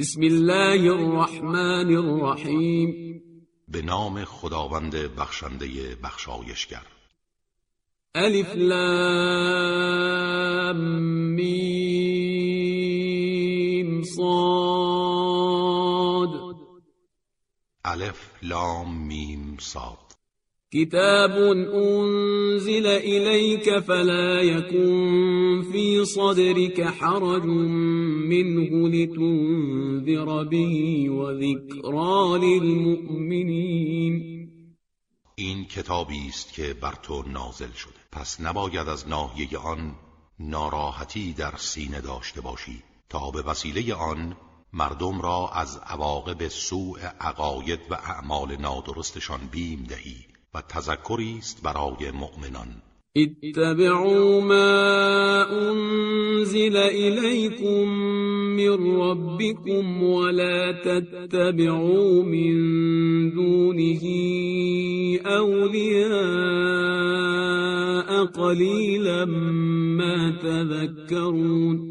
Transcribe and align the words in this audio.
بسم 0.00 0.20
الله 0.22 0.90
الرحمن 0.90 1.96
الرحیم. 1.96 3.22
به 3.68 3.82
نام 3.82 4.24
خداوند 4.24 4.94
بخشنده 4.94 5.66
بخشایشگر. 6.04 6.86
الف 8.14 8.56
لام 8.56 9.16
میم 11.34 11.62
صاد. 14.02 14.26
الف 17.84 18.30
لام 18.42 19.06
میم 19.06 19.56
صاد. 19.60 20.09
كتاب 20.72 21.30
أنزل 21.74 22.86
إليك 22.86 23.78
فلا 23.78 24.40
يكن 24.42 25.64
في 25.72 26.04
صدرك 26.04 26.82
حرج 26.82 27.44
منه 27.44 28.88
لتنذر 28.88 30.44
به 30.44 31.06
وذكرى 31.10 32.38
للمؤمنين. 32.38 34.14
این 35.34 35.64
کتابی 35.64 36.28
است 36.28 36.52
که 36.52 36.74
بر 36.74 36.94
تو 37.02 37.22
نازل 37.22 37.72
شده. 37.72 38.00
پس 38.12 38.40
نباید 38.40 38.88
از 38.88 39.08
ناحیه 39.08 39.58
آن 39.58 39.94
ناراحتی 40.40 41.32
در 41.32 41.54
سینه 41.56 42.00
داشته 42.00 42.40
باشی 42.40 42.82
تا 43.08 43.30
به 43.30 43.42
وسیله 43.42 43.94
آن 43.94 44.36
مردم 44.72 45.20
را 45.20 45.50
از 45.54 45.76
عواقب 45.86 46.48
سوء 46.48 46.98
عقاید 47.20 47.80
و 47.90 47.94
اعمال 47.94 48.56
نادرستشان 48.56 49.40
بیم 49.52 49.86
دهی. 49.88 50.29
و 50.54 50.62
تذکری 50.62 51.36
است 51.38 51.62
برای 51.62 52.10
مؤمنان. 52.10 52.82
اتبعوا 53.16 54.40
ما 54.40 55.44
انزل 55.44 56.76
إليكم 56.76 57.88
من 58.56 59.00
ربكم 59.00 60.02
ولا 60.02 60.72
تتبعوا 60.72 62.22
من 62.22 62.54
دونه 63.30 64.00
أولياء 65.26 66.10
قليلا 68.24 69.24
ما 69.96 70.38
تذكرون 70.42 71.90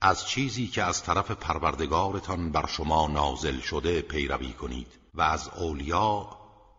از 0.00 0.28
چیزی 0.28 0.66
که 0.66 0.82
از 0.82 1.02
طرف 1.02 1.30
پروردگارتان 1.30 2.52
بر 2.52 2.66
شما 2.66 3.08
نازل 3.08 3.58
شده 3.60 4.02
پیروی 4.02 4.52
کنید 4.52 4.86
و 5.14 5.22
از 5.22 5.50
اولیا 5.58 6.37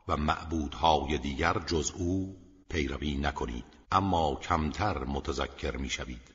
و 0.10 0.18
معبودهای 0.18 1.18
دیگر 1.18 1.62
جز 1.68 1.92
او 1.98 2.36
پیروی 2.70 3.18
نکنید 3.18 3.66
اما 3.92 4.36
کمتر 4.36 5.04
متذکر 5.04 5.78
می‌شوید. 5.78 6.30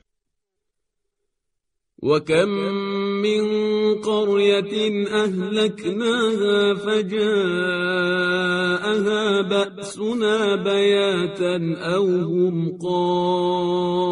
وكم 2.03 2.49
من 3.23 3.45
قرية 3.95 5.07
أهلكناها 5.25 6.75
فجاءها 6.75 7.43
بأسنا 9.43 10.57
بياتا 10.57 11.57
أو 11.95 12.07
هم 12.07 12.79
قائلون 12.83 14.05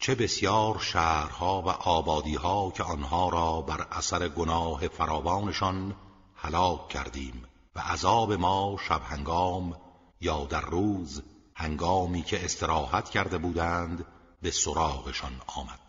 چه 0.00 0.14
بسیار 0.14 0.78
شهرها 0.78 1.62
و 1.66 1.68
آبادیها 1.68 2.72
که 2.76 2.82
آنها 2.82 3.28
را 3.28 3.60
بر 3.60 3.86
اثر 3.90 4.28
گناه 4.28 4.88
فراوانشان 4.88 5.94
هلاک 6.40 6.88
کردیم 6.88 7.42
و 7.76 7.80
عذاب 7.80 8.32
ما 8.32 8.76
شب 8.88 9.00
هنگام 9.04 9.76
یا 10.20 10.46
در 10.50 10.60
روز 10.60 11.22
هنگامی 11.54 12.22
که 12.22 12.44
استراحت 12.44 13.08
کرده 13.10 13.38
بودند 13.38 14.04
به 14.42 14.50
سراغشان 14.50 15.32
آمد. 15.56 15.88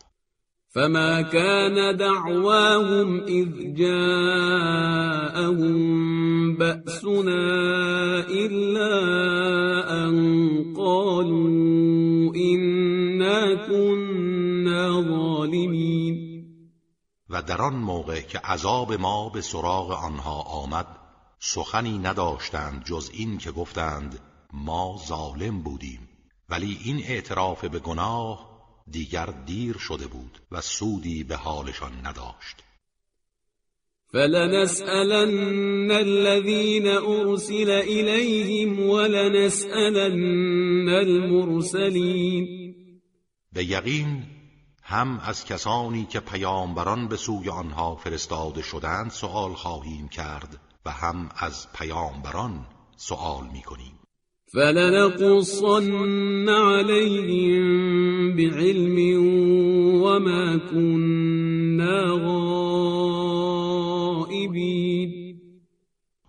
فما 0.72 1.24
كان 1.24 1.98
دعواهم 1.98 3.24
إذ 3.24 3.74
جاءهم 3.74 5.68
بأسنا 6.58 8.20
إلا 8.30 8.94
أن 10.06 10.74
قالوا 10.78 11.59
و 17.30 17.42
در 17.42 17.62
آن 17.62 17.76
موقع 17.76 18.22
که 18.22 18.40
عذاب 18.40 18.94
ما 18.94 19.30
به 19.30 19.42
سراغ 19.42 19.92
آنها 19.92 20.42
آمد 20.42 20.88
سخنی 21.40 21.98
نداشتند 21.98 22.84
جز 22.86 23.10
این 23.14 23.38
که 23.38 23.52
گفتند 23.52 24.20
ما 24.54 25.00
ظالم 25.08 25.62
بودیم. 25.62 26.10
ولی 26.50 26.80
این 26.84 27.04
اعتراف 27.04 27.66
به 27.66 27.80
گناه 27.80 28.50
دیگر 28.92 29.26
دیر 29.26 29.78
شده 29.78 30.08
بود 30.08 30.42
و 30.52 30.62
سودی 30.62 31.24
به 31.24 31.36
حالشان 31.36 31.92
نداشت. 32.06 32.64
فلنسألن 34.12 35.92
الذين 35.92 36.88
أرسل 36.88 37.70
إليهم 37.70 38.80
ولنسألن 38.90 40.10
المرسلين 40.90 42.48
به 43.54 43.64
یقین 43.64 44.24
هم 44.90 45.20
از 45.24 45.46
کسانی 45.46 46.06
که 46.06 46.20
پیامبران 46.20 47.08
به 47.08 47.16
سوی 47.16 47.50
آنها 47.50 47.96
فرستاده 47.96 48.62
شدند 48.62 49.12
سؤال 49.12 49.54
خواهیم 49.54 50.08
کرد 50.08 50.60
و 50.86 50.92
هم 50.92 51.30
از 51.38 51.68
پیامبران 51.74 52.66
سؤال 52.96 53.44
می‌کنیم. 53.54 54.00
فلنقصن 54.54 56.50
عليهم 56.50 58.36
بعلم 58.36 58.98
وما 60.04 60.58
كنا 60.72 62.18
غائبين. 64.28 65.42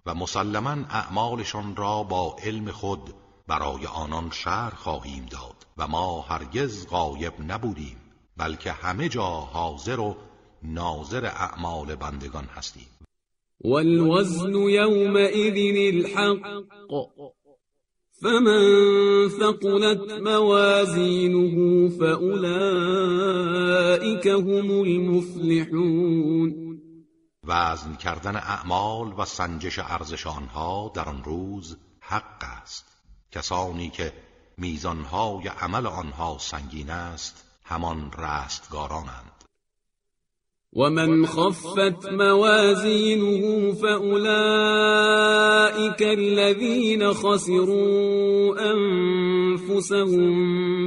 و 0.07 0.15
مسلما 0.15 0.71
اعمالشان 0.71 1.77
را 1.77 2.03
با 2.03 2.37
علم 2.45 2.71
خود 2.71 3.15
برای 3.49 3.87
آنان 3.87 4.31
شهر 4.31 4.71
خواهیم 4.71 5.27
داد 5.31 5.67
و 5.79 5.87
ما 5.89 6.21
هرگز 6.21 6.87
غایب 6.87 7.33
نبودیم. 7.49 8.00
بلکه 8.41 8.73
همه 8.73 9.09
جا 9.09 9.31
حاضر 9.31 10.01
و 10.01 10.17
ناظر 10.63 11.27
اعمال 11.27 11.95
بندگان 11.95 12.45
هستیم. 12.45 12.87
والوزن 13.65 14.55
يومئذ 14.55 15.57
الحق. 15.95 16.65
فمن 18.23 18.63
ثقلت 19.29 20.13
موازينه 20.13 21.89
فأولئك 21.99 22.57
هم 24.27 24.71
المفلحون. 24.81 26.51
وزن 27.45 27.95
کردن 27.95 28.37
اعمال 28.37 29.13
و 29.19 29.25
سنجش 29.25 29.79
ارزش 29.79 30.27
آنها 30.27 30.93
در 30.95 31.09
آن 31.09 31.25
روز 31.25 31.77
حق 32.01 32.45
است. 32.63 32.87
کسانی 33.33 33.91
که 33.91 34.13
میزانهای 34.59 35.49
عمل 35.49 35.87
آنها 35.87 36.39
سنگین 36.39 36.91
است 36.91 37.50
همان 37.71 38.11
رستگارانند. 38.19 39.31
ومن 40.73 41.27
خفت 41.27 42.09
موازينه 42.13 43.73
فأولئك 43.73 44.23
الذين 46.03 47.13
خسروا 47.13 48.57
أنفسهم 48.73 50.31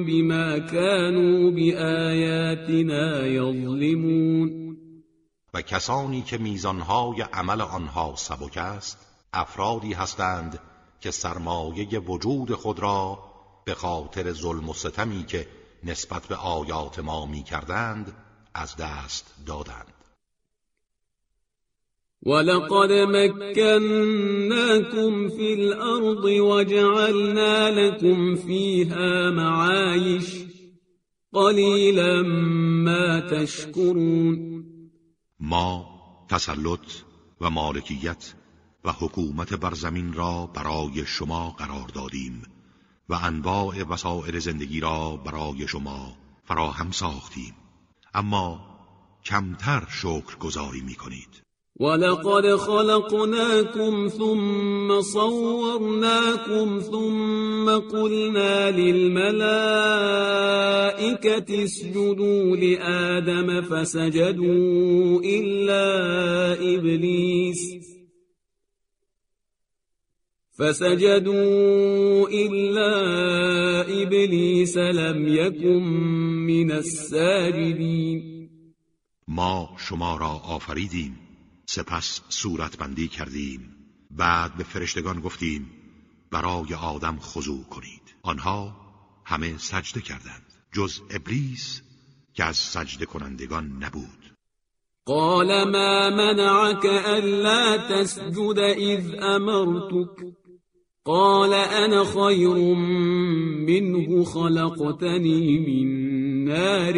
بما 0.05 0.57
كانوا 0.59 1.51
بآياتنا 1.51 3.27
يظلمون. 3.27 4.63
و 5.53 5.61
کسانی 5.61 6.21
که 6.21 6.37
میزانهای 6.37 7.21
عمل 7.21 7.61
آنها 7.61 8.13
سبک 8.15 8.57
است 8.57 8.97
افرادی 9.33 9.93
هستند 9.93 10.59
که 10.99 11.11
سرمایه 11.11 11.99
وجود 11.99 12.53
خود 12.53 12.79
را 12.79 13.19
به 13.65 13.73
خاطر 13.73 14.31
ظلم 14.31 14.69
و 14.69 14.73
ستمی 14.73 15.23
که 15.23 15.47
نسبت 15.85 16.27
به 16.27 16.35
آیات 16.35 16.99
ما 16.99 17.25
می 17.25 17.43
کردند 17.43 18.13
از 18.53 18.75
دست 18.75 19.35
دادند. 19.45 19.93
ولقد 22.25 22.91
مكناكم 22.91 24.29
في 25.29 25.53
الأرض 25.53 26.25
وجعلنا 26.25 27.69
لكم 27.69 28.35
فيها 28.35 29.29
معايش 29.29 30.43
قليلا 31.33 32.21
ما 32.83 33.19
تشكرون. 33.19 34.63
ما 35.39 35.85
تسلط 36.29 37.03
و 37.41 37.49
مالکیت 37.49 38.33
و 38.85 38.91
حکومت 38.91 39.53
بر 39.53 39.73
زمین 39.73 40.13
را 40.13 40.49
برای 40.55 41.05
شما 41.05 41.49
قرار 41.49 41.87
دادیم. 41.87 42.43
و 43.09 43.13
انواع 43.13 43.83
وسائل 43.89 44.39
زندگی 44.39 44.79
را 44.79 45.17
برای 45.25 45.67
شما 45.67 46.13
فراهم 46.43 46.91
ساختیم. 46.91 47.53
اما 48.13 48.59
کمتر 49.25 49.83
شکر 49.89 50.37
گذاری 50.39 50.81
می 50.81 50.95
کنید. 50.95 51.43
ولقد 51.79 52.55
خلقناكم 52.55 54.07
ثم 54.07 55.01
صورناكم 55.01 56.79
ثم 56.79 57.69
قلنا 57.79 58.71
للملائكة 58.71 59.43
اسجدوا 61.63 62.55
لآدم 62.55 63.61
فسجدوا 63.61 65.21
إلا 65.23 66.53
إبليس 66.75 67.92
فسجدوا 70.57 72.29
إلا 72.29 72.91
إبليس 74.03 74.77
لم 74.77 75.27
يكن 75.27 75.83
من 76.47 76.71
الساجدين. 76.71 78.49
ما 79.27 79.69
شما 79.77 80.17
را 80.17 80.27
آفریدیم. 80.27 81.19
سپس 81.65 82.21
صورتبندی 82.29 83.07
کردیم. 83.07 83.75
بعد 84.11 84.57
به 84.57 84.63
فرشتگان 84.63 85.19
گفتیم 85.19 85.69
برای 86.31 86.73
آدم 86.73 87.17
خضوع 87.19 87.63
کنید. 87.63 88.15
آنها 88.23 88.75
همه 89.25 89.57
سجده 89.57 90.01
کردند 90.01 90.53
جز 90.73 90.99
ابلیس 91.09 91.81
که 92.33 92.43
از 92.43 92.57
سجده 92.57 93.05
کنندگان 93.05 93.83
نبود. 93.83 94.23
قال 95.05 95.63
ما 95.63 96.09
منعك 96.09 96.85
ألا 96.85 97.77
تسجد 97.77 98.59
إذ 98.59 99.23
أمرتك؟ 99.23 100.42
قال 101.05 101.53
أنا 101.53 102.03
خير 102.03 102.75
منه 103.67 104.23
خلقتني 104.23 105.59
من 105.59 106.45
نار 106.45 106.97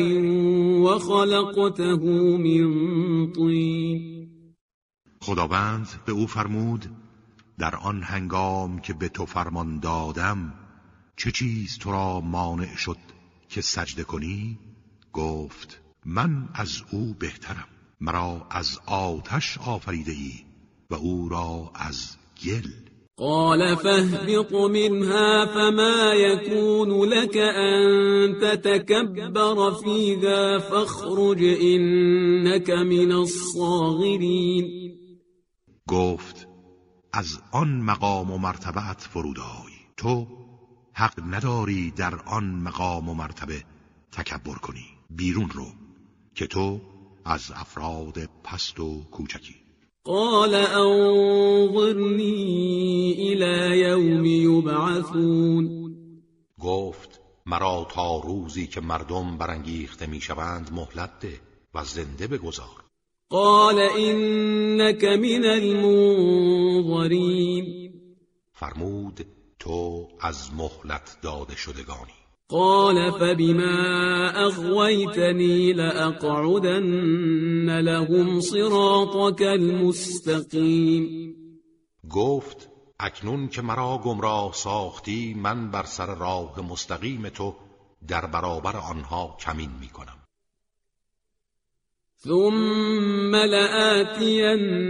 وخلقته 0.86 2.04
من 2.38 3.32
طين. 3.32 4.16
خداوند 5.22 5.88
به 6.06 6.12
او 6.12 6.28
فرمود 6.28 6.86
در 7.60 7.76
آن 7.76 8.04
هنگام 8.04 8.80
که 8.80 8.94
به 8.94 9.10
تو 9.10 9.26
فرمان 9.26 9.80
دادم 9.80 10.54
چه 11.18 11.32
چیز 11.32 11.78
تو 11.78 11.92
را 11.92 12.22
مانع 12.22 12.76
شد 12.76 12.98
که 13.50 13.62
سجده 13.62 14.04
کنی؟ 14.04 14.60
گفت 15.14 15.82
من 16.06 16.50
از 16.54 16.84
او 16.92 17.16
بهترم. 17.20 17.68
مرا 18.02 18.48
از 18.52 18.80
آتش 18.86 19.58
آفریده 19.58 20.12
ای 20.12 20.34
و 20.90 20.96
او 20.96 21.30
را 21.30 21.72
از 21.76 22.18
گل 22.46 22.85
قال 23.18 23.78
فاهبط 23.78 24.54
منها 24.54 25.46
فما 25.46 26.14
يكون 26.14 27.10
لك 27.10 27.38
أن 27.38 27.84
تتكبر 28.42 29.72
فيها 29.72 30.60
فاخرج 30.60 31.44
إنك 31.44 32.70
من 32.70 33.12
الصاغرين. 33.12 34.66
گفت 35.88 36.48
از 37.14 37.40
آن 37.52 37.82
مقام 37.82 38.32
و 38.32 38.38
مرتبت 38.38 39.02
فرودای 39.02 39.74
تو 39.98 40.28
حق 40.94 41.20
نداری 41.20 41.92
در 41.92 42.20
آن 42.26 42.44
مقام 42.44 43.10
و 43.10 43.14
مرتبه 43.14 43.64
تکبر 44.12 44.56
کنی. 44.56 44.86
بیرون 45.10 45.50
رو 45.50 45.68
که 46.36 46.48
تو 46.48 46.82
از 47.26 47.52
افراد 47.56 48.30
پست 48.44 48.80
و 48.80 49.04
کوچکی. 49.12 49.65
قال 50.08 50.56
انظرنی 50.56 52.26
الى 53.20 53.78
یوم 53.78 54.26
یبعثون 54.26 55.96
گفت 56.60 57.22
مرا 57.46 57.88
تا 57.92 58.20
روزی 58.20 58.68
که 58.68 58.82
مردم 58.82 59.38
برانگیخته 59.38 60.08
می‌شوند 60.08 60.70
مهلت 60.74 61.20
ده 61.20 61.40
و 61.74 61.84
زنده 61.84 62.28
بگذار. 62.28 62.84
قال 63.30 63.80
انك 63.80 65.04
من 65.04 65.46
المنظرین. 65.46 67.66
فرمود 68.54 69.26
تو 69.60 70.08
از 70.22 70.54
مهلت 70.54 71.18
داده 71.22 71.56
شدگانی. 71.56 72.25
قال 72.50 73.12
فبما 73.12 74.46
اغويتني 74.46 75.74
لاقعدن 75.74 77.80
لهم 77.80 78.40
صراطك 78.40 79.42
المستقیم 79.42 81.36
گفت 82.10 82.70
اکنون 83.00 83.48
که 83.48 83.62
مرا 83.62 83.98
گمراه 83.98 84.54
ساختی 84.54 85.34
من 85.34 85.72
بر 85.72 85.84
سر 85.84 86.16
راه 86.16 86.72
مستقیم 86.72 87.30
تو 87.30 87.56
در 88.08 88.26
برابر 88.26 88.78
آنها 88.78 89.38
کمین 89.40 89.72
می 89.82 89.88
کنم 89.88 90.18
ثم 92.18 93.36
لآتینهم 93.36 94.86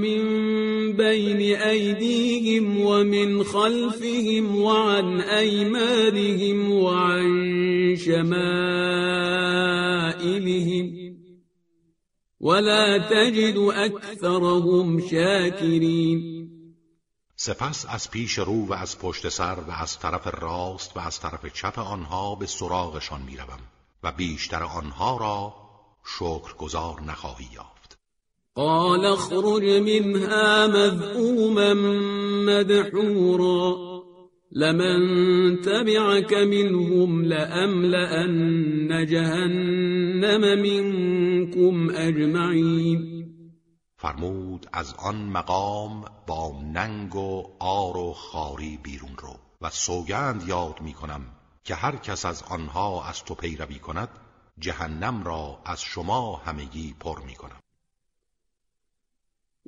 من 0.00 0.59
بين 0.92 1.56
أيديهم 1.56 2.80
ومن 2.80 3.44
خلفهم 3.44 4.56
وعن 4.56 5.20
أيمانهم 5.20 6.72
وعن 6.72 7.30
شمائلهم 7.96 8.40
ولا 12.40 12.98
تجد 12.98 13.56
أكثرهم 13.56 15.00
شاكرين. 15.00 16.40
سپس 17.36 17.86
از 17.88 18.10
پیش 18.10 18.38
رو 18.38 18.66
و 18.66 18.72
از 18.72 18.98
پشت 18.98 19.28
سر 19.28 19.60
و 19.68 19.70
از 19.70 19.98
طرف 19.98 20.26
راست 20.26 20.96
و 20.96 21.00
از 21.00 21.20
طرف 21.20 21.46
چپ 21.46 21.78
آنها 21.78 22.34
به 22.34 22.46
سراغشان 22.46 23.22
می‌روم 23.22 23.60
و 24.02 24.12
بیشتر 24.12 24.62
آنها 24.62 25.16
را 25.16 25.54
شکرگزار 26.18 27.00
نخواهی 27.00 27.48
یافت. 27.54 27.79
قال 28.56 29.06
اخرج 29.06 29.64
منها 29.64 30.66
مذءوما 30.66 31.74
مدحورا 32.46 33.76
لمن 34.52 35.00
تبعك 35.60 36.32
منهم 36.34 37.24
لأملأن 37.24 39.06
جهنم 39.06 40.40
منكم 40.40 41.90
أجمعين. 41.90 43.20
فرمود 43.96 44.66
از 44.72 44.94
آن 44.98 45.28
مقام 45.28 46.04
با 46.26 46.62
ننگ 46.72 47.16
و 47.16 47.44
آر 47.60 47.96
و 47.96 48.12
خاری 48.12 48.78
بیرون 48.82 49.16
رو 49.18 49.36
و 49.60 49.70
سوگند 49.70 50.48
یاد 50.48 50.80
می 50.80 50.92
کنم 50.92 51.20
که 51.64 51.74
هر 51.74 51.96
کس 51.96 52.24
از 52.24 52.42
آنها 52.42 53.08
از 53.08 53.24
تو 53.24 53.34
پیروی 53.34 53.78
کند 53.78 54.08
جهنم 54.58 55.22
را 55.24 55.58
از 55.64 55.82
شما 55.82 56.36
همگی 56.36 56.94
پر 57.00 57.20
می 57.26 57.34
کنم. 57.34 57.60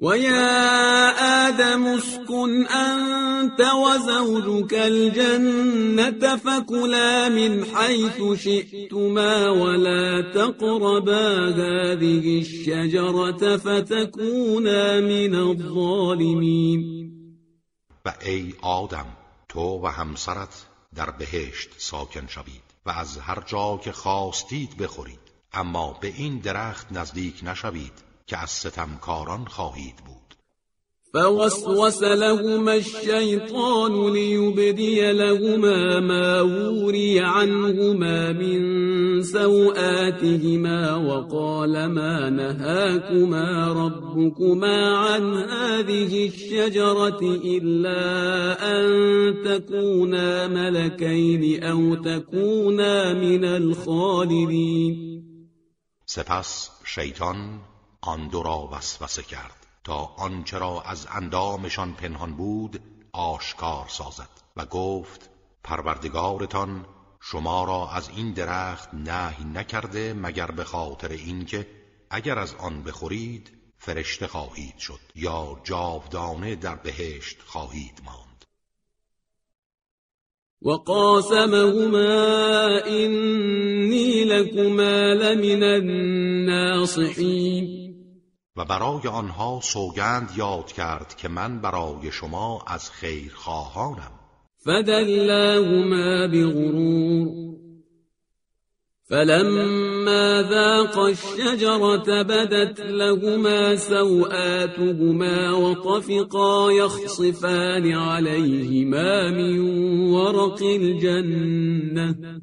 ويا 0.02 1.49
آدم 1.49 1.87
اسكن 1.87 2.66
أنت 2.66 3.60
وزوجك 3.60 4.75
الجنة 4.75 6.37
فكلا 6.37 7.28
من 7.28 7.64
حيث 7.64 8.43
شئتما 8.43 9.50
ولا 9.50 10.32
تقربا 10.34 11.49
هذه 11.49 12.40
الشجرة 12.40 13.56
فتكونا 13.56 15.00
من 15.00 15.35
الظالمين. 15.35 16.82
و 18.06 18.12
ای 18.23 18.54
آدم 18.62 19.06
تو 19.49 19.80
و 19.82 19.87
همسرت 19.87 20.66
در 20.94 21.11
بهشت 21.11 21.71
ساکن 21.78 22.26
شوید 22.26 22.62
و 22.87 22.90
از 22.90 23.18
هر 23.18 23.42
جا 23.47 23.80
که 23.85 23.92
خواستید 23.92 24.76
بخورید 24.76 25.32
اما 25.52 25.99
به 26.00 26.12
این 26.16 26.38
درخت 26.38 26.92
نزدیک 26.92 27.40
نشوید. 27.42 28.12
که 28.26 28.38
از 28.38 28.50
ستمکاران 28.50 29.45
خواهید 29.45 29.97
بود. 29.97 30.23
فوسوس 31.14 32.02
لهما 32.02 32.73
الشيطان 32.73 34.12
ليبدي 34.12 35.12
لهما 35.12 36.00
ما 36.00 36.43
وري 36.43 37.19
عنهما 37.21 38.33
من 38.33 39.23
سوآتهما 39.23 40.97
وقال 40.97 41.87
ما 41.87 42.31
نهاكما 42.31 43.73
ربكما 43.73 44.97
عن 44.97 45.35
هذه 45.35 46.26
الشجرة 46.26 47.21
إلا 47.45 48.02
أن 48.76 48.88
تكونا 49.45 50.49
ملكين 50.49 51.64
أو 51.64 51.95
تكونا 51.95 53.14
من 53.14 53.45
الخالدين 53.45 55.12
سپس 56.07 56.71
شیطان 56.85 57.72
آن 58.02 58.28
دو 58.28 58.42
را 58.42 58.68
وسوسه 58.73 59.23
کرد 59.23 59.66
تا 59.85 60.14
آنچه 60.18 60.59
را 60.59 60.82
از 60.82 61.06
اندامشان 61.11 61.92
پنهان 61.92 62.37
بود 62.37 62.80
آشکار 63.12 63.88
سازد 63.88 64.28
و 64.56 64.66
گفت 64.66 65.30
پروردگارتان 65.64 66.87
شما 67.21 67.64
را 67.64 67.90
از 67.90 68.09
این 68.09 68.32
درخت 68.32 68.94
نهی 68.94 69.44
نکرده 69.44 70.14
مگر 70.14 70.50
به 70.50 70.64
خاطر 70.64 71.09
اینکه 71.09 71.66
اگر 72.11 72.38
از 72.38 72.54
آن 72.54 72.82
بخورید 72.82 73.50
فرشته 73.76 74.26
خواهید 74.26 74.78
شد 74.78 75.00
یا 75.14 75.61
جاودانه 75.64 76.56
در 76.56 76.75
بهشت 76.75 77.42
خواهید 77.47 78.00
ماند. 78.04 78.44
وقاسمهما 80.62 82.09
إني 82.87 84.25
لكما 84.25 85.14
لمن 85.14 85.62
الناصحين 86.42 87.32
و 88.56 88.64
برای 88.64 89.09
آنها 89.09 89.61
سوگند 89.62 90.30
یاد 90.37 90.73
کرد 90.73 91.14
که 91.16 91.28
من 91.28 91.61
برای 91.61 92.12
شما 92.12 92.64
از 92.66 92.90
خیر 92.90 93.32
خواهانم. 93.35 94.12
فدلاهما 94.64 96.28
بغرور. 96.28 97.52
فلما 99.09 100.42
ذاق 100.42 100.99
الشجرة 100.99 102.23
بدت 102.23 102.80
لهما 102.80 103.76
سوآتهما 103.76 105.52
وطفقا 105.52 106.73
يخصفان 106.73 107.92
عليهما 107.92 109.30
من 109.30 109.59
ورق 110.11 110.62
الجنة. 110.62 112.42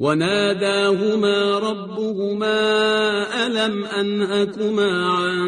وناداهما 0.00 1.58
ربهما 1.58 2.56
ألم 3.46 3.84
أنهكما 3.84 5.08
عن 5.08 5.40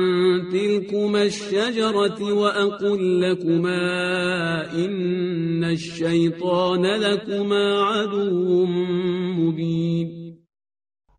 تلكما 0.53 1.23
الشجرة 1.23 2.33
وأقل 2.33 3.21
لكما 3.21 3.85
إن 4.73 5.65
الشيطان 5.65 6.87
لكما 6.87 7.83
عدو 7.83 8.67
مبين. 9.37 10.23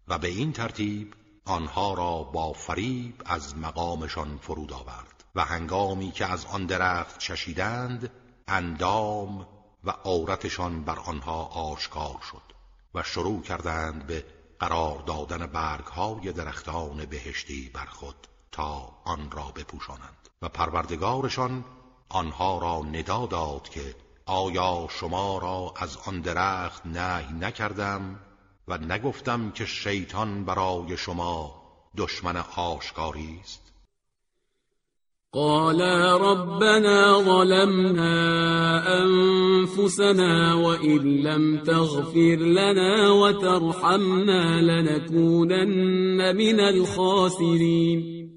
و 0.08 0.18
به 0.18 0.28
این 0.28 0.52
ترتیب 0.52 1.08
آنها 1.46 1.94
را 1.94 2.24
با 2.24 2.54
فریب 2.54 3.14
از 3.26 3.58
مقامشان 3.58 4.38
فرود 4.42 4.74
آورد 4.74 5.24
و 5.36 5.42
هنگامی 5.42 6.12
که 6.12 6.26
از 6.26 6.46
آن 6.54 6.66
درخت 6.66 7.20
چشیدند 7.20 8.10
اندام 8.48 9.48
و 9.84 9.92
عورتشان 10.06 10.84
بر 10.84 11.00
آنها 11.08 11.46
آشکار 11.46 12.18
شد. 12.32 12.53
و 12.96 13.04
شروع 13.04 13.42
کردند 13.42 14.08
به 14.08 14.26
قرار 14.60 15.00
دادن 15.00 15.46
برگهای 15.46 16.32
درختان 16.32 17.06
بهشتی 17.06 17.70
بر 17.74 17.86
خود 17.86 18.28
تا 18.52 18.92
آن 19.04 19.32
را 19.32 19.52
بپوشانند. 19.56 20.30
و 20.42 20.50
پروردگارشان 20.50 21.66
آنها 22.10 22.58
را 22.58 22.80
ندا 22.80 23.26
داد 23.26 23.70
که 23.70 23.96
آیا 24.26 24.88
شما 24.90 25.38
را 25.38 25.74
از 25.78 25.98
آن 25.98 26.22
درخت 26.22 26.86
نهی 26.86 27.34
نکردم 27.34 28.20
و 28.68 28.78
نگفتم 28.78 29.52
که 29.52 29.66
شیطان 29.66 30.46
برای 30.46 30.98
شما 30.98 31.64
دشمن 31.98 32.38
آشکاری 32.56 33.40
است؟ 33.44 33.63
قالا 35.36 36.18
ربنا 36.18 37.22
ظلمنا 37.26 38.14
أنفسنا 39.02 40.54
وإن 40.54 41.00
لم 41.22 41.64
تغفر 41.64 42.36
لنا 42.36 43.10
وترحمنا 43.10 44.62
لنكونن 44.62 46.36
من 46.36 46.60
الخاسرين. 46.60 48.30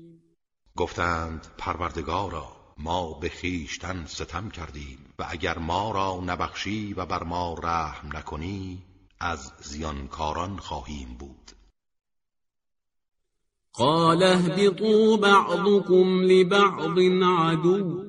گفتند 0.77 1.47
پروردگارا 1.59 2.47
ما 2.79 3.13
به 3.21 3.29
خیشتن 3.29 4.05
ستم 4.07 4.49
کردیم 4.49 4.99
و 5.19 5.27
اگر 5.29 5.59
ما 5.59 5.91
را 5.91 6.21
نبخشی 6.27 6.95
و 6.95 7.07
بر 7.07 7.25
ما 7.25 7.57
رحم 7.63 8.17
نکنی 8.17 8.79
از 9.21 9.53
زیانکاران 9.61 10.57
خواهیم 10.57 11.17
بود. 11.19 11.56
قال 13.79 14.23
اهبطوا 14.23 15.17
بعضكم 15.17 16.23
لبعض 16.23 16.99
عدو 17.23 18.05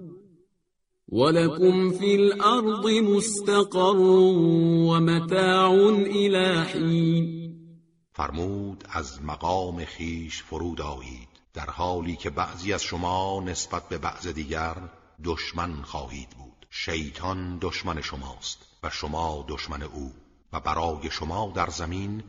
ولكم 1.08 1.92
في 1.92 2.16
الأرض 2.16 2.88
مستقر 2.88 3.98
ومتاع 4.88 5.72
إلى 5.90 6.66
حين. 6.66 7.38
فرمود 8.14 8.84
از 8.90 9.24
مقام 9.24 9.86
خیش 9.86 10.44
فرود 10.44 10.82
آیید 10.82 11.28
در 11.54 11.70
حالی 11.70 12.16
که 12.16 12.30
بعضی 12.30 12.74
از 12.74 12.84
شما 12.84 13.44
نسبت 13.46 13.90
به 13.90 13.98
بعض 13.98 14.28
دیگر 14.28 14.76
دشمن 15.24 15.82
خواهید 15.82 16.30
بود. 16.30 16.68
شیطان 16.70 17.58
دشمن 17.62 18.02
شماست 18.02 18.60
و 18.84 18.90
شما 18.90 19.46
دشمن 19.48 19.84
او 19.84 20.12
و 20.54 20.60
برای 20.60 21.12
شما 21.12 21.52
در 21.56 21.70
زمین 21.70 22.24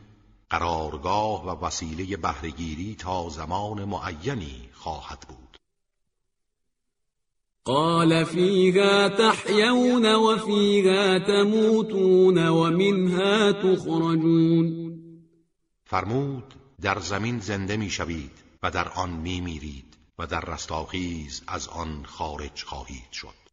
قرارگاه 0.51 1.47
و 1.47 1.67
وسیله 1.67 2.17
بهرهگیری 2.17 2.95
تا 2.95 3.29
زمان 3.29 3.85
معینی 3.85 4.69
خواهد 4.73 5.21
بود. 5.29 5.59
قال 7.65 8.25
فيها 8.25 9.09
تحيون 9.09 10.15
وفيها 10.15 11.19
تموتون 11.19 12.49
ومنها 12.49 13.53
تخرجون. 13.53 14.99
فرمود 15.85 16.55
در 16.81 16.99
زمین 16.99 17.39
زنده 17.41 17.77
می‌شوید 17.77 18.33
و 18.63 18.71
در 18.71 18.89
آن 18.89 19.11
میمیرید 19.11 19.97
و 20.19 20.27
در 20.27 20.41
رستاخیز 20.41 21.43
از 21.47 21.69
آن 21.69 22.05
خارج 22.05 22.65
خواهید 22.65 23.13
شد. 23.13 23.48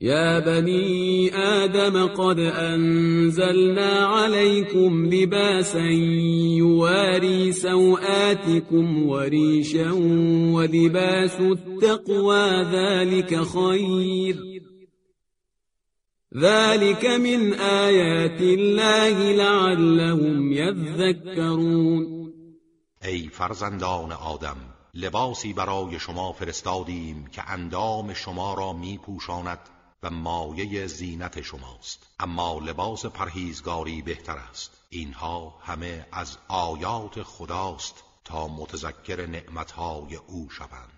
يا 0.00 0.38
بني 0.38 1.34
آدم 1.34 2.06
قد 2.06 2.38
أنزلنا 2.38 4.06
عليكم 4.06 5.06
لباسا 5.06 5.90
يواري 6.58 7.52
سوآتكم 7.52 9.06
وريشا 9.06 9.92
ولباس 10.52 11.40
التقوى 11.40 12.62
ذلك 12.62 13.42
خير. 13.42 14.36
ذلك 16.36 17.04
من 17.06 17.54
آيات 17.54 18.40
الله 18.40 19.32
لعلهم 19.32 20.52
يذكرون. 20.52 22.18
ای 23.02 23.28
فرزندان 23.28 24.12
آدم 24.12 24.56
لباسی 24.94 25.52
برای 25.52 25.98
شما 25.98 26.32
فرستادیم 26.32 27.26
که 27.32 27.50
اندام 27.50 28.12
شما 28.14 28.54
را 28.54 28.72
می 28.72 28.98
و 30.02 30.10
مایه 30.10 30.86
زینت 30.86 31.42
شماست. 31.42 32.06
اما 32.20 32.58
لباس 32.58 33.06
پرهیزگاری 33.06 34.02
بهتر 34.02 34.36
است. 34.36 34.70
اینها 34.88 35.58
همه 35.62 36.06
از 36.12 36.38
آیات 36.48 37.22
خداست 37.22 38.04
تا 38.24 38.48
متذکر 38.48 39.26
نعمتهای 39.26 40.16
او 40.16 40.50
شوند. 40.50 40.97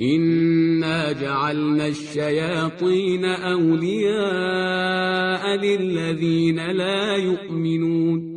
إنا 0.00 1.12
جعلنا 1.12 1.86
الشياطين 1.86 3.24
أولياء 3.24 3.96
للذين 5.56 6.70
لا 6.70 7.16
يؤمنون 7.16 8.30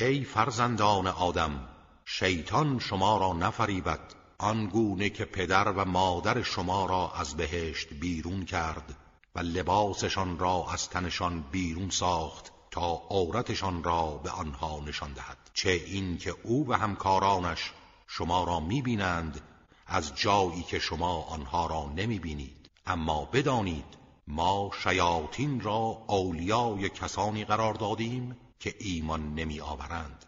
ای 0.00 0.24
فرزندان 0.24 1.06
آدم 1.06 1.68
شیطان 2.04 2.78
شما 2.78 3.18
را 3.18 3.32
نفریبد. 3.32 4.00
آنگونه 4.38 5.10
که 5.10 5.24
پدر 5.24 5.68
و 5.68 5.84
مادر 5.84 6.42
شما 6.42 6.86
را 6.86 7.12
از 7.20 7.36
بهشت 7.36 7.88
بیرون 8.00 8.44
کرد 8.44 8.96
و 9.34 9.40
لباسشان 9.40 10.38
را 10.38 10.66
از 10.72 10.88
تنشان 10.88 11.44
بیرون 11.52 11.90
ساخت 11.90 12.52
تا 12.70 13.02
عورتشان 13.10 13.84
را 13.84 14.20
به 14.24 14.30
آنها 14.30 14.80
نشان 14.86 15.12
دهد. 15.12 15.38
چه 15.54 15.70
این 15.70 16.18
که 16.18 16.34
او 16.42 16.68
و 16.68 16.72
همکارانش 16.72 17.72
شما 18.06 18.44
را 18.44 18.60
می‌بینند 18.60 19.40
از 19.86 20.12
جایی 20.16 20.62
که 20.62 20.78
شما 20.78 21.22
آنها 21.22 21.66
را 21.66 21.92
نمی 21.96 22.18
بینید 22.18 22.70
اما 22.86 23.28
بدانید 23.32 24.04
ما 24.28 24.70
شیاطین 24.82 25.60
را 25.60 26.04
اولیای 26.06 26.88
کسانی 26.88 27.44
قرار 27.44 27.74
دادیم 27.74 28.36
که 28.58 28.74
ایمان 28.78 29.34
نمی 29.34 29.60
آورند 29.60 30.24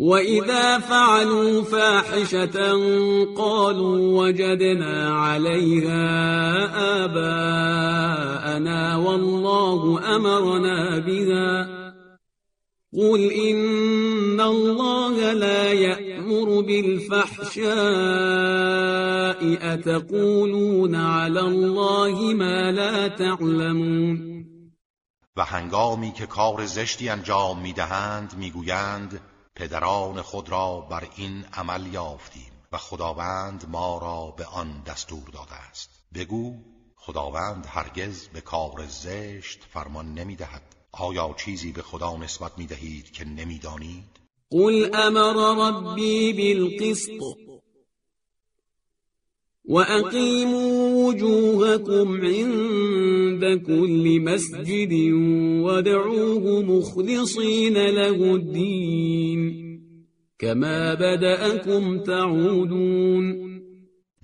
وإذا 0.00 0.78
فعلوا 0.78 1.62
فاحشة 1.62 2.72
قالوا 3.36 4.24
وجدنا 4.24 5.24
عليها 5.24 6.06
آباءنا 7.04 8.96
والله 8.96 10.00
أمرنا 10.16 11.00
بها. 11.00 11.85
قل 12.92 13.30
إن 13.32 14.40
الله 14.40 15.32
لا 15.32 15.72
يأمر 15.72 16.60
بالفحشاء 16.60 17.66
أتقولون 19.74 20.94
على 20.94 21.40
الله 21.40 22.34
ما 22.34 22.70
لا 22.70 23.08
تعلمون 23.08 24.46
و 25.36 25.44
هنگامی 25.44 26.12
که 26.12 26.26
کار 26.26 26.66
زشتی 26.66 27.08
انجام 27.08 27.60
می‌دهند 27.60 28.34
می‌گویند 28.38 29.20
پدران 29.54 30.22
خود 30.22 30.48
را 30.48 30.80
بر 30.90 31.08
این 31.16 31.44
عمل 31.52 31.86
یافتیم 31.92 32.52
و 32.72 32.78
خداوند 32.78 33.64
ما 33.68 33.98
را 33.98 34.34
به 34.36 34.44
آن 34.44 34.82
دستور 34.86 35.28
داده 35.32 35.54
است. 35.70 35.90
بگو 36.14 36.54
خداوند 36.96 37.66
هرگز 37.68 38.28
به 38.28 38.40
کار 38.40 38.86
زشت 38.86 39.64
فرمان 39.72 40.14
نمی‌دهد. 40.14 40.75
آیا 40.98 41.34
چیزی 41.44 41.72
به 41.72 41.82
خدا 41.82 42.16
نسبت 42.16 42.58
می‌دهید 42.58 43.12
که 43.12 43.24
نمی‌دانید؟ 43.24 44.04
قل 44.50 44.90
امر 44.94 45.34
ربی 45.58 46.32
بالقسط 46.32 47.46
وأقيموا 49.68 51.06
وجوهكم 51.06 52.20
عند 52.20 53.62
كل 53.66 54.20
مسجد 54.20 54.92
ودعوه 55.66 56.62
مخلصين 56.62 57.76
له 57.76 58.32
الدين 58.34 59.66
كما 60.38 60.94
بدأكم 60.94 61.98
تعودون. 61.98 63.46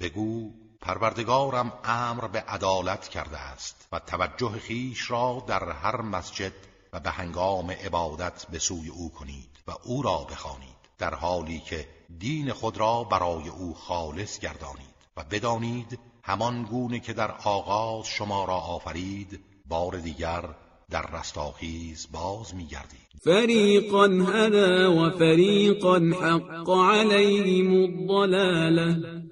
بگو 0.01 0.51
پروردگارم 0.81 1.73
امر 1.85 2.29
به 2.29 2.39
عدالت 2.39 3.09
کرده 3.09 3.39
است. 3.39 3.82
و 3.93 3.99
توجه 3.99 4.51
خیش 4.51 5.11
را 5.11 5.45
در 5.47 5.73
هر 5.73 6.01
مسجد 6.01 6.53
و 6.93 7.01
به 7.01 7.11
هنگام 7.11 7.71
عبادت 7.71 8.47
به 8.51 8.59
سوی 8.59 8.89
او 8.89 9.11
کنید 9.11 9.51
و 9.67 9.73
او 9.85 10.03
را 10.03 10.27
بخوانید 10.31 10.83
در 10.99 11.15
حالی 11.15 11.59
که 11.59 11.89
دین 12.19 12.53
خود 12.53 12.77
را 12.77 13.05
برای 13.05 13.49
او 13.49 13.75
خالص 13.75 14.39
گردانید 14.39 14.95
و 15.17 15.25
بدانید 15.31 15.99
همان 16.23 16.63
گونه 16.63 17.01
که 17.01 17.13
در 17.13 17.31
آغاز 17.45 18.07
شما 18.07 18.45
را 18.45 18.57
آفرید 18.57 19.41
بار 19.69 19.97
دیگر 19.97 20.45
در 20.91 21.07
رستاخیز 21.21 22.09
باز 22.13 22.55
میگردید. 22.55 23.03
فریقا 23.25 24.05
هدا 24.07 24.93
و 24.93 25.11
فریقا 25.11 25.99
حق 25.99 26.71
علیهم 26.71 27.73
الضلاله. 27.73 29.32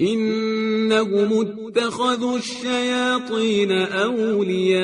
إنهم 0.00 1.32
اتخذوا 1.32 2.36
الشياطين 2.36 3.72
أولياء 3.72 4.76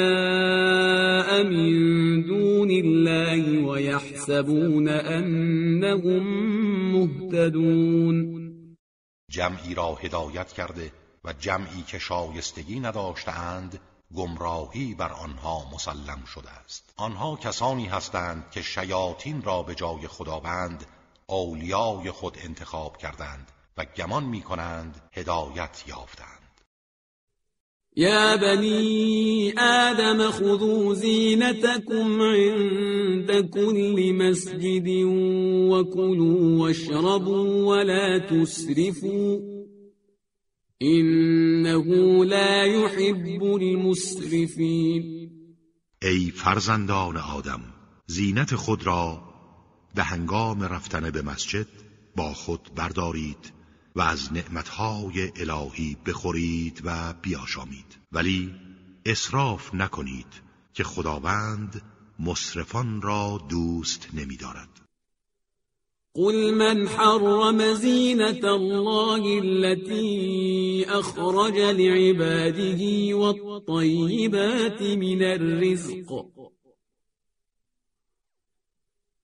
من 1.44 1.72
دون 2.26 2.70
الله 2.70 3.64
ويحسبون 3.68 4.88
أنهم 4.88 6.22
مهتدون. 6.92 8.42
جمعی 9.30 9.74
را 9.74 9.94
هدایت 9.94 10.52
کرده 10.52 10.92
و 11.24 11.32
جمعی 11.32 11.82
که 11.86 11.98
شایستگی 11.98 12.80
نداشتند 12.80 13.80
گمراهی 14.14 14.94
بر 14.94 15.12
آنها 15.12 15.70
مسلم 15.74 16.24
شده 16.34 16.50
است. 16.64 16.94
آنها 16.96 17.36
کسانی 17.36 17.86
هستند 17.86 18.50
که 18.50 18.62
شیاطین 18.62 19.42
را 19.42 19.62
به 19.62 19.74
جای 19.74 20.08
خداوند 20.08 20.84
اولیای 21.26 22.10
خود 22.10 22.38
انتخاب 22.44 22.96
کردند. 22.96 23.51
و 23.76 23.84
گمان 23.84 24.24
می 24.24 24.40
کنند 24.40 25.02
هدایت 25.12 25.84
یافتند. 25.88 26.42
یا 27.96 28.36
بنی 28.36 29.52
آدم 29.58 30.30
خذوا 30.30 30.94
زینتكم 30.94 32.22
عند 32.22 33.50
كل 33.50 34.12
مسجد 34.12 34.88
وكلوا 35.70 36.58
واشربوا 36.58 37.66
ولا 37.66 38.18
تسرفوا 38.18 39.38
انه 40.82 42.24
لا 42.24 42.64
يحب 42.64 43.42
المسرفين 43.42 45.30
ای 46.02 46.30
فرزندان 46.30 47.16
آدم 47.16 47.60
زینت 48.06 48.54
خود 48.54 48.86
را 48.86 49.22
به 49.94 50.02
هنگام 50.02 50.62
رفتن 50.62 51.10
به 51.10 51.22
مسجد 51.22 51.66
با 52.16 52.34
خود 52.34 52.70
بردارید. 52.76 53.61
و 53.96 54.00
از 54.00 54.32
نعمتهای 54.32 55.32
الهی 55.36 55.96
بخورید 56.06 56.82
و 56.84 57.14
بیاشامید. 57.22 57.98
ولی 58.12 58.54
اصراف 59.06 59.74
نکنید 59.74 60.26
که 60.74 60.84
خداوند 60.84 61.82
مصرفان 62.18 63.02
را 63.02 63.40
دوست 63.48 64.08
نمیدارد. 64.14 64.68
قل 66.14 66.54
من 66.54 66.86
حرم 66.86 67.74
زینت 67.74 68.44
الله 68.44 69.40
التي 69.42 70.86
اخرج 70.88 71.58
لعباده 71.58 73.14
والطیبات 73.14 74.82
من 74.82 75.22
الرزق. 75.22 76.24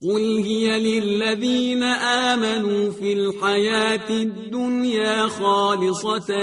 قل 0.02 0.38
هي 0.38 0.78
للذين 0.78 1.82
آمنوا 1.82 2.90
في 2.90 3.12
الحياة 3.12 4.10
الدنيا 4.10 5.26
خالصة 5.26 6.34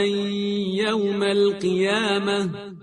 يوم 0.76 1.24
القيامة 1.24 2.76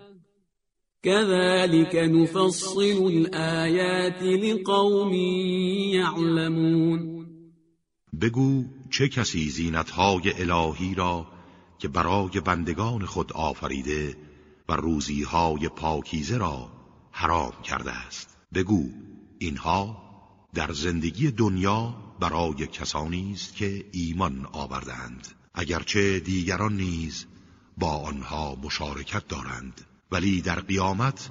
كذلك 1.03 1.95
نفصل 1.95 3.07
الآيات 3.07 4.23
لقوم 4.23 5.13
يعلمون 5.93 7.27
بگو 8.21 8.65
چه 8.91 9.09
کسی 9.09 9.49
زینتهای 9.49 10.33
الهی 10.39 10.95
را 10.95 11.27
که 11.79 11.89
برای 11.89 12.41
بندگان 12.45 13.05
خود 13.05 13.33
آفریده 13.33 14.17
و 14.69 14.73
روزیهای 14.73 15.69
پاکیزه 15.69 16.37
را 16.37 16.69
حرام 17.11 17.53
کرده 17.63 17.93
است؟ 17.93 18.37
بگو 18.55 18.89
اینها 19.39 20.12
در 20.55 20.73
زندگی 20.73 21.31
دنیا 21.31 21.95
برای 22.21 22.67
کسانی 22.67 23.33
است 23.33 23.57
که 23.57 23.85
ایمان 23.93 24.47
آوردند 24.53 25.29
اگرچه 25.55 26.21
دیگران 26.21 26.77
نیز 26.77 27.27
با 27.77 27.97
آنها 27.97 28.55
مشارکت 28.63 29.29
دارند 29.29 29.81
ولی 30.11 30.41
در 30.41 30.61
قیامت 30.61 31.31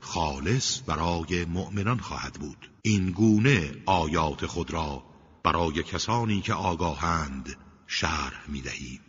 خالص 0.00 0.80
برای 0.86 1.44
مؤمنان 1.44 1.98
خواهد 1.98 2.32
بود. 2.32 2.70
این 2.82 3.10
گونه 3.10 3.72
آیات 3.86 4.46
خود 4.46 4.70
را 4.70 5.04
برای 5.42 5.82
کسانی 5.82 6.40
که 6.40 6.52
آگاهند 6.54 7.56
شرح 7.86 8.44
می 8.48 8.60
دهیم 8.60 9.00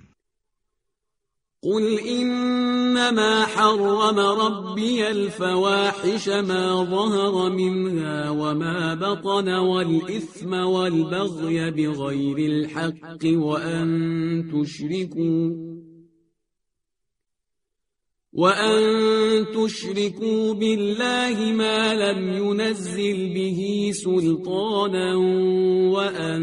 قل 1.63 1.99
إنما 1.99 3.45
حرم 3.45 4.19
ربي 4.19 5.07
الفواحش 5.11 6.29
ما 6.29 6.83
ظهر 6.83 7.49
منها 7.49 8.29
وما 8.29 8.95
بطن 8.95 9.49
والإثم 9.49 10.53
والبغي 10.53 11.71
بغير 11.71 12.37
الحق 12.37 13.25
وأن 13.25 13.87
تشركوا 14.53 15.51
وأن 18.33 19.45
تشركوا 19.55 20.53
بالله 20.53 21.51
ما 21.51 21.93
لم 21.93 22.33
ينزل 22.33 23.33
به 23.33 23.91
سلطانا 23.93 25.15
وأن 25.91 26.41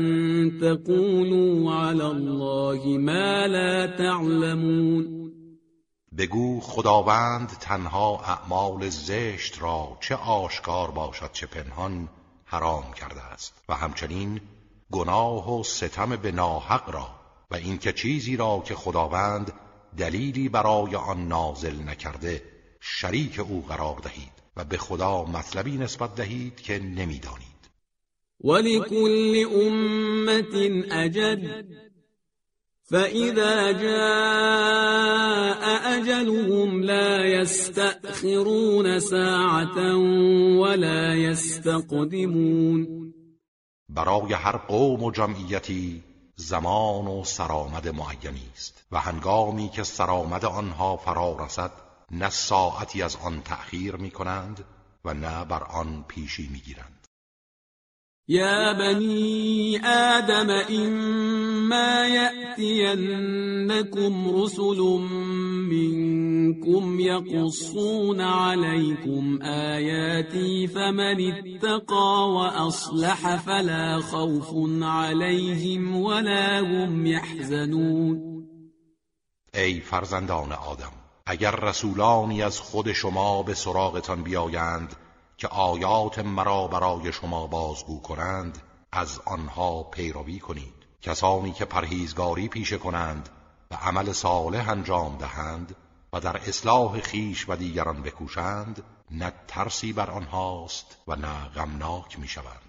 تقولوا 0.61 1.73
على 1.73 2.07
الله 2.07 2.99
ما 2.99 3.47
لا 3.47 3.97
تعلمون 3.97 5.19
بگو 6.13 6.61
خداوند 6.61 7.49
تنها 7.49 8.21
اعمال 8.25 8.89
زشت 8.89 9.63
را 9.63 9.99
چه 10.01 10.15
آشکار 10.15 10.91
باشد 10.91 11.33
چه 11.33 11.47
پنهان 11.47 12.09
حرام 12.45 12.93
کرده 12.93 13.23
است. 13.23 13.55
و 13.69 13.75
همچنین 13.75 14.41
گناه 14.91 15.61
و 15.61 15.63
ستم 15.63 16.17
به 16.17 16.33
ناحق 16.33 16.91
را 16.91 17.09
و 17.51 17.55
اینکه 17.55 17.93
چیزی 17.93 18.37
را 18.37 18.63
که 18.67 18.75
خداوند 18.75 19.53
دلیلی 19.97 20.49
برای 20.49 20.95
آن 20.95 21.29
نازل 21.29 21.83
نکرده 21.89 22.43
شریک 22.81 23.41
او 23.41 23.65
قرار 23.69 23.99
دهید 23.99 24.33
و 24.57 24.65
به 24.65 24.77
خدا 24.77 25.25
مطلبی 25.25 25.77
نسبت 25.77 26.15
دهید 26.15 26.61
که 26.61 26.79
نمی‌دانید. 26.79 27.49
ولكل 28.45 29.45
امت 29.55 30.55
اجل 30.91 31.63
فإذا 32.91 33.73
جاء 33.73 35.63
أجلهم 35.99 36.83
لا 36.83 37.27
يستأخرون 37.27 38.99
ساعة 38.99 39.95
ولا 40.61 41.15
يستقدمون. 41.15 42.99
برای 43.89 44.33
هر 44.33 44.57
قوم 44.57 45.03
و 45.03 45.11
جمعیتی 45.11 46.03
زمان 46.41 47.07
و 47.07 47.25
سرآمد 47.25 47.89
معینی 47.89 48.51
است. 48.55 48.85
و 48.93 49.01
هنگامی 49.01 49.69
که 49.69 49.85
سرآمد 49.85 50.45
آنها 50.45 50.97
فرا 50.97 51.37
رسد 51.39 51.71
نه 52.11 52.31
ساعتی 52.31 53.03
از 53.03 53.17
آن 53.17 53.43
تأخیر 53.43 53.97
می 53.97 54.11
کنند 54.11 54.65
و 55.05 55.15
نه 55.15 55.45
بر 55.45 55.63
آن 55.63 56.05
پیشی 56.09 56.49
می 56.49 56.61
گیرند 56.61 56.98
يا 58.29 58.73
بني 58.73 59.81
آدم 59.85 60.51
إما 60.51 62.07
يأتينكم 62.07 63.51
رسل 64.37 64.79
منكم 65.73 67.01
يقصون 67.01 68.21
عليكم 68.21 69.39
آياتي 69.43 70.67
فمن 70.67 71.33
اتقى 71.33 72.29
وأصلح 72.31 73.37
فلا 73.37 74.01
خوف 74.01 74.55
عليهم 74.83 75.97
ولا 75.97 76.61
هم 76.61 77.07
يحزنون. 77.07 78.29
ای 79.55 79.81
فرزندان 79.81 80.53
آدم 80.53 80.93
اگر 81.27 81.51
رسولانی 81.51 82.43
از 82.43 82.61
خود 82.61 82.93
شما 82.93 83.43
به 83.43 83.55
سراغتان 83.55 84.23
بیایند 84.23 84.97
که 85.39 85.49
آیات 85.49 86.19
مرا 86.19 86.69
برای 86.69 87.13
شما 87.13 87.47
بازگو 87.47 88.03
کنند 88.03 88.63
از 88.93 89.21
آنها 89.25 89.83
پیروی 89.83 90.39
کنید. 90.39 90.75
کسانی 91.03 91.53
که 91.53 91.65
پرهیزگاری 91.65 92.49
پیشه 92.49 92.79
کنند 92.79 93.29
و 93.71 93.75
عمل 93.75 94.13
صالح 94.13 94.71
انجام 94.71 95.17
دهند 95.17 95.77
و 96.13 96.21
در 96.21 96.37
اصلاح 96.37 97.01
خیش 97.01 97.49
و 97.49 97.57
دیگران 97.57 98.03
بکوشند 98.03 98.83
نه 99.11 99.33
ترسی 99.49 99.93
بر 99.93 100.11
آنهاست 100.11 100.97
و 101.09 101.17
نه 101.17 101.49
غمناک 101.55 102.19
می‌شوند. 102.19 102.68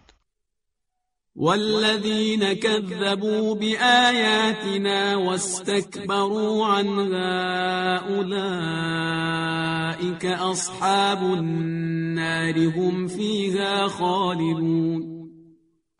والذين 1.39 2.53
كذبوا 2.53 3.55
بآياتنا 3.55 5.15
واستكبروا 5.15 6.65
عنها 6.65 7.97
أولئك 8.15 9.45
أصحاب 10.25 11.17
النار 11.17 12.67
هم 12.67 13.07
فيها 13.07 13.87
خالدون. 13.87 15.19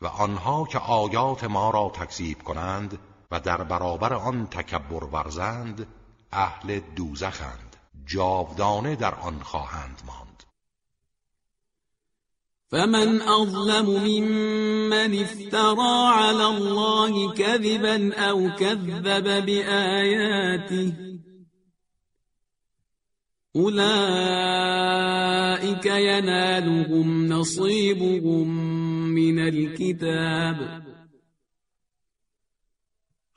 و 0.02 0.06
آنها 0.06 0.64
که 0.64 0.78
آیات 0.78 1.44
ما 1.44 1.70
را 1.70 1.92
تکذیب 1.94 2.42
کنند 2.42 2.98
و 3.30 3.40
در 3.40 3.62
برابر 3.62 4.12
آن 4.12 4.46
تکبر 4.46 5.04
ورزند 5.04 5.86
اهل 6.32 6.80
دوزخند 6.96 7.76
جاودانه 8.06 8.96
در 8.96 9.14
آن 9.14 9.38
خواهند 9.42 10.02
ماند. 10.06 10.19
فمن 12.70 13.20
أظلم 13.20 14.04
ممن 14.04 15.20
افترى 15.20 16.06
على 16.06 16.46
الله 16.46 17.32
كذبا 17.32 18.14
أو 18.14 18.50
كذب 18.58 19.04
بآياته 19.46 20.92
أولئك 23.56 23.86
ينالهم 25.86 27.26
نصيبهم 27.28 28.48
من 29.14 29.38
الكتاب 29.38 30.89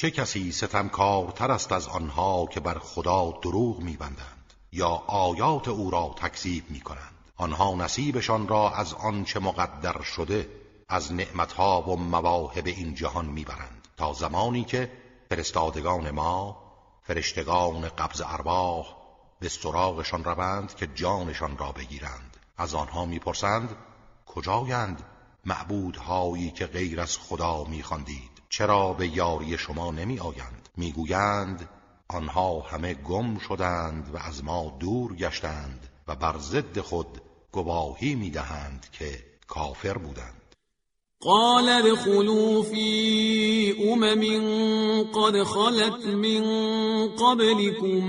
چه 0.00 0.10
کسی 0.10 0.52
ستمکارتر 0.52 1.50
است 1.50 1.72
از 1.72 1.88
آنها 1.88 2.46
که 2.46 2.60
بر 2.60 2.78
خدا 2.78 3.38
دروغ 3.42 3.80
میبندند 3.80 4.54
یا 4.72 4.88
آیات 5.06 5.68
او 5.68 5.90
را 5.90 6.14
تکذیب 6.16 6.70
می‌کنند؟ 6.70 7.14
آنها 7.36 7.74
نصیبشان 7.74 8.48
را 8.48 8.70
از 8.70 8.94
آنچه 8.94 9.40
مقدر 9.40 10.02
شده 10.02 10.48
از 10.88 11.12
نعمتها 11.12 11.82
و 11.82 11.96
مواهب 11.96 12.66
این 12.66 12.94
جهان 12.94 13.26
می‌برند 13.26 13.88
تا 13.96 14.12
زمانی 14.12 14.64
که 14.64 14.92
فرستادگان 15.30 16.10
ما 16.10 16.56
فرشتگان 17.02 17.88
قبض 17.88 18.22
ارواح 18.26 18.86
به 19.40 19.48
سراغشان 19.48 20.24
روند 20.24 20.74
که 20.74 20.86
جانشان 20.86 21.58
را 21.58 21.72
بگیرند. 21.72 22.36
از 22.58 22.74
آنها 22.74 23.04
می‌پرسند 23.04 23.76
کجایند 24.26 25.02
معبودهایی 25.44 26.50
که 26.50 26.66
غیر 26.66 27.00
از 27.00 27.18
خدا 27.18 27.64
میخواندید؟ 27.64 28.29
چرا 28.50 28.92
به 28.92 29.08
یاری 29.16 29.58
شما 29.58 29.90
نمی 29.90 30.20
آیند 30.20 30.68
می‌گویند 30.76 31.68
آنها 32.08 32.60
همه 32.60 32.94
گم 32.94 33.38
شدند 33.38 34.10
و 34.14 34.18
از 34.18 34.44
ما 34.44 34.76
دور 34.80 35.14
گشتند 35.14 35.88
و 36.08 36.16
بر 36.16 36.38
ضد 36.38 36.80
خود 36.80 37.20
گواهی 37.52 38.14
می‌دهند 38.14 38.86
که 38.92 39.18
کافر 39.46 39.98
بودند. 39.98 40.56
قال 41.22 41.68
ادخلوا 41.68 42.62
في 42.62 43.74
امم 43.92 44.22
قد 45.02 45.42
خلت 45.42 46.06
من 46.06 46.42
قبلكم 47.08 48.06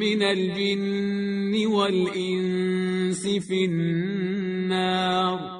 من 0.00 0.22
الجن 0.22 1.66
والانس 1.66 3.26
في 3.26 3.64
النار. 3.64 5.59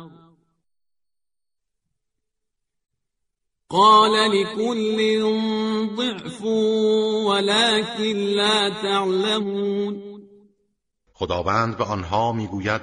قال 3.71 4.11
لكل 4.31 4.99
ضعف 5.95 6.41
ولكن 7.25 8.17
لا 8.35 8.69
تعلمون. 8.69 10.01
خداوند 11.13 11.77
به 11.77 11.83
آنها 11.83 12.31
می‌گوید 12.31 12.81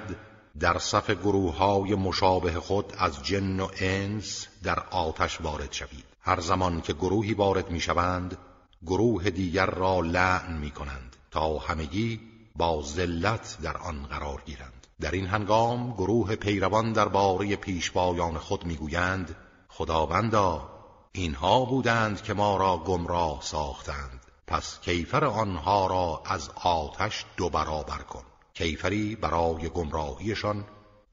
در 0.59 0.77
صف 0.77 1.09
گروه 1.09 1.55
های 1.55 1.95
مشابه 1.95 2.51
خود 2.51 2.93
از 2.97 3.23
جن 3.23 3.59
و 3.59 3.67
انس 3.79 4.47
در 4.63 4.79
آتش 4.91 5.41
وارد 5.41 5.73
شوید. 5.73 6.05
هر 6.21 6.39
زمان 6.39 6.81
که 6.81 6.93
گروهی 6.93 7.33
وارد 7.33 7.71
می‌شوند 7.71 8.37
گروه 8.85 9.29
دیگر 9.29 9.65
را 9.65 9.99
لعن 9.99 10.57
می 10.57 10.71
کنند 10.71 11.15
تا 11.31 11.57
همگی 11.57 12.19
با 12.55 12.81
ذلت 12.81 13.57
در 13.63 13.77
آن 13.77 14.05
قرار 14.09 14.41
گیرند. 14.45 14.87
در 15.01 15.11
این 15.11 15.25
هنگام 15.25 15.93
گروه 15.93 16.35
پیروان 16.35 16.93
درباره 16.93 17.55
پیشوایان 17.55 18.37
خود 18.37 18.65
می‌گویند 18.65 19.35
خداوندا 19.69 20.78
اینها 21.11 21.65
بودند 21.65 22.21
که 22.21 22.33
ما 22.33 22.57
را 22.57 22.77
گمراه 22.77 23.41
ساختند. 23.41 24.25
پس 24.47 24.79
کیفر 24.79 25.25
آنها 25.25 25.87
را 25.87 26.23
از 26.25 26.49
آتش 26.63 27.25
دو 27.37 27.49
برابر 27.49 27.97
کن. 27.97 28.23
کیفری 28.53 29.15
برای 29.15 29.69
گمراهیشان 29.69 30.65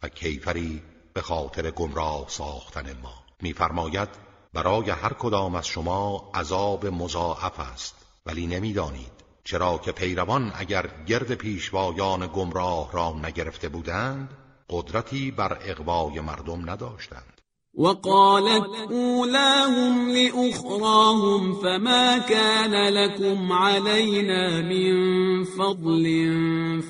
و 0.02 0.08
کیفری 0.08 0.82
به 1.12 1.22
خاطر 1.22 1.70
گمراه 1.70 2.24
ساختن 2.28 2.98
ما. 3.02 3.14
میفرماید 3.42 4.08
برای 4.52 4.90
هر 4.90 5.12
کدام 5.12 5.54
از 5.54 5.66
شما 5.66 6.30
عذاب 6.34 6.86
مضاعف 6.86 7.60
است. 7.60 7.94
ولی 8.26 8.46
نمی‌دانید 8.46 9.12
چرا 9.44 9.78
که 9.78 9.92
پیروان 9.92 10.52
اگر 10.54 11.04
گرد 11.06 11.34
پیشوایان 11.34 12.26
گمراه 12.26 12.92
را 12.92 13.12
نگرفته 13.22 13.68
بودند 13.68 14.36
قدرتی 14.70 15.30
بر 15.30 15.58
اقوای 15.60 16.20
مردم 16.20 16.70
نداشتند. 16.70 17.35
وقالت 17.76 18.90
أولاهم 18.90 20.10
لأخراهم 20.10 21.54
فما 21.54 22.18
كان 22.18 22.94
لكم 22.94 23.52
علينا 23.52 24.60
من 24.62 25.44
فضل 25.44 26.04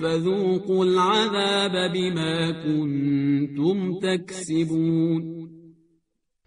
فذوقوا 0.00 0.84
العذاب 0.84 1.92
بما 1.92 2.50
كنتم 2.50 3.98
تكسبون. 4.00 5.36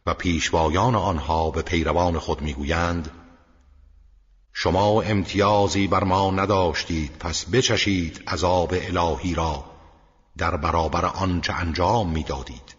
و 0.06 0.14
پیشوایان 0.14 0.96
آنها 0.96 1.52
به 1.52 1.62
پیروان 1.62 2.20
خود 2.20 2.42
می‌گویند 2.42 3.12
شما 4.54 5.02
امتیازی 5.02 5.88
بر 5.88 6.04
ما 6.04 6.32
نداشتید 6.32 7.12
پس 7.20 7.46
بچشید 7.46 8.24
عذاب 8.28 8.74
الهی 8.74 9.36
را 9.36 9.64
در 10.38 10.58
برابر 10.58 11.06
آنچه 11.06 11.54
انجام 11.54 12.10
می‌دادید. 12.10 12.79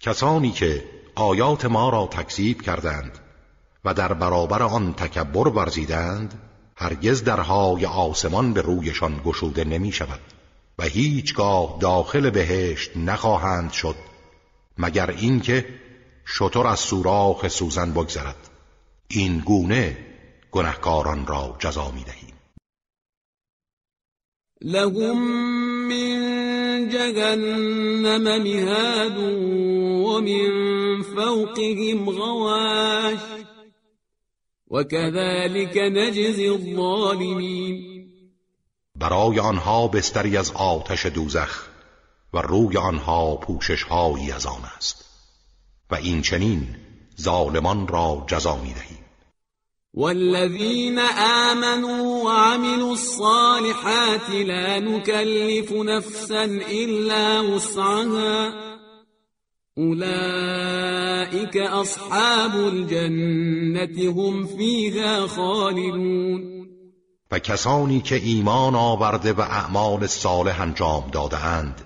کسانی 0.00 0.50
که 0.50 0.84
آیات 1.14 1.64
ما 1.64 1.88
را 1.88 2.06
تکذیب 2.06 2.62
کردند 2.62 3.18
و 3.84 3.94
در 3.94 4.12
برابر 4.12 4.62
آن 4.62 4.94
تکبر 4.94 5.48
ورزیدند 5.48 6.42
هرگز 6.76 7.24
درهای 7.24 7.86
آسمان 7.86 8.52
به 8.52 8.62
رویشان 8.62 9.20
گشوده 9.24 9.64
نمی 9.64 9.92
شود 9.92 10.20
و 10.78 10.82
هیچگاه 10.82 11.76
داخل 11.80 12.30
بهشت 12.30 12.96
نخواهند 12.96 13.72
شد 13.72 13.96
مگر 14.78 15.10
اینکه 15.10 15.66
شطر 16.24 16.66
از 16.66 16.78
سوراخ 16.78 17.48
سوزن 17.48 17.92
بگذرد. 17.92 18.48
این 19.08 19.38
گونه 19.38 19.96
گنهکاران 20.50 21.26
را 21.26 21.56
جزا 21.58 21.90
می 21.90 22.04
دهیم 22.04 22.34
لهم 24.62 25.18
من 25.88 26.37
جهنم 26.86 28.42
مهاد 28.42 29.18
ومن 30.06 30.48
فوقهم 31.02 32.10
غواش 32.10 33.18
وكذلك 34.70 35.76
نجزي 35.76 36.48
الظالمين. 36.48 37.98
برای 38.96 39.40
آنها 39.40 39.88
بستری 39.88 40.36
از 40.36 40.52
آتش 40.52 41.06
دوزخ 41.06 41.68
و 42.32 42.38
روی 42.38 42.76
آنها 42.76 43.36
پوشش 43.36 43.82
هایی 43.82 44.32
از 44.32 44.46
آن 44.46 44.62
است 44.76 45.04
و 45.90 45.94
این 45.94 46.22
چنین 46.22 46.76
ظالمان 47.20 47.88
را 47.88 48.24
جزا 48.26 48.56
می 48.56 48.72
دهیم 48.72 48.97
والذين 49.98 50.98
آمنوا 51.48 52.24
وعملوا 52.24 52.92
الصالحات 52.92 54.30
لا 54.30 54.80
نكلف 54.80 55.72
نفسا 55.72 56.44
إلا 56.70 57.40
وسعها. 57.40 58.52
أولئك 59.78 61.56
أصحاب 61.56 62.54
الجنة 62.54 64.10
هم 64.10 64.46
فيها 64.46 65.26
خالدون. 65.26 66.58
و 67.30 67.38
کسانی 67.38 68.00
که 68.00 68.14
ایمان 68.14 68.74
آورده 68.74 69.32
و 69.32 69.40
اعمال 69.40 70.06
صالح 70.06 70.60
انجام 70.60 71.10
دادهاند 71.12 71.80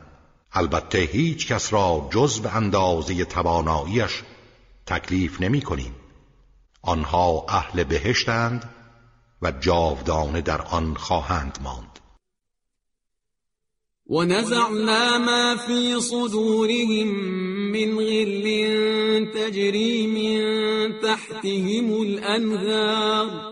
البته 0.53 0.98
هیچ 0.98 1.53
کس 1.53 1.72
را 1.72 2.09
جز 2.11 2.40
به 2.40 2.57
اندازه 2.57 3.25
تواناییش 3.25 4.22
تکلیف 4.87 5.40
نمی 5.40 5.61
کنیم 5.61 6.02
آنها 6.83 7.47
اهل 7.49 7.85
بهشتند 7.85 8.71
و 9.42 9.53
جاودانه 9.53 10.40
در 10.40 10.62
آن 10.62 10.95
خواهند 10.95 11.59
ماند. 11.62 11.99
ونزعنا 14.07 15.18
ما 15.18 15.57
في 15.57 16.01
صدورهم 16.01 17.09
من 17.73 17.99
غل 17.99 18.47
تجري 19.35 20.07
من 20.07 21.01
تحتهم 21.01 22.03
الأنهار. 22.03 23.52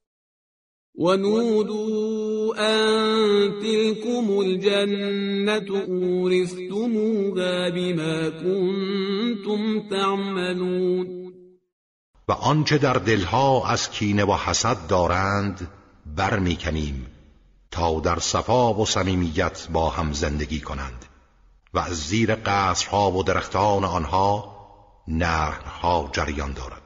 ونودوا 0.95 2.55
أن 2.57 3.61
تلكم 3.61 4.39
الجنة 4.39 5.69
أورثتموها 5.87 7.69
بما 7.69 8.29
كنتم 8.29 9.89
تعملون. 9.89 11.21
و 12.27 12.31
آنچه 12.31 12.77
در 12.77 12.93
دلها 12.93 13.67
از 13.67 13.91
کینه 13.91 14.25
و 14.25 14.33
حسد 14.33 14.87
دارند 14.87 15.67
برمیکنیم 16.05 17.07
تا 17.71 17.99
در 17.99 18.19
صفا 18.19 18.73
و 18.73 18.85
صمیمیت 18.85 19.67
با 19.73 19.89
هم 19.89 20.13
زندگی 20.13 20.59
کنند 20.59 21.05
و 21.73 21.79
از 21.79 22.07
زیر 22.07 22.35
قصرها 22.35 23.11
و 23.11 23.23
درختان 23.23 23.83
آنها 23.83 24.55
نهرها 25.07 26.09
جریان 26.13 26.53
دارد. 26.53 26.81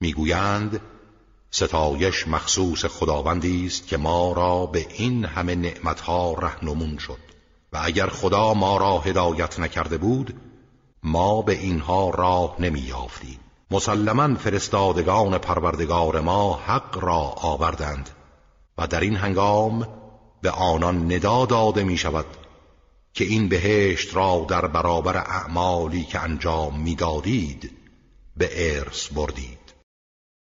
می‌گویند 0.00 0.80
ستایش 1.50 2.28
مخصوص 2.28 2.84
خداوندی 2.84 3.66
است 3.66 3.86
که 3.86 3.96
ما 3.96 4.32
را 4.32 4.66
به 4.66 4.86
این 4.94 5.24
همه 5.24 5.54
نعمتها 5.54 6.34
رهنمون 6.34 6.98
شد. 6.98 7.18
و 7.72 7.80
اگر 7.82 8.06
خدا 8.06 8.54
ما 8.54 8.76
را 8.76 8.98
هدایت 8.98 9.60
نکرده 9.60 9.98
بود 9.98 10.34
ما 11.02 11.42
به 11.42 11.52
اینها 11.52 12.10
راه 12.10 12.56
نمی 12.58 12.80
یافتیم 12.80 13.38
مسلما 13.70 14.34
فرستادگان 14.34 15.38
پروردگار 15.38 16.20
ما 16.20 16.54
حق 16.66 16.98
را 16.98 17.18
آوردند. 17.20 18.10
و 18.78 18.86
در 18.86 19.00
این 19.00 19.16
هنگام 19.16 19.88
به 20.42 20.50
آنان 20.50 21.12
ندا 21.12 21.46
داده 21.46 21.84
می 21.84 21.96
شود 21.96 22.26
که 23.14 23.24
این 23.24 23.48
بهشت 23.48 24.16
را 24.16 24.46
در 24.48 24.66
برابر 24.66 25.16
اعمالی 25.16 26.04
که 26.04 26.20
انجام 26.20 26.80
می‌دادید 26.80 27.72
به 28.36 28.78
ارث 28.78 29.12
بردید. 29.12 29.57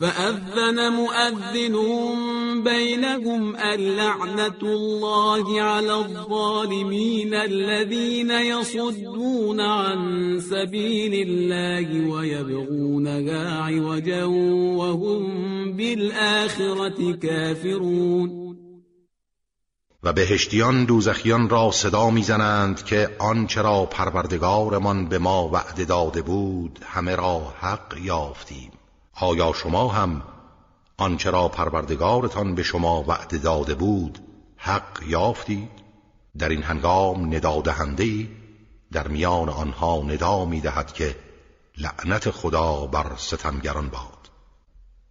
فأذن 0.00 0.92
مؤذن 0.92 1.76
بينهم 2.64 3.56
اللعنة 3.56 4.62
الله 4.62 5.60
على 5.60 5.94
الظالمين 5.94 7.34
الذين 7.34 8.30
يصدون 8.30 9.60
عن 9.60 9.98
سبيل 10.40 11.28
الله 11.28 12.10
ويبغونها 12.10 13.62
عوجا 13.62 14.24
وهم 14.24 15.22
بالآخرة 15.72 17.12
كافرون 17.12 18.46
و 20.02 20.12
بهشتیان 20.12 20.84
دوزخیان 20.84 21.48
را 21.48 21.70
صدا 21.70 22.10
می‌زنند 22.10 22.84
که 22.84 23.08
آنچه 23.18 23.62
را 23.62 23.84
پروردگارمان 23.84 25.08
به 25.08 25.18
ما 25.18 25.48
وعده 25.48 25.84
داده 25.84 26.22
بود 26.22 26.78
همه 26.82 27.16
را 27.16 27.38
حق 27.60 27.96
یافتیم. 28.02 28.75
آیا 29.20 29.52
شما 29.52 29.88
هم 29.88 30.22
آنچه 30.96 31.30
را 31.30 31.48
پروردگارتان 31.48 32.54
به 32.54 32.62
شما 32.62 33.02
وعده 33.02 33.38
داده 33.38 33.74
بود 33.74 34.18
حق 34.56 35.02
یافتید. 35.06 35.70
در 36.38 36.48
این 36.48 36.62
هنگام 36.62 37.34
ندادهنده 37.34 38.28
در 38.92 39.08
میان 39.08 39.48
آنها 39.48 40.02
ندا 40.02 40.44
می‌دهد 40.44 40.92
که 40.92 41.16
لعنت 41.78 42.30
خدا 42.30 42.86
بر 42.86 43.12
ستمگران 43.16 43.88
باد. 43.88 44.30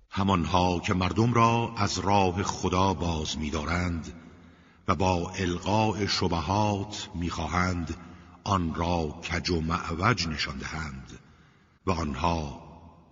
همانها 0.10 0.80
که 0.80 0.94
مردم 0.94 1.34
را 1.34 1.72
از 1.78 2.00
راه 2.00 2.44
خدا 2.44 2.94
باز 2.94 3.38
می‌دارند 3.38 4.13
و 4.88 4.96
با 4.96 5.32
القاء 5.39 6.08
شبهات 6.08 7.10
می‌خواهند 7.15 7.98
آن 8.44 8.76
را 8.76 9.08
کج 9.08 9.50
و 9.50 9.62
معوج 9.62 10.28
نشان 10.28 10.58
دهند 10.58 11.20
و 11.86 11.91
آنها 11.91 12.64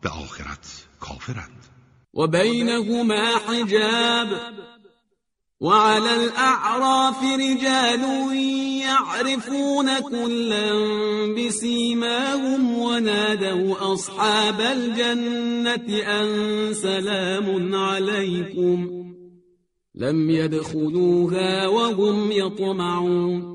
به 0.03 0.09
آخرت 0.09 0.85
کافرند 0.99 1.65
و 2.13 2.27
بینهما 2.27 3.37
حجاب 3.47 4.27
وعلى 5.61 6.15
الأعراف 6.15 7.23
رجال 7.23 8.03
يعرفون 8.81 9.99
كلا 9.99 10.71
بسيماهم 11.37 12.77
ونادوا 12.79 13.93
أصحاب 13.93 14.61
الجنة 14.61 15.87
أن 16.03 16.73
سلام 16.73 17.75
عليكم. 17.75 18.89
لم 19.95 20.29
يدخلوها 20.29 21.67
وهم 21.67 22.31
يطمعون. 22.31 23.53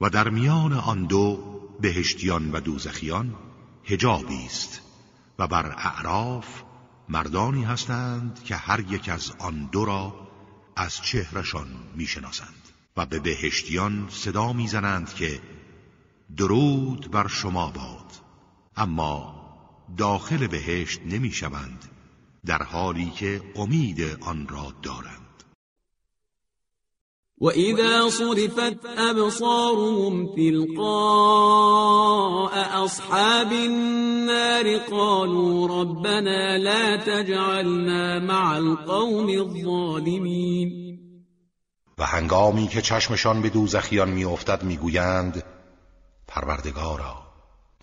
و 0.00 0.08
در 0.10 0.28
میان 0.28 0.72
آن 0.72 1.06
دو 1.06 1.38
بهشتیان 1.80 2.50
و 2.50 2.60
دوزخیان 2.60 3.34
هجابی 3.84 4.44
است. 4.46 4.87
و 5.38 5.46
بر 5.46 5.66
اعراف 5.66 6.62
مردانی 7.08 7.64
هستند 7.64 8.44
که 8.44 8.56
هر 8.56 8.80
یک 8.80 9.08
از 9.08 9.32
آن 9.38 9.68
دو 9.72 9.84
را 9.84 10.28
از 10.76 11.02
چهرشان 11.02 11.66
می‌شناسند 11.94 12.68
و 12.96 13.06
به 13.06 13.18
بهشتیان 13.18 14.08
صدا 14.10 14.52
می‌زنند 14.52 15.14
که 15.14 15.40
درود 16.36 17.10
بر 17.10 17.28
شما 17.28 17.70
باد. 17.70 18.12
اما 18.76 19.38
داخل 19.96 20.46
بهشت 20.46 21.00
نمی‌شوند 21.06 21.84
در 22.46 22.62
حالی 22.62 23.10
که 23.10 23.42
امید 23.56 24.00
آن 24.20 24.48
را 24.48 24.72
دارند. 24.82 25.17
وإذا 27.40 28.08
صرفت 28.08 28.86
أبصارهم 28.86 30.34
تلقاء 30.36 30.84
أصحاب 32.84 33.52
النار 33.52 34.76
قالوا 34.78 35.68
ربنا 35.68 36.58
لا 36.58 36.96
تجعلنا 36.96 38.18
مع 38.18 38.56
القوم 38.56 39.28
الظالمين 39.28 40.88
و 41.98 42.04
هنگامی 42.04 42.68
که 42.68 42.82
چشمشان 42.82 43.42
به 43.42 43.48
دوزخیان 43.48 44.10
میافتد 44.10 44.62
می‌گویند 44.62 45.42
پروردگارا 46.28 47.14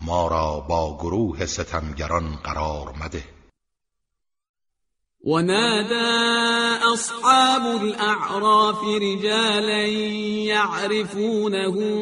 ما 0.02 0.28
را 0.28 0.60
با 0.60 0.96
گروه 1.00 1.46
ستمگران 1.46 2.36
قرار 2.44 2.94
مده. 3.04 3.35
ونادى 5.26 6.86
أصحاب 6.94 7.82
الأعراف 7.82 8.82
رجالا 8.84 9.86
يعرفونهم 10.54 11.96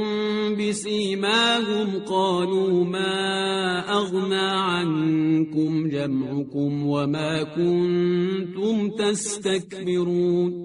بسيماهم 0.57 2.05
قالوا 2.05 2.85
ما 2.85 3.81
أغنى 3.93 4.51
عنكم 4.61 5.89
جمعكم 5.89 6.87
وما 6.87 7.43
كنتم 7.43 8.91
تستكبرون 8.91 10.65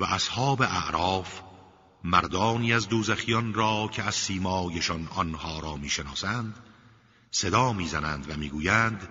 و 0.00 0.04
اصحاب 0.04 0.62
اعراف 0.62 1.40
مردانی 2.04 2.72
از 2.72 2.88
دوزخیان 2.88 3.54
را 3.54 3.90
که 3.92 4.02
از 4.02 4.14
سیمایشان 4.14 5.08
آنها 5.16 5.60
را 5.60 5.76
می‌شناسند 5.76 6.54
صدا 7.30 7.72
می‌زنند 7.72 8.30
و 8.30 8.36
می‌گویند 8.36 9.08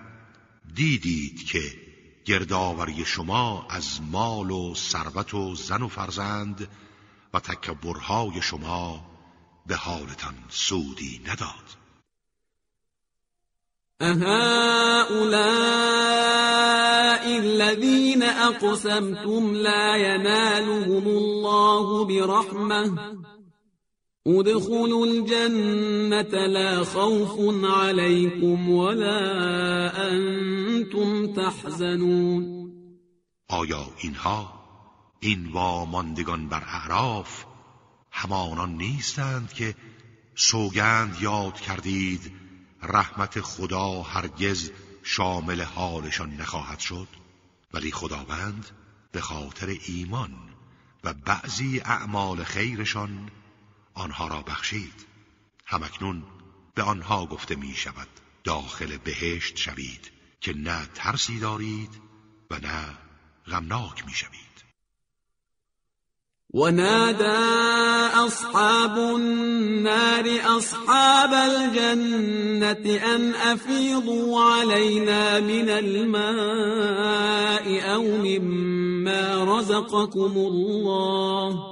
دیدید 0.74 1.46
که 1.46 1.91
گردآوری 2.24 3.04
شما 3.04 3.66
از 3.70 4.00
مال 4.10 4.50
و 4.50 4.74
ثروت 4.74 5.34
و 5.34 5.54
زن 5.54 5.82
و 5.82 5.88
فرزند 5.88 6.68
و 7.34 7.40
تکبرهای 7.40 8.42
شما 8.42 9.06
به 9.66 9.76
حالتان 9.76 10.34
سودی 10.48 11.20
نداد. 11.26 11.82
أهؤلاء 14.00 15.32
الذين 17.38 18.22
أقسمتم 18.22 19.54
لا 19.54 19.96
ينالهم 19.96 21.06
الله 21.06 22.04
برحمة. 22.04 23.31
ادخلوا 24.26 25.06
الجنة 25.06 26.46
لا 26.46 26.84
خوف 26.84 27.64
عليكم 27.64 28.70
ولا 28.70 30.10
أنتم 30.10 31.32
تحزنون. 31.34 32.62
آیا 33.48 33.86
اینها 33.98 34.52
این 35.20 35.48
واماندگان 35.52 36.48
بر 36.48 36.62
اعراف 36.66 37.44
همانان 38.12 38.76
نیستند 38.76 39.52
که 39.52 39.74
سوگند 40.34 41.16
یاد 41.20 41.60
کردید 41.60 42.32
رحمت 42.82 43.40
خدا 43.40 44.02
هرگز 44.02 44.70
شامل 45.02 45.62
حالشان 45.62 46.36
نخواهد 46.36 46.78
شد؟ 46.78 47.08
ولی 47.74 47.90
خداوند 47.90 48.70
به 49.12 49.20
خاطر 49.20 49.76
ایمان 49.86 50.30
و 51.04 51.14
بعضی 51.14 51.80
اعمال 51.80 52.44
خیرشان 52.44 53.30
آنها 53.94 54.28
را 54.28 54.42
بخشید. 54.42 55.06
همکنون 55.66 56.22
به 56.74 56.82
آنها 56.82 57.26
گفته 57.26 57.56
می 57.56 57.74
شود 57.74 58.08
داخل 58.44 58.96
بهشت 58.96 59.56
شوید 59.56 60.10
که 60.40 60.52
نه 60.56 60.86
ترسی 60.94 61.38
دارید 61.38 62.00
و 62.50 62.54
نه 62.54 62.84
غمناک 63.46 64.06
می 64.06 64.12
شوید 64.12 64.52
ونادى 66.54 67.24
أصحاب 68.26 68.98
النار 68.98 70.40
أصحاب 70.58 71.32
الجنة 71.32 72.96
أن 73.14 73.34
أفيضوا 73.34 74.40
علينا 74.40 75.40
من 75.40 75.68
الماء 75.70 76.84
أو 77.94 78.02
مما 78.02 79.44
رزقكم 79.44 80.32
الله. 80.36 81.71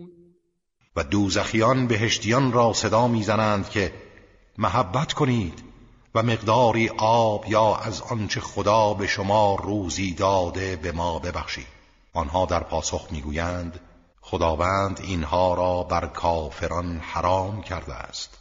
و 0.95 1.03
دوزخیان 1.03 1.87
بهشتیان 1.87 2.51
را 2.51 2.73
صدا 2.73 3.07
می‌زنند 3.07 3.69
که 3.69 3.93
محبت 4.57 5.13
کنید 5.13 5.63
و 6.15 6.23
مقداری 6.23 6.89
آب 6.97 7.45
یا 7.47 7.75
از 7.75 8.01
آنچه 8.01 8.41
خدا 8.41 8.93
به 8.93 9.07
شما 9.07 9.55
روزی 9.55 10.13
داده 10.13 10.75
به 10.75 10.91
ما 10.91 11.19
ببخشید. 11.19 11.67
آنها 12.13 12.45
در 12.45 12.59
پاسخ 12.59 13.07
می‌گویند 13.11 13.79
خداوند 14.21 14.99
اینها 15.03 15.53
را 15.53 15.83
بر 15.83 16.05
کافران 16.05 16.97
حرام 16.97 17.61
کرده 17.61 17.93
است. 17.93 18.37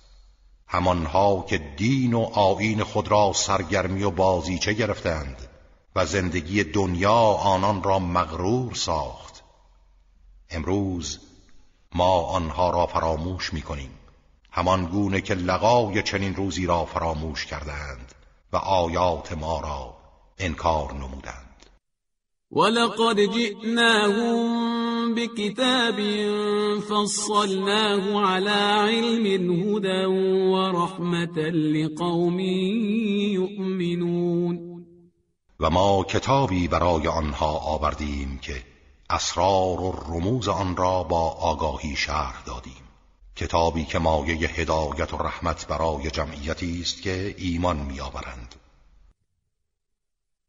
همانها 0.66 1.44
که 1.48 1.58
دین 1.58 2.14
و 2.14 2.20
آیین 2.20 2.84
خود 2.84 3.08
را 3.08 3.32
سرگرمی 3.34 4.02
و 4.02 4.10
بازیچه 4.10 4.72
گرفتند 4.72 5.36
و 5.96 6.06
زندگی 6.06 6.64
دنیا 6.64 7.14
آنان 7.22 7.82
را 7.82 7.98
مغرور 7.98 8.74
ساخت. 8.74 9.42
امروز 10.50 11.18
ما 11.94 12.22
آنها 12.22 12.70
را 12.70 12.87
فراموش 12.87 13.53
می 13.53 13.62
کنیم 13.62 13.90
همان 14.50 14.87
گونه 14.87 15.20
که 15.20 15.35
لقای 15.35 16.03
چنین 16.03 16.35
روزی 16.35 16.66
را 16.66 16.85
فراموش 16.85 17.46
کردند 17.46 18.14
و 18.53 18.57
آیات 18.57 19.33
ما 19.33 19.61
را 19.61 19.96
انکار 20.38 20.94
نمودند. 20.94 21.46
ولقد 22.53 23.20
جئناهم 23.20 24.70
بكتاب 25.14 26.00
فصلناه 26.81 28.24
على 28.31 28.50
علم 28.90 29.50
هدى 29.50 30.05
ورحمة 30.53 31.38
لقوم 31.50 32.40
يؤمنون 33.31 34.70
و 35.61 35.70
ما 35.70 36.05
کتابی 36.05 36.68
برای 36.68 37.09
آنها 37.09 37.59
آوردیم 37.59 38.38
که 38.42 38.69
اسرار 39.10 39.80
و 39.80 39.92
رموز 40.08 40.48
آن 40.48 40.76
را 40.76 41.02
با 41.02 41.30
آگاهی 41.30 41.96
شرح 41.96 42.44
دادیم. 42.46 42.82
کتابی 43.36 43.84
که 43.84 43.98
مایه 43.98 44.48
هدایت 44.48 45.14
و 45.14 45.16
رحمت 45.16 45.66
برای 45.66 46.10
جمعیتی 46.10 46.80
است 46.80 47.02
که 47.02 47.34
ایمان 47.38 47.76
میآورند. 47.76 48.54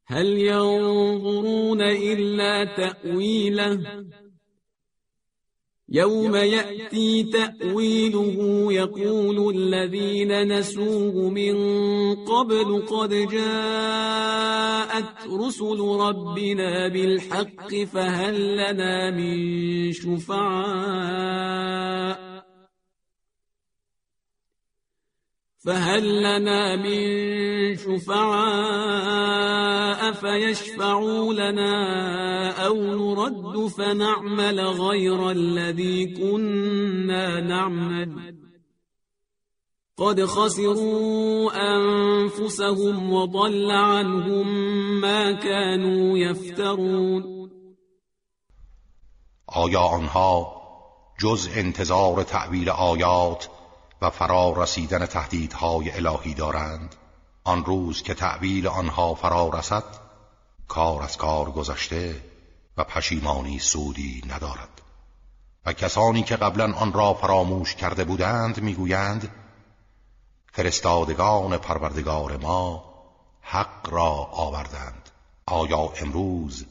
هل 0.07 0.25
ينظرون 0.25 1.81
إلا 1.81 2.65
تأويله 2.65 3.79
يوم 5.93 6.35
يأتي 6.35 7.23
تأويله 7.23 8.67
يقول 8.73 9.55
الذين 9.55 10.57
نسوه 10.57 11.29
من 11.29 11.55
قبل 12.15 12.81
قد 12.81 13.09
جاءت 13.09 15.05
رسل 15.27 15.79
ربنا 15.79 16.87
بالحق 16.87 17.75
فهل 17.93 18.55
لنا 18.55 19.11
من 19.11 19.91
شفعاء 19.91 21.21
فهل 25.65 26.23
لنا 26.23 26.75
من 26.75 27.01
شفعاء 27.77 29.31
فيشفعوا 30.11 31.33
لنا 31.33 32.65
أو 32.65 32.75
نرد 32.75 33.67
فنعمل 33.67 34.59
غير 34.59 35.31
الذي 35.31 36.05
كنا 36.05 37.39
نعمل؟ 37.39 38.35
قد 39.97 40.25
خسروا 40.25 41.51
أنفسهم 41.53 43.13
وضل 43.13 43.71
عنهم 43.71 44.47
ما 45.01 45.31
كانوا 45.31 46.17
يفترون. 46.17 47.41
آیا 49.49 49.95
آنها 49.95 50.47
جز 51.21 51.57
انتظار 51.57 52.23
تعبیر 52.23 52.69
آیات 52.71 53.45
و 54.01 54.09
فرا 54.09 54.53
رسیدن 54.57 55.05
تهدیدهای 55.05 55.91
الهی 55.91 56.33
دارند. 56.33 56.95
آن 57.43 57.65
روز 57.65 58.03
که 58.03 58.13
تعویل 58.13 58.67
آنها 58.67 59.15
فرا 59.15 59.49
رسد 59.49 59.83
کار 60.67 61.03
از 61.03 61.17
کار 61.17 61.51
گذشته 61.51 62.23
و 62.77 62.83
پشیمانی 62.83 63.59
سودی 63.59 64.23
ندارد. 64.29 64.81
و 65.65 65.73
کسانی 65.73 66.23
که 66.23 66.35
قبلا 66.35 66.73
آن 66.73 66.93
را 66.93 67.13
فراموش 67.13 67.75
کرده 67.75 68.03
بودند 68.03 68.61
می‌گویند 68.61 69.31
فرستادگان 70.53 71.57
پروردگار 71.57 72.37
ما 72.37 72.83
حق 73.41 73.89
را 73.89 74.11
آوردند. 74.31 75.09
آیا 75.45 75.93
امروز 76.01 76.65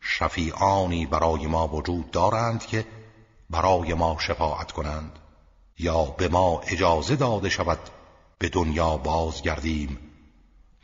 شفیعانی 0.00 1.06
برای 1.06 1.46
ما 1.46 1.68
وجود 1.68 2.10
دارند 2.10 2.66
که 2.66 2.86
برای 3.50 3.94
ما 3.94 4.16
شفاعت 4.20 4.72
کنند؟ 4.72 5.18
یا 5.78 6.04
به 6.04 6.28
ما 6.28 6.60
اجازه 6.60 7.16
داده 7.16 7.48
شود 7.48 7.78
به 8.38 8.48
دنیا 8.48 8.96
بازگردیم 8.96 9.98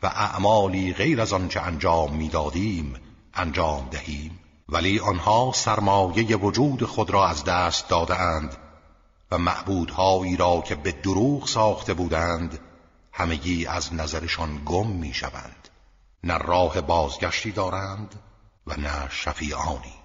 و 0.03 0.07
اعمالی 0.07 0.93
غیر 0.93 1.21
از 1.21 1.33
آنچه 1.33 1.61
انجام 1.61 2.15
می‌دادیم 2.15 2.95
انجام 3.33 3.87
دهیم. 3.91 4.39
ولی 4.69 4.99
آنها 4.99 5.51
سرمایه 5.55 6.37
وجود 6.37 6.83
خود 6.83 7.09
را 7.09 7.27
از 7.27 7.43
دست 7.43 7.89
دادهاند 7.89 8.57
و 9.31 9.37
معبودهایی 9.37 10.37
را 10.37 10.61
که 10.61 10.75
به 10.75 10.91
دروغ 10.91 11.47
ساخته 11.47 11.93
بودند 11.93 12.59
همگی 13.11 13.65
از 13.65 13.93
نظرشان 13.93 14.61
گم 14.65 14.87
می‌شوند. 14.87 15.69
نه 16.23 16.37
راه 16.37 16.81
بازگشتی 16.81 17.51
دارند 17.51 18.15
و 18.67 18.75
نه 18.77 19.09
شفیعانی. 19.09 20.04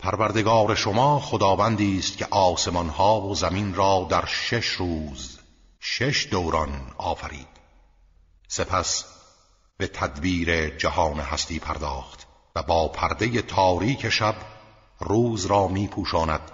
پروردگار 0.00 0.74
شما 0.74 1.20
خداوندی 1.20 1.98
است 1.98 2.18
که 2.18 2.26
آسمان 2.30 2.88
ها 2.88 3.20
و 3.20 3.34
زمین 3.34 3.74
را 3.74 4.06
در 4.10 4.24
شش 4.26 4.66
روز 4.66 5.38
شش 5.80 6.28
دوران 6.30 6.92
آفرید. 6.98 7.48
سپس 8.48 9.04
به 9.76 9.86
تدبیر 9.86 10.76
جهان 10.76 11.20
هستی 11.20 11.58
پرداخت 11.58 12.26
و 12.56 12.62
با 12.62 12.88
پرده 12.88 13.42
تاریک 13.42 14.08
شب 14.08 14.34
روز 15.00 15.46
را 15.46 15.68
می 15.68 15.86
پوشاند 15.86 16.50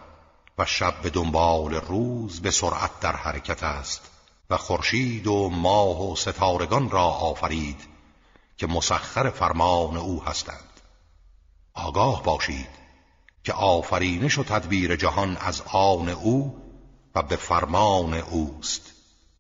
و 0.59 0.65
شب 0.65 1.03
به 1.03 1.11
دنبال 1.11 1.75
روز 1.75 2.41
به 2.43 2.51
سرعت 2.51 3.01
در 3.01 3.17
حرکت 3.17 3.63
است 3.63 4.11
و 4.51 4.57
خورشید 4.57 5.27
و 5.27 5.49
ماه 5.49 6.13
و 6.13 6.17
ستارگان 6.17 6.91
را 6.91 7.05
آفرید 7.05 7.81
که 8.57 8.67
مسخر 8.67 9.31
فرمان 9.31 9.97
او 9.97 10.25
هستند. 10.25 10.81
آگاه 11.75 12.23
باشید. 12.23 12.76
که 13.47 13.53
آفرینش 13.53 14.39
و 14.39 14.45
تدبیر 14.45 14.97
جهان 14.97 15.37
از 15.37 15.63
آن 15.73 16.09
او 16.09 16.57
و 17.15 17.23
به 17.23 17.37
فرمان 17.37 18.15
اوست. 18.15 18.93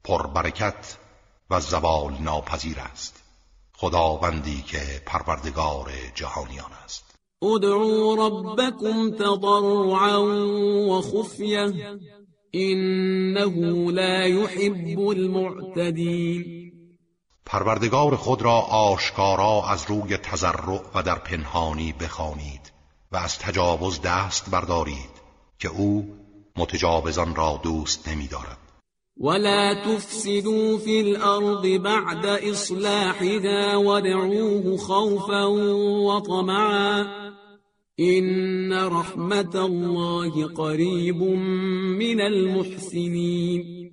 پربرکت 0.04 0.96
و 1.50 1.60
زوال 1.60 2.12
ناپذیر 2.20 2.78
است. 2.78 3.22
خداوندی 3.72 4.62
که 4.62 5.02
پروردگار 5.06 5.90
جهانیان 6.14 6.72
است. 6.84 7.14
ادعوا 7.42 8.14
ربكم 8.26 9.10
تضرعا 9.10 10.18
وخفية 10.88 11.72
انه 12.54 13.90
لا 13.92 14.26
يحب 14.26 14.98
المعتدين 15.00 16.72
پروردگار 17.46 18.16
خود 18.16 18.42
را 18.42 18.60
آشکارا 18.60 19.62
از 19.68 19.84
روی 19.88 20.16
تضرع 20.16 20.82
و 20.94 21.02
در 21.02 21.18
پنهانی 21.18 21.92
بخوانید. 21.92 22.65
و 23.12 23.16
از 23.16 23.38
تجاوز 23.38 24.00
دست 24.02 24.50
بردارید 24.50 25.16
که 25.58 25.68
او 25.68 26.16
متجاوزان 26.56 27.34
را 27.34 27.60
دوست 27.62 28.08
نمیدارد. 28.08 28.58
ولا 29.20 29.74
تفسدوا 29.74 30.78
في 30.78 31.00
الأرض 31.00 31.80
بعد 31.80 32.26
إصلاحها 32.26 33.80
ودعوه 33.80 34.76
خوفا 34.76 35.46
وطمعا 36.06 37.06
إن 38.00 38.72
رحمة 38.72 39.56
الله 39.56 40.46
قریب 40.46 41.22
من 41.22 42.20
المحسنین 42.20 43.90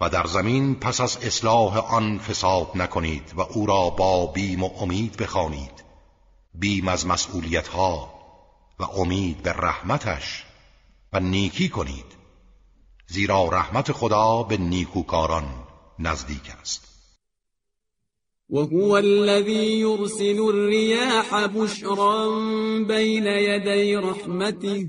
و 0.00 0.08
در 0.08 0.26
زمین 0.26 0.74
پس 0.74 1.00
از 1.00 1.18
اصلاح 1.22 1.94
آن 1.94 2.18
فساد 2.18 2.66
نکنید 2.74 3.32
و 3.36 3.40
او 3.40 3.66
را 3.66 3.90
با 3.90 4.26
بیم 4.26 4.62
و 4.62 4.70
امید 4.80 5.16
بخوانید. 5.16 5.87
بیم 6.58 6.88
از 6.88 7.06
مسئولیت 7.06 7.68
ها 7.68 8.14
و 8.78 8.82
امید 8.82 9.42
به 9.42 9.52
رحمتش 9.52 10.44
و 11.12 11.20
نیکی 11.20 11.68
کنید 11.68 12.18
زیرا 13.06 13.48
رحمت 13.48 13.92
خدا 13.92 14.42
به 14.42 14.56
نیکوکاران 14.56 15.44
نزدیک 15.98 16.50
است. 16.60 16.88
وهو 18.50 18.92
الذي 18.92 19.80
يرسل 19.80 20.40
الرياح 20.40 21.46
بشرا 21.46 22.28
بين 22.88 23.26
يدي 23.26 23.96
رحمته 23.96 24.88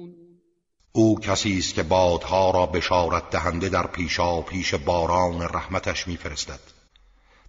او 0.93 1.19
کسی 1.19 1.57
است 1.57 1.73
که 1.73 1.83
بادها 1.83 2.51
را 2.51 2.65
بشارت 2.65 3.29
دهنده 3.29 3.69
در 3.69 3.87
پیشا 3.87 4.41
پیش 4.41 4.73
باران 4.73 5.41
رحمتش 5.41 6.07
میفرستد 6.07 6.59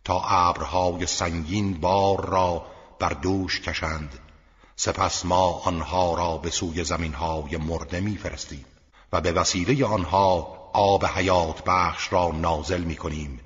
تا 0.04 0.22
ابرهای 0.28 1.06
سنگین 1.06 1.80
بار 1.80 2.26
را 2.26 2.66
بر 2.98 3.08
دوش 3.08 3.60
کشند. 3.60 4.18
سپس 4.76 5.24
ما 5.24 5.60
آنها 5.64 6.14
را 6.14 6.36
به 6.36 6.50
سوی 6.50 6.84
زمینهای 6.84 7.56
مرده 7.56 8.00
میفرستیم 8.00 8.64
و 9.12 9.20
به 9.20 9.32
وسیله 9.32 9.86
آنها 9.86 10.58
آب 10.72 11.06
حیات 11.06 11.64
بخش 11.66 12.12
را 12.12 12.30
نازل 12.30 12.80
می 12.80 12.96
کنیم 12.96 13.40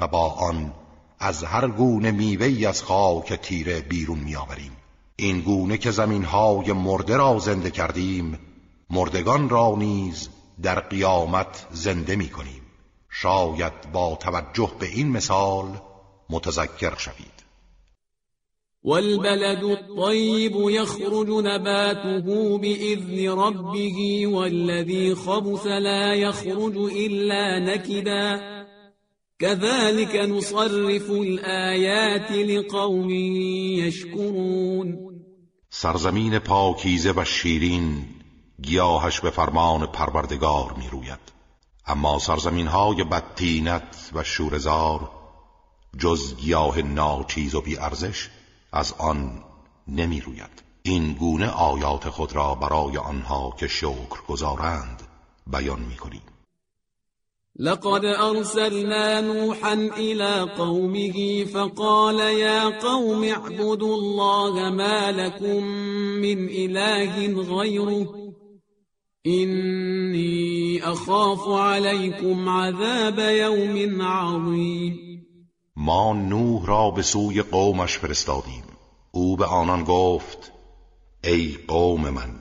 و 0.00 0.08
با 0.08 0.30
آن 0.30 0.74
از 1.18 1.44
هر 1.44 1.68
گونه 1.68 2.10
میوهی 2.10 2.66
از 2.66 2.82
خاک 2.82 3.32
تیره 3.32 3.80
بیرون 3.80 4.18
میآوریم. 4.18 4.76
این 5.16 5.40
گونه 5.40 5.78
که 5.78 5.90
زمینهای 5.90 6.72
مرده 6.72 7.16
را 7.16 7.38
زنده 7.38 7.70
کردیم 7.70 8.38
مردگان 8.90 9.48
را 9.48 9.74
نیز 9.78 10.28
در 10.62 10.80
قیامت 10.80 11.66
زنده 11.70 12.16
می 12.16 12.28
کنیم 12.28 12.62
شاید 13.10 13.92
با 13.92 14.18
توجه 14.20 14.70
به 14.80 14.86
این 14.86 15.08
مثال 15.08 15.66
متذکر 16.30 16.96
شوید. 16.98 17.40
والبلد 18.84 19.64
الطيب 19.64 20.52
يخرج 20.70 21.28
نباته 21.28 22.58
بإذن 22.58 23.28
ربه 23.28 24.26
والذي 24.26 25.14
خبث 25.14 25.66
لا 25.66 26.14
يخرج 26.14 26.76
إلا 26.76 27.58
نكدا. 27.58 28.40
كذلك 29.38 30.16
نصرف 30.16 31.10
الآيات 31.10 32.32
لقوم 32.32 33.10
يشكرون. 33.80 35.10
سرزمین 35.70 36.38
پاکیزه 36.38 37.12
و 37.16 37.24
شیرین 37.24 38.04
گیاهش 38.62 39.20
به 39.20 39.30
فرمان 39.30 39.86
پروردگار 39.86 40.72
می 40.72 40.88
روید 40.88 41.32
اما 41.86 42.18
سرزمین 42.18 42.66
های 42.66 43.04
بدتینت 43.04 44.10
و 44.14 44.24
شورزار 44.24 45.10
جز 45.98 46.36
گیاه 46.36 46.82
ناچیز 46.82 47.54
و 47.54 47.60
بی 47.60 47.78
ارزش 47.78 48.28
از 48.72 48.94
آن 48.98 49.44
نمی 49.88 50.20
روید 50.20 50.62
این 50.82 51.12
گونه 51.12 51.50
آیات 51.50 52.08
خود 52.08 52.32
را 52.32 52.54
برای 52.54 52.96
آنها 52.96 53.54
که 53.58 53.68
شکر 53.68 54.22
گذارند 54.28 55.02
بیان 55.46 55.80
می 55.80 55.96
کنیم 55.96 56.22
لقد 57.58 58.04
أرسلنا 58.04 59.20
نوحا 59.20 59.72
إلى 59.96 60.40
قومه 60.56 61.44
فقال 61.44 62.18
يا 62.18 62.70
قوم 62.70 63.24
اعبدوا 63.24 63.94
الله 63.94 64.70
ما 64.70 65.10
لكم 65.10 65.64
من 66.20 66.48
إله 66.48 67.42
غيره 67.42 68.29
إني 69.26 70.80
أخاف 70.82 71.48
عليكم 71.48 72.48
عذاب 72.48 73.18
يوم 73.18 74.02
عظيم. 74.02 74.96
ما 75.76 76.12
نوح 76.12 76.66
را 76.66 76.90
به 76.90 77.02
سوی 77.02 77.42
قومش 77.42 77.98
فرستادیم. 77.98 78.64
او 79.10 79.36
به 79.36 79.44
آنان 79.44 79.84
گفت 79.84 80.52
ای 81.24 81.58
قوم 81.68 82.10
من 82.10 82.40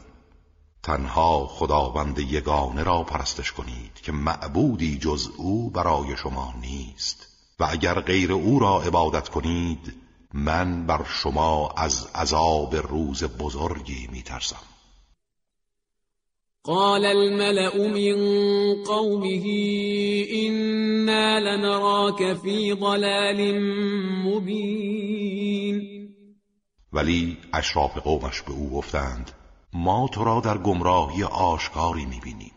تنها 0.83 1.47
خداوند 1.47 2.19
یگانه 2.19 2.83
را 2.83 3.03
پرستش 3.03 3.51
کنید 3.51 3.93
که 4.03 4.11
معبودی 4.11 4.97
جز 4.97 5.29
او 5.37 5.69
برای 5.69 6.17
شما 6.17 6.53
نیست. 6.61 7.27
و 7.59 7.67
اگر 7.69 7.99
غیر 7.99 8.31
او 8.33 8.59
را 8.59 8.81
عبادت 8.81 9.29
کنید 9.29 9.93
من 10.33 10.85
بر 10.85 11.03
شما 11.03 11.69
از 11.77 12.07
عذاب 12.15 12.75
روز 12.75 13.23
بزرگی 13.23 14.07
میترسم. 14.11 14.68
قال 16.63 17.05
الملأ 17.05 17.87
من 17.87 18.15
قومه 18.83 19.45
إنا 20.33 21.39
لنراك 21.39 22.33
في 22.33 22.73
ضلال 22.73 23.61
مبين. 24.25 25.99
ولی 26.93 27.37
اشراف 27.53 27.97
قومش 27.97 28.41
به 28.41 28.51
او 28.51 28.69
گفتند 28.69 29.31
ما 29.73 30.07
تو 30.13 30.23
را 30.23 30.41
در 30.45 30.57
گمراهی 30.57 31.23
آشکاری 31.23 32.05
می‌بینیم. 32.05 32.51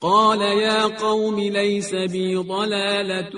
قال 0.00 0.40
يا 0.40 0.88
قوم 0.88 1.38
ليس 1.38 1.94
بي 1.94 2.36
ضلالة 2.36 3.36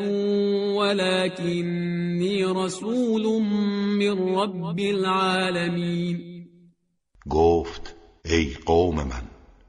ولكني 0.77 2.45
رسول 2.45 3.43
من 3.99 4.37
رب 4.39 4.79
العالمين. 4.79 6.49
گفت 7.31 7.98
ای 8.29 8.55
قوم 8.67 8.95
من 8.95 9.23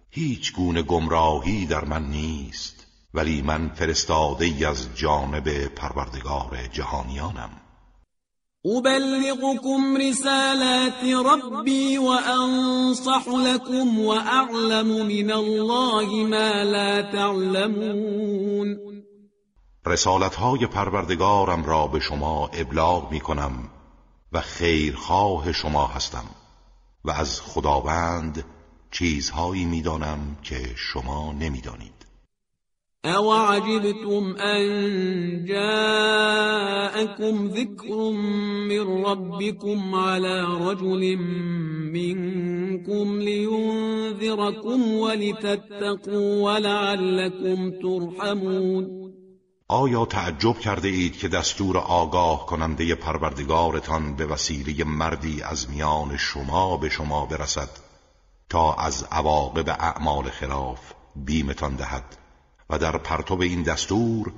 هیچ 0.10 0.54
گونه 0.54 0.82
گمراهی 0.82 1.66
در 1.66 1.86
من 1.86 2.10
نیست 2.10 2.88
ولی 3.14 3.42
من 3.42 3.70
فرستاده 3.70 4.46
ای 4.46 4.66
از 4.66 4.88
جانب 4.96 5.68
پروردگار 5.68 6.68
جهانیانم. 6.74 7.50
أبلغكم 8.66 9.98
رسالات 9.98 11.04
ربي 11.04 11.98
وأنصح 11.98 13.28
لكم 13.28 14.00
وأعلم 14.00 14.88
من 14.88 15.32
الله 15.32 16.24
ما 16.24 16.64
لا 16.64 17.02
تعلمون. 17.02 18.80
رسالت 19.86 20.36
های 20.36 20.66
پروردگارم 20.66 21.64
را 21.64 21.88
به 21.88 22.00
شما 22.00 22.48
ابلاغ 22.48 23.12
می 23.12 23.20
کنم 23.20 23.70
و 24.32 24.42
خیرخواه 24.42 25.52
شما 25.52 25.88
هستم. 25.88 26.26
و 27.10 27.12
از 27.12 27.42
خداوند 27.42 28.46
چیزهایی 28.92 29.66
می‌دانم 29.66 30.38
که 30.44 30.56
شما 30.76 31.34
نمی‌دانید. 31.34 32.00
او 33.06 33.34
عجبتم 33.34 34.36
ان 34.40 35.46
جاءكم 35.46 36.68
ذكر 37.48 38.12
من 38.70 39.04
ربكم 39.06 39.96
على 39.96 40.46
رجل 40.62 41.18
منكم 41.98 43.20
لينذركم 43.20 44.94
ولتتقوا 44.94 46.44
ولعلكم 46.44 47.72
ترحمون. 47.72 49.00
آیا 49.72 50.06
تعجب 50.06 50.60
کرده 50.60 50.88
اید 50.88 51.18
که 51.18 51.28
دستور 51.28 51.78
آگاه 51.78 52.46
کننده 52.46 52.96
پروردگارتان 52.96 54.16
به 54.16 54.26
وسیله 54.26 54.84
مردی 54.84 55.42
از 55.42 55.70
میان 55.70 56.18
شما 56.18 56.78
به 56.78 56.90
شما 56.90 57.26
برسد 57.26 57.70
تا 58.50 58.74
از 58.74 59.04
عواقب 59.04 59.70
اعمال 59.70 60.30
خلاف 60.30 60.80
بیمتان 61.16 61.76
دهد 61.76 62.18
و 62.70 62.80
در 62.80 62.98
پرتو 62.98 63.42
این 63.42 63.64
دستور 63.64 64.34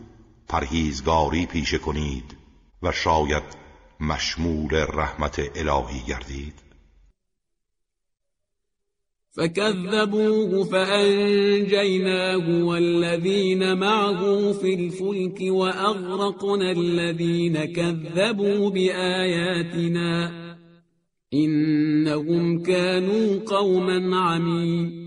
پرهیزگاری 0.48 1.46
پیشه 1.46 1.78
کنید 1.78 2.38
و 2.84 2.92
شاید 2.92 3.44
مشمول 4.00 4.86
رحمت 4.94 5.42
الهی 5.56 6.00
گردید؟ 6.00 6.71
فكذبوه 9.32 10.64
فأنجيناه 10.64 12.66
والذين 12.66 13.78
معه 13.78 14.52
في 14.52 14.74
الفلك 14.74 15.42
وأغرقنا 15.42 16.72
الذين 16.72 17.66
كذبوا 17.66 18.70
بآياتنا 18.70 20.32
إنهم 21.34 22.64
كانوا 22.64 23.40
قوما 23.46 24.18
عمين 24.18 25.02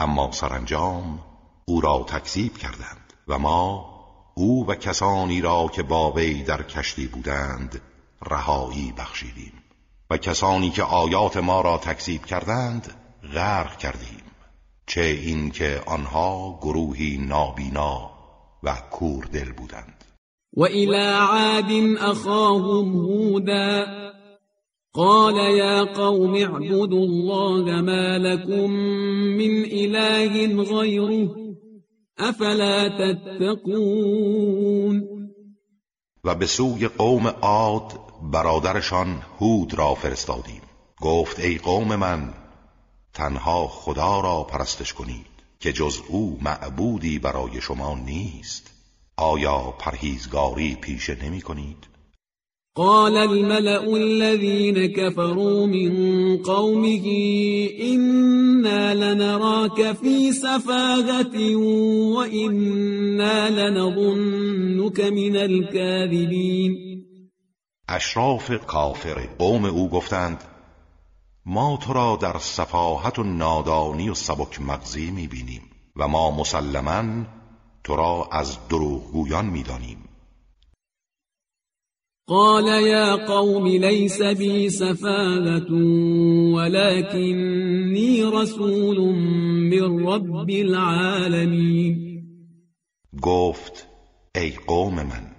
اما 0.00 0.30
سرانجام 0.30 1.18
او 1.64 1.80
را 1.80 2.06
تکذیب 2.08 2.56
کردند 2.56 3.12
و 3.28 3.38
ما 3.38 3.84
او 4.34 4.66
و 4.66 4.74
کسانی 4.74 5.40
را 5.40 5.70
که 5.74 5.82
با 5.82 6.12
وی 6.12 6.42
در 6.42 6.62
کشتی 6.62 7.06
بودند 7.06 7.80
رهایی 8.30 8.92
بخشیدیم. 8.98 9.52
و 10.10 10.16
کسانی 10.16 10.70
که 10.70 10.82
آیات 10.82 11.36
ما 11.36 11.60
را 11.60 11.78
تکذیب 11.78 12.24
کردند 12.24 12.94
غرق 13.22 13.78
کردیم. 13.78 14.22
چه 14.86 15.00
این 15.00 15.50
که 15.50 15.80
آنها 15.86 16.58
گروهی 16.62 17.18
نابینا 17.18 18.10
و 18.62 18.76
کوردل 18.90 19.52
بودند. 19.52 20.04
و 20.56 20.62
الى 20.62 21.12
عاد 21.12 21.70
اخاهم 22.00 22.96
هودا 22.96 23.86
قال 24.92 25.34
يا 25.34 25.84
قوم 25.84 26.34
اعبدوا 26.34 27.02
الله 27.02 27.80
ما 27.80 28.18
لكم 28.18 28.70
من 29.38 29.64
اله 29.72 30.62
غيره 30.62 31.28
افلا 32.18 32.88
تتقون. 32.88 34.28
و 36.24 36.34
به 36.34 36.46
سوی 36.46 36.88
قوم 36.88 37.26
عاد 37.26 37.92
برادرشان 38.32 39.22
هود 39.40 39.74
را 39.74 39.94
فرستادیم. 39.94 40.62
گفت 41.00 41.40
ای 41.40 41.58
قوم 41.58 41.96
من 41.96 42.34
تنها 43.18 43.68
خدا 43.68 44.20
را 44.20 44.42
پرستش 44.42 44.92
کنید 44.92 45.26
که 45.60 45.72
جز 45.72 46.00
او 46.08 46.38
معبودی 46.42 47.18
برای 47.18 47.60
شما 47.60 47.94
نیست 47.94 48.70
آیا 49.16 49.74
پرهیزگاری 49.78 50.74
پیشه 50.74 51.24
نمی 51.24 51.40
کنید؟ 51.40 51.86
قال 52.76 53.16
الملأ 53.16 53.94
الذين 53.94 54.86
كفروا 54.86 55.66
من 55.66 55.92
قومه 56.36 57.06
إنا 57.80 58.94
لنراك 58.94 59.92
في 59.92 60.32
سفاهة 60.32 61.56
وإنا 62.14 63.50
لنظنك 63.50 65.00
من 65.00 65.36
الكاذبين 65.36 67.04
اشراف 67.88 68.66
کافر 68.66 69.28
قوم 69.38 69.64
او 69.64 69.88
گفتند 69.88 70.57
ما 71.50 71.76
تو 71.76 71.92
را 71.92 72.18
در 72.20 72.38
صفاحت 72.38 73.18
و 73.18 73.22
نادانی 73.22 74.08
و 74.08 74.14
سبک 74.14 74.60
مغزی 74.60 75.10
می‌بینیم 75.10 75.62
و 75.96 76.08
ما 76.08 76.30
مسلما 76.30 77.24
تو 77.84 77.96
را 77.96 78.28
از 78.32 78.58
دروغگویان 78.68 79.46
می‌دانیم. 79.46 79.98
قال 82.26 82.66
يا 82.66 83.16
قوم 83.16 83.66
ليس 83.66 84.22
بي 84.22 84.70
سفاهة 84.70 85.72
ولكني 86.54 88.22
رسول 88.32 88.98
من 89.70 90.06
رب 90.06 90.50
العالمين. 90.50 92.22
گفت 93.22 93.86
ای 94.34 94.50
قوم 94.50 94.94
من 94.94 95.30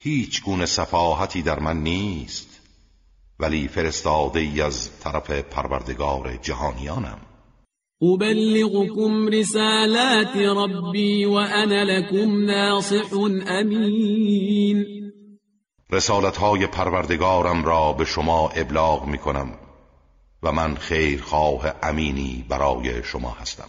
هیچ 0.00 0.42
گونه 0.42 0.66
صفاحتی 0.66 1.42
در 1.42 1.58
من 1.58 1.82
نیست. 1.82 2.55
ولی 3.40 3.68
فرستاده 3.68 4.40
ای 4.40 4.60
از 4.60 5.00
طرف 5.00 5.30
پروردگار 5.30 6.36
جهانیانم. 6.36 7.18
أبلغكم 8.02 9.28
رسالات 9.28 10.36
ربي 10.36 11.26
وأنا 11.26 11.84
لكم 11.84 12.44
ناصح 12.44 13.14
أمين 13.48 14.86
رسالت 15.92 16.36
های 16.36 16.66
پروردگارم 16.66 17.64
را 17.64 17.92
به 17.92 18.04
شما 18.04 18.48
ابلاغ 18.48 19.06
می 19.06 19.18
کنم 19.18 19.58
و 20.42 20.52
من 20.52 20.74
خیرخواه 20.74 21.74
امینی 21.82 22.44
برای 22.48 23.02
شما 23.04 23.30
هستم. 23.30 23.68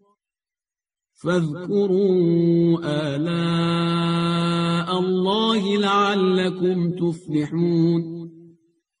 فاذكروا 1.23 2.79
آلاء 2.83 4.89
الله 4.99 5.77
لعلكم 5.77 6.91
تفلحون. 6.91 8.31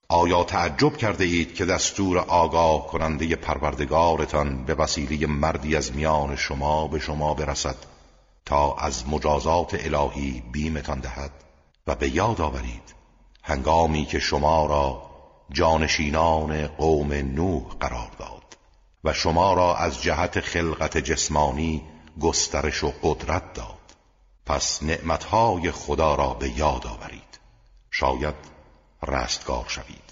آیا 0.09 0.43
تعجب 0.43 0.97
کرده 0.97 1.23
اید 1.23 1.53
که 1.53 1.65
دستور 1.65 2.17
آگاه 2.17 2.87
کننده 2.87 3.35
پروردگارتان 3.35 4.65
به 4.65 4.73
وسیله 4.73 5.27
مردی 5.27 5.75
از 5.75 5.95
میان 5.95 6.35
شما 6.35 6.87
به 6.87 6.99
شما 6.99 7.33
برسد 7.33 7.75
تا 8.45 8.75
از 8.75 9.07
مجازات 9.07 9.85
الهی 9.85 10.43
بیمتان 10.51 10.99
دهد 10.99 11.31
و 11.87 11.95
به 11.95 12.15
یاد 12.15 12.41
آورید 12.41 12.95
هنگامی 13.43 14.05
که 14.05 14.19
شما 14.19 14.65
را 14.65 15.01
جانشینان 15.51 16.67
قوم 16.67 17.13
نوح 17.13 17.63
قرار 17.79 18.11
داد 18.19 18.57
و 19.03 19.13
شما 19.13 19.53
را 19.53 19.75
از 19.75 20.01
جهت 20.01 20.39
خلقت 20.39 20.97
جسمانی 20.97 21.81
گسترش 22.21 22.83
و 22.83 22.93
قدرت 23.03 23.53
داد. 23.53 23.81
پس 24.45 24.83
نعمتهای 24.83 25.71
خدا 25.71 26.15
را 26.15 26.33
به 26.33 26.49
یاد 26.57 26.87
آورید. 26.87 27.39
شاید 27.91 28.35
رستگار 29.07 29.65
شوید. 29.67 30.11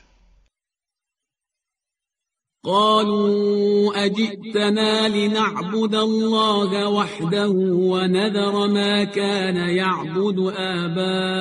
قالوا 2.63 3.93
أجئتنا 3.95 5.07
لنعبد 5.07 5.95
الله 5.95 6.87
وحده 6.87 7.47
ونذر 7.47 8.67
ما 8.67 9.05
كان 9.05 9.55
يعبد 9.55 10.39
آباؤنا 10.57 11.35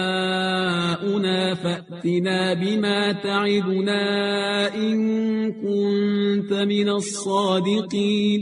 فأتنا 1.54 2.54
بما 2.54 3.12
تعدنا 3.12 4.74
إن 4.74 5.52
كنت 5.52 6.52
من 6.52 6.88
الصادقين. 6.88 8.40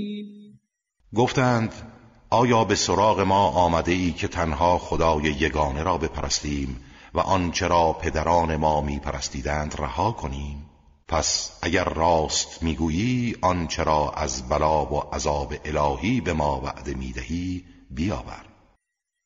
گفتند 1.14 1.72
آیا 2.30 2.64
به 2.64 2.74
سراغ 2.74 3.20
ما 3.20 3.48
آمده 3.48 3.92
ای 3.92 4.12
که 4.12 4.28
تنها 4.28 4.78
خدای 4.78 5.22
یگانه 5.22 5.82
را 5.82 5.98
بپرستیم 5.98 6.80
و 7.14 7.20
آنچه 7.20 7.66
را 7.66 7.92
پدران 7.92 8.56
ما 8.56 8.80
میپرستیدند 8.80 9.74
رها 9.78 10.12
کنیم؟ 10.12 10.70
پس 11.08 11.58
اگر 11.62 11.84
راست 11.84 12.62
می‌گویی 12.62 13.36
آنچه 13.42 13.84
را 13.84 14.10
از 14.10 14.48
بلا 14.48 14.84
و 14.84 15.14
عذاب 15.14 15.54
الهی 15.64 16.20
به 16.20 16.32
ما 16.32 16.60
وعده 16.60 16.94
می‌دهی 16.94 17.64
بیاور. 17.90 18.46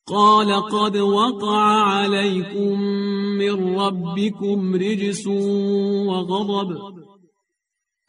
قال 0.07 0.61
قد 0.61 0.95
وقع 0.95 1.55
عليكم 1.83 2.79
من 3.37 3.75
ربكم 3.79 4.73
رجس 4.73 5.27
وغضب. 6.07 7.00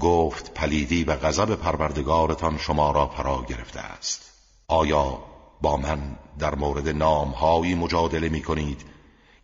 گفت 0.00 0.54
پلیدی 0.54 1.04
و 1.04 1.16
غضب 1.16 1.54
پروردگارتان 1.54 2.58
شما 2.58 2.90
را 2.90 3.06
فرا 3.06 3.44
گرفته 3.48 3.80
است. 3.80 4.32
آیا 4.68 5.18
با 5.60 5.76
من 5.76 6.16
در 6.38 6.54
مورد 6.54 6.88
نامهایی 6.88 7.74
مجادله 7.74 8.28
می 8.28 8.42
کنید 8.42 8.84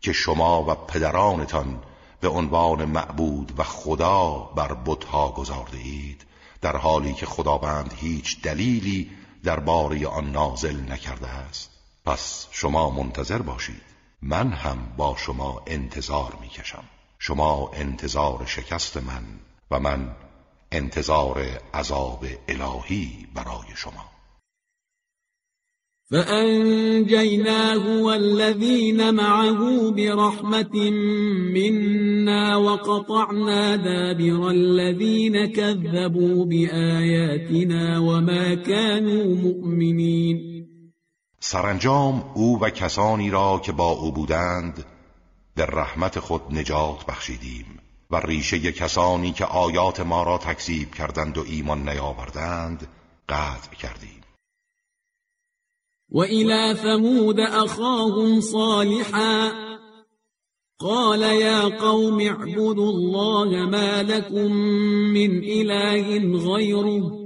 که 0.00 0.12
شما 0.12 0.62
و 0.62 0.74
پدرانتان 0.74 1.82
به 2.20 2.28
عنوان 2.28 2.84
معبود 2.84 3.52
و 3.58 3.62
خدا 3.62 4.50
بر 4.56 4.74
بتها 4.74 5.28
گذارده 5.28 5.78
اید 5.78 6.26
در 6.60 6.76
حالی 6.76 7.14
که 7.14 7.26
خداوند 7.26 7.94
هیچ 7.96 8.42
دلیلی 8.42 9.10
درباره 9.44 10.06
آن 10.06 10.32
نازل 10.32 10.92
نکرده 10.92 11.28
است؟ 11.28 11.70
پس 12.04 12.46
شما 12.50 12.90
منتظر 12.90 13.38
باشید. 13.38 13.82
من 14.22 14.52
هم 14.52 14.78
با 14.96 15.16
شما 15.18 15.62
انتظار 15.66 16.38
می 16.40 16.48
کشم. 16.48 16.84
شما 17.18 17.70
انتظار 17.74 18.46
شکست 18.46 18.96
من 18.96 19.24
و 19.70 19.80
من 19.80 20.16
انتظار 20.76 21.46
عذاب 21.74 22.26
الهی 22.48 23.26
برای 23.34 23.76
شما. 23.76 24.16
فأنجيناه 26.10 28.02
والذين 28.02 29.14
معه 29.14 29.90
برحمة 29.90 30.90
منا 31.54 32.56
وقطعنا 32.56 33.76
دابر 33.76 34.50
الذين 34.50 35.46
كذبوا 35.46 36.44
بآياتنا 36.44 37.98
وما 37.98 38.54
كانوا 38.54 39.36
مؤمنين. 39.36 40.66
سرانجام 41.40 42.24
او 42.34 42.58
و 42.60 42.70
کسانی 42.70 43.30
را 43.30 43.60
که 43.64 43.72
با 43.72 43.90
او 43.90 44.12
بودند 44.12 44.84
در 45.56 45.66
رحمت 45.66 46.18
خود 46.18 46.42
نجات 46.50 47.06
بخشیدیم. 47.06 47.75
و 48.16 48.26
ریشه 48.26 48.72
کسانی 48.72 49.32
که 49.32 49.44
آیات 49.44 50.00
ما 50.00 50.22
را 50.22 50.38
تکذیب 50.38 50.94
کردند 50.94 51.38
و 51.38 51.44
ایمان 51.46 51.88
نیاوردند 51.88 52.88
قطع 53.28 53.74
کردیم. 53.74 54.20
و 56.10 56.18
الى 56.18 56.74
ثمود 56.74 57.40
اخاهم 57.40 58.40
صالحا 58.40 59.52
قال 60.78 61.22
يا 61.22 61.60
قوم 61.68 62.20
اعبدوا 62.20 62.90
الله 62.90 63.66
ما 63.66 64.02
لكم 64.02 64.52
من 65.12 65.44
اله 65.44 66.38
غيره 66.54 67.25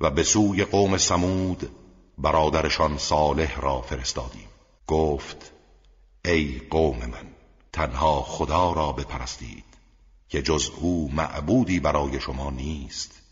و 0.00 0.10
به 0.10 0.22
سوی 0.22 0.64
قوم 0.64 0.96
سمود 0.96 1.70
برادرشان 2.18 2.98
صالح 2.98 3.60
را 3.60 3.80
فرستادیم. 3.80 4.48
گفت 4.86 5.52
ای 6.24 6.60
قوم 6.70 6.98
من 6.98 7.28
تنها 7.72 8.22
خدا 8.22 8.72
را 8.72 8.92
بپرستید 8.92 9.64
که 10.28 10.42
جز 10.42 10.70
او 10.80 11.10
معبودی 11.12 11.80
برای 11.80 12.20
شما 12.20 12.50
نیست. 12.50 13.22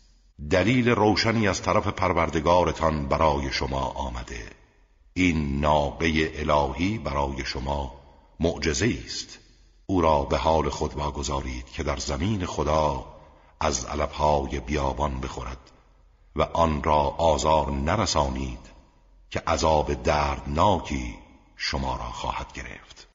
دلیل 0.49 0.89
روشنی 0.89 1.47
از 1.47 1.61
طرف 1.61 1.87
پروردگارتان 1.87 3.07
برای 3.07 3.51
شما 3.51 3.81
آمده. 3.81 4.49
این 5.13 5.59
ناقه 5.59 6.31
الهی 6.35 6.97
برای 6.97 7.45
شما 7.45 7.93
معجزه 8.39 8.97
است. 9.05 9.39
او 9.85 10.01
را 10.01 10.23
به 10.23 10.37
حال 10.37 10.69
خود 10.69 10.93
واگذارید 10.93 11.65
که 11.65 11.83
در 11.83 11.97
زمین 11.97 12.45
خدا 12.45 13.05
از 13.59 13.85
علفهای 13.85 14.59
بیابان 14.59 15.19
بخورد. 15.19 15.71
و 16.39 16.41
آن 16.41 16.83
را 16.83 17.15
آزار 17.17 17.71
نرسانید 17.71 18.59
که 19.29 19.39
عذاب 19.47 19.93
دردناکی 19.93 21.15
شما 21.57 21.95
را 21.95 22.11
خواهد 22.11 22.53
گرفت. 22.53 23.07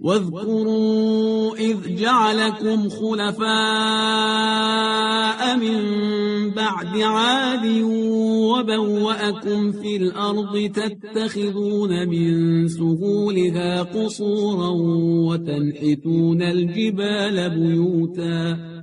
واذكروا 0.00 1.56
إذ 1.56 1.96
جعلكم 1.96 2.88
خلفاء 2.88 3.48
من 5.56 5.80
بعد 6.50 7.00
عاد 7.00 7.66
وبوأكم 8.50 9.72
في 9.72 9.96
الأرض 9.96 10.70
تتخذون 10.74 12.08
من 12.08 12.68
سهولها 12.68 13.82
قصورا 13.82 14.70
وتنحتون 15.28 16.42
الجبال 16.42 17.50
بيوتا 17.50 18.77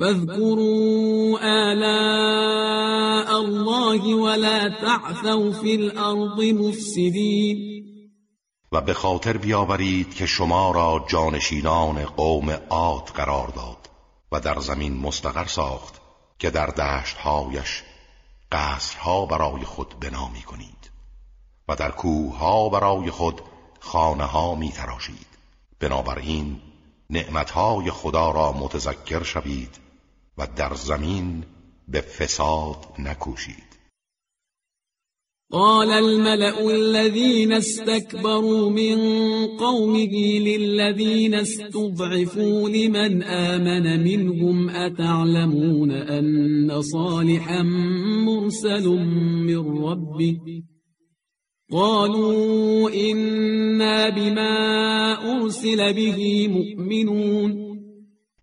فاذكروا 0.00 1.38
آلاء 1.42 3.40
الله 3.40 4.14
ولا 4.14 4.68
تعثوا 4.68 5.52
في 5.52 5.74
الأرض 5.74 6.40
مفسدين. 6.40 7.80
و 8.72 8.80
به 8.80 8.94
خاطر 8.94 9.36
بیاورید 9.36 10.14
که 10.14 10.26
شما 10.26 10.70
را 10.70 11.04
جانشینان 11.08 12.04
قوم 12.04 12.50
عاد 12.50 13.04
قرار 13.04 13.48
داد 13.48 13.90
و 14.32 14.40
در 14.40 14.60
زمین 14.60 14.96
مستقر 14.96 15.46
ساخت 15.46 16.00
که 16.38 16.50
در 16.50 16.66
دشتهایش 16.66 17.82
قصرها 18.52 19.26
برای 19.26 19.64
خود 19.64 20.00
بنا 20.00 20.28
می 20.28 20.42
کنید 20.42 20.90
و 21.68 21.76
در 21.76 21.90
کوهها 21.90 22.68
برای 22.68 23.10
خود 23.10 23.42
خانه 23.80 24.24
ها 24.24 24.54
می 24.54 24.72
تراشید. 24.72 25.26
بنابراین 25.80 26.60
نعمتهای 27.10 27.90
خدا 27.90 28.30
را 28.30 28.52
متذکر 28.52 29.22
شوید 29.22 29.89
و 30.38 30.46
در 30.56 30.74
زمین 30.74 31.44
به 31.88 32.00
فساد 32.00 32.76
نکوشید. 32.98 33.70
قال 35.52 35.90
الملأ 35.90 36.70
الذين 36.70 37.52
استكبروا 37.52 38.70
من 38.70 38.96
قومه 39.46 40.38
للذين 40.38 41.34
استضعفوا 41.34 42.68
لمن 42.68 43.22
آمن 43.22 44.04
منهم 44.04 44.70
أتعلمون 44.70 45.90
أن 45.90 46.80
صالحا 46.80 47.62
مرسل 48.26 48.88
من 49.46 49.82
ربه؟ 49.84 50.62
قالوا 51.72 52.90
إنا 52.90 54.08
بما 54.08 54.54
أرسل 55.34 55.92
به 55.92 56.48
مؤمنون. 56.48 57.69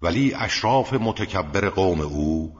ولی 0.01 0.33
اشراف 0.33 0.93
متکبر 0.93 1.69
قوم 1.69 2.01
او 2.01 2.53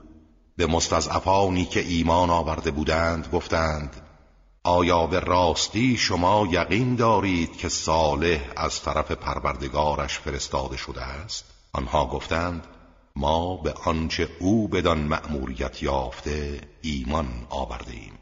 به 0.58 0.66
مستضعفانی 0.66 1.66
که 1.66 1.80
ایمان 1.80 2.30
آورده 2.30 2.72
بودند 2.72 3.28
گفتند 3.34 4.02
آیا 4.64 5.08
به 5.08 5.20
راستی 5.20 5.98
شما 5.98 6.48
یقین 6.52 6.96
دارید 6.96 7.58
که 7.58 7.70
صالح 7.70 8.42
از 8.56 8.82
طرف 8.82 9.12
پروردگارش 9.12 10.20
فرستاده 10.20 10.78
شده 10.78 11.02
است؟ 11.02 11.46
آنها 11.74 12.06
گفتند 12.06 12.68
ما 13.16 13.58
به 13.58 13.74
آنچه 13.86 14.30
او 14.40 14.68
بدان 14.68 15.00
مأموریت 15.00 15.84
یافته 15.84 16.62
ایمان 16.82 17.48
آورده 17.50 17.92
ایم 17.92 18.17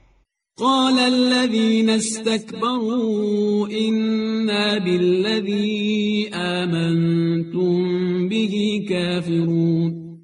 قال 0.57 0.99
الذين 0.99 1.89
استكبروا 1.89 3.67
إنا 3.67 4.79
بالذي 4.79 6.29
آمنتم 6.33 8.29
به 8.29 8.85
كافرون. 8.89 10.19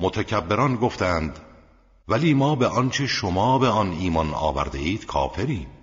متکبران 0.00 0.76
گفتند 0.76 1.38
ولی 2.08 2.34
ما 2.34 2.54
به 2.54 2.66
آنچه 2.66 3.06
شما 3.06 3.58
به 3.58 3.68
آن 3.68 3.92
ایمان 3.92 4.34
آورده 4.34 4.78
اید 4.78 5.06
کافریم. 5.06 5.77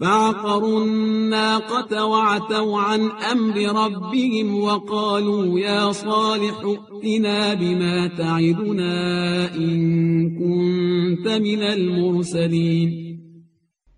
فعقروا 0.00 0.80
الناقة 0.80 2.04
وعتوا 2.04 2.80
عن 2.80 3.10
أمر 3.10 3.56
ربهم 3.84 4.62
وقالوا 4.62 5.60
يا 5.60 5.92
صالح 5.92 6.56
ائتنا 6.64 7.54
بما 7.54 8.08
تعدنا 8.08 9.54
إن 9.54 9.78
كنت 10.38 11.26
من 11.28 11.62
المرسلين. 11.62 13.18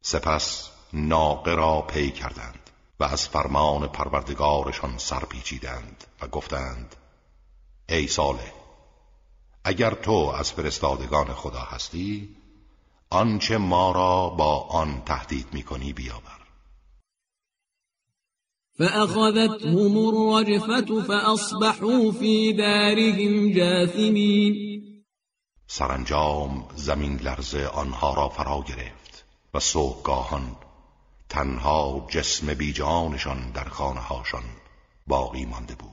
سپس 0.02 0.70
ناقه 0.92 1.54
را 1.54 1.80
پی 1.88 2.10
کردند 2.10 2.70
و 3.00 3.04
از 3.04 3.28
فرمان 3.28 3.86
پروردگارشان 3.86 4.98
سر 4.98 5.24
پیچیدند 5.24 6.04
و 6.22 6.26
گفتند 6.26 6.96
ای 7.88 8.06
صالح 8.06 8.52
اگر 9.64 9.94
تو 9.94 10.32
از 10.38 10.52
فرستادگان 10.52 11.26
خدا 11.26 11.60
هستی 11.60 12.28
آنچه 13.12 13.58
ما 13.58 13.92
را 13.92 14.28
با 14.28 14.58
آن 14.58 15.02
تهدید 15.06 15.46
می‌کنی 15.52 15.92
بیاور. 15.92 16.40
فأخذتهم 18.78 19.98
الرجفة 19.98 21.02
فأصبحوا 21.02 22.12
في 22.12 22.52
دارهم 22.52 23.52
جاثمين. 23.52 25.04
سرانجام 25.66 26.68
زمین 26.76 27.16
لرزه 27.16 27.66
آنها 27.66 28.14
را 28.14 28.28
فرا 28.28 28.64
گرفت 28.68 29.24
و 29.54 29.60
صبحگاهان 29.60 30.56
تنها 31.28 32.06
جسم 32.10 32.54
بیجانشان 32.54 33.50
در 33.50 33.68
خانه 33.68 34.00
هاشان 34.00 34.44
باقی 35.06 35.44
مانده 35.44 35.74
بود. 35.74 35.89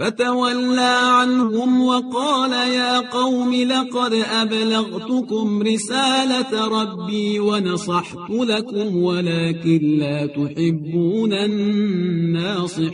فتولى 0.00 0.98
عنهم 1.20 1.82
وقال 1.86 2.52
يا 2.52 3.10
قوم 3.10 3.54
لقد 3.54 4.12
أبلغتكم 4.12 5.62
رسالة 5.62 6.68
ربي 6.68 7.40
ونصحت 7.40 8.30
لكم 8.30 8.96
ولكن 8.96 9.80
لا 9.98 10.26
تحبون 10.26 11.32
الناصحين. 11.32 12.90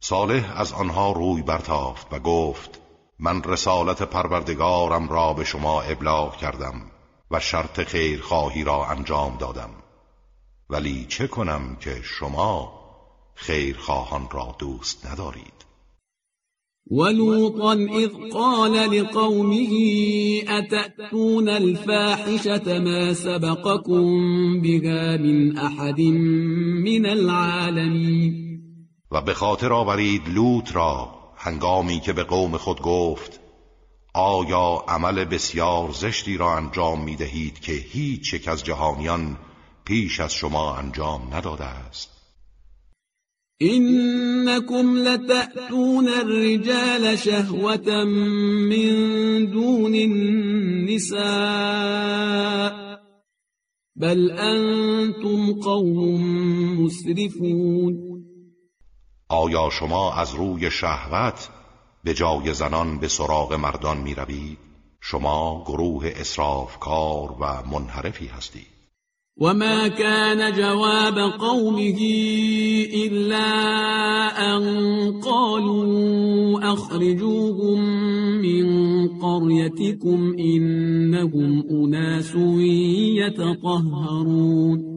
صالح 0.00 0.60
از 0.60 0.72
آنها 0.72 1.12
روی 1.12 1.42
برتافت 1.42 2.06
و 2.12 2.18
گفت 2.18 2.80
من 3.18 3.42
رسالت 3.42 4.02
پروردگارم 4.02 5.08
را 5.08 5.32
به 5.32 5.44
شما 5.44 5.82
ابلاغ 5.82 6.36
کردم 6.36 6.82
و 7.30 7.40
شرط 7.40 7.80
خیرخواهی 7.80 8.64
را 8.64 8.86
انجام 8.86 9.36
دادم. 9.40 9.70
ولی 10.70 11.06
چه 11.08 11.26
کنم 11.26 11.76
که 11.80 12.00
شما 12.02 12.75
خیرخواهان 13.36 14.28
را 14.30 14.56
دوست 14.58 15.06
ندارید. 15.06 15.56
ولوطا 16.90 17.72
اذ 17.72 18.32
قال 18.32 18.72
لقومه 18.72 19.68
اتأتون 20.48 21.48
الفاحشة 21.48 22.78
ما 22.78 23.14
سبقكم 23.14 24.60
بها 24.60 25.16
من 25.16 25.58
احد 25.58 26.00
من 26.00 27.06
العالمین 27.06 28.46
و 29.10 29.20
به 29.20 29.34
خاطر 29.34 29.72
آورید 29.72 30.28
لوط 30.28 30.76
را 30.76 31.14
هنگامی 31.36 32.00
که 32.00 32.12
به 32.12 32.22
قوم 32.22 32.56
خود 32.56 32.82
گفت 32.82 33.40
آیا 34.14 34.84
عمل 34.88 35.24
بسیار 35.24 35.90
زشتی 35.92 36.36
را 36.36 36.56
انجام 36.56 37.04
می 37.04 37.16
دهید 37.16 37.60
که 37.60 37.72
هیچ 37.72 38.34
یک 38.34 38.48
از 38.48 38.64
جهانیان 38.64 39.36
پیش 39.84 40.20
از 40.20 40.34
شما 40.34 40.74
انجام 40.74 41.34
نداده 41.34 41.64
است؟ 41.64 42.15
إنكم 43.62 44.96
لتأتون 44.96 46.08
الرجال 46.08 47.18
شهوة 47.18 48.04
من 48.68 49.50
دون 49.50 49.94
النساء 49.94 51.16
بل 53.96 54.30
أنتم 54.30 55.60
قوم 55.60 56.20
مسرفون 56.84 58.24
آیا 59.28 59.70
شما 59.70 60.14
از 60.14 60.34
روی 60.34 60.70
شهوت 60.70 61.48
به 62.04 62.14
جای 62.14 62.54
زنان 62.54 62.98
به 62.98 63.08
سراغ 63.08 63.52
مردان 63.52 63.98
می 63.98 64.14
روید؟ 64.14 64.58
شما 65.00 65.64
گروه 65.66 66.12
اسرافکار 66.16 67.36
و 67.40 67.62
منحرفی 67.72 68.26
هستید 68.26 68.75
وما 69.40 69.88
كان 69.88 70.52
جواب 70.52 71.18
قومه 71.18 72.00
إلا 72.94 73.48
أن 74.56 74.62
قالوا 75.20 76.72
أخرجوهم 76.72 77.80
من 78.40 78.66
قريتكم 79.18 80.34
إنهم 80.38 81.64
أناس 81.70 82.32
يتطهرون 83.20 84.96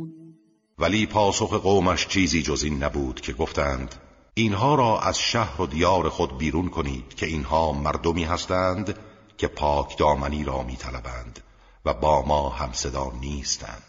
ولی 0.79 1.05
پاسخ 1.05 1.53
قومش 1.53 2.07
چیزی 2.07 2.41
جز 2.41 2.63
این 2.63 2.83
نبود 2.83 3.21
که 3.21 3.33
گفتند 3.33 3.95
اینها 4.33 4.75
را 4.75 4.99
از 4.99 5.19
شهر 5.19 5.61
و 5.61 5.65
دیار 5.67 6.09
خود 6.09 6.37
بیرون 6.37 6.69
کنید 6.69 7.15
که 7.15 7.25
اینها 7.25 7.71
مردمی 7.71 8.23
هستند 8.23 8.95
که 9.37 9.47
پاک 9.47 9.97
دامنی 9.97 10.43
را 10.43 10.63
میطلبند 10.63 11.39
و 11.85 11.93
با 11.93 12.25
ما 12.25 12.49
همصدا 12.49 13.11
نیستند. 13.21 13.88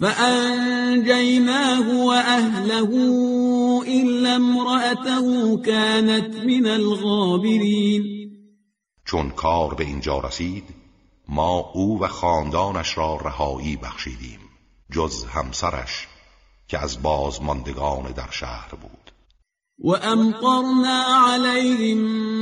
فأنجيناه 0.00 1.86
وأهله 2.04 2.90
إلا 3.88 4.36
امرأته 4.36 5.56
كانت 5.56 6.36
من 6.36 6.66
الغابرين. 6.66 8.02
چون 9.04 9.30
کار 9.30 9.74
به 9.74 9.84
اینجا 9.84 10.18
رسید 10.18 10.64
ما 11.28 11.70
او 11.74 12.00
و 12.00 12.06
خاندانش 12.06 12.98
را 12.98 13.16
رهایی 13.16 13.76
بخشیدیم 13.76 14.40
جز 14.92 15.24
همسرش 15.24 16.08
که 16.68 16.78
از 16.78 17.02
بازماندگان 17.02 18.12
در 18.12 18.30
شهر 18.30 18.74
بود. 18.74 19.12
و 19.78 19.88
امطرنا 19.88 21.04
علیهم 21.28 21.98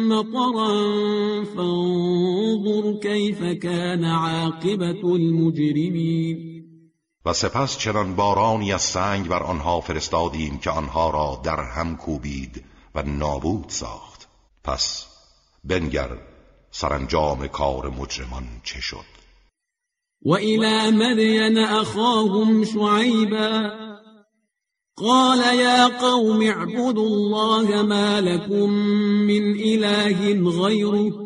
مطرا 0.08 1.44
فانظر 1.56 3.00
کیف 3.02 3.62
کان 3.62 4.04
عاقبت 4.04 5.04
المجرمین 5.04 6.53
و 7.26 7.32
سپس 7.32 7.78
چنان 7.78 8.16
بارانی 8.16 8.72
از 8.72 8.82
سنگ 8.82 9.28
بر 9.28 9.42
آنها 9.42 9.80
فرستادیم 9.80 10.58
که 10.58 10.70
آنها 10.70 11.10
را 11.10 11.40
در 11.44 11.60
هم 11.60 11.96
کوبید 11.96 12.64
و 12.94 13.02
نابود 13.02 13.64
ساخت. 13.68 14.28
پس 14.64 15.06
بنگر 15.64 16.18
سرانجام 16.70 17.46
کار 17.46 17.88
مجرمان 17.90 18.44
چه 18.64 18.80
شد؟ 18.80 19.14
و 20.26 20.32
الى 20.32 20.90
مدین 20.90 21.58
اخاهم 21.58 22.64
شعیبا 22.64 23.70
قال 24.96 25.38
يا 25.38 25.88
قوم 25.88 26.42
اعبدوا 26.42 27.06
الله 27.06 27.82
ما 27.82 28.20
لكم 28.20 28.70
من 29.26 29.54
اله 29.58 30.50
غيره 30.50 31.23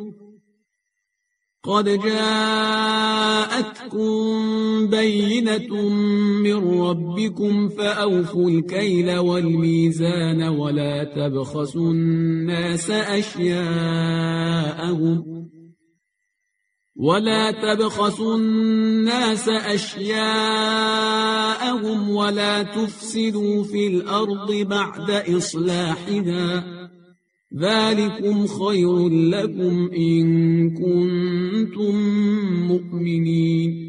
قد 1.64 1.84
جاءتكم 2.00 3.48
بينة 4.86 5.88
من 6.42 6.80
ربكم 6.80 7.68
فأوفوا 7.68 8.50
الكيل 8.50 9.18
والميزان 9.18 10.42
ولا 10.42 11.04
تبخسوا 11.04 11.90
الناس 11.90 12.90
أشياءهم 12.90 14.18
ولا 16.96 17.50
تبخسوا 17.50 18.36
الناس 18.36 19.48
أشياءهم 19.48 20.10
ولا 22.10 22.62
تفسدوا 22.62 23.64
في 23.64 23.86
الأرض 23.86 24.52
بعد 24.52 25.10
إصلاحها 25.10 26.77
ذلكم 27.56 28.46
خير 28.46 29.08
لكم 29.08 29.90
إن 29.92 30.26
كنتم 30.70 31.94
مؤمنين. 32.68 33.88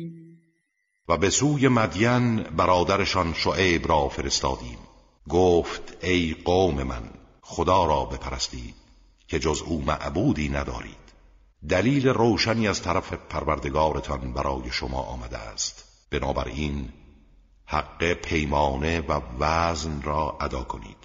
و 1.10 1.18
به 1.18 1.30
سوی 1.30 1.68
مدین 1.68 2.44
برادرشان 2.44 3.34
شعیب 3.34 3.88
را 3.88 4.10
فرستادیم. 4.10 4.78
گفت 5.30 5.98
ای 6.04 6.36
قوم 6.46 6.84
من 6.84 7.04
خدا 7.42 7.86
را 7.86 8.06
بپرستید 8.06 8.76
که 9.28 9.40
جز 9.40 9.62
او 9.62 9.82
معبودی 9.82 10.50
ندارید. 10.50 11.10
دلیل 11.70 12.08
روشنی 12.08 12.68
از 12.68 12.82
طرف 12.82 13.14
پروردگارتان 13.14 14.34
برای 14.34 14.72
شما 14.72 15.02
آمده 15.02 15.38
است. 15.38 15.84
بنابراین 16.12 16.90
حق 17.66 18.14
پیمانه 18.14 19.00
و 19.00 19.22
وزن 19.40 20.02
را 20.02 20.38
ادا 20.42 20.64
کنید. 20.64 20.99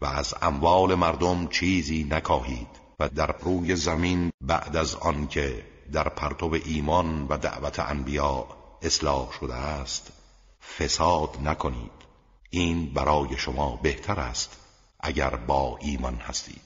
و 0.00 0.06
از 0.06 0.34
اموال 0.42 0.94
مردم 0.94 1.48
چیزی 1.48 2.06
نکاهید 2.10 2.68
و 3.00 3.08
در 3.08 3.34
روی 3.40 3.76
زمین 3.76 4.30
بعد 4.40 4.76
از 4.76 4.94
آنکه 4.94 5.64
در 5.92 6.08
پرتو 6.08 6.58
ایمان 6.64 7.26
و 7.28 7.36
دعوت 7.36 7.78
انبیا 7.80 8.46
اصلاح 8.82 9.32
شده 9.40 9.54
است 9.54 10.12
فساد 10.78 11.36
نکنید. 11.44 11.90
این 12.50 12.94
برای 12.94 13.38
شما 13.38 13.76
بهتر 13.82 14.20
است 14.20 14.56
اگر 15.00 15.30
با 15.36 15.78
ایمان 15.80 16.16
هستید. 16.16 16.65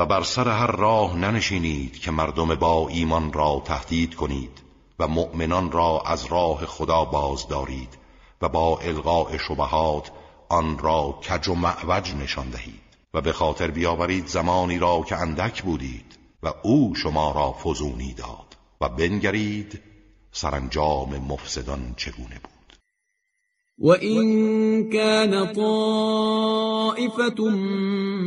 و 0.00 0.06
بر 0.06 0.22
سر 0.22 0.48
هر 0.48 0.66
راه 0.66 1.16
ننشینید 1.16 1.98
که 1.98 2.10
مردم 2.10 2.54
با 2.54 2.88
ایمان 2.88 3.32
را 3.32 3.62
تهدید 3.64 4.14
کنید 4.14 4.62
و 4.98 5.08
مؤمنان 5.08 5.72
را 5.72 6.02
از 6.06 6.24
راه 6.24 6.66
خدا 6.66 7.04
باز 7.04 7.48
دارید 7.48 7.98
و 8.40 8.48
با 8.48 8.78
القاء 8.78 9.38
شبهات 9.38 10.12
آن 10.48 10.78
را 10.78 11.18
کج 11.28 11.48
و 11.48 11.54
معوج 11.54 12.14
نشان 12.14 12.50
دهید 12.50 12.80
و 13.14 13.20
به 13.20 13.32
خاطر 13.32 13.70
بیاورید 13.70 14.26
زمانی 14.26 14.78
را 14.78 15.02
که 15.02 15.16
اندک 15.16 15.62
بودید 15.62 16.18
و 16.42 16.52
او 16.62 16.94
شما 16.94 17.32
را 17.32 17.52
فزونی 17.52 18.14
داد 18.14 18.56
و 18.80 18.88
بنگرید 18.88 19.82
سرانجام 20.32 21.16
مفسدان 21.16 21.94
چگونه 21.96 22.40
بود. 22.42 22.49
وَإِن 23.80 24.92
كَانَ 24.92 25.32
طَائِفَةٌ 25.56 27.40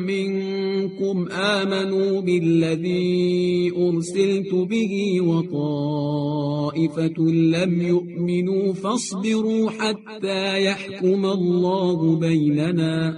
مِّنكُمْ 0.02 1.28
آمَنُوا 1.32 2.22
بِالَّذِي 2.22 3.72
أُرْسِلْتُ 3.78 4.54
بِهِ 4.54 5.22
وَطَائِفَةٌ 5.22 7.18
لَّمْ 7.30 7.82
يُؤْمِنُوا 7.82 8.74
فَاصْبِرُوا 8.74 9.70
حَتَّىٰ 9.70 10.64
يَحْكُمَ 10.64 11.26
اللَّهُ 11.26 12.20
بَيْنَنَا 12.20 13.14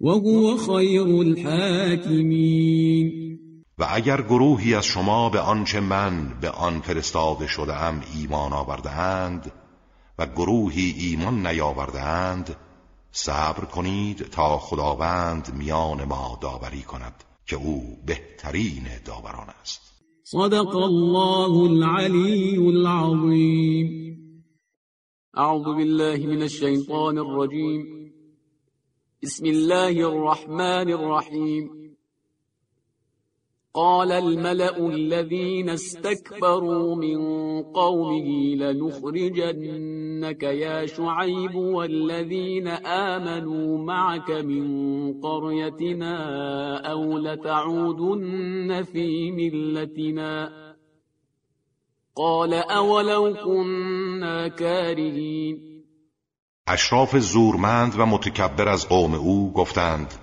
وَهُوَ 0.00 0.56
خَيْرُ 0.56 1.20
الْحَاكِمِينَ. 1.20 3.24
و 3.78 3.84
اگر 3.88 4.22
گروهی 4.22 4.74
از 4.74 4.84
شما 4.84 5.30
به 5.30 5.40
آنچه 5.40 5.80
من 5.80 6.28
به 6.40 6.50
آن 6.50 6.80
فرستاده 6.80 7.46
شدهام 7.46 8.02
ایمان 8.16 8.52
آوردهاند 8.52 9.63
و 10.18 10.26
گروهی 10.26 10.94
ایمان 10.98 11.46
نیاوردند 11.46 12.56
صبر 13.10 13.64
کنید 13.64 14.16
تا 14.16 14.58
خداوند 14.58 15.54
میان 15.54 16.04
ما 16.04 16.38
داوری 16.40 16.82
کند 16.82 17.24
که 17.46 17.56
او 17.56 17.98
بهترین 18.06 18.86
داوران 19.04 19.48
است. 19.60 19.94
صدق 20.22 20.76
الله 20.76 21.56
العلی 21.56 22.56
العظیم 22.56 24.04
اعوذ 25.34 25.64
بالله 25.64 26.26
من 26.26 26.42
الشیطان 26.42 27.18
الرجیم 27.18 28.12
بسم 29.22 29.44
الله 29.46 30.06
الرحمن 30.06 30.92
الرحیم 30.92 31.83
قال 33.76 34.12
الملأ 34.12 34.86
الذين 34.86 35.68
استكبروا 35.68 36.96
من 36.96 37.18
قومه 37.62 38.54
لنخرجنك 38.54 40.42
يا 40.42 40.86
شعيب 40.86 41.54
والذين 41.54 42.68
آمنوا 42.68 43.78
معك 43.78 44.30
من 44.30 44.66
قريتنا 45.20 46.16
أو 46.92 47.18
لتعودن 47.18 48.82
في 48.92 49.32
ملتنا. 49.32 50.52
قال 52.16 52.54
أولو 52.54 53.34
كنا 53.44 54.48
كارهين. 54.48 55.74
اشراف 56.68 57.16
زورمند 57.16 57.94
و 57.98 58.06
متکبر 58.06 58.68
از 58.68 58.88
قوم 58.88 59.14
او 59.14 59.52
گفتند 59.52 60.14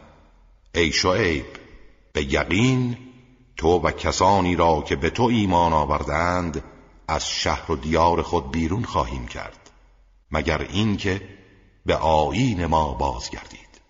ای 0.76 0.92
شعیب 0.92 1.46
به 2.14 2.34
یقین 2.34 3.11
تو 3.62 3.80
و 3.80 3.92
کسانی 3.92 4.56
را 4.56 4.82
که 4.82 4.96
به 4.96 5.10
تو 5.10 5.24
ایمان 5.24 5.74
آوردند 5.74 6.64
از 7.08 7.30
شهر 7.30 7.72
و 7.72 7.76
دیار 7.76 8.22
خود 8.22 8.52
بیرون 8.52 8.84
خواهیم 8.84 9.28
کرد. 9.28 9.72
مگر 10.32 10.62
اینکه 10.62 11.22
به 11.86 11.96
آیین 11.96 12.66
ما 12.66 12.94
بازگردید. 12.94 13.82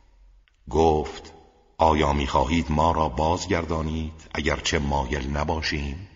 گفت 0.69 1.34
آیا 1.78 2.13
می‌خواهید 2.13 2.65
ما 2.69 2.91
را 2.91 3.09
بازگردانید؟ 3.09 4.30
اگرچه 4.34 4.80
مایل 4.80 5.38
نباشیم. 5.38 6.07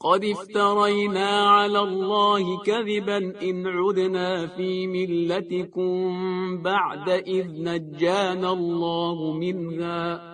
قد 0.00 0.24
افترينا 0.24 1.60
على 1.60 1.76
الله 1.76 2.62
كذبا 2.66 3.16
إن 3.42 3.66
عدنا 3.66 4.46
في 4.46 4.86
ملتكم 4.86 6.62
بعد 6.62 7.08
إذ 7.08 7.46
نجانا 7.46 8.52
الله 8.52 9.32
منها. 9.32 10.33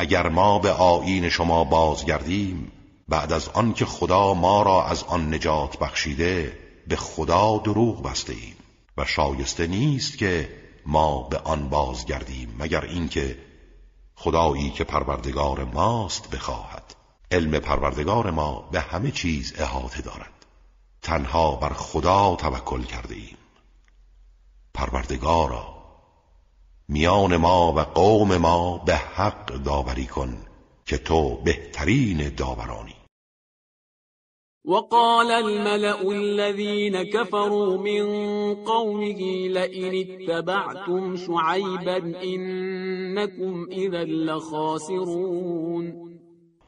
اگر 0.00 0.28
ما 0.28 0.58
به 0.58 0.72
آیین 0.72 1.28
شما 1.28 1.64
بازگردیم 1.64 2.72
بعد 3.08 3.32
از 3.32 3.48
آنکه 3.48 3.84
خدا 3.84 4.34
ما 4.34 4.62
را 4.62 4.84
از 4.84 5.04
آن 5.04 5.34
نجات 5.34 5.78
بخشیده 5.78 6.58
به 6.88 6.96
خدا 6.96 7.58
دروغ 7.58 8.02
بسته 8.02 8.32
ایم. 8.32 8.56
و 8.96 9.04
شایسته 9.04 9.66
نیست 9.66 10.18
که 10.18 10.48
ما 10.86 11.22
به 11.22 11.38
آن 11.38 11.68
بازگردیم 11.68 12.56
مگر 12.58 12.84
اینکه 12.84 13.38
خدایی 14.14 14.70
که 14.70 14.84
پروردگار 14.84 15.64
ماست 15.64 16.30
بخواهد. 16.30 16.94
علم 17.30 17.58
پروردگار 17.58 18.30
ما 18.30 18.68
به 18.72 18.80
همه 18.80 19.10
چیز 19.10 19.54
احاطه 19.58 20.02
دارد. 20.02 20.46
تنها 21.02 21.56
بر 21.56 21.72
خدا 21.72 22.36
توکل 22.36 22.82
کرده 22.82 23.14
ایم. 23.14 23.36
پروردگارا 24.74 25.77
میان 26.90 27.36
ما 27.36 27.72
و 27.72 27.80
قوم 27.80 28.36
ما 28.36 28.78
به 28.86 28.96
حق 28.96 29.46
داوری 29.46 30.06
کن 30.06 30.38
که 30.86 30.98
تو 30.98 31.36
بهترین 31.44 32.28
داورانی. 32.28 32.94
وقال 34.64 35.30
الملأ 35.30 36.08
الذين 36.10 37.04
كفروا 37.04 37.76
من 37.76 38.04
قومه 38.54 39.48
لئن 39.48 39.94
اتبعتم 39.94 41.16
شعيبا 41.16 41.96
إنكم 42.22 43.66
إذا 43.72 44.04
لخاسرون. 44.04 45.94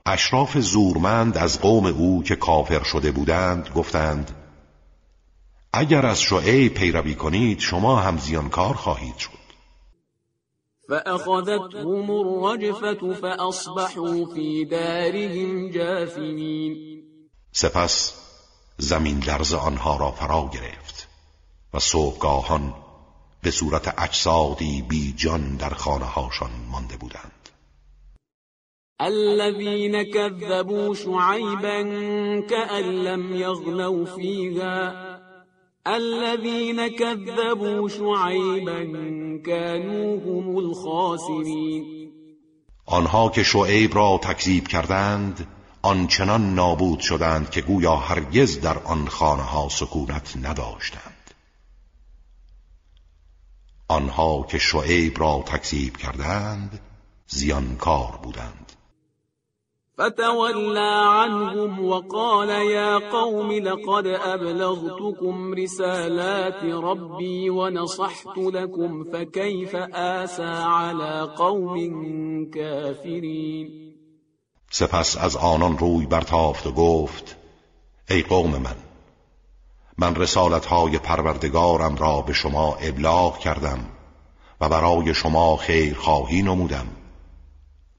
اشراف 0.06 0.58
زورمند 0.58 1.38
از 1.38 1.60
قوم 1.60 1.86
او 1.86 2.22
که 2.22 2.36
کافر 2.36 2.82
شده 2.82 3.12
بودند 3.12 3.68
گفتند 3.74 4.30
اگر 5.72 6.06
از 6.06 6.22
شعیب 6.22 6.74
پیروی 6.74 7.14
کنید 7.14 7.58
شما 7.58 7.96
هم 7.96 8.18
زیانکار 8.18 8.74
خواهید 8.74 9.16
شد. 9.16 9.39
فأخذتهم 10.90 12.10
الرجفة 12.10 13.12
فأصبحوا 13.12 14.24
في 14.34 14.64
دارهم 14.64 15.70
جاثمين. 15.70 17.02
سپس 17.52 18.14
زمین 18.78 19.20
لرز 19.26 19.54
آنها 19.54 19.96
را 19.96 20.10
فرا 20.10 20.50
گرفت 20.52 21.08
و 21.74 21.78
صبحگاهان 21.78 22.74
به 23.42 23.50
صورت 23.50 23.94
اجسادی 23.98 24.82
بی 24.82 25.14
جان 25.16 25.56
در 25.56 25.70
خانه 25.70 26.04
هاشان 26.04 26.50
مانده 26.70 26.96
بودند. 26.96 27.48
الذين 29.00 30.02
كذبوا 30.02 30.94
شعيبا 30.94 31.82
كأن 32.40 32.84
لم 32.84 33.36
يغنوا 33.36 34.04
فيها 34.04 35.19
الذين 35.86 36.88
كذبوا 36.88 37.88
شعيبا 37.88 38.82
كانوا 39.46 40.18
هم 40.20 40.56
الخاسرين. 40.58 42.10
آنها 42.86 43.28
که 43.28 43.42
شعیب 43.42 43.94
را 43.94 44.20
تکذیب 44.22 44.68
کردند 44.68 45.46
آنچنان 45.82 46.54
نابود 46.54 47.00
شدند 47.00 47.50
که 47.50 47.60
گویا 47.60 47.96
هرگز 47.96 48.60
در 48.60 48.78
آن 48.78 49.08
خانه 49.08 49.42
ها 49.42 49.68
سکونت 49.68 50.36
نداشتند. 50.42 51.30
آنها 53.88 54.46
که 54.50 54.58
شعیب 54.58 55.20
را 55.20 55.44
تکذیب 55.46 55.96
کردند 55.96 56.80
زیانکار 57.28 58.20
بودند. 58.22 58.69
فتولى 60.00 60.92
عنهم 61.04 61.84
وقال 61.84 62.48
يا 62.48 63.10
قوم 63.12 63.52
لقد 63.52 64.06
أبلغتكم 64.06 65.54
رسالات 65.54 66.64
ربي 66.64 67.50
ونصحت 67.50 68.38
لكم 68.38 69.04
فكيف 69.04 69.76
آسى 69.94 70.42
على 70.42 71.34
قوم 71.38 71.76
كافرين؟ 72.50 73.68
سپس 74.70 75.16
از 75.16 75.36
آنان 75.36 75.78
روی 75.78 76.06
برتافت 76.06 76.66
و 76.66 76.72
گفت 76.72 77.36
ای 78.10 78.22
قوم 78.22 78.50
من 78.50 78.76
من 79.98 80.14
رسالتهای 80.14 80.98
پروردگارم 80.98 81.96
را 81.96 82.20
به 82.20 82.32
شما 82.32 82.74
ابلاغ 82.74 83.38
کردم 83.38 83.78
و 84.60 84.68
برای 84.68 85.14
شما 85.14 85.56
خیر 85.56 85.94
خواهی 85.94 86.42
نمودم. 86.42 86.86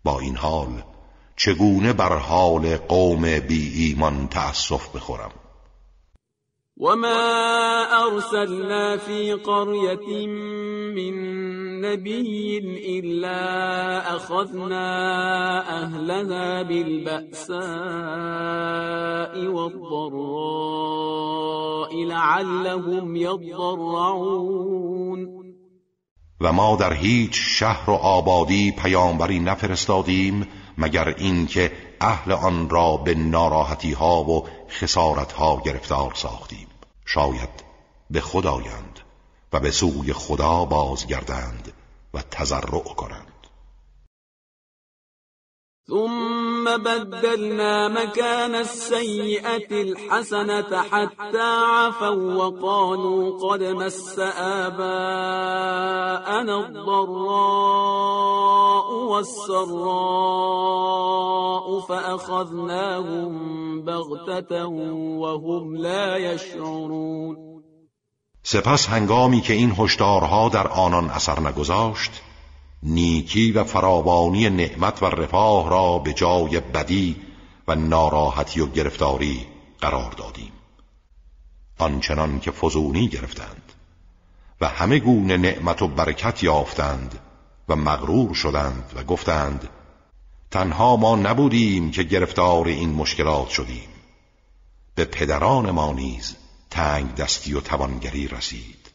با 0.04 0.20
این 0.20 0.36
حال 0.36 0.84
چگونه 1.44 1.94
بر 1.94 2.18
حال 2.18 2.78
قوم 2.78 3.40
بی 3.40 3.72
ایمان 3.76 4.28
تأسف 4.28 4.96
بخورم؟ 4.96 5.32
وما 6.78 7.84
أرسلنا 8.06 8.98
في 8.98 9.34
قرية 9.34 10.28
من 10.96 11.14
نبي 11.82 12.58
إلا 13.00 14.16
أخذنا 14.16 14.88
أهلها 15.84 16.64
بالبأساء 16.64 17.62
والضراء 19.48 20.72
لعلهم 22.06 23.16
يضرعون 23.16 24.62
و 26.42 26.54
ما 26.54 26.76
در 26.76 26.94
هیچ 26.94 27.32
شهر 27.34 27.90
و 27.90 27.94
آبادی 27.94 28.72
پیامبری 28.72 29.40
نفرستادیم 29.40 30.48
مگر 30.78 31.08
اینکه 31.08 31.72
اهل 32.02 32.32
آن 32.32 32.70
را 32.70 32.98
به 32.98 33.16
ناراحتی 33.16 33.94
ها 33.94 34.24
و 34.24 34.48
خسارت 34.70 35.32
ها 35.32 35.62
گرفتار 35.66 36.14
ساختیم. 36.16 36.68
شاید 37.06 37.64
به 38.10 38.22
خدایند 38.22 39.00
و 39.54 39.60
به 39.60 39.72
سوی 39.72 40.14
خدا 40.14 40.66
بازگردند 40.66 41.74
و 42.14 42.22
تضرع 42.22 42.80
کنند. 42.80 43.31
ثم 45.88 46.78
بدلنا 46.78 47.88
مكان 47.88 48.56
السيئة 48.56 49.82
الحسنة 49.82 50.82
حتى 50.82 51.42
عفوا 51.42 52.36
وقالوا 52.36 53.50
قد 53.50 53.64
مس 53.64 54.20
آباءنا 54.70 55.46
الضراء 56.68 57.72
والسراء 58.94 60.42
فأخذناهم 61.80 63.32
بغتة 63.82 64.66
وهم 64.66 65.76
لا 65.76 66.18
يشعرون 66.18 67.52
سپس 68.44 68.90
هنگامی 68.90 69.42
که 69.42 69.54
این 69.54 69.76
هشدارها 69.78 70.50
در 70.50 70.68
آنان 70.68 71.10
اثر 71.10 71.40
نگذاشت 71.40 72.12
نیکی 72.84 73.52
و 73.52 73.64
فراوانی 73.64 74.50
نعمت 74.50 75.04
و 75.04 75.06
رفاه 75.06 75.70
را 75.70 75.98
به 75.98 76.14
جای 76.14 76.60
بدی 76.60 77.16
و 77.68 77.76
ناراحتی 77.76 78.60
و 78.60 78.68
گرفتاری 78.68 79.46
قرار 79.82 80.12
دادیم. 80.12 80.52
آنچنان 81.78 82.40
که 82.40 82.52
فزونی 82.52 83.08
گرفتند 83.08 83.74
و 84.62 84.68
همه 84.68 85.00
گونه 85.00 85.38
نعمت 85.38 85.82
و 85.82 85.88
برکت 85.88 86.44
یافتند 86.44 87.20
و 87.70 87.76
مغرور 87.76 88.34
شدند 88.34 88.94
و 88.96 89.04
گفتند 89.04 89.70
تنها 90.52 90.96
ما 90.96 91.16
نبودیم 91.16 91.92
که 91.92 92.04
گرفتار 92.04 92.68
این 92.68 92.90
مشکلات 92.90 93.50
شدیم. 93.50 93.90
به 94.96 95.06
پدران 95.06 95.72
ما 95.72 95.94
نیز 95.94 96.36
تنگ 96.70 97.16
دستی 97.16 97.54
و 97.54 97.62
توانگری 97.62 98.28
رسید. 98.28 98.92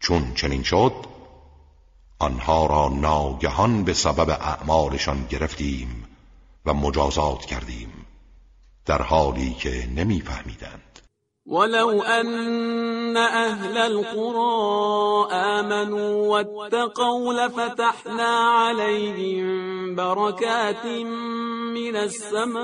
چون 0.00 0.34
چنین 0.34 0.62
شد 0.62 1.15
آنها 2.18 2.66
را 2.66 2.88
ناگهان 2.88 3.84
به 3.84 3.92
سبب 3.92 4.30
اعمالشان 4.30 5.26
گرفتیم 5.30 6.04
و 6.66 6.74
مجازات 6.74 7.44
کردیم 7.44 8.06
در 8.86 9.02
حالی 9.02 9.54
که 9.54 9.88
نمیفهمیدند. 9.96 10.82
ولو 11.46 12.02
أن 12.02 13.16
أهل 13.16 13.78
القرى 13.78 15.26
آمنوا 15.32 16.26
واتقوا 16.26 17.32
لفتحنا 17.32 18.28
عليهم 18.50 19.94
بركات 19.94 20.86
من 21.74 21.96
السماء 21.96 22.56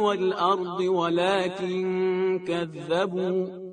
والأرض 0.00 0.80
ولكن 0.80 2.44
كذبوا. 2.48 3.68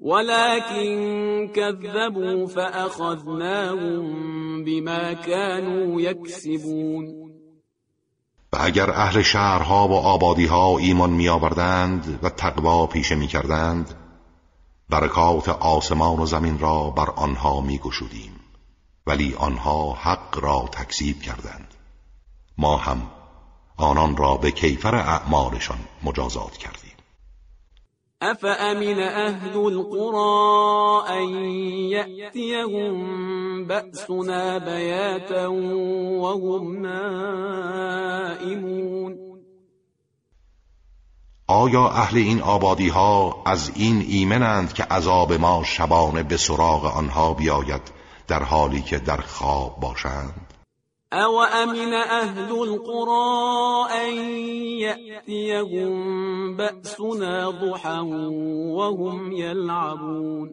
ولكن 0.00 1.50
كذبوا 1.54 2.46
فأخذناهم 2.46 4.04
بما 4.64 5.12
كانوا 5.12 6.00
يكسبون. 6.00 7.30
و 8.52 8.56
اگر 8.60 8.90
اهل 8.90 9.22
شهرها 9.22 9.88
و 9.88 9.92
آبادیها 9.92 10.78
ایمان 10.78 11.10
می 11.10 11.28
آوردند 11.28 12.18
و 12.22 12.30
تقوا 12.30 12.86
پیشه 12.86 13.14
می 13.14 13.26
کردند 13.26 13.94
برکات 14.88 15.48
آسمان 15.48 16.20
و 16.20 16.26
زمین 16.26 16.58
را 16.58 16.90
بر 16.90 17.10
آنها 17.10 17.60
می 17.60 17.78
گشودیم 17.78 18.40
ولی 19.06 19.34
آنها 19.34 19.92
حق 19.92 20.38
را 20.42 20.68
تکذیب 20.72 21.22
کردند. 21.22 21.74
ما 22.58 22.76
هم 22.76 23.10
آنان 23.76 24.16
را 24.16 24.36
به 24.36 24.50
کیفر 24.50 24.94
اعمالشان 24.94 25.78
مجازات 26.02 26.56
کردیم. 26.56 26.89
أفأمن 28.22 28.98
أهل 29.00 29.56
القرى 29.56 31.08
أن 31.08 31.28
يأتيهم 31.88 32.94
بأسنا 33.66 34.58
بياتا 34.58 35.46
وهم 36.20 36.82
نائمون 36.82 38.10
آیا 41.50 41.88
اهل 41.88 42.16
این 42.16 42.42
آبادی 42.42 42.88
ها 42.88 43.42
از 43.46 43.70
این 43.74 44.00
ایمنند 44.08 44.72
که 44.72 44.82
عذاب 44.82 45.32
ما 45.32 45.62
شبانه 45.64 46.22
به 46.22 46.36
سراغ 46.36 46.84
آنها 46.84 47.34
بیاید 47.34 47.82
در 48.28 48.42
حالی 48.42 48.82
که 48.82 48.98
در 48.98 49.16
خواب 49.16 49.80
باشند؟ 49.80 50.49
او 51.12 51.40
امن 51.40 51.94
اهل 51.94 52.52
القرى 52.52 53.86
ان 53.90 54.14
يأتيهم 54.78 56.56
بأسنا 56.56 57.50
ضحا 57.50 58.00
وهم 58.00 59.32
يلعبون 59.32 60.50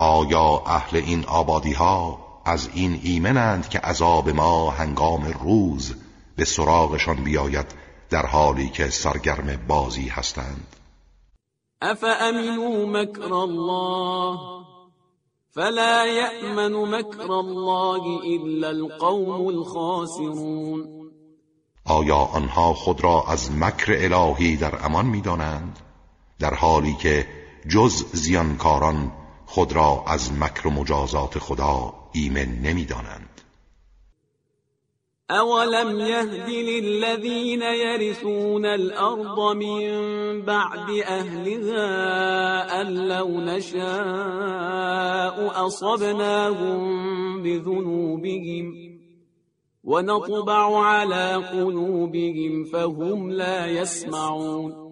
آیا 0.00 0.62
اهل 0.66 0.96
این 0.96 1.24
آبادی 1.24 1.72
ها 1.72 2.18
از 2.44 2.68
این 2.74 3.00
ایمنند 3.02 3.68
که 3.68 3.78
عذاب 3.78 4.28
ما 4.28 4.70
هنگام 4.70 5.24
روز 5.42 5.94
به 6.36 6.44
سراغشان 6.44 7.16
بیاید 7.16 7.66
در 8.10 8.26
حالی 8.26 8.68
که 8.68 8.90
سرگرم 8.90 9.66
بازی 9.68 10.08
هستند؟ 10.08 10.76
افامنوا 11.82 12.86
مکر 12.86 13.34
الله 13.34 14.57
فلا 15.50 16.04
يأمن 16.04 16.72
مكر 16.72 17.30
الله 17.40 18.20
إلا 18.24 18.70
القوم 18.70 19.48
الخاسرون. 19.48 20.98
آیا 21.84 22.16
آنها 22.16 22.74
خود 22.74 23.04
را 23.04 23.24
از 23.28 23.52
مکر 23.52 23.92
الهی 23.92 24.56
در 24.56 24.84
امان 24.84 25.06
می‌دانند؟ 25.06 25.78
در 26.38 26.54
حالی 26.54 26.94
که 26.94 27.26
جز 27.68 28.04
زیانکاران 28.12 29.12
خود 29.46 29.72
را 29.72 30.04
از 30.06 30.32
مکر 30.32 30.66
و 30.66 30.70
مجازات 30.70 31.38
خدا 31.38 31.94
ایمن 32.12 32.58
نمی‌دانند. 32.62 33.27
أولم 35.30 36.00
يهد 36.00 36.48
للذين 36.48 37.62
يرثون 37.62 38.66
الأرض 38.66 39.56
من 39.56 39.82
بعد 40.42 40.90
أهلها 41.04 42.80
أن 42.80 42.86
لو 43.08 43.28
نشاء 43.40 43.76
أصبناهم 45.66 47.42
بذنوبهم 47.42 48.74
ونطبع 49.84 50.84
على 50.84 51.34
قلوبهم 51.34 52.64
فهم 52.64 53.30
لا 53.30 53.66
يسمعون 53.66 54.88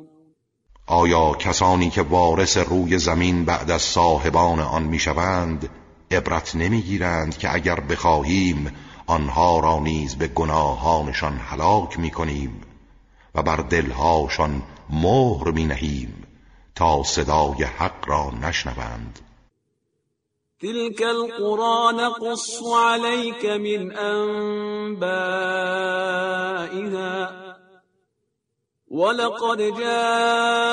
آیا 0.89 1.35
کسانی 1.39 1.91
که 1.91 2.03
وارث 2.03 2.57
روی 2.57 2.99
زمین 2.99 3.45
بعد 3.45 3.71
از 3.71 3.83
صاحبان 3.83 4.61
آن 4.61 4.83
می‌شوند 4.83 5.69
عبرت 6.11 6.57
نمی‌گیرند 6.57 7.39
که 7.39 7.55
اگر 7.55 7.81
بخواهیم 7.81 8.73
آنها 9.07 9.61
را 9.61 9.79
نیز 9.79 10.17
به 10.17 10.29
گناهانشان 10.29 11.39
هلاک 11.39 11.99
می 11.99 12.11
کنیم 12.11 12.61
و 13.35 13.43
بر 13.43 13.57
دلهاشان 13.57 14.63
مهر 14.91 15.51
می 15.51 15.65
نهیم 15.65 16.27
تا 16.75 17.03
صدای 17.03 17.65
حق 17.65 18.09
را 18.09 18.31
نشنوند. 18.43 19.21
تلك 20.61 21.03
القرى 21.03 21.93
نقص 21.93 22.63
عليك 22.77 23.45
من 23.45 23.97
أنبائها 23.99 25.07
ولقد 28.91 29.59
جاءتهم 29.79 30.67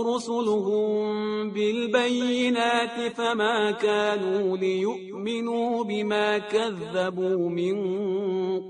رسلهم 0.00 1.50
بالبينات 1.50 3.12
فما 3.16 3.70
كانوا 3.70 4.56
ليؤمنوا 4.56 5.84
بما 5.84 6.38
كذبوا 6.38 7.50
من 7.50 7.74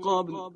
قبل 0.01 0.51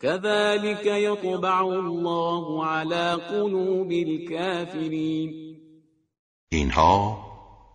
كذلك 0.00 0.86
يطبع 0.86 1.60
الله 1.60 2.66
على 2.66 3.12
قلوب 3.30 3.92
الكافرين. 3.92 5.48
اینها 6.52 7.18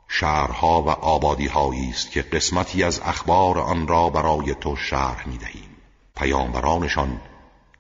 شهرها 0.10 0.82
و 0.82 0.90
آبادیهایی 0.90 1.90
است 1.90 2.12
که 2.12 2.22
قسمتی 2.22 2.84
از 2.84 3.02
اخبار 3.06 3.60
آن 3.60 3.88
را 3.88 4.10
برای 4.10 4.56
تو 4.56 4.76
شرح 4.76 5.28
می 5.28 5.38
دهیم 5.38 5.78
پیامبرانشان 6.16 7.22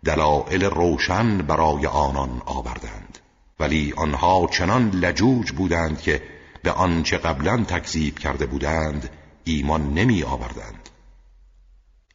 دلائل 0.06 0.64
روشن 0.64 1.38
برای 1.38 1.86
آنان 1.86 2.42
آوردند. 2.46 3.20
ولی 3.60 3.94
آنها 3.98 4.48
چنان 4.48 4.90
لجوج 4.90 5.52
بودند 5.52 6.02
که 6.02 6.22
به 6.64 6.72
آنچه 6.72 7.18
قبلا 7.18 7.64
تکذیب 7.64 8.20
کرده 8.20 8.46
بودند 8.46 9.10
ایمان 9.44 9.94
نمی 9.94 10.24
آوردند. 10.24 10.90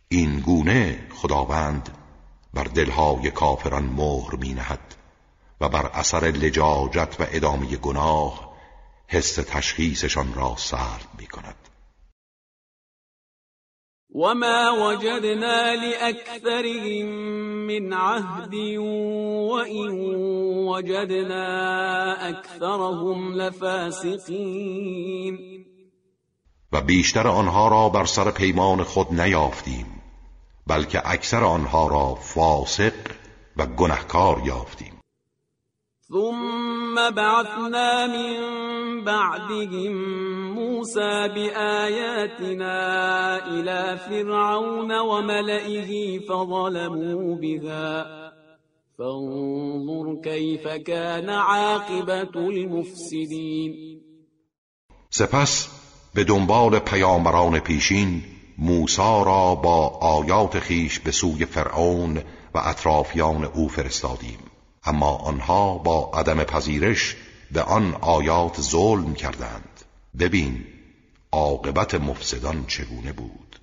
این 0.08 0.40
گونه 0.40 1.06
خداوند 1.14 1.88
بر 2.54 2.64
دلهای 2.64 3.30
کافران 3.30 3.84
مهر 3.84 4.34
می 4.34 4.54
نهد 4.54 4.94
و 5.60 5.68
بر 5.68 5.86
اثر 5.86 6.24
لجاجت 6.24 7.16
و 7.20 7.26
ادامه 7.32 7.76
گناه 7.76 8.48
حس 9.06 9.34
تشخیصشان 9.34 10.34
را 10.34 10.54
سرد 10.58 11.08
می 11.18 11.26
کند. 11.26 11.57
وما 14.14 14.70
وجدنا 14.70 15.76
لأكثرهم 15.76 17.06
من 17.66 17.92
عهد 17.92 18.54
وإن 19.52 19.90
وجدنا 20.68 21.48
أكثرهم 22.28 23.34
لفاسقين 23.34 25.38
و 26.72 26.80
بیشتر 26.80 27.28
آنها 27.28 27.68
را 27.68 27.88
بر 27.88 28.04
سر 28.04 28.30
پیمان 28.30 28.82
خود 28.82 29.20
نیافتیم 29.20 29.86
بلکه 30.66 31.10
اکثر 31.10 31.44
آنها 31.44 31.88
را 31.88 32.14
فاسق 32.14 32.92
و 33.56 33.66
گنهکار 33.66 34.42
یافتیم. 34.44 34.97
ثم 36.12 37.10
بعثنا 37.10 38.06
من 38.06 38.38
بعدهم 39.04 39.92
موسى 40.52 41.28
بآياتنا 41.28 42.76
إلى 43.46 43.98
فرعون 43.98 44.98
وملئه 44.98 46.18
فظلموا 46.18 47.36
بها 47.36 48.06
فانظر 48.98 50.20
كيف 50.24 50.68
كان 50.68 51.30
عاقبة 51.30 52.48
المفسدين 52.48 54.00
سپس 55.10 55.68
به 56.14 56.24
دنبال 56.24 56.78
پیامبران 56.78 57.60
پیشین 57.60 58.22
موسی 58.58 59.22
را 59.26 59.54
با 59.54 59.86
آیات 60.00 60.58
خیش 60.58 61.00
به 61.00 61.10
سوی 61.10 61.44
فرعون 61.44 62.16
و 62.54 62.58
اطرافیان 62.58 63.44
او 63.44 63.68
فرستادیم. 63.68 64.47
اما 64.88 65.16
آنها 65.16 65.78
با 65.78 66.10
عدم 66.14 66.44
پذیرش 66.44 67.16
به 67.52 67.62
آن 67.62 67.94
آیات 68.00 68.60
ظلم 68.60 69.14
کردند. 69.14 69.84
ببین 70.18 70.64
عاقبت 71.32 71.94
مفسدان 71.94 72.64
چگونه 72.66 73.12
بود. 73.12 73.60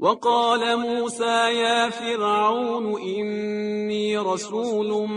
وقال 0.00 0.74
موسى 0.74 1.54
يا 1.54 1.90
فرعون 1.90 3.00
إني 3.00 4.16
رسول 4.16 5.08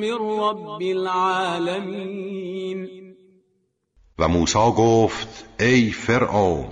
من 0.00 0.18
رب 0.40 0.82
العالمين. 0.82 2.22
و 4.18 4.28
موسی 4.28 4.72
گفت 4.76 5.44
ای 5.60 5.90
فرعون 5.90 6.68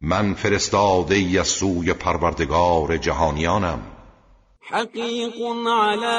من 0.00 0.34
فرستاده 0.34 1.40
از 1.40 1.48
سوی 1.48 1.92
پروردگار 1.92 2.96
جهانیانم. 2.96 3.95
حقيق 4.66 5.38
على 5.66 6.18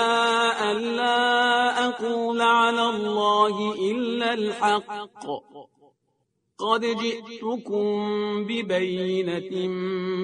أن 0.72 0.78
لا 0.96 1.88
أقول 1.88 2.42
على 2.42 2.90
الله 2.90 3.74
إلا 3.92 4.34
الحق. 4.34 5.26
قد 6.58 6.82
جئتكم 6.82 7.86
ببينة 8.48 9.68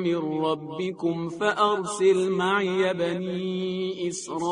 من 0.04 0.22
ربكم 0.46 1.30
فأرسل 1.30 2.30
معي 2.30 2.94
بني 2.94 4.08
إسرائيل. 4.08 4.44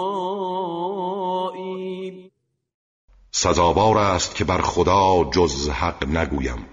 سزاوار 3.32 3.98
است 3.98 4.36
که 4.36 4.44
بر 4.44 4.62
خدا 4.62 5.24
جز 5.34 5.70
حق 5.70 6.06
نگویم. 6.08 6.66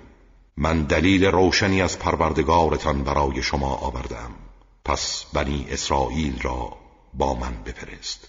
من 0.57 0.83
دلیل 0.83 1.25
روشنی 1.25 1.83
از 1.83 1.99
پروردگارتان 1.99 3.05
برای 3.05 3.43
شما 3.43 3.75
آوردم. 3.75 4.35
پس 4.85 5.25
بنی 5.33 5.67
اسرائیل 5.71 6.39
را 6.43 6.88
با 7.19 7.35
من 7.35 7.63
بفرست. 7.67 8.29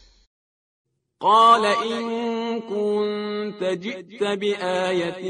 قال 1.21 1.65
إن 1.65 2.61
كنت 2.61 3.63
جئت 3.63 4.23
بآية 4.23 5.23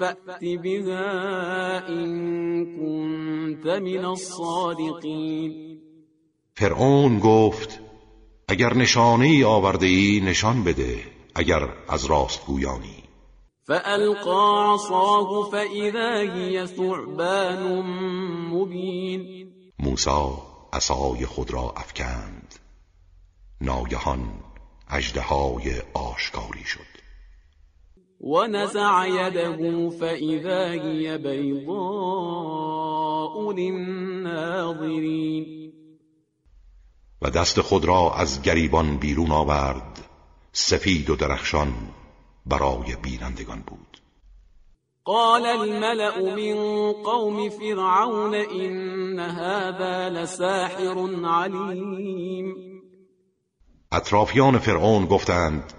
فأت 0.00 0.44
بها 0.44 1.88
إن 1.88 2.06
كنت 2.76 3.66
من 3.66 4.04
الصادقين. 4.04 5.78
فرعون 6.54 7.18
گفت 7.18 7.80
اگر 8.48 8.74
نشانه 8.74 9.24
ای 9.24 9.44
آورده 9.44 9.86
ای 9.86 10.20
نشان 10.20 10.64
بده 10.64 10.98
اگر 11.34 11.68
از 11.88 12.04
راست 12.04 12.46
گویانی. 12.46 13.02
فألقى 13.68 14.74
عصاه 14.74 15.50
فإذا 15.52 16.34
هي 16.34 16.66
ثعبان 16.66 17.82
مبين. 18.52 19.52
موسی 19.78 20.10
عصای 20.72 21.26
خود 21.26 21.50
را 21.50 21.72
افکند. 21.76 22.37
ناگهان 23.60 24.30
اژدهای 24.88 25.82
آشکاری 25.94 26.64
شد. 26.64 26.98
و 28.20 28.46
نزع 28.46 29.08
یده 29.08 29.90
فإذا 29.90 30.68
هي 30.68 31.18
بيضاء 31.18 31.72
للناظرین 33.52 35.44
و 37.22 37.30
دست 37.30 37.60
خود 37.60 37.84
را 37.84 38.14
از 38.14 38.42
گریبان 38.42 38.96
بیرون 38.96 39.30
آورد. 39.30 40.04
سفید 40.52 41.10
و 41.10 41.16
درخشان 41.16 41.74
برای 42.46 42.96
بینندگان 43.02 43.62
بود. 43.66 44.00
قال 45.04 45.46
الملأ 45.46 46.20
من 46.36 46.92
قوم 46.92 47.48
فرعون 47.48 48.34
إن 48.34 49.20
هذا 49.20 50.08
لساحر 50.08 51.26
علیم 51.26 52.77
اطرافیان 53.92 54.58
فرعون 54.58 55.06
گفتند 55.06 55.72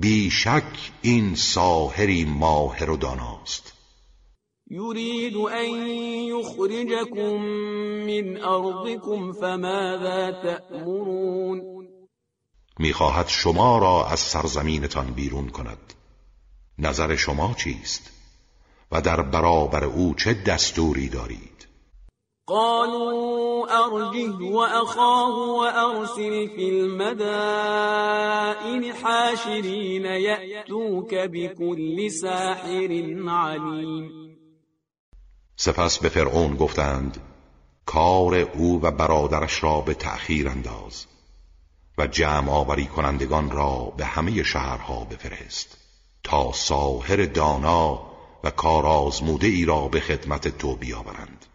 بیشک 0.00 0.92
این 1.02 1.34
ساحری 1.34 2.24
ماهر 2.24 2.90
و 2.90 2.96
داناست. 2.96 3.72
یرید 4.70 5.36
ان 5.36 5.86
یخرجکم 6.26 7.36
من 8.06 8.36
ارضکم 8.42 9.32
فماذا 9.32 10.32
تأمرون؟ 10.42 11.62
می‌خواهد 12.78 13.28
شما 13.28 13.78
را 13.78 14.06
از 14.06 14.20
سرزمینتان 14.20 15.06
بیرون 15.06 15.48
کند. 15.48 15.94
نظر 16.78 17.16
شما 17.16 17.54
چیست؟ 17.54 18.10
و 18.92 19.00
در 19.00 19.22
برابر 19.22 19.84
او 19.84 20.14
چه 20.14 20.34
دستوری 20.34 21.08
دارید؟ 21.08 21.66
قالوا 22.48 23.66
ارجه 23.70 24.38
واخاه 24.52 25.38
وارسل 25.58 26.48
في 26.48 26.68
المدائن 26.68 27.72
حاشرين 28.92 30.04
يأتوك 30.04 31.14
بكل 31.14 32.10
ساحر 32.10 32.90
علیم 33.28 34.10
سپس 35.56 35.98
به 35.98 36.08
فرعون 36.08 36.56
گفتند 36.56 37.20
کار 37.86 38.34
او 38.34 38.80
و 38.82 38.90
برادرش 38.90 39.64
را 39.64 39.80
به 39.80 39.94
تأخیر 39.94 40.48
انداز 40.48 41.06
و 41.98 42.06
جمع 42.06 42.50
آوری 42.50 42.86
کنندگان 42.86 43.50
را 43.50 43.92
به 43.96 44.04
همه 44.04 44.42
شهرها 44.42 45.04
بفرست 45.04 45.78
تا 46.24 46.52
ساهر 46.52 47.24
دانا 47.24 48.02
و 48.44 48.50
کارآزموده 48.50 49.46
ای 49.46 49.64
را 49.64 49.88
به 49.88 50.00
خدمت 50.00 50.58
تو 50.58 50.76
بیاورند. 50.76 51.46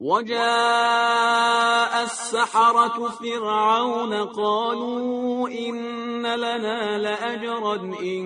وجاء 0.00 1.92
السحرة 2.02 3.10
فرعون 3.10 4.14
قالوا 4.14 5.48
إن 5.48 6.26
لنا 6.26 6.98
لأجرا 6.98 7.74
إن 8.02 8.24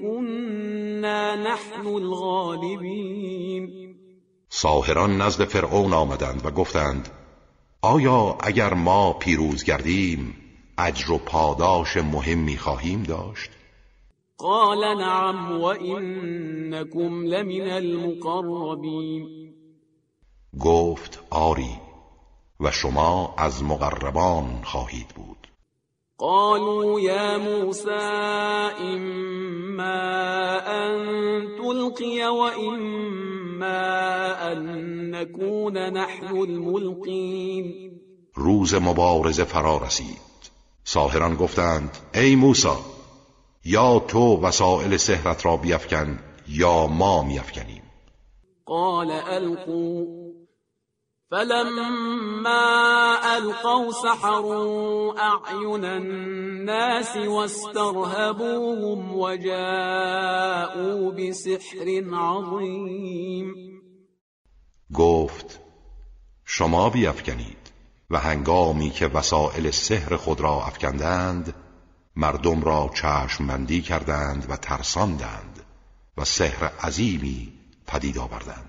كنا 0.00 1.36
نحن 1.36 1.86
الغالبين. 1.86 3.68
ساهران 4.48 5.22
نزد 5.22 5.44
فرعون 5.44 5.92
آمدند 5.92 6.46
و 6.46 6.50
گفتند 6.50 7.08
آیا 7.82 8.38
اگر 8.40 8.74
ما 8.74 9.12
پیروز 9.12 9.64
گردیم 9.64 10.36
اجر 10.78 11.12
و 11.12 11.18
پاداش 11.18 11.96
مهمی 11.96 12.56
خواهیم 12.56 13.02
داشت؟ 13.02 13.50
قال 14.38 14.98
نعم 14.98 15.60
وإنكم 15.60 17.24
لمن 17.24 17.70
المقربين 17.70 19.45
گفت 20.60 21.24
آری 21.30 21.80
و 22.60 22.70
شما 22.70 23.34
از 23.38 23.64
مقربان 23.64 24.60
خواهید 24.64 25.08
بود. 25.08 25.48
قالوا 26.18 27.00
يا 27.00 27.38
موسى 27.38 27.90
إما 28.80 30.00
أن 30.66 30.96
تلقي 31.58 32.28
وإما 32.28 33.82
أن 34.52 35.10
نكون 35.10 35.78
نحن 35.78 36.36
الملقين. 36.36 37.90
روز 38.34 38.74
مبارزه 38.74 39.44
فرا 39.44 39.78
رسید. 39.78 40.26
ساهران 40.84 41.36
گفتند 41.36 41.96
ای 42.14 42.36
موسی 42.36 42.68
یا 43.64 43.98
تو 43.98 44.40
وسائل 44.40 44.96
سحرت 44.96 45.46
را 45.46 45.56
بیفکن 45.56 46.18
یا 46.48 46.86
ما 46.86 47.22
میافکنیم 47.22 47.82
قال 48.66 49.10
القوا 49.10 50.25
فلما 51.30 53.18
القوا 53.22 53.92
سحروا 53.92 55.14
اعین 55.18 55.84
الناس 55.84 57.16
واسترهبوهم 57.16 59.14
وجاءوا 59.18 61.10
بسحر 61.10 62.04
عظیم 62.14 63.54
گفت 64.94 65.60
شما 66.44 66.90
بیافکنید 66.90 67.72
و 68.10 68.18
هنگامی 68.18 68.90
که 68.90 69.06
وسائل 69.06 69.70
سحر 69.70 70.16
خود 70.16 70.40
را 70.40 70.64
افکندند 70.64 71.54
مردم 72.16 72.62
را 72.62 72.90
چشمبندی 72.94 73.82
کردند 73.82 74.46
و 74.50 74.56
ترساندند 74.56 75.62
و 76.16 76.24
سحر 76.24 76.64
عظیمی 76.64 77.52
پدید 77.86 78.18
آوردند. 78.18 78.65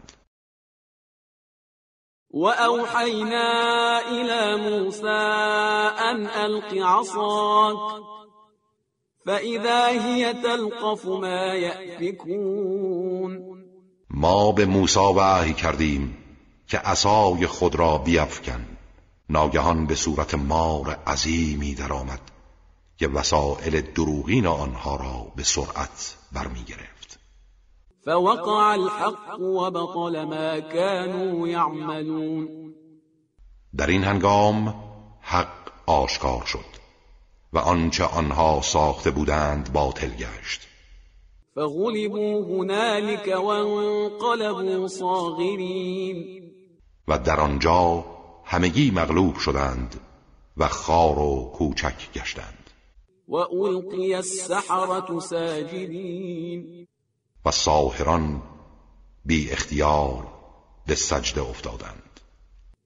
و 2.38 2.45
اوحینا 2.45 3.99
الى 3.99 4.55
موسى 4.69 5.23
ان 6.09 6.27
الق 6.27 6.73
عصاك 6.73 8.03
فاذا 9.26 9.88
هي 9.88 10.34
تلقف 10.34 11.05
ما 11.05 11.55
یأفکون 11.55 13.39
ما 14.09 14.51
به 14.51 14.65
موسی 14.65 14.99
وحی 14.99 15.53
کردیم 15.53 16.18
که 16.68 16.77
عصای 16.77 17.47
خود 17.47 17.76
را 17.76 17.97
بیفکن. 17.97 18.65
ناگهان 19.30 19.85
به 19.88 19.95
صورت 19.95 20.34
مار 20.35 20.89
عظیمی 21.07 21.76
درآمد 21.76 22.22
که 22.97 23.07
وسائل 23.07 23.81
دروغین 23.81 24.47
آنها 24.47 24.95
را 24.95 25.31
به 25.35 25.43
سرعت 25.43 26.15
برمی 26.31 26.64
گرفت 26.64 26.97
فوقع 28.07 28.73
الحق 28.73 29.39
وبطل 29.39 30.23
ما 30.23 30.59
كانوا 30.59 31.47
يعملون. 31.47 32.73
در 33.77 33.88
این 33.88 34.03
هنگام 34.03 34.73
حق 35.21 35.71
آشکار 35.88 36.43
شد 36.45 36.77
و 37.53 37.57
آنچه 37.57 38.05
آنها 38.05 38.61
ساخته 38.61 39.11
بودند 39.11 39.73
باطل 39.73 40.09
گشت. 40.09 40.67
فغلبوا 41.55 42.43
هنالك 42.43 43.27
وانقلبوا 43.27 44.88
صاغرین. 44.88 46.43
و 47.07 47.17
در 47.17 47.39
آنجا 47.39 48.05
همگی 48.45 48.91
مغلوب 48.91 49.35
شدند 49.38 49.99
و 50.57 50.67
خار 50.67 51.19
و 51.19 51.51
کوچک 51.55 52.13
گشتند. 52.13 52.69
و 53.27 53.35
القی 53.35 54.13
السحرة 54.13 55.19
ساجدین. 55.19 56.88
و 57.48 57.52
ساهران 57.52 58.41
بی 59.26 59.52
اختیار 59.52 60.28
به 60.88 60.95
سجده 60.95 61.41
افتادند. 61.41 62.19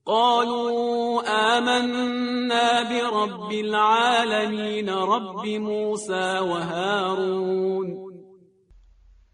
قالوا 0.04 1.22
آمنا 1.28 2.84
برب 2.84 3.50
العالمین 3.52 4.88
رب 4.88 5.46
موسى 5.46 6.38
و 6.38 6.54
هارون. 6.54 7.96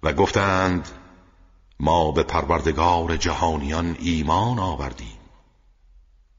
و 0.03 0.13
گفتند 0.13 0.89
ما 1.81 2.13
به 2.13 2.23
پروردگار 2.23 3.17
جهانیان 3.17 3.97
ایمان 4.01 4.59
آوردیم. 4.59 5.19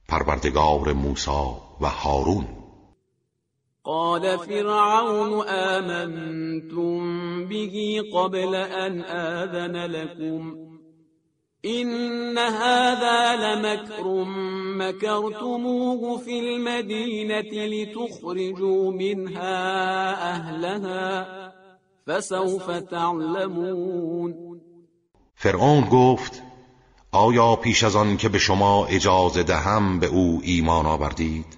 پروردگار 0.08 0.94
موسی 0.94 1.32
و 1.82 1.90
هارون 1.90 2.59
قال 3.90 4.38
فرعون 4.38 5.48
آمنتم 5.48 7.00
به 7.46 8.04
قبل 8.14 8.56
ان 8.56 9.02
آذن 9.02 9.76
لكم 9.76 10.56
إن 11.66 12.38
هذا 12.38 13.36
لمكر 13.36 14.24
مكرتموه 14.78 16.18
في 16.18 16.40
المدينة 16.40 17.66
لتخرجوا 17.66 18.92
منها 18.92 20.12
أهلها 20.32 21.28
فسوف 22.08 22.72
تعلمون 22.72 24.62
فرعون 25.36 25.82
گفت 25.82 26.44
آیا 27.12 27.56
پیش 27.56 27.84
از 27.84 27.96
آن 27.96 28.18
که 28.18 28.30
به 28.30 28.38
شما 28.38 28.86
اجازه 28.86 29.44
دهم 29.44 30.00
به 30.00 30.08
او 30.08 30.42
ایمان 30.44 30.86
آوردید؟ 30.86 31.58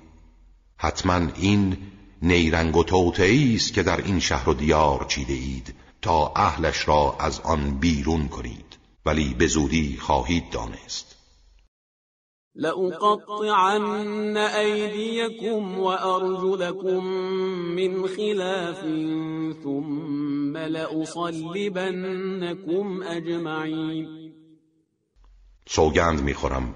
حتما 0.78 1.28
این 1.42 1.91
نیرنگ 2.22 2.78
و 2.78 2.84
توتعی 2.84 3.56
است 3.56 3.74
که 3.74 3.84
در 3.84 3.98
این 3.98 4.20
شهر 4.20 4.50
و 4.50 4.54
دیار 4.54 5.06
چیده 5.08 5.34
اید 5.34 5.76
تا 6.02 6.32
اهلش 6.36 6.88
را 6.88 7.16
از 7.20 7.40
آن 7.40 7.80
بیرون 7.80 8.28
کنید. 8.28 8.78
ولی 9.06 9.34
به 9.34 9.48
زودی 9.48 9.98
خواهید 9.98 10.50
دانست. 10.50 11.16
لأقطعن 12.56 14.38
أيديكم 14.38 15.80
وأرجلكم 15.80 17.06
من 17.76 18.08
خلاف 18.08 18.82
ثم 19.64 20.58
لأصلبنكم 20.58 21.84
أجمعين. 23.04 24.08
سوگند 25.68 26.24
می‌خورم 26.24 26.76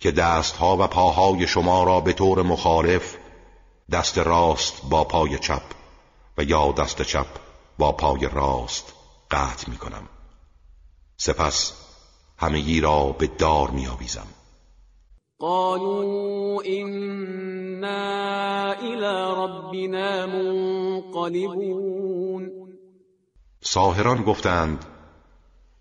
که 0.00 0.10
دستها 0.10 0.76
و 0.76 0.86
پاهای 0.86 1.46
شما 1.46 1.84
را 1.84 2.00
به 2.00 2.12
طور 2.12 2.42
مخالف 2.42 3.16
دست 3.92 4.18
راست 4.18 4.82
با 4.90 5.04
پای 5.04 5.38
چپ 5.38 5.62
و 6.38 6.44
یا 6.44 6.72
دست 6.72 7.02
چپ 7.02 7.26
با 7.78 7.92
پای 7.92 8.28
راست 8.32 8.92
قطع 9.30 9.70
می‌کنم 9.70 10.08
سپس 11.16 11.72
همگی 12.38 12.80
را 12.80 13.12
به 13.12 13.26
دار 13.26 13.70
میآویزم 13.70 14.26
قالوا 15.38 16.62
إنا 16.66 18.04
إلى 18.72 19.34
ربنا 19.36 20.26
منقلبون. 20.26 21.84
ساهران 23.60 24.22
گفتند 24.22 24.84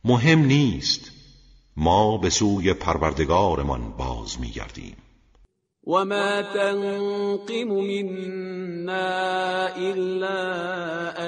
مهم 0.04 0.40
نیست 0.40 1.12
ما 1.78 2.18
به 2.18 2.30
سوی 2.30 2.74
پروردگارمان 2.74 3.92
باز 3.98 4.40
میگردیم 4.40 5.03
وما 5.84 6.42
تنقم 6.42 7.68
منا 7.68 9.08
إلا 9.78 10.40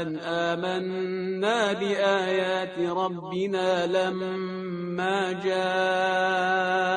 أن 0.01 0.15
آمنا 0.17 1.73
بآيات 1.73 2.79
ربنا 2.79 3.85
لما 3.85 5.31
جاءتنا 5.43 6.95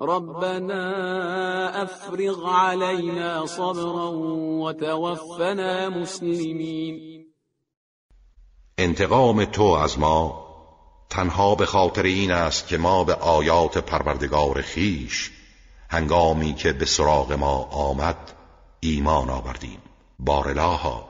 ربنا 0.00 0.82
أفرغ 1.82 2.46
علينا 2.46 3.46
صبرا 3.46 4.08
وتوفنا 4.64 5.88
مسلمين 5.88 7.24
انتقام 8.78 9.44
تو 9.44 9.62
از 9.62 9.98
ما 9.98 10.43
تنها 11.14 11.54
به 11.54 11.66
خاطر 11.66 12.02
این 12.02 12.30
است 12.30 12.66
که 12.66 12.78
ما 12.78 13.04
به 13.04 13.14
آیات 13.14 13.78
پروردگار 13.78 14.62
خیش 14.62 15.30
هنگامی 15.90 16.54
که 16.54 16.72
به 16.72 16.84
سراغ 16.84 17.32
ما 17.32 17.62
آمد 17.62 18.32
ایمان 18.80 19.30
آوردیم. 19.30 19.78
بارلاها 20.18 21.08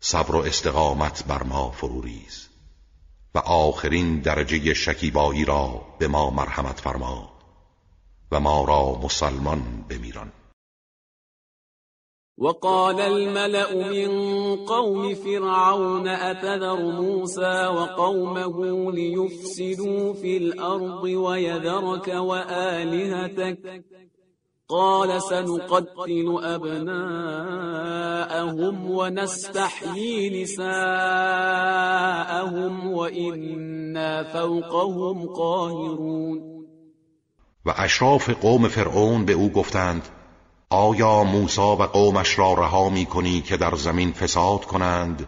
صبر 0.00 0.34
و 0.36 0.38
استقامت 0.38 1.24
بر 1.24 1.42
ما 1.42 1.70
فروریز 1.70 2.48
و 3.34 3.38
آخرین 3.38 4.20
درجه 4.20 4.74
شکیبایی 4.74 5.44
را 5.44 5.82
به 5.98 6.08
ما 6.08 6.30
مرحمت 6.30 6.80
فرما 6.80 7.32
و 8.32 8.40
ما 8.40 8.64
را 8.64 8.98
مسلمان 9.02 9.84
بمیران. 9.88 10.32
وقال 12.40 13.00
الملأ 13.00 13.74
من 13.74 14.10
قوم 14.56 15.14
فرعون 15.14 16.08
أتذر 16.08 16.80
موسى 16.80 17.66
وقومه 17.66 18.92
ليفسدوا 18.92 20.12
في 20.12 20.36
الأرض 20.36 21.02
ويذرك 21.04 22.08
وآلهتك؟ 22.08 23.84
قال 24.68 25.22
سنقتل 25.22 26.38
أبناءهم 26.42 27.30
ونستحيي 28.90 30.42
نساءهم 30.42 30.62
وإنا 32.92 34.22
فوقهم 34.22 35.26
قاهرون. 35.26 36.50
و 37.66 37.70
اشراف 37.70 38.30
قوم 38.30 38.68
فرعون 38.68 39.24
به 39.24 39.34
أو 39.34 39.48
گفتند 39.48 40.19
آیا 40.72 41.24
موسی 41.24 41.60
و 41.60 41.82
قومش 41.82 42.38
را 42.38 42.54
رها 42.54 42.88
می 42.88 43.06
کنی 43.06 43.40
که 43.40 43.56
در 43.56 43.74
زمین 43.74 44.12
فساد 44.12 44.64
کنند 44.64 45.26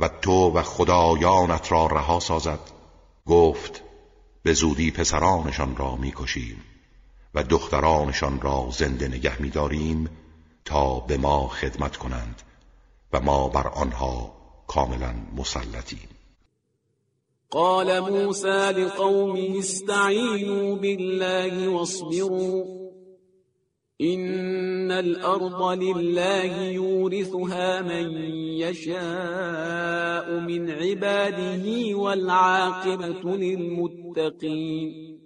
و 0.00 0.08
تو 0.08 0.50
و 0.50 0.62
خدایانت 0.62 1.72
را 1.72 1.86
رها 1.86 2.20
سازد؟ 2.20 2.60
گفت 3.26 3.82
به 4.42 4.52
زودی 4.52 4.90
پسرانشان 4.90 5.76
را 5.76 5.96
می‌کشیم 5.96 6.62
و 7.34 7.42
دخترانشان 7.42 8.40
را 8.40 8.68
زنده 8.70 9.08
نگه 9.08 9.42
میداریم 9.42 10.10
تا 10.64 11.00
به 11.00 11.16
ما 11.16 11.48
خدمت 11.48 11.96
کنند 11.96 12.42
و 13.12 13.20
ما 13.20 13.48
بر 13.48 13.68
آنها 13.68 14.32
کاملا 14.66 15.14
مسلطیم. 15.36 16.08
قال 17.50 18.00
موسى 18.00 18.72
لقومه 18.72 19.58
استعینوا 19.58 20.74
بالله 20.74 21.68
واصبروا. 21.68 22.83
إن 24.00 24.90
الأرض 24.90 25.62
لله 25.62 26.62
يورثها 26.62 27.82
من 27.82 28.10
يشاء 28.58 30.40
من 30.40 30.70
عباده 30.70 31.94
والعاقبة 31.94 33.36
للمتقين 33.36 35.20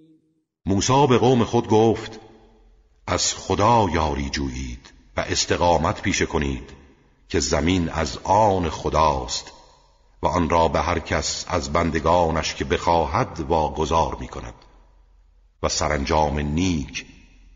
موسی 0.66 1.07
به 1.07 1.19
قوم 1.19 1.45
خود 1.45 1.69
گفت 1.69 2.20
از 3.07 3.35
خدا 3.35 3.86
یاری 3.95 4.31
جویید 4.31 4.93
و 5.16 5.20
استقامت 5.20 6.03
پیشه 6.03 6.27
کنید 6.27 6.70
که 7.28 7.40
زمین 7.40 7.89
از 7.89 8.19
آن 8.24 8.69
خداست 8.69 9.53
و 10.23 10.27
آن 10.27 10.51
را 10.51 10.69
به 10.69 10.81
هر 10.81 10.99
کس 10.99 11.45
از 11.49 11.73
بندگانش 11.73 12.55
که 12.55 12.65
بخواهد 12.65 13.40
واگذار 13.49 14.16
می 14.20 14.28
کند 14.28 14.55
و 15.62 15.69
سرانجام 15.69 16.39
نیک 16.39 17.07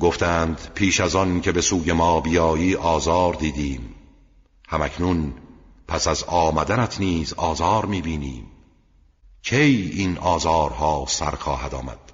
گفتند 0.00 0.70
پیش 0.74 1.00
از 1.00 1.16
آن 1.16 1.40
که 1.40 1.52
به 1.52 1.60
سوی 1.60 1.92
ما 1.92 2.20
بیایی 2.20 2.74
آزار 2.74 3.34
دیدیم. 3.34 3.94
همکنون 4.68 5.34
پس 5.88 6.08
از 6.08 6.24
آمدنت 6.24 7.00
نیز 7.00 7.32
آزار 7.32 7.86
می‌بینیم. 7.86 8.46
کی 9.42 9.90
این 9.94 10.18
آزارها 10.18 11.04
سر 11.08 11.30
خواهد 11.30 11.74
آمد؟ 11.74 12.12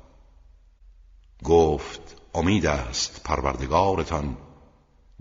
گفت 1.45 2.17
امید 2.35 2.67
است 2.67 3.23
پروردگارتان 3.25 4.37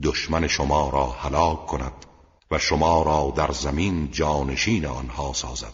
دشمن 0.04 0.48
شما 0.48 0.90
را 0.90 1.08
هلاک 1.08 1.68
کند 1.68 2.06
و 2.52 2.58
شما 2.58 3.04
را 3.04 3.34
در 3.36 3.52
زمین 3.52 4.12
جانشین 4.12 4.86
آنها 4.86 5.34
سازد 5.34 5.74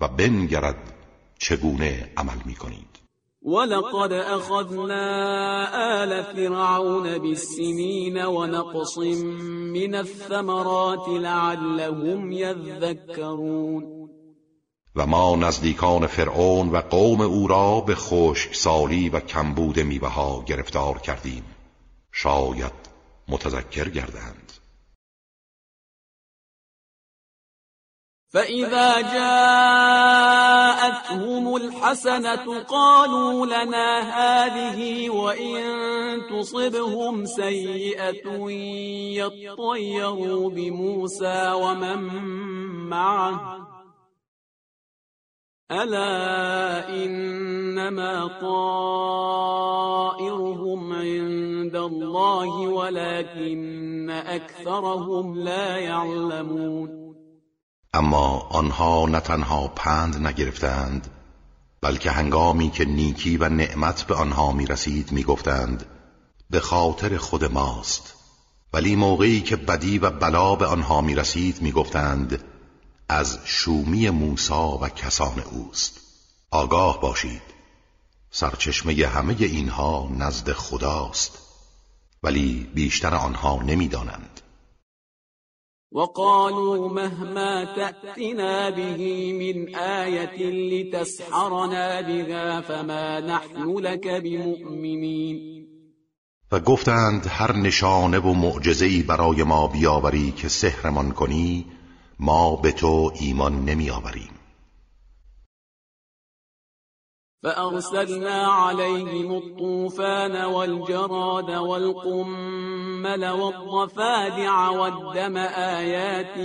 و 0.00 0.08
بنگرد 0.08 0.94
چگونه 1.38 2.12
عمل 2.16 2.38
می 2.44 2.54
کنید 2.54 3.03
ولقد 3.44 4.12
أخذنا 4.12 5.04
آل 6.02 6.24
فرعون 6.24 7.18
بالسنين 7.18 8.24
ونقص 8.24 8.98
من 8.98 9.94
الثمرات 9.94 11.08
لعلهم 11.08 12.32
يذكرون. 12.32 13.84
و 14.96 15.06
ما 15.06 15.36
نزدیکان 15.36 16.06
فرعون 16.06 16.68
و 16.68 16.76
قوم 16.76 17.20
او 17.20 17.48
را 17.48 17.80
به 17.80 17.94
خشکسالی 17.94 19.08
و 19.08 19.20
کمبود 19.20 19.80
میوه 19.80 20.08
ها 20.08 20.44
گرفتار 20.46 20.98
کردیم. 20.98 21.44
شاید 22.12 22.72
متذکر 23.28 23.88
گردند. 23.88 24.43
فإذا 28.34 29.00
جاءتهم 29.14 30.26
الحسنة 31.56 32.62
قالوا 32.62 33.46
لنا 33.46 34.00
هذه 34.00 35.10
وإن 35.10 35.62
تصبهم 36.30 37.24
سيئة 37.24 38.48
يطيروا 39.18 40.50
بموسى 40.50 41.52
ومن 41.52 41.98
معه 42.88 43.64
ألا 45.70 46.88
إنما 46.88 48.26
طائرهم 48.40 49.32
عند 50.92 51.76
الله 51.76 52.68
ولكن 52.68 54.10
أكثرهم 54.10 55.38
لا 55.38 55.76
يعلمون 55.76 57.03
اما 57.94 58.38
آنها 58.38 59.06
نه 59.06 59.20
تنها 59.20 59.68
پند 59.68 60.26
نگرفتند 60.26 61.10
بلکه 61.80 62.10
هنگامی 62.10 62.70
که 62.70 62.84
نیکی 62.84 63.36
و 63.36 63.48
نعمت 63.48 64.02
به 64.02 64.14
آنها 64.14 64.52
می 64.52 64.66
رسید 64.66 65.12
می 65.12 65.22
گفتند 65.22 65.86
به 66.50 66.60
خاطر 66.60 67.16
خود 67.16 67.44
ماست. 67.44 68.14
ولی 68.72 68.96
موقعی 68.96 69.40
که 69.40 69.56
بدی 69.56 69.98
و 69.98 70.10
بلا 70.10 70.54
به 70.54 70.66
آنها 70.66 71.00
می 71.00 71.14
رسید 71.14 71.62
می 71.62 71.72
گفتند 71.72 72.44
از 73.08 73.38
شومی 73.44 74.10
موسا 74.10 74.78
و 74.78 74.88
کسان 74.88 75.40
اوست. 75.40 76.00
آگاه 76.50 77.00
باشید. 77.00 77.42
سرچشمه 78.30 79.06
همه 79.06 79.36
اینها 79.38 80.08
نزد 80.18 80.52
خداست. 80.52 81.38
ولی 82.22 82.70
بیشتر 82.74 83.14
آنها 83.14 83.62
نمی‌دانند. 83.62 84.33
وقالوا 85.94 86.88
مهما 86.88 87.64
تأتنا 87.64 88.70
به 88.70 89.32
من 89.32 89.74
آية 89.74 90.50
لتسحرنا 90.50 92.00
بها 92.00 92.60
فما 92.60 93.20
نحن 93.20 93.78
لك 93.78 94.06
بمؤمنين. 94.22 95.64
و 96.52 96.60
گفتند 96.60 97.26
هر 97.28 97.56
نشانه 97.56 98.18
و 98.18 98.34
معجزه‌ای 98.34 99.02
برای 99.02 99.42
ما 99.42 99.66
بیاوری 99.66 100.30
که 100.30 100.48
سحرمان 100.48 101.12
کنی 101.12 101.66
ما 102.20 102.56
به 102.56 102.72
تو 102.72 103.12
ایمان 103.20 103.64
نمی 103.64 103.90
فأرسلنا 107.44 108.46
عليهم 108.46 109.32
الطوفان 109.32 110.44
والجراد 110.44 111.50
والقمل 111.50 113.24
والضفادع 113.28 114.68
والدم 114.68 115.36
آيات 115.36 116.38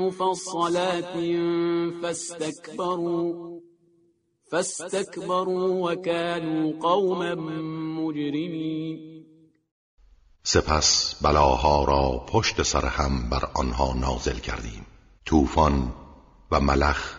مفصلات 0.00 1.14
فاستكبروا 2.02 3.60
فاستكبروا 4.52 5.92
وكانوا 5.92 6.72
قوما 6.80 7.34
مجرمين. 8.00 9.24
سپس 10.42 11.22
بلاها 11.22 11.84
را 11.84 12.26
پشت 12.32 12.62
سر 12.62 12.86
هم 12.86 13.30
بر 13.30 13.48
آنها 13.56 13.94
نازل 13.94 14.38
کردیم. 14.38 14.86
طوفان 15.26 15.92
و 16.50 16.60
ملخ 16.60 17.17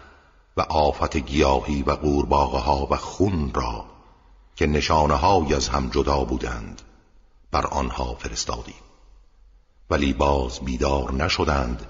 و 0.60 0.62
آفت 0.62 1.18
گیاهی 1.18 1.84
و 1.84 1.92
قورباغه 1.92 2.94
و 2.94 2.98
خون 2.98 3.52
را 3.54 3.86
که 4.56 4.68
نشانه 4.68 5.54
از 5.56 5.70
هم 5.70 5.90
جدا 5.90 6.24
بودند 6.24 6.82
بر 7.52 7.68
آنها 7.68 8.16
فرستادیم. 8.16 8.84
ولی 9.90 10.14
باز 10.14 10.60
بیدار 10.60 11.14
نشدند 11.14 11.86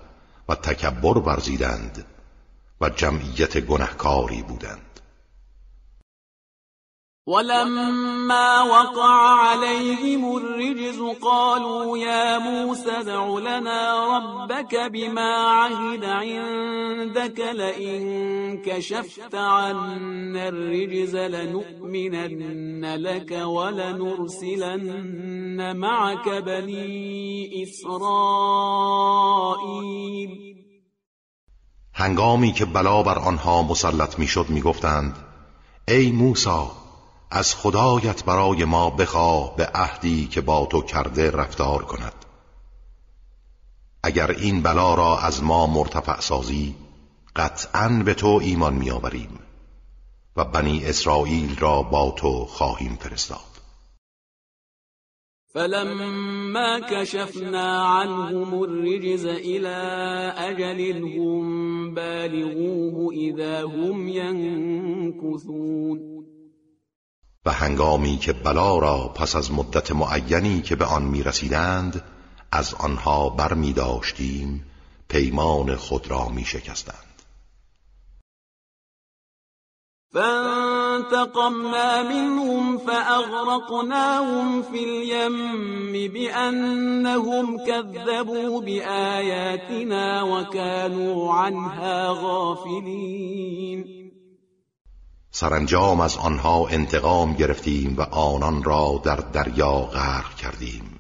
و 0.50 0.56
تکبر 0.56 1.18
ورزیدند 1.18 2.06
و 2.82 2.90
جمعیت 2.90 3.58
گنهکاری 3.58 4.42
بودند. 4.42 4.89
ولما 7.30 8.62
وقع 8.62 9.14
عليهم 9.40 10.38
الرجز 10.38 11.00
قالوا 11.22 11.98
يا 11.98 12.38
موسى 12.38 12.92
ادع 12.92 13.28
لنا 13.40 14.08
ربك 14.18 14.76
بما 14.76 15.36
عهد 15.36 16.06
عندك 16.06 17.40
لئن 17.40 18.62
كشفت 18.66 19.36
عنا 19.36 20.48
الرجز 20.48 21.16
لنؤمنن 21.16 22.96
لك 22.96 23.32
ولنرسلن 23.32 24.80
معك 25.78 26.30
بني 26.30 27.64
إسرائيل. 27.64 28.60
هنگامی 31.94 32.52
که 32.52 32.66
بلا 32.66 33.04
بر 33.04 33.20
آنها 33.20 33.62
مسلط 33.62 34.20
می‌شد 34.20 34.50
می‌گفتند 34.50 35.18
ای 35.88 36.12
موسی 36.12 36.79
از 37.32 37.56
خدایت 37.56 38.24
برای 38.26 38.66
ما 38.66 38.90
بخواه 38.90 39.56
به 39.56 39.66
عهدی 39.66 40.28
که 40.28 40.42
با 40.42 40.66
تو 40.66 40.82
کرده 40.82 41.32
رفتار 41.32 41.86
کند. 41.86 42.26
اگر 44.04 44.32
این 44.32 44.62
بلا 44.62 44.94
را 44.94 45.20
از 45.20 45.44
ما 45.44 45.68
مرتفع 45.68 46.20
سازی 46.20 46.76
قطعا 47.36 48.02
به 48.06 48.14
تو 48.14 48.40
ایمان 48.44 48.74
میآوریم 48.74 49.40
و 50.36 50.46
بنی 50.46 50.86
اسرائیل 50.86 51.56
را 51.60 51.82
با 51.82 52.12
تو 52.12 52.46
خواهیم 52.46 52.98
فرستاد. 53.02 53.40
فلما 55.54 56.80
كشفنا 56.80 58.00
عنهم 58.00 58.62
الرجز 58.62 59.26
إلى 59.26 59.68
أجل 60.38 60.80
هم 60.82 61.94
بالغوه 61.94 63.14
إذا 63.14 63.68
هم 63.68 64.08
ينكثون 64.08 66.00
و 67.50 67.52
هنگامی 67.52 68.18
که 68.18 68.34
بلا 68.34 68.80
را 68.80 69.08
پس 69.08 69.36
از 69.36 69.52
مدت 69.52 69.92
معینی 69.92 70.62
که 70.62 70.76
به 70.76 70.86
آن 70.86 71.04
می 71.04 71.24
رسیدند 71.24 72.04
از 72.52 72.74
آنها 72.74 73.30
بر 73.30 73.54
می 73.54 73.74
داشتیم 73.74 74.66
پیمان 75.08 75.76
خود 75.76 76.08
را 76.12 76.30
می 76.30 76.46
شکستند 76.46 77.24
فانتقمنا 80.14 82.04
منهم 82.04 82.78
فأغرقناهم 82.78 84.62
في 84.62 84.84
اليم 84.84 86.14
بأنهم 86.14 87.58
كذبوا 87.58 88.62
بآياتنا 88.62 90.24
وكانوا 90.24 91.34
عنها 91.34 92.14
غافلين. 92.14 94.09
سرانجام 95.32 96.00
از 96.00 96.18
آنها 96.18 96.68
انتقام 96.68 97.34
گرفتیم 97.34 97.96
و 97.98 98.02
آنان 98.02 98.64
را 98.64 99.02
در 99.04 99.16
دریا 99.16 99.80
غرق 99.80 100.36
کردیم. 100.36 101.00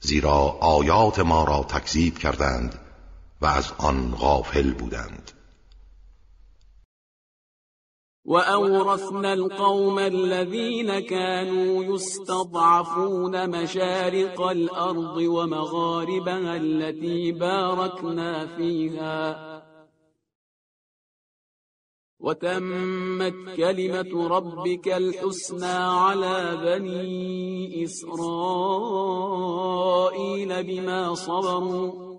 زیرا 0.00 0.56
آیات 0.60 1.18
ما 1.18 1.44
را 1.44 1.64
تکذیب 1.68 2.18
کردند 2.18 2.78
و 3.40 3.46
از 3.46 3.72
آن 3.78 4.14
غافل 4.14 4.72
بودند. 4.72 5.32
وأورثنا 8.24 9.32
القوم 9.32 9.98
الذين 9.98 11.00
كانوا 11.00 11.84
يستضعفون 11.84 13.50
مشارق 13.50 14.40
الأرض 14.40 15.16
ومغاربها 15.16 16.56
التي 16.56 17.32
باركنا 17.32 18.46
فيها 18.56 19.51
وتمت 22.22 23.34
كلمة 23.56 24.28
ربك 24.28 24.88
الحسنى 24.88 25.66
على 25.66 26.56
بني 26.64 27.84
إسرائيل 27.84 28.22
بما 30.62 31.14
صبروا 31.14 32.12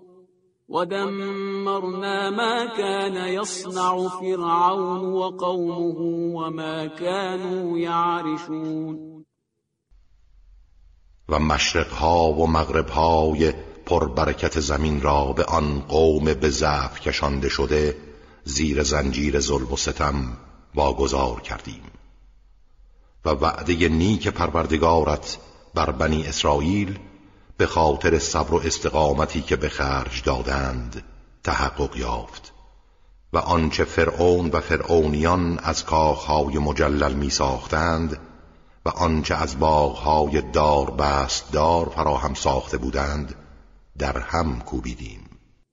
ودمرنا 0.68 2.30
ما 2.30 2.64
كان 2.76 3.28
يصنع 3.28 4.08
فرعون 4.08 5.12
وقومه 5.12 5.98
وما 6.36 6.86
كانوا 6.86 7.78
يعرشون. 7.78 9.14
و 11.28 11.38
مشرقها 11.38 12.32
و 12.32 12.46
مغربهای 12.46 13.52
پربرکت 13.86 14.60
زمین 14.60 15.00
را 15.00 15.32
به 15.32 15.44
آن 15.44 15.80
قوم 15.80 16.24
به 16.24 16.48
ضعف 16.48 17.00
کشانده 17.00 17.48
شده 17.48 17.96
زیر 18.44 18.82
زنجیر 18.82 19.40
ظلم 19.40 19.72
و 19.72 19.76
ستم 19.76 20.36
واگذار 20.74 21.40
کردیم. 21.40 21.82
و 23.24 23.30
وعده 23.30 23.88
نیک 23.88 24.28
پروردگارت 24.28 25.38
بر 25.74 25.90
بنی 25.90 26.26
اسرائیل 26.26 26.98
به 27.56 27.66
خاطر 27.66 28.18
صبر 28.18 28.54
و 28.54 28.60
استقامتی 28.64 29.42
که 29.42 29.56
به 29.56 29.68
خرج 29.68 30.22
دادند 30.22 31.02
تحقق 31.42 31.96
یافت. 31.96 32.52
و 33.32 33.38
آنچه 33.38 33.84
فرعون 33.84 34.50
و 34.50 34.60
فرعونیان 34.60 35.58
از 35.58 35.84
کاخهای 35.84 36.58
مجلل 36.58 37.14
می 37.14 37.30
ساختند 37.30 38.18
و 38.84 38.88
آنچه 38.88 39.34
از 39.34 39.58
باغهای 39.58 40.42
دار 40.42 40.90
بست 40.90 41.52
دار 41.52 41.88
فراهم 41.88 42.34
ساخته 42.34 42.78
بودند 42.78 43.34
در 43.98 44.18
هم 44.18 44.60
کوبیدیم. 44.60 45.33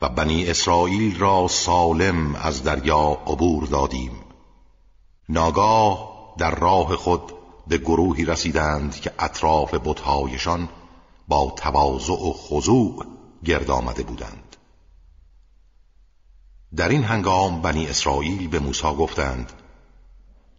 و 0.00 0.08
بنی 0.08 0.46
اسرائیل 0.46 1.18
را 1.18 1.48
سالم 1.48 2.34
از 2.34 2.62
دریا 2.62 3.18
عبور 3.26 3.66
دادیم. 3.66 4.10
ناگاه 5.28 6.10
در 6.38 6.54
راه 6.54 6.96
خود 6.96 7.32
به 7.66 7.78
گروهی 7.78 8.24
رسیدند 8.24 9.00
که 9.00 9.12
اطراف 9.18 9.74
بتهایشان 9.74 10.68
با 11.28 11.52
تواضع 11.56 12.12
و 12.12 12.32
خضوع 12.32 13.06
گرد 13.44 13.70
آمده 13.70 14.02
بودند. 14.02 14.56
در 16.76 16.88
این 16.88 17.04
هنگام 17.04 17.62
بنی 17.62 17.86
اسرائیل 17.86 18.48
به 18.48 18.58
موسی 18.58 18.94
گفتند 18.94 19.52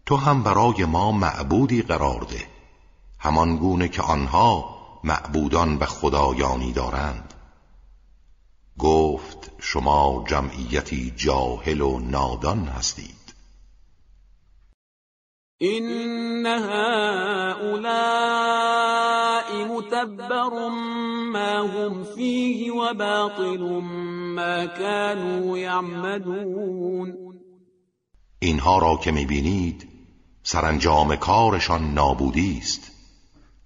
تو 0.05 0.15
هم 0.15 0.43
برای 0.43 0.85
ما 0.85 1.11
معبودی 1.11 1.81
قرار 1.81 2.21
ده 2.21 2.47
همان 3.19 3.57
گونه 3.57 3.87
که 3.87 4.01
آنها 4.01 4.75
معبودان 5.03 5.77
و 5.77 5.85
خدایانی 5.85 6.73
دارند. 6.73 7.30
گفت 8.81 9.51
شما 9.59 10.25
جمعیتی 10.27 11.13
جاهل 11.17 11.81
و 11.81 11.99
نادان 11.99 12.65
هستید. 12.65 13.33
این 15.57 16.45
هؤلاء 16.45 17.81
متبر 19.65 20.69
ما 21.33 21.67
هم 21.67 22.03
فيه 22.03 22.71
و 22.71 22.93
باطل 22.93 23.81
ما 24.35 24.67
كانوا 24.67 25.57
یعمدون 25.57 27.17
اینها 28.39 28.79
را 28.79 28.97
که 28.97 29.11
می‌بینید 29.11 29.87
سرانجام 30.43 31.15
کارشان 31.15 31.93
نابودی 31.93 32.57
است 32.57 32.91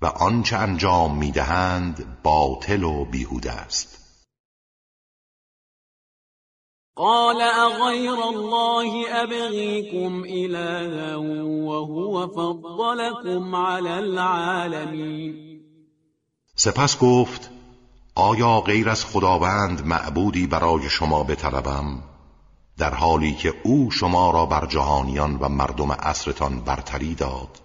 و 0.02 0.06
آنچه 0.06 0.58
انجام 0.58 1.18
می‌دهند 1.18 2.22
باطل 2.24 2.84
و 2.84 3.06
بیهوده 3.06 3.52
است. 3.52 3.95
قال 6.98 7.42
اغير 7.42 8.30
الله 8.30 9.24
ابغيكم 9.24 10.24
الها 10.24 11.16
وهو 11.16 12.28
فضلكم 12.28 13.56
على 13.56 14.00
العالمين. 14.00 15.36
سپس 16.56 16.98
گفت 17.00 17.50
آیا 18.16 18.60
غیر 18.60 18.90
از 18.90 19.06
خداوند 19.06 19.86
معبودی 19.86 20.48
برای 20.48 20.90
شما 20.90 21.24
بطلبم؟ 21.24 22.04
در 22.78 22.94
حالی 22.94 23.34
که 23.34 23.54
او 23.64 23.92
شما 23.92 24.32
را 24.32 24.46
بر 24.46 24.66
جهانیان 24.66 25.36
و 25.36 25.50
مردم 25.50 25.92
عصرتان 25.92 26.60
برتری 26.60 27.16
داد. 27.16 27.65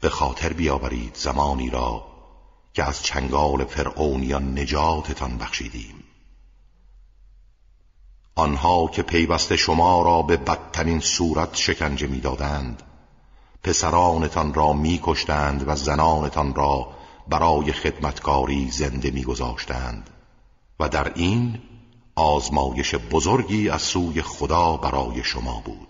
به 0.00 0.08
خاطر 0.08 0.52
بیاورید 0.52 1.14
زمانی 1.14 1.70
را 1.70 2.06
که 2.74 2.84
از 2.84 3.02
چنگال 3.02 3.64
فرعونیان 3.64 4.58
نجاتتان 4.58 5.38
بخشیدیم. 5.38 6.04
آنها 8.34 8.88
که 8.88 9.02
پیوسته 9.02 9.56
شما 9.56 10.02
را 10.02 10.22
به 10.22 10.36
بدترین 10.36 11.00
صورت 11.00 11.56
شکنجه 11.56 12.06
می‌دادند 12.06 12.82
پسرانتان 13.62 14.54
را 14.54 14.72
میکشتند 14.72 15.68
و 15.68 15.76
زنانتان 15.76 16.54
را 16.54 16.92
برای 17.28 17.72
خدمتکاری 17.72 18.70
زنده 18.70 19.10
میگذاشتند 19.10 20.10
و 20.80 20.88
در 20.88 21.12
این 21.14 21.58
آزمایش 22.14 22.94
بزرگی 22.94 23.68
از 23.68 23.82
سوی 23.82 24.22
خدا 24.22 24.76
برای 24.76 25.24
شما 25.24 25.62
بود. 25.64 25.89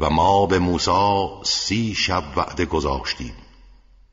و 0.00 0.10
ما 0.10 0.46
به 0.46 0.58
موسی 0.58 1.28
سی 1.42 1.94
شب 1.94 2.24
وعده 2.36 2.64
گذاشتیم. 2.64 3.34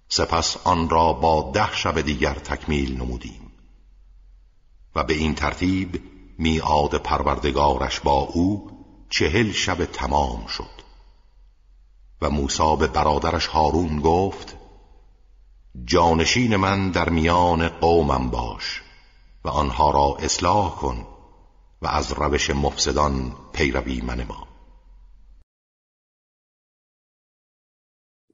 سپس 0.08 0.58
آن 0.64 0.90
را 0.90 1.14
با 1.14 1.52
ده 1.54 1.76
شب 1.76 2.02
دیگر 2.02 2.34
تکمیل 2.34 2.98
نمودیم. 2.98 3.52
و 4.96 5.04
به 5.04 5.14
این 5.14 5.36
ترتیب 5.36 6.04
میعاد 6.38 6.96
پروردگارش 6.96 8.00
با 8.00 8.20
او 8.20 8.72
چهل 9.10 9.52
شب 9.52 9.86
تمام 9.86 10.48
شد. 10.48 10.76
و 12.22 12.30
موسی 12.30 12.76
به 12.80 12.88
برادرش 12.88 13.48
هارون 13.48 14.00
گفت 14.00 14.58
جانشین 15.86 16.56
من 16.56 16.92
در 16.92 17.10
میان 17.10 17.70
قومم 17.70 18.30
باش 18.30 18.82
و 19.44 19.50
آنها 19.50 19.92
را 19.92 20.18
اصلاح 20.20 20.76
کن 20.76 21.08
و 21.82 21.88
از 21.88 22.12
روش 22.12 22.50
مفسدان 22.50 23.36
پیروی 23.54 24.02
منما 24.02 24.55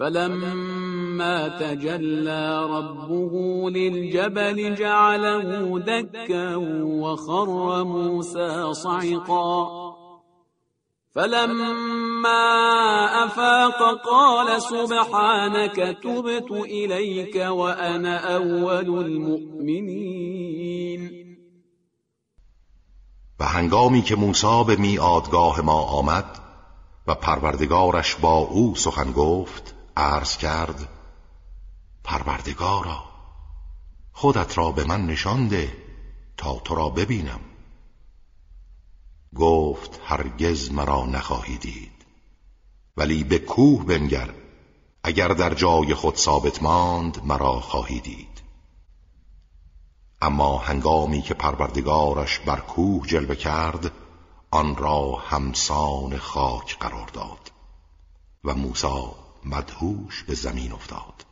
فلما 0.00 1.48
تجلى 1.48 2.66
ربه 2.70 3.34
للجبل 3.70 4.74
جعله 4.74 5.78
دكا 5.78 6.56
وخر 6.84 7.84
موسى 7.84 8.74
صعقا. 8.74 9.90
فلما 11.14 12.44
افاق 13.24 14.00
قال 14.04 14.62
سبحانك 14.62 15.76
تبت 15.76 16.50
اليك 16.50 17.36
وانا 17.36 18.36
اول 18.36 18.88
المؤمنین 19.04 20.30
و 23.40 23.44
هنگامی 23.44 24.02
که 24.02 24.16
موسی 24.16 24.64
به 24.66 24.76
میادگاه 24.76 25.60
ما 25.60 25.82
آمد 25.82 26.38
و 27.06 27.14
پروردگارش 27.14 28.16
با 28.16 28.36
او 28.36 28.74
سخن 28.76 29.12
گفت 29.12 29.79
عرض 30.00 30.36
کرد 30.36 30.88
پروردگارا 32.04 33.04
خودت 34.12 34.58
را 34.58 34.70
به 34.70 34.84
من 34.84 35.06
نشان 35.06 35.48
ده 35.48 35.76
تا 36.36 36.54
تو 36.54 36.74
را 36.74 36.88
ببینم. 36.88 37.40
گفت 39.36 40.00
هرگز 40.04 40.72
مرا 40.72 41.06
نخواهی 41.06 41.58
دید 41.58 42.04
ولی 42.96 43.24
به 43.24 43.38
کوه 43.38 43.84
بنگر 43.84 44.34
اگر 45.04 45.28
در 45.28 45.54
جای 45.54 45.94
خود 45.94 46.16
ثابت 46.16 46.62
ماند 46.62 47.24
مرا 47.24 47.60
خواهی 47.60 48.00
دید. 48.00 48.42
اما 50.22 50.58
هنگامی 50.58 51.22
که 51.22 51.34
پروردگارش 51.34 52.38
بر 52.38 52.60
کوه 52.60 53.06
جلوه 53.06 53.34
کرد 53.34 53.92
آن 54.50 54.76
را 54.76 55.16
همسان 55.16 56.18
خاک 56.18 56.78
قرار 56.78 57.08
داد 57.08 57.52
و 58.44 58.54
موسی 58.54 59.29
مدهوش 59.44 60.22
به 60.22 60.34
زمین 60.34 60.72
افتاد. 60.72 61.26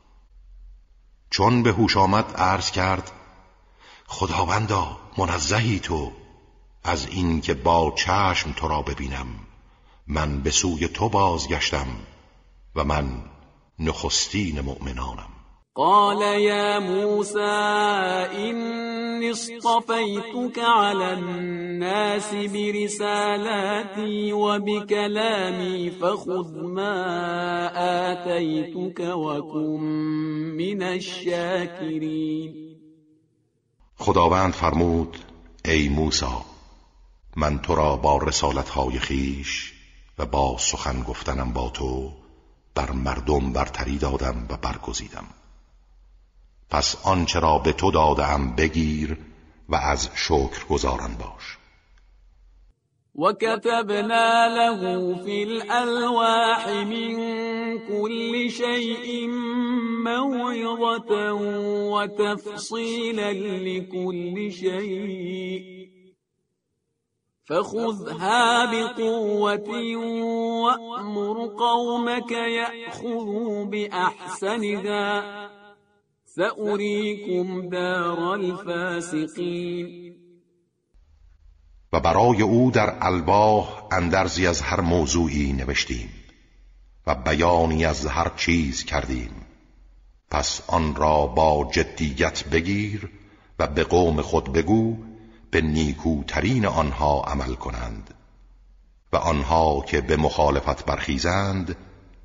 چون 1.31 1.63
به 1.63 1.73
هوش 1.73 1.97
آمد 1.97 2.37
عرض 2.37 2.71
کرد 2.71 3.13
خداوندا 4.07 4.99
منزهی 5.19 5.81
تو 5.81 6.13
از 6.85 7.07
این 7.07 7.41
که 7.41 7.55
با 7.55 7.95
چشم 7.97 8.53
تو 8.53 8.69
را 8.69 8.83
ببینم 8.83 9.27
من 10.07 10.41
به 10.41 10.51
سوی 10.51 10.89
تو 10.89 11.09
بازگشتم 11.09 11.87
و 12.75 12.85
من 12.85 13.23
نخستین 13.79 14.61
مؤمنانم. 14.61 15.38
قال 15.79 16.23
يا 16.23 16.79
موسى 16.79 17.39
إني 18.35 19.31
اصطفيتك 19.31 20.59
على 20.59 21.13
الناس 21.13 22.35
برسالاتي 22.35 24.33
وبكلامي 24.33 25.91
فخذ 25.91 26.63
ما 26.63 26.95
آتيتك 28.11 29.01
وكن 29.01 29.81
من 30.59 30.83
الشاكرين. 30.83 32.55
خداوند 33.99 34.53
فرمود 34.53 35.17
ای 35.65 35.89
موسی 35.89 36.27
من 37.37 37.59
تو 37.59 37.75
را 37.75 37.97
با 37.97 38.19
رسالتهای 38.19 38.99
خیش 38.99 39.75
و 40.19 40.27
با 40.27 40.57
سخن 40.59 41.03
گفتنم 41.03 41.53
با 41.53 41.71
تو 41.71 42.13
بر 42.75 42.91
مردم 42.91 43.53
برتری 43.53 43.99
دادم 43.99 44.47
و 44.51 44.57
برگزیدم. 44.57 45.38
پس 46.71 46.97
آنچه 47.07 47.41
را 47.41 47.59
به 47.59 47.73
تو 47.73 47.91
دادم 47.91 48.55
بگیر 48.57 49.19
و 49.69 49.77
از 49.77 50.09
شکر 50.15 50.67
گزارن 50.71 51.15
باش. 51.19 51.59
وكتبنا 53.15 54.47
له 54.47 55.15
في 55.25 55.43
الألواح 55.43 56.69
من 56.69 57.19
كل 57.79 58.51
شيء 58.51 59.29
موعظة 60.05 61.33
وتفصيلا 61.93 63.33
لكل 63.33 64.53
شيء 64.53 65.89
فخذها 67.45 68.65
بقوة 68.65 69.97
وأمر 70.63 71.47
قومك 71.47 72.31
يأخذوا 72.31 73.65
بأحسنها 73.65 75.25
سأريكم 76.39 77.69
دار 77.69 78.21
الفاسقین 78.21 80.15
و 81.93 82.01
برای 82.01 82.43
او 82.43 82.71
در 82.71 82.97
الباه 83.01 83.89
اندرزی 83.93 84.47
از 84.47 84.61
هر 84.61 84.81
موضوعی 84.81 85.53
نوشتیم 85.53 86.11
و 87.07 87.15
بیانی 87.15 87.85
از 87.85 88.07
هر 88.07 88.33
چیز 88.37 88.85
کردیم. 88.85 89.31
پس 90.31 90.63
آن 90.67 90.95
را 90.95 91.27
با 91.27 91.71
جدیت 91.73 92.45
بگیر 92.45 93.11
و 93.59 93.67
به 93.67 93.85
قوم 93.85 94.21
خود 94.21 94.53
بگو 94.53 94.97
به 95.51 95.61
نیکوترین 95.61 96.67
آنها 96.67 97.23
عمل 97.23 97.55
کنند 97.55 98.15
و 99.13 99.17
آنها 99.17 99.85
که 99.89 100.01
به 100.01 100.17
مخالفت 100.17 100.85
برخیزند 100.85 101.77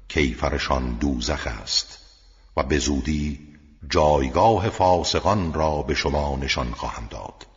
کیفرشان 0.07 0.93
دوزخ 0.93 1.47
است 1.47 1.99
و 2.57 2.63
به 2.63 2.77
زودی 2.77 3.52
جایگاه 3.89 4.69
فاسقان 4.69 5.53
را 5.53 5.81
به 5.87 5.93
شما 5.93 6.35
نشان 6.41 6.71
خواهم 6.71 7.07
داد. 7.11 7.47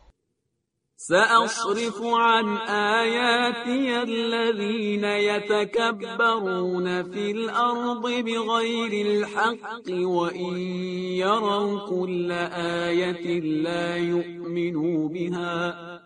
سأصرف 0.96 2.02
عن 2.02 2.56
آياتي 2.68 4.02
الذين 4.02 5.04
يتكبرون 5.04 7.02
في 7.02 7.30
الأرض 7.30 8.02
بغير 8.02 9.06
الحق 9.06 9.90
وإن 9.90 10.56
يروا 11.16 11.88
كل 11.88 12.32
آية 12.82 13.40
لا 13.40 13.96
يؤمنوا 13.96 15.08
بها. 15.08 16.05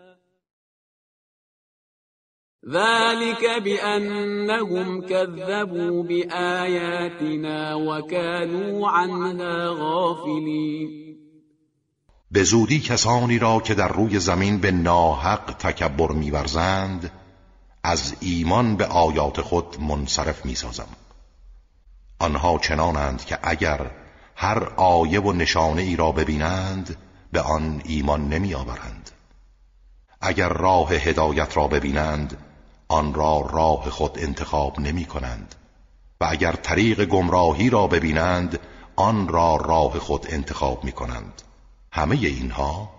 ذلك 2.69 3.63
بأنهم 3.63 5.01
كذبوا 5.01 6.03
بآياتنا 6.03 7.75
وكانوا 7.75 8.89
عنها 8.89 9.69
غافلين 9.69 11.01
به 12.31 12.43
زودی 12.43 12.79
کسانی 12.79 13.39
را 13.39 13.59
که 13.59 13.73
در 13.73 13.87
روی 13.87 14.19
زمین 14.19 14.57
به 14.57 14.71
ناحق 14.71 15.55
تکبر 15.59 16.11
میورزند 16.11 17.11
از 17.83 18.15
ایمان 18.19 18.75
به 18.75 18.85
آیات 18.85 19.41
خود 19.41 19.77
منصرف 19.79 20.45
می‌سازم 20.45 20.87
آنها 22.19 22.57
چنانند 22.57 23.25
که 23.25 23.39
اگر 23.43 23.91
هر 24.35 24.63
آیه 24.77 25.21
و 25.21 25.33
نشانه 25.33 25.81
ای 25.81 25.95
را 25.95 26.11
ببینند 26.11 26.97
به 27.31 27.41
آن 27.41 27.81
ایمان 27.85 28.29
نمی 28.29 28.53
آورند. 28.53 29.11
اگر 30.21 30.49
راه 30.49 30.93
هدایت 30.93 31.57
را 31.57 31.67
ببینند 31.67 32.37
آن 32.91 33.13
را 33.13 33.49
راه 33.53 33.89
خود 33.89 34.19
انتخاب 34.19 34.79
نمی 34.79 35.05
کنند. 35.05 35.55
و 36.21 36.27
اگر 36.29 36.51
طریق 36.51 37.05
گمراهی 37.05 37.69
را 37.69 37.87
ببینند 37.87 38.59
آن 38.95 39.27
را 39.27 39.55
راه 39.55 39.99
خود 39.99 40.25
انتخاب 40.29 40.83
می 40.83 40.91
کنند. 40.91 41.41
همه 41.91 42.15
اینها 42.15 42.89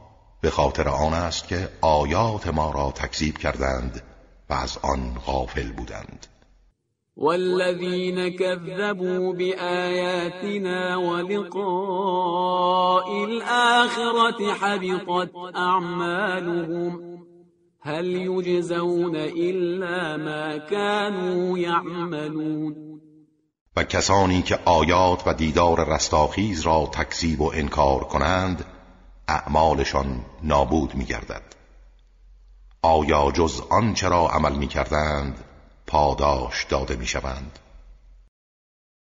به 0.40 0.51
خاطر 0.51 0.89
آن 0.89 1.14
است 1.14 1.48
که 1.48 1.69
آیات 1.81 2.47
ما 2.47 2.70
را 2.70 2.90
تکذیب 2.90 3.39
کردند 3.39 4.02
و 4.51 4.55
از 4.55 4.78
آن 4.82 5.14
غافل 5.27 5.73
بودند. 5.73 6.27
والذین 7.16 8.36
كذبوا 8.36 9.32
بآياتنا 9.32 10.97
ولقاء 11.01 12.44
الآخرة 13.24 14.52
حبطت 14.52 15.31
أعمالهم 15.56 17.12
هل 17.85 18.07
یجزون 18.07 19.17
الا 19.17 20.17
ما 20.17 20.59
كانوا 20.59 21.59
يعملون؟ 21.59 22.75
و 23.77 23.85
کسانی 23.85 24.43
که 24.43 24.59
آیات 24.65 25.23
و 25.27 25.35
دیدار 25.35 25.95
رستاخیز 25.95 26.61
را 26.61 26.91
تکذیب 26.93 27.41
و 27.41 27.53
انکار 27.55 28.05
کنند 28.05 28.65
اعمالشان 29.29 30.25
نابود 30.43 30.95
میگردد. 30.95 31.43
آیا 32.83 33.31
جز 33.31 33.61
آنچه 33.71 34.09
را 34.09 34.29
عمل 34.29 34.57
می‌کردند 34.57 35.45
پاداش 35.87 36.65
داده 36.65 36.97
می‌شوند؟ 36.97 37.59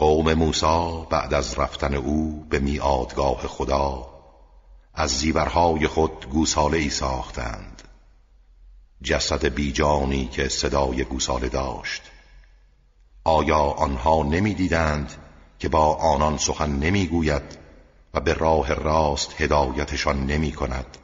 قوم 0.00 0.34
موسی 0.34 1.06
بعد 1.10 1.34
از 1.34 1.58
رفتن 1.58 1.94
او 1.94 2.46
به 2.50 2.58
میادگاه 2.58 3.46
خدا 3.46 4.06
از 4.94 5.10
زیورهای 5.10 5.86
خود 5.86 6.30
گوساله 6.30 6.78
ای 6.78 6.90
ساختند. 6.90 7.82
جسد 9.02 9.44
بیجانی 9.44 10.26
که 10.26 10.48
صدای 10.48 11.04
گوساله 11.04 11.48
داشت. 11.48 12.02
آیا 13.24 13.58
آنها 13.58 14.22
نمی‌دیدند 14.22 15.12
که 15.58 15.68
با 15.68 15.94
آنان 15.94 16.38
سخن 16.38 16.70
نمی‌گوید 16.70 17.58
و 18.14 18.20
به 18.20 18.32
راه 18.32 18.74
راست 18.74 19.40
هدایتشان 19.40 20.26
نمی 20.26 20.52
کند 20.52 20.96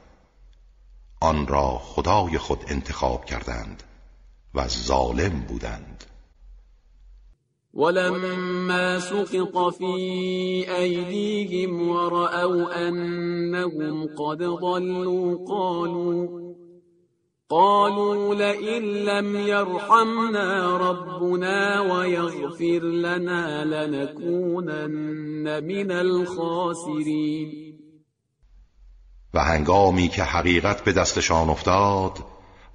آن 1.21 1.47
را 1.47 1.79
خدای 1.79 2.39
خود 2.39 2.65
انتخاب 2.69 3.25
کردند 3.25 3.83
و 4.55 4.69
ظالم 4.69 5.41
بودند. 5.41 6.05
ولما 7.77 8.99
سقط 8.99 9.75
في 9.75 10.65
أيديهم 10.77 11.89
ورأوا 11.89 12.89
أنهم 12.89 14.09
قد 14.19 14.43
ضلوا 14.43 15.47
قالوا 15.49 16.47
قالوا 17.51 18.35
لئن 18.35 18.83
لم 18.83 19.37
يرحمنا 19.37 20.77
ربنا 20.77 21.81
ويغفر 21.81 22.83
لنا 22.83 23.65
لنكونن 23.65 25.65
من 25.65 25.91
الخاسرين. 25.91 27.67
و 29.35 29.39
هنگامی 29.39 30.09
که 30.09 30.23
حقیقت 30.23 30.85
به 30.85 30.93
دستشان 30.93 31.51
افتاد 31.51 32.19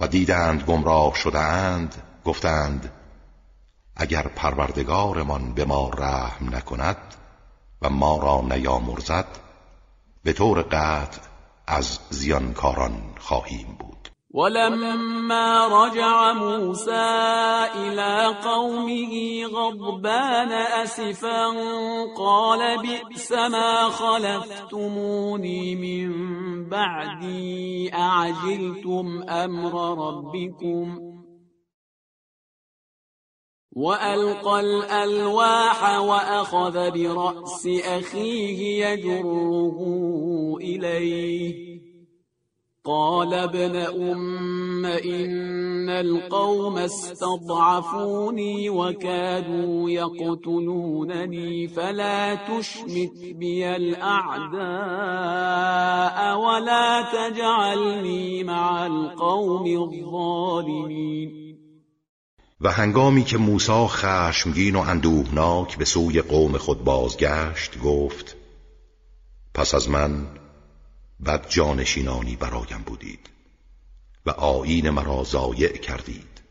و 0.02 0.08
دیدند 0.08 0.64
گمراه 0.64 1.16
شدهاند 1.16 1.96
گفتند 2.26 3.01
اگر 3.96 4.28
پروردگارمان 4.36 5.54
به 5.54 5.66
ما 5.66 5.90
رحم 5.90 6.56
نکند 6.56 7.16
و 7.82 7.90
ما 7.90 8.18
را 8.18 8.56
نیامرزد 8.56 9.28
به 10.24 10.34
طور 10.34 10.62
قطع 10.62 11.22
از 11.68 12.00
زیانکاران 12.10 13.16
خواهیم 13.20 13.78
بود. 13.80 13.92
ولما 14.34 15.68
رجع 15.72 16.32
موسى 16.32 16.92
إلى 17.76 18.34
قومه 18.44 19.46
غضبان 19.48 20.52
أسفا 20.52 21.48
قال 22.18 22.78
بئس 22.78 23.32
ما 23.32 23.90
خلفتموني 23.90 25.76
من 25.76 26.14
بعدي 26.70 27.92
أعجلتم 27.94 29.24
أمر 29.30 29.74
ربكم؟ 30.08 31.21
وألقى 33.76 34.60
الألواح 34.60 36.00
وأخذ 36.00 36.92
برأس 36.92 37.68
أخيه 37.86 38.86
يجره 38.86 39.78
إليه. 40.62 41.72
قال 42.86 43.34
ابن 43.34 43.76
أم 43.76 44.86
إن 44.86 45.90
القوم 45.90 46.78
استضعفوني 46.78 48.70
وكادوا 48.70 49.90
يقتلونني 49.90 51.68
فلا 51.68 52.36
تشمت 52.36 53.36
بي 53.36 53.76
الأعداء 53.76 54.62
ولا 56.40 57.02
تجعلني 57.02 58.44
مع 58.44 58.86
القوم 58.88 59.66
الظالمين. 59.68 61.51
و 62.62 62.72
هنگامی 62.72 63.24
که 63.24 63.38
موسی 63.38 63.88
خشمگین 63.88 64.76
و 64.76 64.80
اندوهناک 64.80 65.78
به 65.78 65.86
سوی 65.86 66.22
قوم 66.22 66.58
خود 66.58 66.84
بازگشت 66.84 67.80
گفت 67.80 68.36
پس 69.54 69.74
از 69.74 69.90
من 69.90 70.28
بد 71.26 71.50
جانشینانی 71.50 72.36
برایم 72.36 72.84
بودید 72.86 73.30
و 74.26 74.30
آیین 74.30 74.90
مرا 74.90 75.24
ضایع 75.24 75.78
کردید. 75.78 76.42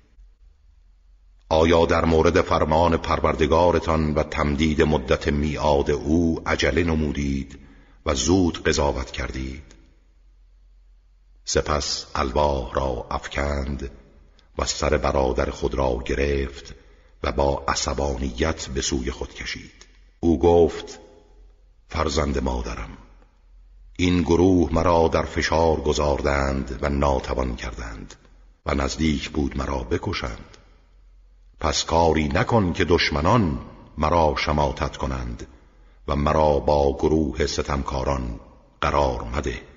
آیا 1.49 1.87
در 1.87 2.05
مورد 2.05 2.41
فرمان 2.41 2.97
پروردگارتان 2.97 4.15
و 4.15 4.23
تمدید 4.23 4.82
مدت 4.82 5.28
میعاد 5.28 5.91
او 5.91 6.43
عجله 6.47 6.85
نمودید 6.85 7.59
و 8.07 8.15
زود 8.15 8.62
قضاوت 8.62 9.11
کردید؟ 9.11 9.74
سپس 11.45 12.07
الواح 12.15 12.74
را 12.74 13.07
افکند 13.11 13.91
و 14.59 14.64
سر 14.64 14.97
برادر 14.97 15.51
خود 15.51 15.74
را 15.74 15.98
گرفت 16.05 16.74
و 17.22 17.32
با 17.32 17.64
عصبانیت 17.68 18.66
به 18.66 18.81
سوی 18.81 19.10
خود 19.10 19.35
کشید. 19.35 19.86
او 20.20 20.39
گفت 20.39 20.98
فرزند 21.89 22.39
مادرم 22.39 22.98
این 23.97 24.22
گروه 24.22 24.72
مرا 24.72 25.09
در 25.09 25.22
فشار 25.22 25.81
گذاردند 25.81 26.78
و 26.82 26.89
ناتوان 26.89 27.56
کردند 27.56 28.14
و 28.66 28.74
نزدیک 28.74 29.31
بود 29.31 29.56
مرا 29.56 29.78
بکشند. 29.78 30.56
پس 31.60 31.85
کاری 31.85 32.28
نکن 32.28 32.72
که 32.72 32.85
دشمنان 32.85 33.59
مرا 33.98 34.35
شماتت 34.39 34.97
کنند 34.97 35.47
و 36.09 36.16
مرا 36.16 36.59
با 36.59 36.97
گروه 36.97 37.47
ستمکاران 37.47 38.40
قرار 38.81 39.24
مده. 39.24 39.70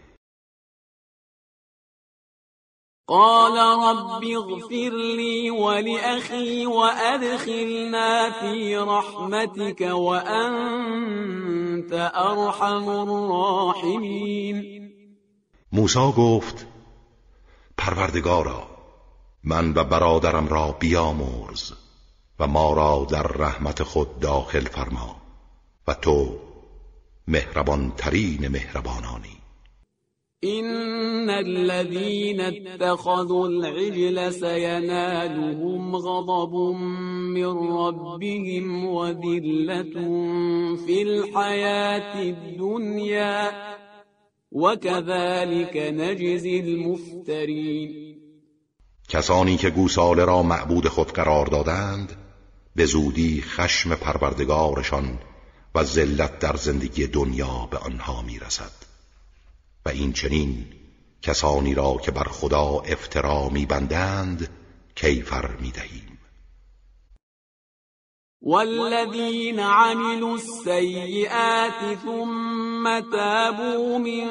قال 3.08 3.58
رب 3.58 4.24
اغفر 4.24 4.96
لي 5.18 5.52
ولأخي 5.52 6.66
وأدخلنا 6.66 8.32
في 8.32 8.78
رحمتك 8.78 9.82
وأنت 9.82 10.52
أرحم 12.16 12.90
الراحمين. 12.90 14.90
موسی 15.72 16.14
گفت 16.18 16.68
پروردگارا 17.78 18.68
من 19.44 19.78
و 19.78 19.84
برادرم 19.84 20.48
را 20.48 20.72
بیامرز 20.72 21.74
و 22.40 22.48
ما 22.48 22.74
را 22.74 23.08
در 23.10 23.28
رحمت 23.28 23.84
خود 23.84 24.20
داخل 24.20 24.66
فرما 24.66 25.16
و 25.88 25.94
تو 25.94 26.40
مهربان 27.28 27.92
ترین 27.98 28.48
مهربانانی. 28.48 29.43
إن 30.44 31.30
الذين 31.30 32.42
اتخذوا 32.42 33.48
العجل 33.48 34.34
سينالهم 34.34 35.96
غضب 35.96 36.54
من 37.36 37.54
ربهم 37.72 38.86
وذلة 38.86 39.94
في 40.86 41.02
الحياة 41.02 42.22
الدنيا 42.22 43.52
وكذلك 44.52 45.78
نجزي 45.78 46.60
المفترين 46.60 48.14
کسانی 49.10 49.58
که 49.58 49.70
گوساله 49.70 50.26
را 50.26 50.44
معبود 50.44 50.88
خود 50.88 51.12
قرار 51.12 51.46
دادند 51.46 52.12
به 52.76 52.86
زودی 52.86 53.42
خشم 53.42 53.96
پروردگارشان 53.96 55.20
و 55.76 55.84
ذلت 55.84 56.40
در 56.40 56.56
زندگی 56.56 57.08
دنیا 57.08 57.68
به 57.72 57.78
آنها 57.78 58.22
می‌رسد. 58.22 58.93
و 59.86 59.90
این 59.90 60.14
چنین 60.14 60.66
کسانی 61.22 61.74
را 61.74 61.98
که 62.06 62.12
بر 62.12 62.24
خدا 62.24 62.82
افترا 62.86 63.50
میبندند 63.50 64.50
کیفر 64.96 65.50
می‌دهیم. 65.62 66.20
والذین 68.46 69.60
عملوا 69.60 70.32
السیئات 70.32 71.98
ثم 72.06 73.00
تابوا 73.00 73.98
من 73.98 74.28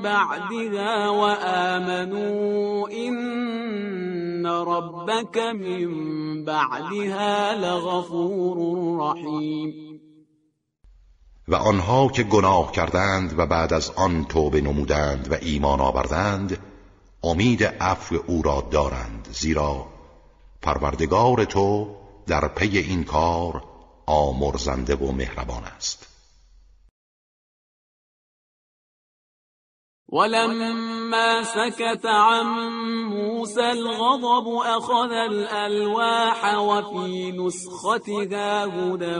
بعدها 0.00 1.12
وآمنوا 1.14 2.88
إن 2.88 4.46
ربك 4.46 5.38
من 5.38 6.44
بعدها 6.44 7.52
لغفور 7.52 8.58
رحیم. 9.00 9.91
و 11.52 11.54
آنها 11.54 12.08
که 12.08 12.22
گناه 12.22 12.72
کردند 12.72 13.38
و 13.38 13.46
بعد 13.46 13.72
از 13.72 13.90
آن 13.90 14.24
توبه 14.24 14.60
نمودند 14.60 15.32
و 15.32 15.36
ایمان 15.40 15.80
آوردند 15.80 16.58
امید 17.22 17.64
عفو 17.64 18.16
او 18.26 18.42
را 18.42 18.68
دارند 18.70 19.28
زیرا 19.32 19.86
پروردگار 20.62 21.44
تو 21.44 21.96
در 22.26 22.48
پی 22.48 22.78
این 22.78 23.04
کار 23.04 23.64
آمرزنده 24.06 24.94
و 24.96 25.12
مهربان 25.12 25.64
است. 25.64 26.11
ولما 30.12 31.42
سكت 31.42 32.06
عن 32.06 32.46
موسى 33.08 33.70
الغضب 33.70 34.48
أخذ 34.64 35.12
الألواح 35.12 36.58
وفي 36.58 37.32
نسختها 37.32 38.64
هدى 38.64 39.18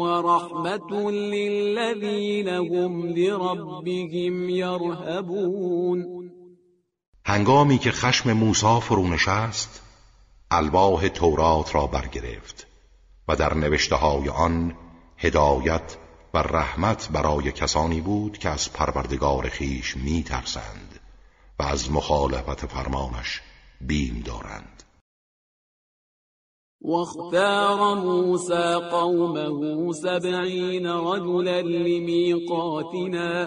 ورحمة 0.00 1.10
للذين 1.10 2.48
هم 2.48 3.06
لربهم 3.06 4.48
يرهبون. 4.48 6.30
هنگامی 7.26 7.78
که 7.78 7.90
خشم 7.90 8.32
موسی 8.32 8.80
فرو 8.80 9.08
نشست 9.08 9.82
الواح 10.50 11.08
تورات 11.08 11.74
را 11.74 11.86
برگرفت 11.86 12.66
و 13.28 13.36
در 13.36 13.54
نوشته 13.54 13.96
های 13.96 14.28
آن 14.28 14.74
هدایت 15.18 15.96
و 16.34 16.38
رحمت 16.38 17.08
برای 17.12 17.52
کسانی 17.52 18.00
بود 18.00 18.38
که 18.38 18.48
از 18.48 18.72
پروردگار 18.72 19.48
خیش 19.48 19.96
می 19.96 20.22
ترسند 20.22 21.00
و 21.58 21.62
از 21.62 21.92
مخالفت 21.92 22.66
فرمانش 22.66 23.40
بیم 23.80 24.22
دارند. 24.26 24.82
واختار 26.82 27.94
موسى 27.94 28.74
قومه 28.90 29.92
سبعين 29.92 30.86
رجلا 30.86 31.60
لميقاتنا 31.60 33.46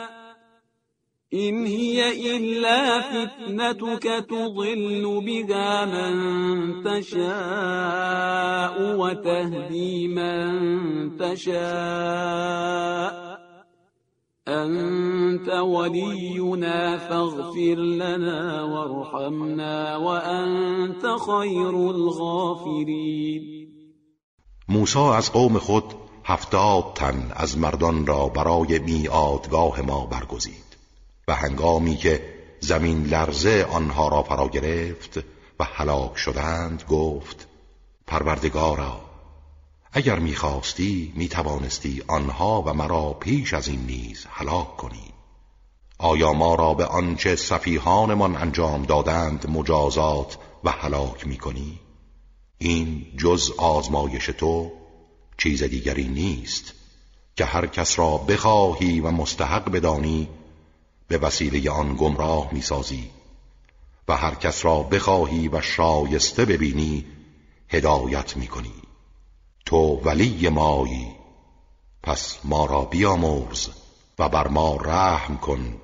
إن 1.33 1.65
هي 1.65 2.35
إلا 2.37 3.01
فتنتك 3.01 4.03
تضل 4.29 5.21
بها 5.25 5.85
من 5.85 6.13
تشاء 6.83 8.75
وتهدي 8.97 10.07
من 10.07 11.17
تشاء 11.17 12.51
أنت 14.47 15.49
ولينا 15.49 16.97
فاغفر 16.97 17.75
لنا 17.75 18.63
وارحمنا 18.63 19.97
وأنت 19.97 21.05
خير 21.27 21.89
الغافرين 21.89 23.41
موسی 24.69 24.99
از 24.99 25.31
قوم 25.31 25.57
خود 25.57 25.83
هفتاد 26.25 26.83
تن 26.95 27.31
از 27.35 27.57
مردان 27.57 28.05
را 28.05 28.27
برای 28.27 28.79
میادگاه 28.79 29.81
ما 29.81 30.05
برگزید. 30.05 30.70
هنگامی 31.33 31.95
که 31.95 32.33
زمین 32.59 33.03
لرزه 33.03 33.67
آنها 33.71 34.07
را 34.07 34.23
فرا 34.23 34.47
گرفت 34.47 35.17
و 35.59 35.63
هلاک 35.63 36.17
شدند 36.17 36.83
گفت 36.89 37.47
پروردگارا 38.07 39.01
اگر 39.93 40.19
می‌خواستی 40.19 41.13
می‌توانستی 41.15 42.03
آنها 42.07 42.61
و 42.61 42.73
مرا 42.73 43.13
پیش 43.13 43.53
از 43.53 43.67
این 43.67 43.85
نیز 43.85 44.25
هلاک 44.29 44.77
کنی. 44.77 45.13
آیا 45.97 46.33
ما 46.33 46.55
را 46.55 46.73
به 46.73 46.85
آنچه 46.85 47.35
صفیحانمان 47.35 48.35
انجام 48.35 48.83
دادند 48.83 49.49
مجازات 49.49 50.37
و 50.63 50.71
هلاک 50.71 51.27
می‌کنی؟ 51.27 51.79
این 52.57 53.05
جز 53.17 53.51
آزمایش 53.57 54.25
تو 54.25 54.71
چیز 55.37 55.63
دیگری 55.63 56.07
نیست 56.07 56.73
که 57.35 57.45
هر 57.45 57.65
کس 57.65 57.99
را 57.99 58.17
بخواهی 58.17 58.99
و 58.99 59.11
مستحق 59.11 59.71
بدانی 59.71 60.27
به 61.11 61.17
وسیله 61.17 61.71
آن 61.71 61.95
گمراه 61.95 62.53
می‌سازی 62.53 63.09
و 64.07 64.17
هر 64.17 64.35
کس 64.35 64.65
را 64.65 64.83
بخواهی 64.83 65.47
و 65.47 65.61
شایسته 65.61 66.45
ببینی 66.45 67.05
هدایت 67.69 68.37
می‌کنی. 68.37 68.73
تو 69.65 70.01
ولی 70.05 70.49
مایی. 70.49 71.15
پس 72.03 72.39
ما 72.43 72.65
را 72.65 72.85
بیامرز 72.85 73.69
و 74.19 74.29
بر 74.29 74.47
ما 74.47 74.75
رحم 74.75 75.37
کن 75.37 75.77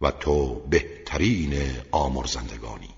و 0.00 0.10
تو 0.10 0.54
بهترین 0.54 1.54
آمرزندگانی. 1.90 2.97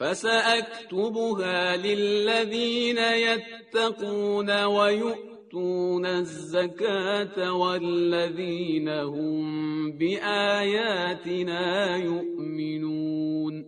فسأكتبها 0.00 1.76
للذين 1.76 2.98
يتقون 2.98 4.64
ويؤتون 4.64 6.06
الزكاة 6.06 7.52
والذين 7.52 8.88
هم 8.88 9.92
بآياتنا 9.98 11.96
يؤمنون. 11.96 13.64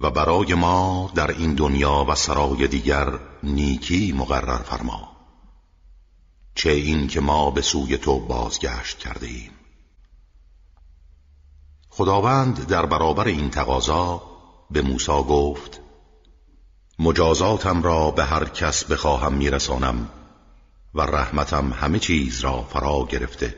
و 0.00 0.10
برای 0.10 0.54
ما 0.54 1.10
در 1.14 1.30
این 1.30 1.54
دنیا 1.54 2.06
و 2.08 2.14
سرای 2.14 2.66
دیگر 2.66 3.18
نیکی 3.42 4.12
مقرر 4.12 4.62
فرما. 4.62 5.16
چه 6.54 6.70
این 6.70 7.08
که 7.08 7.20
ما 7.20 7.50
به 7.50 7.60
سوی 7.60 7.98
تو 7.98 8.20
بازگشت 8.20 8.98
کرده 8.98 9.26
ایم 9.26 9.50
خداوند 11.90 12.66
در 12.66 12.86
برابر 12.86 13.26
این 13.26 13.50
تقاضا 13.50 14.29
به 14.70 14.82
موسی 14.82 15.22
گفت 15.28 15.80
مجازاتم 16.98 17.82
را 17.82 18.10
به 18.10 18.24
هر 18.24 18.44
کس 18.44 18.84
بخواهم 18.84 19.32
میرسانم 19.32 20.08
و 20.94 21.00
رحمتم 21.00 21.72
همه 21.72 21.98
چیز 21.98 22.40
را 22.40 22.62
فرا 22.62 23.06
گرفته 23.10 23.56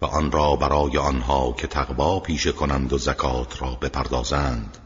و 0.00 0.06
آن 0.06 0.32
را 0.32 0.56
برای 0.56 0.98
آنها 0.98 1.52
که 1.52 1.66
تقوا 1.66 2.20
پیشه 2.20 2.52
کنند 2.52 2.92
و 2.92 2.98
زکات 2.98 3.62
را 3.62 3.70
بپردازند 3.70 4.78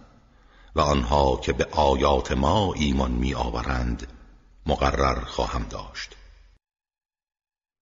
و 0.76 0.80
آنها 0.80 1.36
که 1.36 1.52
به 1.52 1.66
آیات 1.72 2.32
ما 2.32 2.74
ایمان 2.74 3.10
می 3.10 3.34
آورند 3.34 4.06
مقرر 4.66 5.24
خواهم 5.24 5.66
داشت. 5.70 6.16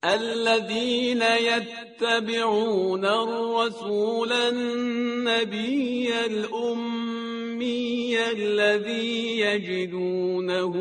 الذين 0.03 1.23
يتبعون 1.23 3.05
الرسول 3.05 4.33
النبي 4.33 6.13
الأمي 6.13 7.20
الذي 7.63 9.41
يجدونه 9.41 10.73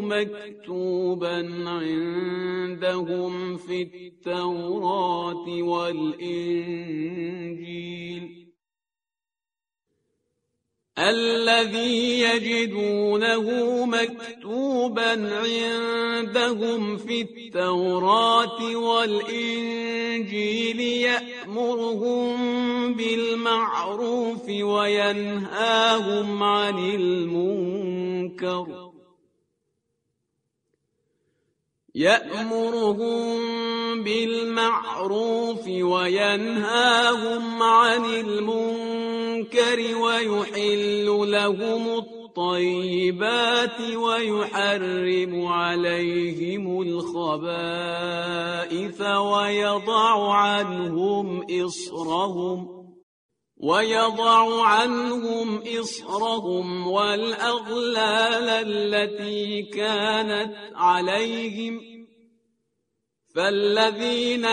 مكتوبا 0.00 1.36
عندهم 1.66 3.56
في 3.56 3.82
التوراة 3.82 5.62
والإنجيل 5.62 6.88
الذي 10.98 12.20
يجدونه 12.20 13.86
مكتوبا 13.86 15.38
عندهم 15.38 16.96
في 16.96 17.20
التوراة 17.20 18.76
والإنجيل 18.76 20.80
يأمرهم 20.80 22.34
بالمعروف 22.94 24.48
وينهاهم 24.48 26.42
عن 26.42 26.78
المنكر. 26.78 28.66
يأمرهم 31.94 33.38
بالمعروف 34.04 35.68
وينهاهم 35.68 37.62
عن 37.62 38.04
المنكر. 38.04 38.97
المنكر 39.38 39.96
ويحل 39.96 41.06
لهم 41.30 41.88
الطيبات 41.98 43.80
ويحرم 43.80 45.46
عليهم 45.46 46.82
الخبائث 46.82 48.20
ويضع 49.00 50.34
عنهم 50.34 51.46
إصرهم 51.64 52.78
ويضع 53.56 54.62
عنهم 54.62 55.62
إصرهم 55.80 56.86
والأغلال 56.86 58.48
التي 58.48 59.62
كانت 59.62 60.54
عليهم 60.74 61.97
فالذين 63.38 64.44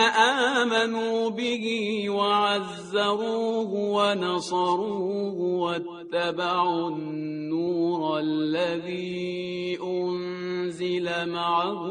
آمنوا 0.62 1.30
به 1.30 1.64
وعزروه 2.10 3.70
ونصروه 3.74 5.38
واتبعوا 5.60 6.88
النور 6.88 8.18
الذي 8.18 9.78
أنزل 9.82 11.24
معه 11.28 11.82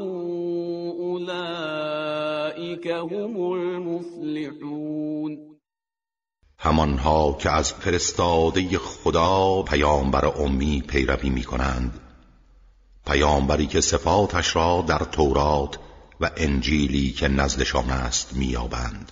أولئك 1.00 2.88
هم 2.88 3.52
المفلحون. 3.52 5.38
همانها 6.60 7.38
که 7.40 7.50
از 7.50 7.74
فرستاده 7.74 8.78
خدا 8.78 9.64
پیامبر 9.64 10.26
امی 10.26 10.84
پیروی 10.88 11.30
می 11.30 11.44
کنند 11.44 12.00
پیامبری 13.08 13.68
که 13.68 13.82
صفاتش 13.82 14.56
را 14.56 14.86
در 14.88 15.00
تورات 15.00 15.85
و 16.22 16.32
انجیلی 16.38 17.12
که 17.12 17.28
نزدشان 17.28 17.90
است 17.90 18.34
میابند 18.34 19.12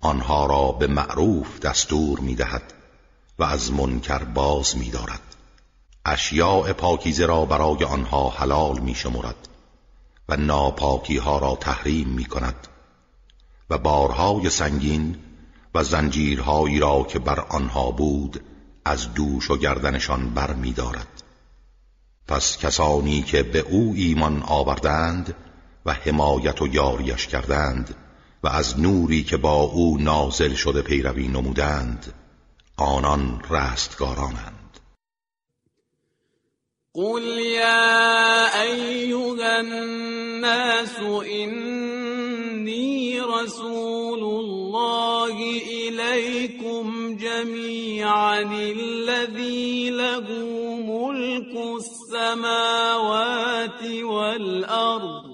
آنها 0.00 0.46
را 0.46 0.72
به 0.72 0.86
معروف 0.86 1.60
دستور 1.60 2.20
می‌دهد 2.20 2.72
و 3.38 3.44
از 3.44 3.72
منکر 3.72 4.24
باز 4.24 4.76
میدارد 4.76 5.20
اشیاء 6.04 6.72
پاکیزه 6.72 7.26
را 7.26 7.44
برای 7.44 7.84
آنها 7.84 8.30
حلال 8.30 8.78
میشمرد 8.78 9.48
و 10.28 10.36
ناپاکی 10.36 11.16
ها 11.16 11.38
را 11.38 11.56
تحریم 11.56 12.08
می 12.08 12.24
کند 12.24 12.68
و 13.70 13.78
بارهای 13.78 14.50
سنگین 14.50 15.16
و 15.74 15.84
زنجیرهایی 15.84 16.78
را 16.78 17.02
که 17.02 17.18
بر 17.18 17.40
آنها 17.40 17.90
بود 17.90 18.44
از 18.84 19.14
دوش 19.14 19.50
و 19.50 19.56
گردنشان 19.56 20.34
بر 20.34 20.52
می 20.52 20.72
دارد. 20.72 21.22
پس 22.28 22.58
کسانی 22.58 23.22
که 23.22 23.42
به 23.42 23.58
او 23.58 23.92
ایمان 23.96 24.42
آوردند 24.42 25.34
و 25.86 25.92
حمایت 25.92 26.62
و 26.62 26.66
یاریش 26.66 27.26
کردند 27.26 27.94
و 28.42 28.48
از 28.48 28.80
نوری 28.80 29.24
که 29.24 29.36
با 29.36 29.60
او 29.60 29.98
نازل 30.00 30.54
شده 30.54 30.82
پیروی 30.82 31.28
نمودند 31.28 32.14
آنان 32.76 33.42
رستگارانند. 33.50 34.80
قل 36.94 37.38
یا 37.38 38.46
ایها 38.62 39.56
الناس 39.58 40.98
اینی 41.22 43.20
رسول 43.20 44.22
الله 44.22 45.34
الیکم 45.86 47.16
جمیعا 47.16 48.34
الذی 48.34 49.90
له 49.90 50.28
ملک 50.86 51.56
السماوات 52.14 53.02
والارض 54.04 55.33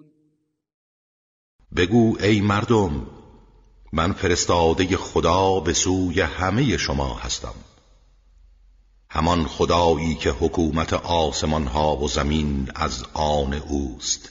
بگو 1.75 2.17
ای 2.19 2.41
مردم 2.41 3.07
من 3.93 4.13
فرستاده 4.13 4.97
خدا 4.97 5.59
به 5.59 5.73
سوی 5.73 6.21
همه 6.21 6.77
شما 6.77 7.13
هستم. 7.13 7.53
همان 9.09 9.45
خدایی 9.45 10.15
که 10.15 10.29
حکومت 10.29 10.93
آسمان 10.93 11.67
ها 11.67 11.97
و 11.97 12.07
زمین 12.07 12.71
از 12.75 13.03
آن 13.13 13.53
اوست. 13.53 14.29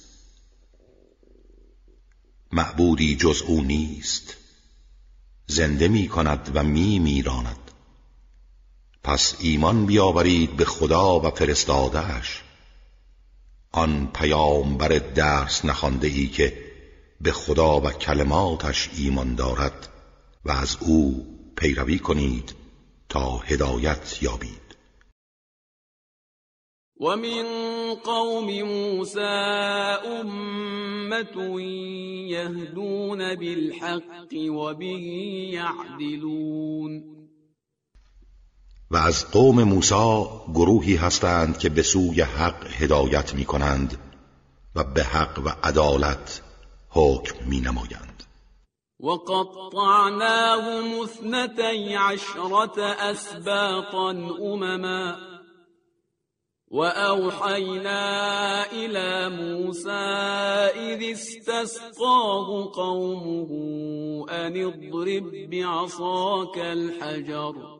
معبودی 2.52 3.16
جز 3.16 3.42
او 3.42 3.62
نیست. 3.62 4.36
زنده 5.46 5.88
می 5.88 6.08
کند 6.08 6.50
و 6.54 6.62
می 6.62 6.98
میراند. 6.98 7.70
پس 9.02 9.36
ایمان 9.38 9.86
بیاورید 9.86 10.56
به 10.56 10.64
خدا 10.64 11.20
و 11.20 11.30
فرستادهش 11.30 12.42
آن 13.72 14.06
پیامبر 14.14 14.88
درس 14.88 15.64
نخوانده 15.64 16.08
ای 16.08 16.26
که 16.26 16.69
به 17.20 17.32
خدا 17.32 17.80
و 17.80 17.90
کلماتش 17.90 18.90
ایمان 18.98 19.34
دارد 19.34 19.88
و 20.44 20.50
از 20.50 20.76
او 20.80 21.26
پیروی 21.56 21.98
کنید 21.98 22.54
تا 23.08 23.38
هدایت 23.38 24.22
یابید. 24.22 24.76
و 27.00 27.16
من 27.16 27.94
قوم 28.04 28.62
موسى 28.62 29.20
امت 30.06 31.36
یهدون 32.30 33.34
بالحق 33.34 34.32
و 34.32 34.74
به 34.74 34.86
یعدلون 35.54 37.04
و 38.90 38.96
از 38.96 39.30
قوم 39.30 39.64
موسی 39.64 40.24
گروهی 40.54 40.96
هستند 40.96 41.58
که 41.58 41.68
به 41.68 41.82
سوی 41.82 42.20
حق 42.20 42.66
هدایت 42.66 43.34
می 43.34 43.44
کنند 43.44 43.98
و 44.74 44.84
به 44.84 45.04
حق 45.04 45.38
و 45.44 45.48
عدالت 45.62 46.42
حکم 46.90 47.48
می 47.48 47.60
نمایند 47.60 48.22
وقطعناهم 49.00 51.02
اثنتي 51.02 51.96
عشرة 51.96 52.82
أسباطا 52.82 54.10
أمما 54.40 55.16
وأوحينا 56.68 58.02
إلى 58.72 59.28
موسى 59.28 59.90
إذ 60.78 61.12
استسقاه 61.12 62.70
قومه 62.74 63.50
أن 64.30 64.66
اضرب 64.66 65.50
بعصاك 65.50 66.58
الحجر. 66.58 67.79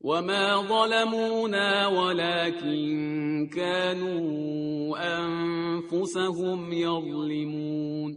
وما 0.00 0.62
ظلمونا 0.68 1.86
ولكن 1.86 3.48
كانوا 3.54 4.98
انفسهم 4.98 6.72
يظلمون 6.72 8.16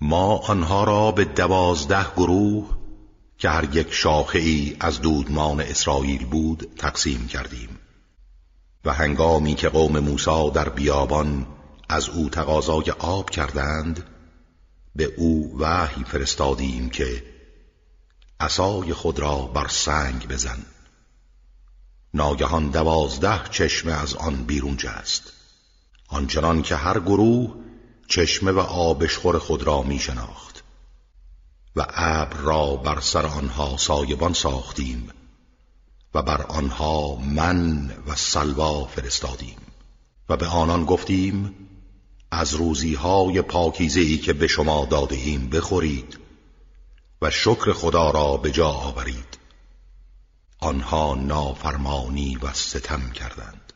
ما 0.00 0.36
آنها 0.36 0.84
را 0.84 1.12
به 1.12 1.24
دوازده 1.24 2.14
گروه 2.16 2.78
که 3.38 3.48
هر 3.48 3.76
یک 3.76 3.92
شاخه 3.92 4.38
ای 4.38 4.76
از 4.80 5.00
دودمان 5.00 5.60
اسرائیل 5.60 6.26
بود 6.26 6.72
تقسیم 6.78 7.26
کردیم 7.26 7.78
و 8.84 8.92
هنگامی 8.92 9.54
که 9.54 9.68
قوم 9.68 9.98
موسی 9.98 10.50
در 10.54 10.68
بیابان 10.68 11.46
از 11.88 12.08
او 12.08 12.28
تقاضای 12.28 12.90
آب 12.98 13.30
کردند 13.30 14.06
به 14.96 15.04
او 15.16 15.56
وحی 15.58 16.04
فرستادیم 16.04 16.90
که 16.90 17.22
عصای 18.40 18.94
خود 18.94 19.18
را 19.18 19.36
بر 19.36 19.68
سنگ 19.68 20.28
بزن. 20.28 20.66
ناگهان 22.14 22.68
دوازده 22.68 23.48
چشمه 23.50 23.92
از 23.92 24.14
آن 24.14 24.44
بیرون 24.44 24.76
جست. 24.76 25.32
آنچنان 26.08 26.62
که 26.62 26.76
هر 26.76 27.00
گروه 27.00 27.54
چشمه 28.08 28.50
و 28.50 28.58
آبشخور 28.58 29.38
خود 29.38 29.62
را 29.62 29.82
می 29.82 29.98
شناخت. 29.98 30.64
و 31.76 31.86
ابر 31.94 32.36
را 32.36 32.76
بر 32.76 33.00
سر 33.00 33.26
آنها 33.26 33.76
سایبان 33.76 34.32
ساختیم 34.32 35.10
و 36.14 36.22
بر 36.22 36.42
آنها 36.42 37.14
من 37.14 37.90
و 38.06 38.14
سلوا 38.16 38.86
فرستادیم. 38.86 39.58
و 40.28 40.36
به 40.36 40.46
آنان 40.46 40.84
گفتیم 40.84 41.54
از 42.30 42.54
روزیهای 42.54 43.42
پاکیزه 43.42 44.00
ای 44.00 44.18
که 44.18 44.32
به 44.32 44.46
شما 44.46 44.84
داده 44.84 45.16
ایم 45.16 45.48
بخورید. 45.50 46.19
و 47.22 47.30
شکر 47.30 47.72
خدا 47.72 48.10
را 48.10 48.36
به 48.36 48.50
جا 48.50 48.68
آورید. 48.68 49.38
آنها 50.58 51.14
نافرمانی 51.14 52.36
و 52.36 52.52
ستم 52.52 53.10
کردند. 53.10 53.72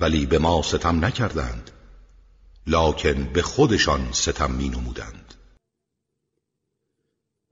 ولی 0.00 0.26
به 0.26 0.38
ما 0.38 0.62
ستم 0.62 1.04
نکردند 1.04 1.70
لکن 2.66 3.24
به 3.24 3.42
خودشان 3.42 4.12
ستم 4.12 4.50
می 4.50 4.68
نمودند 4.68 5.29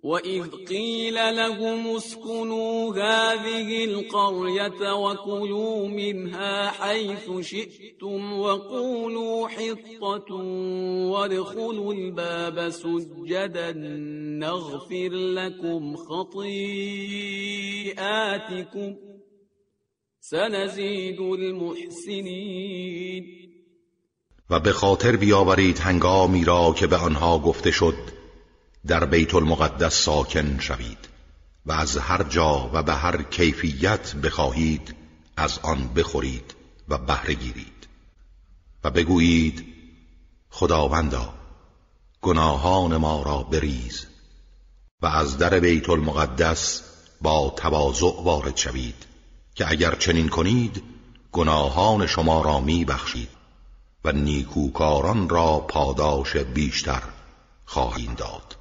وإذ 0.02 0.50
قيل 0.68 1.14
لهم 1.14 1.96
اسكنوا 1.96 2.94
هذه 2.94 3.84
القرية 3.84 4.94
وكلوا 4.94 5.88
منها 5.88 6.70
حيث 6.70 7.30
شئتم 7.40 8.32
وقولوا 8.32 9.48
حطة 9.48 10.34
وادخلوا 11.10 11.94
الباب 11.94 12.70
سجدا 12.70 13.72
نغفر 14.38 15.08
لكم 15.08 15.96
خطيئاتكم 15.96 16.48
سنزيد 20.20 21.20
المحسنين 21.20 22.68
و 24.50 24.60
به 24.60 24.72
خاطر 24.72 25.16
بیاورید 25.16 25.78
هنگامی 25.78 26.44
را 26.44 26.74
که 26.76 26.86
به 26.86 26.96
آنها 26.96 27.38
گفته 27.38 27.70
شد. 27.70 28.17
در 28.88 29.04
بیت 29.04 29.34
المقدس 29.34 29.94
ساکن 29.94 30.58
شوید 30.60 31.08
و 31.66 31.72
از 31.72 31.96
هر 31.96 32.22
جا 32.22 32.70
و 32.72 32.82
به 32.82 32.94
هر 32.94 33.22
کیفیت 33.22 34.16
بخواهید 34.16 34.94
از 35.36 35.58
آن 35.62 35.88
بخورید 35.88 36.54
و 36.88 36.98
بهره 36.98 37.34
گیرید. 37.34 37.88
و 38.84 38.90
بگویید 38.90 39.66
خداوندا 40.50 41.34
گناهان 42.22 42.96
ما 42.96 43.22
را 43.22 43.42
بریز 43.42 44.06
و 45.02 45.06
از 45.06 45.38
در 45.38 45.60
بیت 45.60 45.90
المقدس 45.90 46.82
با 47.22 47.54
تواضع 47.56 48.22
وارد 48.22 48.56
شوید 48.56 49.06
که 49.54 49.70
اگر 49.70 49.94
چنین 49.94 50.28
کنید 50.28 50.82
گناهان 51.32 52.06
شما 52.06 52.42
را 52.42 52.60
می 52.60 52.84
بخشید 52.84 53.28
و 54.04 54.12
نیکوکاران 54.12 55.28
را 55.28 55.58
پاداش 55.58 56.36
بیشتر 56.36 57.02
خواهید 57.64 58.16
داد. 58.16 58.57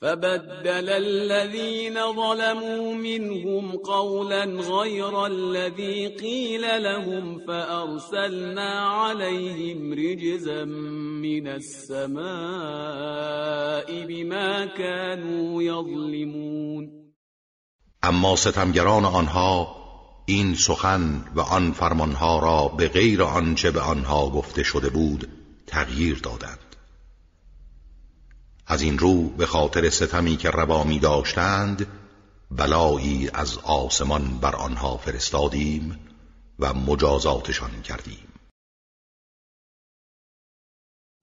فبدل 0.00 0.88
الذين 0.88 1.94
ظلموا 1.94 2.94
منهم 2.94 3.76
قولا 3.76 4.44
غير 4.44 5.26
الذي 5.26 6.06
قيل 6.06 6.82
لهم 6.82 7.38
فأرسلنا 7.46 8.88
عليهم 8.88 9.92
رجزا 9.92 10.64
من 11.24 11.46
السماء 11.48 12.26
بما 14.06 14.66
كانوا 14.66 15.62
يظلمون. 15.62 17.12
اما 18.04 18.36
ستمگران 18.36 19.04
آنها 19.04 19.76
این 20.26 20.54
سخن 20.54 21.24
و 21.36 21.40
آن 21.40 21.72
فرمانها 21.72 22.38
را 22.38 22.68
به 22.68 22.88
غیر 22.88 23.22
آنچه 23.22 23.70
به 23.70 23.80
آنها 23.80 24.30
گفته 24.30 24.62
شده 24.62 24.90
بود 24.90 25.28
تغییر 25.66 26.18
دادند. 26.22 26.65
از 28.66 28.82
این 28.82 28.98
رو 28.98 29.28
به 29.28 29.46
خاطر 29.46 29.90
ستمی 29.90 30.36
که 30.36 30.50
روا 30.50 30.84
می 30.84 30.98
داشتند 30.98 31.86
بلایی 32.50 33.30
از 33.34 33.58
آسمان 33.58 34.38
بر 34.38 34.56
آنها 34.56 34.96
فرستادیم 34.96 35.98
و 36.58 36.74
مجازاتشان 36.74 37.82
کردیم. 37.82 38.25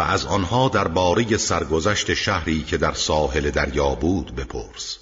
و 0.00 0.02
از 0.02 0.26
آنها 0.26 0.68
در 0.68 0.88
باره 0.88 1.36
سرگذشت 1.36 2.14
شهری 2.14 2.62
که 2.62 2.76
در 2.76 2.92
ساحل 2.92 3.50
دریا 3.50 3.94
بود 3.94 4.34
بپرس. 4.34 4.98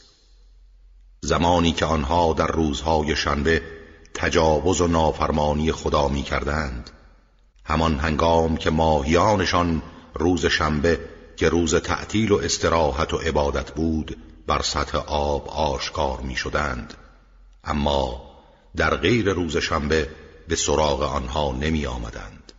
زمانی 1.20 1.72
که 1.72 1.84
آنها 1.84 2.32
در 2.32 2.46
روزهای 2.46 3.16
شنبه 3.16 3.62
تجاوز 4.14 4.80
و 4.80 4.86
نافرمانی 4.86 5.72
خدا 5.72 6.08
می 6.08 6.22
کردند 6.22 6.90
همان 7.64 7.98
هنگام 7.98 8.56
که 8.56 8.70
ماهیانشان 8.70 9.82
روز 10.14 10.46
شنبه 10.46 11.00
که 11.36 11.48
روز 11.48 11.74
تعطیل 11.74 12.32
و 12.32 12.36
استراحت 12.36 13.14
و 13.14 13.16
عبادت 13.16 13.70
بود 13.70 14.16
بر 14.46 14.62
سطح 14.62 14.98
آب 15.06 15.48
آشکار 15.48 16.20
می 16.20 16.36
شدند 16.36 16.94
اما 17.64 18.30
در 18.76 18.96
غیر 18.96 19.32
روز 19.32 19.56
شنبه 19.56 20.08
به 20.48 20.56
سراغ 20.56 21.02
آنها 21.02 21.52
نمی 21.52 21.86
آمدند 21.86 22.52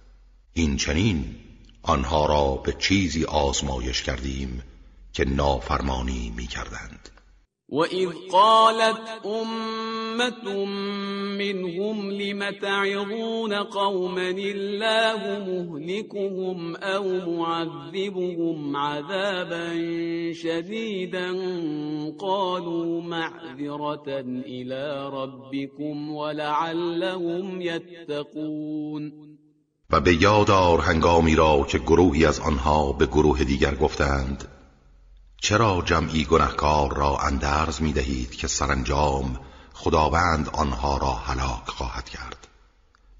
این 0.53 0.78
چنین 0.78 1.36
آنها 1.84 2.26
را 2.26 2.62
به 2.66 2.74
چیزی 2.80 3.26
آزمایش 3.26 4.04
کردیم 4.04 4.64
که 5.14 5.26
نافرمانی 5.26 6.34
می 6.38 6.48
کردند 6.48 7.10
و 7.72 7.78
اذ 7.78 8.10
قالت 8.32 9.26
امت 9.26 10.44
منهم 11.38 12.10
لم 12.10 12.52
تعظون 12.52 13.64
قوما 13.64 14.22
الله 14.22 15.40
مهلكهم 15.40 16.76
او 16.76 17.30
معذبهم 17.30 18.78
عذابا 18.78 19.74
شديدا 20.34 21.32
قالوا 22.20 23.02
معذرة 23.02 24.20
الى 24.46 25.10
ربكم 25.14 26.12
ولعلهم 26.12 27.62
يتقون 27.62 29.29
و 29.91 29.99
به 29.99 30.22
یادار 30.22 30.82
هنگامی 30.82 31.36
را 31.36 31.64
که 31.64 31.80
گروهی 31.80 32.26
از 32.26 32.40
آنها 32.40 32.91
به 32.91 33.06
گروه 33.06 33.44
دیگر 33.44 33.76
گفتند 33.76 34.48
چرا 35.41 35.82
جمعی 35.86 36.26
گنهکار 36.26 36.98
را 36.98 37.18
اندرز 37.18 37.82
می 37.82 37.94
دهید 37.94 38.32
که 38.32 38.48
سرانجام 38.48 39.40
خداوند 39.74 40.49
آنها 40.49 40.98
را 40.98 41.14
هلاک 41.14 41.68
خواهد 41.68 42.10
کرد 42.10 42.48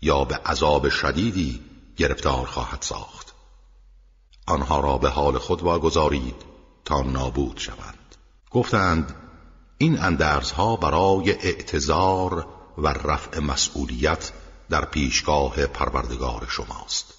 یا 0.01 0.23
به 0.23 0.35
عذاب 0.35 0.89
شدیدی 0.89 1.61
گرفتار 1.97 2.45
خواهد 2.45 2.81
ساخت؟ 2.81 3.33
آنها 4.47 4.79
را 4.79 4.97
به 4.97 5.09
حال 5.09 5.37
خود 5.37 5.61
واگذارید 5.61 6.35
تا 6.85 7.01
نابود 7.01 7.57
شوند. 7.57 8.15
گفتند 8.51 9.15
این 9.77 9.99
اندرزها 9.99 10.75
برای 10.75 11.31
اعتظار 11.31 12.47
و 12.77 12.87
رفع 12.87 13.39
مسئولیت 13.39 14.31
در 14.69 14.85
پیشگاه 14.85 15.65
پروردگار 15.65 16.47
شماست. 16.49 17.13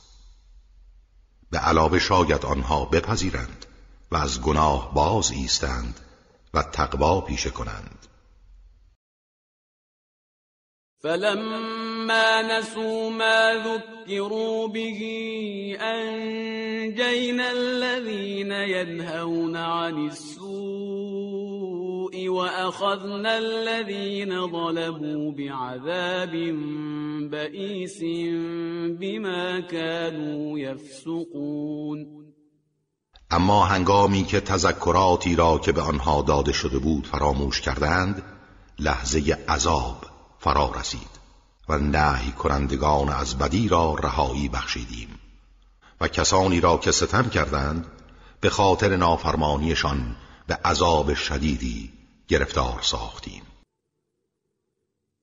به 1.50 1.58
علاوه 1.58 1.98
شاید 1.98 2.46
آنها 2.46 2.84
بپذیرند 2.84 3.66
و 4.10 4.16
از 4.16 4.40
گناه 4.40 4.94
باز 4.94 5.30
ایستند 5.30 6.00
و 6.54 6.62
تقوا 6.62 7.20
پیشه 7.20 7.50
کنند. 7.50 8.06
فلما 11.02 12.42
نسوا 12.42 13.10
ما 13.10 13.52
ذكروا 13.64 14.68
به 14.68 14.98
انجينا 15.80 17.48
الذين 17.48 18.52
ينهون 18.52 19.56
عن 19.56 20.06
السوء 20.06 21.49
واخذنا 22.16 23.30
الذين 23.30 24.30
ظلموا 24.46 25.32
بعذاب 25.32 26.32
بئیس 27.30 28.00
بما 29.00 29.60
كانوا 29.60 30.58
يفسقون. 30.58 32.20
اما 33.30 33.64
هنگامی 33.64 34.24
که 34.24 34.40
تذکراتی 34.40 35.36
را 35.36 35.58
که 35.58 35.72
به 35.72 35.80
آنها 35.80 36.22
داده 36.22 36.52
شده 36.52 36.78
بود 36.78 37.06
فراموش 37.06 37.60
کردند 37.60 38.22
لحظه 38.78 39.38
عذاب 39.48 40.06
فرا 40.38 40.72
رسید 40.80 41.20
و 41.68 41.78
نهی 41.78 42.32
کنندگان 42.32 43.08
از 43.08 43.38
بدی 43.38 43.68
را 43.68 43.94
رهایی 43.94 44.48
بخشیدیم 44.48 45.08
و 46.00 46.08
کسانی 46.08 46.60
را 46.60 46.76
که 46.76 46.90
ستم 46.90 47.28
کردند 47.28 47.86
به 48.40 48.50
خاطر 48.50 48.96
نافرمانیشان 48.96 50.16
به 50.46 50.54
عذاب 50.64 51.14
شدیدی 51.14 51.99
گرفتار 52.30 52.78
ساختیم. 52.82 53.42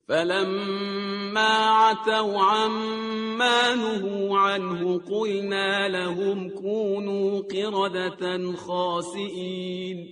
فلما 0.08 1.90
عتوا 1.90 2.42
عما 2.50 3.74
نهوا 3.74 4.40
عنه 4.40 4.98
قلنا 4.98 5.86
لهم 5.86 6.50
كونوا 6.50 7.40
قردة 7.40 8.56
خاسئین 8.56 10.06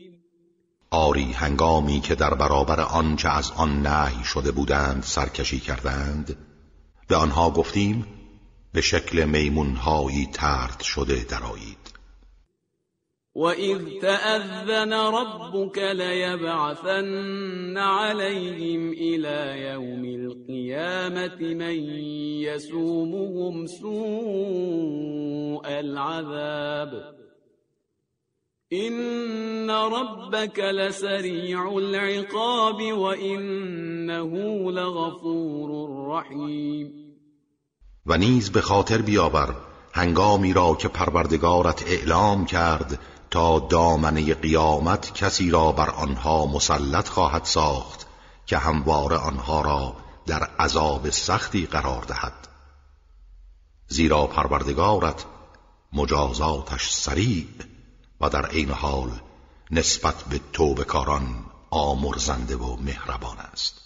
آری 0.90 1.32
هنگامی 1.32 2.00
که 2.00 2.14
در 2.14 2.34
برابر 2.34 2.80
آنچه 2.80 3.28
از 3.28 3.52
آن 3.56 3.82
نهی 3.82 4.24
شده 4.24 4.52
بودند 4.52 5.02
سرکشی 5.02 5.60
کردند 5.60 6.36
به 7.08 7.16
آنها 7.16 7.50
گفتیم 7.50 8.06
به 8.72 8.80
شکل 8.80 9.24
میمونهایی 9.24 10.26
ترد 10.32 10.80
شده 10.80 11.24
درایید 11.24 11.85
وَإِذْ 13.36 14.00
تَأَذَّنَ 14.00 14.92
رَبُّكَ 14.92 15.78
لَيَبْعَثَنَّ 15.78 17.78
عَلَيْهِمْ 17.78 18.92
إِلَى 18.92 19.62
يَوْمِ 19.70 20.04
الْقِيَامَةِ 20.04 21.38
مَن 21.40 21.76
يَسُومُهُمْ 22.48 23.66
سُوءَ 23.66 25.68
الْعَذَابِ 25.68 27.14
إِنَّ 28.72 29.70
رَبَّكَ 29.70 30.58
لَسَرِيعُ 30.58 31.78
الْعِقَابِ 31.78 32.92
وَإِنَّهُ 32.92 34.32
لَغَفُورٌ 34.72 35.70
رَّحِيمٌ 36.08 37.06
و 38.06 38.16
نیز 38.16 38.52
به 38.52 38.60
خاطر 38.60 39.02
بیاور 39.02 39.56
هنگامی 39.92 40.52
را 40.52 40.74
که 40.74 40.88
پروردگارت 40.88 41.84
اعلام 41.86 42.46
کرد 42.46 42.98
تا 43.30 43.58
دامنه 43.58 44.34
قیامت 44.34 45.14
کسی 45.14 45.50
را 45.50 45.72
بر 45.72 45.90
آنها 45.90 46.46
مسلط 46.46 47.08
خواهد 47.08 47.44
ساخت 47.44 48.06
که 48.46 48.58
همواره 48.58 49.16
آنها 49.16 49.60
را 49.60 49.96
در 50.26 50.44
عذاب 50.44 51.10
سختی 51.10 51.66
قرار 51.66 52.02
دهد. 52.02 52.48
زیرا 53.88 54.26
پروردگارت 54.26 55.24
مجازاتش 55.92 56.90
سریع 56.90 57.48
و 58.20 58.28
در 58.28 58.46
عین 58.46 58.70
حال 58.70 59.10
نسبت 59.70 60.22
به 60.22 60.40
توبکاران 60.52 61.44
آمرزنده 61.70 62.56
و 62.56 62.76
مهربان 62.76 63.38
است. 63.38 63.85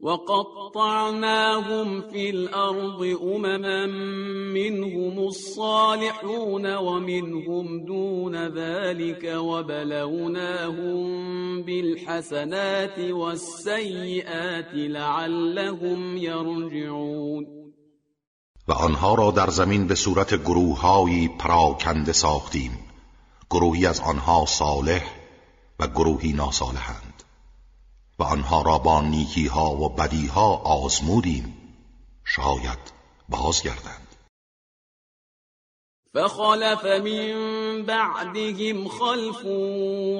وقطعناهم 0.00 1.88
في 2.10 2.30
الأرض 2.30 3.02
أمما 3.22 3.86
منهم 4.54 5.18
الصالحون 5.18 6.76
ومنهم 6.76 7.84
دون 7.84 8.36
ذلك 8.36 9.24
وبلوناهم 9.36 11.02
بالحسنات 11.62 12.98
والسيئات 12.98 14.74
لعلهم 14.74 16.16
يرجعون. 16.16 17.46
و 18.68 18.72
آنها 18.72 19.14
را 19.14 19.30
در 19.30 19.50
زمین 19.50 19.86
به 19.86 19.94
صورت 19.94 20.34
گروههایی 20.34 21.28
پراکنده 21.38 22.12
ساختیم. 22.12 22.78
گروهی 23.50 23.86
از 23.86 24.00
آنها 24.00 24.44
صالح 24.46 25.04
و 25.80 25.86
گروهی 25.86 26.32
ناصالحند 26.32 27.07
و 28.18 28.22
آنها 28.22 28.62
را 28.62 28.78
با 28.78 29.00
نیکی 29.00 29.46
ها 29.46 29.70
و 29.70 29.88
بدی 29.88 30.26
ها 30.26 30.56
آزمودیم. 30.56 31.54
شاید 32.24 32.92
بازگردند. 33.28 34.08
فخلف 36.14 36.84
من 36.84 37.82
بعدهم 37.82 38.88
خلف 38.88 39.44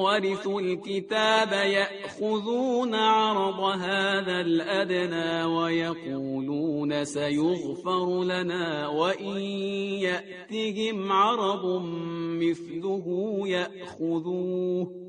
ورثوا 0.04 0.60
الكتاب 0.60 1.52
يأخذون 1.52 2.94
عرض 2.94 3.60
هذا 3.60 4.40
الأدنى 4.40 5.44
ويقولون 5.44 7.04
سيغفر 7.04 8.24
لنا 8.24 8.88
وإن 8.88 9.40
يأتهم 10.00 11.12
عرض 11.12 11.82
مثله 12.42 13.04
يأخذوه. 13.48 15.08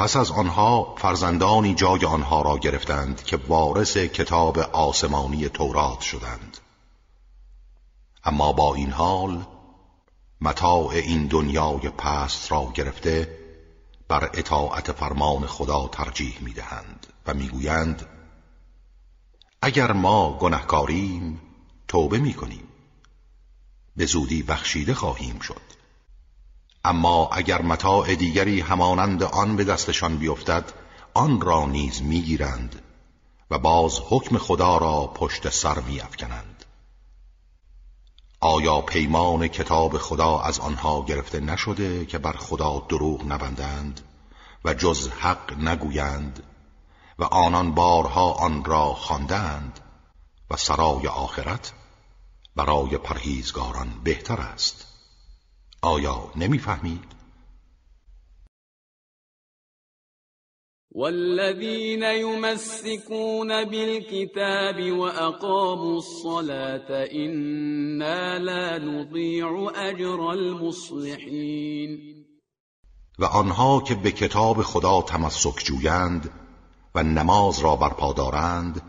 پس 0.00 0.16
از 0.16 0.30
آنها 0.30 0.94
فرزندانی 0.98 1.74
جای 1.74 2.04
آنها 2.04 2.42
را 2.42 2.58
گرفتند 2.58 3.24
که 3.24 3.36
وارث 3.36 3.96
کتاب 3.96 4.58
آسمانی 4.58 5.48
تورات 5.48 6.00
شدند. 6.00 6.58
اما 8.24 8.52
با 8.52 8.74
این 8.74 8.90
حال 8.90 9.46
متاع 10.40 10.88
این 10.88 11.26
دنیای 11.26 11.88
پست 11.88 12.52
را 12.52 12.72
گرفته 12.74 13.38
بر 14.08 14.30
اطاعت 14.34 14.92
فرمان 14.92 15.46
خدا 15.46 15.88
ترجیح 15.88 16.38
می‌دهند 16.40 17.06
و 17.26 17.34
می‌گویند 17.34 18.06
اگر 19.62 19.92
ما 19.92 20.38
گنهکاریم 20.38 21.40
توبه 21.88 22.18
می‌کنیم. 22.18 22.68
به 23.96 24.06
زودی 24.06 24.42
بخشیده 24.42 24.94
خواهیم 24.94 25.38
شد. 25.38 25.79
اما 26.84 27.28
اگر 27.32 27.62
متاع 27.62 28.14
دیگری 28.14 28.60
همانند 28.60 29.22
آن 29.22 29.56
به 29.56 29.64
دستشان 29.64 30.16
بیفتد 30.16 30.72
آن 31.14 31.40
را 31.40 31.66
نیز 31.66 32.02
می‌گیرند 32.02 32.82
و 33.50 33.58
باز 33.58 34.00
حکم 34.08 34.38
خدا 34.38 34.78
را 34.78 35.06
پشت 35.06 35.48
سر 35.50 35.80
میافکنند. 35.80 36.64
آیا 38.40 38.80
پیمان 38.80 39.48
کتاب 39.48 39.98
خدا 39.98 40.40
از 40.40 40.60
آنها 40.60 41.04
گرفته 41.04 41.40
نشده 41.40 42.06
که 42.06 42.18
بر 42.18 42.32
خدا 42.32 42.86
دروغ 42.88 43.24
نبندند 43.24 44.00
و 44.64 44.74
جز 44.74 45.08
حق 45.08 45.58
نگویند 45.58 46.42
و 47.18 47.24
آنان 47.24 47.74
بارها 47.74 48.32
آن 48.32 48.64
را 48.64 48.94
خواندند 48.94 49.80
و 50.50 50.56
سرای 50.56 51.06
آخرت 51.06 51.72
برای 52.56 52.98
پرهیزگاران 52.98 54.00
بهتر 54.04 54.40
است؟ 54.40 54.89
آیا 55.82 56.30
نمی‌فهمید؟ 56.36 57.20
والذين 60.92 62.02
يمسكون 62.02 63.64
بالكتاب 63.64 64.92
وأقاموا 64.92 65.98
الصلاة 65.98 67.06
إنا 67.12 68.38
لا 68.38 68.78
نضيع 68.78 69.70
أجر 69.74 70.30
المصلحين 70.30 71.90
و 73.18 73.24
آنها 73.24 73.80
که 73.80 73.94
به 73.94 74.10
کتاب 74.12 74.62
خدا 74.62 75.02
تمسک 75.02 75.64
جویند 75.64 76.30
و 76.94 77.02
نماز 77.02 77.58
را 77.58 77.76
برپا 77.76 78.12
دارند 78.12 78.82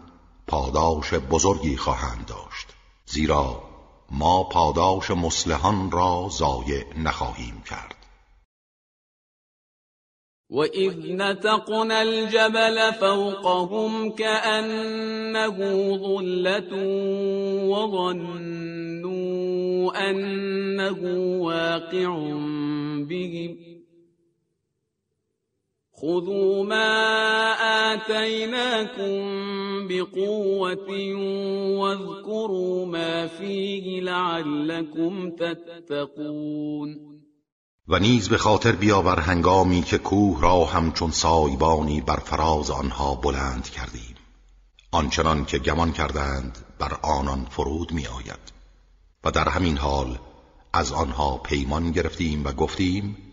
پاداش 0.48 1.14
بزرگی 1.14 1.78
خواهند 1.78 2.26
داشت 2.26 2.68
زیرا 3.06 3.71
ما 4.12 4.44
پاداش 4.44 5.12
مسلحان 5.12 5.92
را 5.92 6.28
ضایع 6.30 6.84
نخواهیم 6.98 7.64
کرد. 7.70 7.96
وَإِذْ 10.52 11.16
نَتَقْنَا 11.16 12.02
الْجَبَلَ 12.02 12.94
فَوْقَهُمْ 12.94 14.12
كَأَنَّهُ 14.12 15.58
ظُلَّةٌ 15.98 16.74
وَظَنُّوا 17.72 19.12
أَنَّهُ 20.10 21.00
واقع 21.40 22.10
بِهِمْ 23.10 23.71
خذوا 26.02 26.64
ما 26.64 27.54
آتيناكم 27.94 29.22
بقوة 29.88 30.90
واذكروا 31.80 32.86
ما 32.86 33.28
فيه 33.28 34.02
لعلكم 34.02 35.30
تتقون 35.30 37.12
و 37.88 38.00
نیز 38.00 38.30
به 38.30 38.38
خاطر 38.38 38.72
بیاور 38.72 39.20
هنگامی 39.20 39.82
که 39.82 39.98
کوه 39.98 40.42
را 40.42 40.66
همچون 40.66 41.12
سایبانی 41.12 42.02
بر 42.02 42.20
فراز 42.20 42.72
آنها 42.72 43.16
بلند 43.16 43.70
کردیم. 43.70 44.16
آنچنان 44.92 45.46
که 45.46 45.58
گمان 45.58 45.92
کردند 45.92 46.58
بر 46.80 46.98
آنان 47.04 47.48
فرود 47.50 47.92
می 47.92 48.08
آید 48.08 48.52
و 49.24 49.32
در 49.32 49.50
همین 49.50 49.78
حال 49.78 50.18
از 50.74 50.92
آنها 50.92 51.38
پیمان 51.38 51.92
گرفتیم 51.92 52.46
و 52.46 52.52
گفتیم 52.52 53.31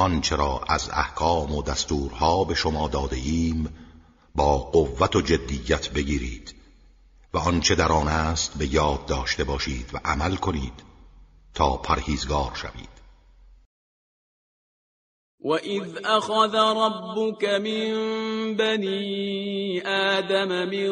آنچه 0.00 0.36
را 0.36 0.60
از 0.68 0.90
احکام 0.92 1.54
و 1.54 1.62
دستورها 1.62 2.44
به 2.44 2.54
شما 2.54 2.88
داده 2.88 3.16
ایم 3.16 3.74
با 4.34 4.58
قوت 4.58 5.16
و 5.16 5.20
جدیت 5.20 5.88
بگیرید 5.88 6.54
و 7.34 7.38
آنچه 7.38 7.74
در 7.74 7.92
آن 7.92 8.08
است 8.08 8.54
به 8.54 8.74
یاد 8.74 9.06
داشته 9.06 9.44
باشید 9.44 9.90
و 9.92 10.00
عمل 10.04 10.36
کنید 10.36 10.82
تا 11.54 11.76
پرهیزگار 11.76 12.52
شوید. 12.54 12.99
وَإِذْ 15.44 16.04
أَخَذَ 16.04 16.54
رَبُّكَ 16.56 17.44
مِنْ 17.44 17.90
بَنِي 18.56 19.86
آدَمَ 19.86 20.68
مِنْ 20.68 20.90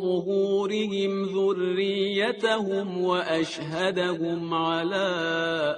ظُهُورِهِمْ 0.00 1.24
ذُرِّيَّتَهُمْ 1.24 3.04
وَأَشْهَدَهُمْ 3.04 4.54
عَلَى 4.54 5.08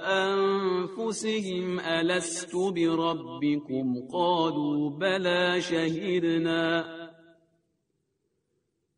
أَنْفُسِهِمْ 0.05 1.79
أَلَسْتُ 1.79 2.55
بِرَبِّكُمْ 2.55 4.07
قَالُوا 4.13 4.89
بَلَى 4.89 5.61
شَهِدْنَا 5.61 7.04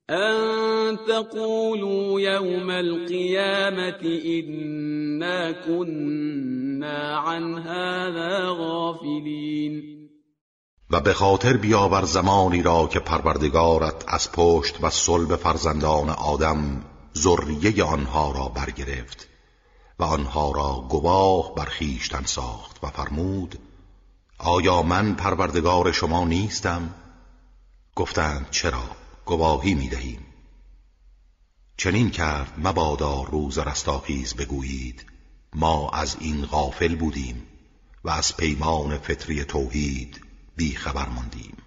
أَن 0.10 0.98
تَقُولُوا 1.08 2.22
يَوْمَ 2.22 2.70
الْقِيَامَةِ 2.70 4.04
إِنَّا 4.26 5.52
كُنَّا 5.52 7.18
عَنْ 7.18 7.58
هَذَا 7.58 8.50
غَافِلِينَ 8.50 9.98
و 10.90 11.00
به 11.00 11.14
خاطر 11.14 11.58
بیاور 11.58 12.06
زمانی 12.06 12.62
را 12.62 12.88
که 12.88 13.00
پروردگارت 13.00 14.04
از 14.08 14.32
پشت 14.32 14.84
و 14.84 14.90
صلب 14.90 15.36
فرزندان 15.36 16.10
آدم 16.10 16.84
ذریه 17.18 17.84
آنها 17.84 18.32
را 18.32 18.48
برگرفت 18.48 19.28
و 20.00 20.04
آنها 20.04 20.52
را 20.52 20.86
گواه 20.90 21.56
بر 21.56 21.66
خویشتن 21.66 22.24
ساخت 22.26 22.84
و 22.84 22.88
فرمود 22.88 23.60
آیا 24.38 24.82
من 24.82 25.16
پروردگار 25.16 25.92
شما 25.92 26.26
نیستم؟ 26.26 26.90
گفتند 27.96 28.48
چرا؟ 28.52 29.07
گواهی 29.28 29.74
می 29.74 29.88
دهیم 29.88 30.20
چنین 31.78 32.10
کرد 32.10 32.54
مبادا 32.64 33.24
روز 33.32 33.58
رستاخیز 33.58 34.36
بگویید 34.36 35.06
ما 35.56 35.90
از 35.90 36.18
این 36.20 36.46
غافل 36.46 36.96
بودیم 36.96 37.48
و 38.04 38.10
از 38.10 38.38
پیمان 38.38 38.98
فطری 38.98 39.44
توحید 39.44 40.22
بی 40.58 40.76
خبر 40.76 41.10
ماندیم. 41.10 41.58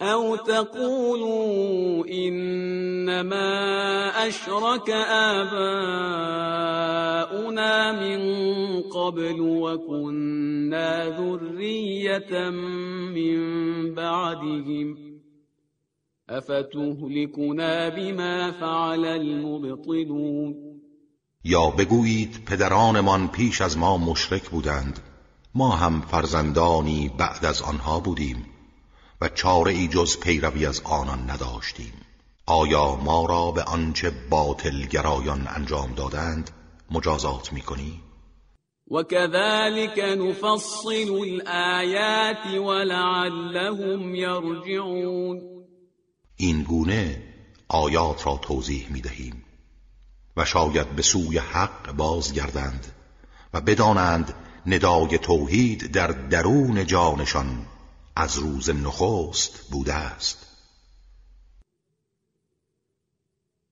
او 0.00 0.36
تقولوا 0.36 2.04
انما 2.08 3.50
اشرك 4.16 4.90
آباؤنا 5.40 6.32
من 7.92 8.20
قبل 8.82 9.40
وكنا 9.40 11.10
ذرية 11.10 12.50
من 12.50 13.94
بعدهم. 13.94 15.13
افتهلكنا 16.28 17.90
بما 17.90 18.52
فعل 18.52 19.04
المبطلون؟ 19.04 20.54
یا 21.44 21.70
بگویید 21.70 22.44
پدرانمان 22.46 23.28
پیش 23.28 23.60
از 23.60 23.78
ما 23.78 23.98
مشرک 23.98 24.50
بودند. 24.50 25.00
ما 25.54 25.70
هم 25.70 26.00
فرزندانی 26.00 27.10
بعد 27.18 27.44
از 27.44 27.62
آنها 27.62 28.00
بودیم 28.00 28.46
و 29.20 29.28
چاره 29.28 29.72
ای 29.72 29.88
جز 29.88 30.20
پیروی 30.20 30.66
از 30.66 30.82
آنان 30.84 31.30
نداشتیم. 31.30 31.92
آیا 32.46 32.96
ما 32.96 33.26
را 33.26 33.50
به 33.50 33.62
آنچه 33.62 34.12
باطلگرایان 34.30 35.46
انجام 35.56 35.94
دادند 35.94 36.50
مجازات 36.90 37.52
می‌کنی؟ 37.52 38.00
وكذلك 38.90 39.98
نفصل 39.98 41.10
الآيات 41.10 42.46
ولعلهم 42.46 44.14
يرجعون. 44.14 45.63
این 46.36 46.62
گونه 46.62 47.22
آیات 47.68 48.26
را 48.26 48.36
توضیح 48.36 48.92
می 48.92 49.00
دهیم 49.00 49.44
و 50.36 50.44
شاید 50.44 50.96
به 50.96 51.02
سوی 51.02 51.38
حق 51.38 51.92
بازگردند 51.92 52.86
و 53.54 53.60
بدانند 53.60 54.34
ندای 54.66 55.18
توحید 55.18 55.92
در 55.92 56.06
درون 56.06 56.86
جانشان 56.86 57.66
از 58.16 58.38
روز 58.38 58.70
نخست 58.70 59.70
بوده 59.70 59.94
است. 59.94 60.43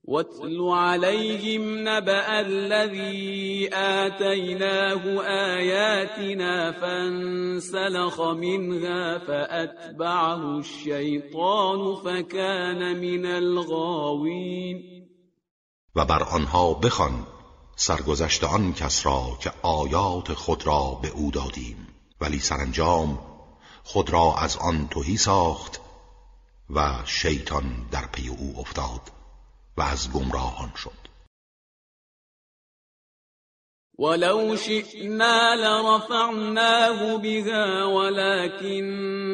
واتل 0.05 0.61
عليهم 0.61 1.89
نبأ 1.89 2.41
الذي 2.41 3.71
آتيناه 3.73 5.23
آياتنا 5.23 6.73
فانسلخ 6.73 8.21
منها 8.21 9.19
فأتبعه 9.19 10.59
الشيطان 10.59 11.95
فكان 11.95 13.01
من 13.01 13.27
الغاوين. 13.27 14.83
و 15.97 16.05
بر 16.05 16.23
آنها 16.23 16.73
بخوان 16.73 17.27
سرگذشت 17.77 18.45
آن 18.45 18.73
کس 18.73 19.07
را 19.07 19.39
که 19.41 19.53
آیات 19.63 20.33
خود 20.33 20.67
را 20.67 20.99
به 21.03 21.09
او 21.09 21.31
دادیم. 21.31 21.89
ولی 22.21 22.39
سرانجام 22.39 23.19
خود 23.85 24.11
را 24.11 24.35
از 24.39 24.57
آن 24.57 24.89
توهی 24.89 25.17
ساخت 25.17 25.81
و 26.71 26.99
شیطان 27.05 27.89
در 27.91 28.07
پی 28.13 28.29
او 28.29 28.55
افتاد. 28.59 29.22
و 29.77 29.83
از 29.83 30.13
گمراهان 30.13 30.73
شد. 30.77 31.03
ولو 33.99 34.57
شئنا 34.57 35.55
لرفعناه 35.55 37.19
بها 37.23 37.87
ولكنه 37.87 39.33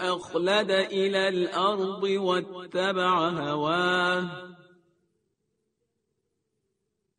أخلد 0.00 0.70
إلى 0.70 1.28
الأرض 1.28 2.02
واتبع 2.02 3.28
هواه. 3.28 4.57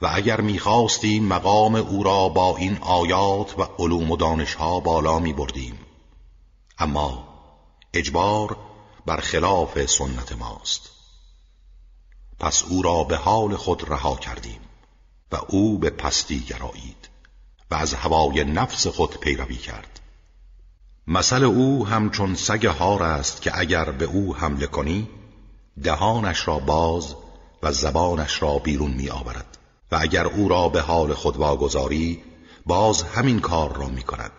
و 0.00 0.10
اگر 0.12 0.40
می‌خواستیم 0.40 1.24
مقام 1.24 1.74
او 1.74 2.02
را 2.02 2.28
با 2.28 2.56
این 2.56 2.78
آیات 2.80 3.58
و 3.58 3.62
علوم 3.78 4.10
و 4.10 4.16
دانشها 4.16 4.80
بالا 4.80 5.18
می 5.18 5.32
بردیم 5.32 5.78
اما 6.78 7.28
اجبار 7.94 8.56
بر 9.06 9.16
خلاف 9.16 9.86
سنت 9.86 10.32
ماست. 10.32 10.90
پس 12.38 12.64
او 12.64 12.82
را 12.82 13.04
به 13.04 13.16
حال 13.16 13.56
خود 13.56 13.90
رها 13.90 14.16
کردیم 14.16 14.60
و 15.32 15.38
او 15.48 15.78
به 15.78 15.90
پستی 15.90 16.40
گرایید 16.40 17.08
و 17.70 17.74
از 17.74 17.94
هوای 17.94 18.44
نفس 18.44 18.86
خود 18.86 19.18
پیروی 19.18 19.56
کرد. 19.56 20.00
مثل 21.06 21.44
او 21.44 21.86
همچون 21.86 22.34
سگ 22.34 22.66
هار 22.66 23.02
است 23.02 23.42
که 23.42 23.58
اگر 23.58 23.90
به 23.90 24.04
او 24.04 24.36
حمله 24.36 24.66
کنی 24.66 25.08
دهانش 25.82 26.48
را 26.48 26.58
باز 26.58 27.14
و 27.62 27.72
زبانش 27.72 28.42
را 28.42 28.58
بیرون 28.58 28.90
می 28.90 29.10
آورد 29.10 29.49
و 29.92 29.98
اگر 30.00 30.26
او 30.26 30.48
را 30.48 30.68
به 30.68 30.80
حال 30.80 31.14
خود 31.14 31.36
واگذاری 31.36 32.22
باز 32.66 33.02
همین 33.02 33.40
کار 33.40 33.76
را 33.76 33.88
می 33.88 34.02
کند 34.02 34.32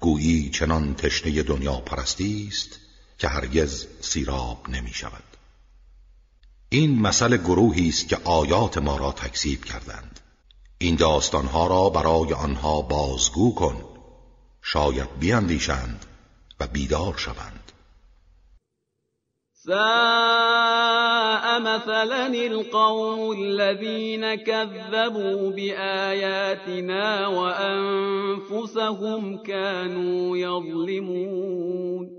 گویی 0.00 0.50
چنان 0.50 0.94
تشنه 0.94 1.42
دنیا 1.42 1.76
پرستی 1.76 2.48
است 2.48 2.78
که 3.18 3.28
هرگز 3.28 3.86
سیراب 4.00 4.68
نمی 4.68 4.92
شود 4.92 5.22
این 6.70 7.00
مسئله 7.00 7.36
گروهی 7.36 7.88
است 7.88 8.08
که 8.08 8.18
آیات 8.24 8.78
ما 8.78 8.96
را 8.96 9.12
تکذیب 9.12 9.64
کردند. 9.64 10.20
این 10.78 10.96
داستانها 10.96 11.66
را 11.66 11.90
برای 11.90 12.32
آنها 12.32 12.82
بازگو 12.82 13.54
کن. 13.54 13.84
شاید 14.62 15.18
بیاندیشند 15.18 16.06
و 16.60 16.66
بیدار 16.66 17.16
شوند. 17.16 17.57
ساء 19.68 21.60
مثلا 21.60 22.26
القوم 22.26 23.20
الذين 23.32 24.34
كذبوا 24.34 25.50
بآياتنا 25.50 27.26
وأنفسهم 27.28 28.82
كانوا 29.42 30.36
يظلمون. 30.38 32.10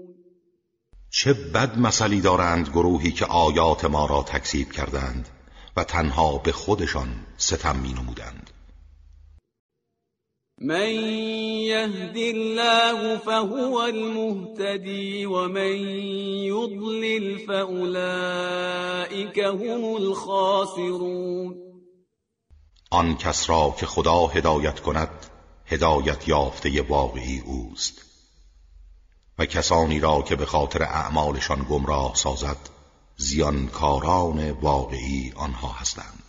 چه 1.12 1.34
بد 1.34 1.78
مثلی 1.78 2.22
دارند 2.22 2.70
گروهی 2.70 3.12
که 3.12 3.26
آیات 3.26 3.86
ما 3.86 4.06
را 4.06 4.24
تکذیب 4.24 4.72
کردند 4.72 5.30
و 5.78 5.84
تنها 5.84 6.38
به 6.38 6.52
خودشان 6.52 7.08
ستم 7.38 7.76
می 7.76 7.94
نمودند 7.94 8.59
من 10.62 10.90
يهد 11.72 12.18
الله 12.18 13.18
فهو 13.18 13.86
المهتدي 13.86 15.26
ومن 15.26 15.76
يضلل 16.52 17.40
فأولئك 17.48 19.40
هم 19.40 19.96
الخاسرون. 19.96 21.56
آن 22.92 23.18
کس 23.18 23.50
را 23.50 23.76
که 23.80 23.86
خدا 23.86 24.28
هدایت 24.28 24.80
کند 24.80 25.26
هدایت 25.66 26.28
یافته 26.28 26.82
واقعی 26.82 27.40
اوست. 27.46 28.06
و 29.38 29.46
کسانی 29.46 30.00
را 30.00 30.22
که 30.22 30.36
به 30.36 30.46
خاطر 30.46 30.84
اعمالشان 30.84 31.66
گمراه 31.70 32.16
سازد 32.16 32.70
زیانکاران 33.18 34.52
واقعی 34.52 35.34
آنها 35.36 35.68
هستند. 35.68 36.29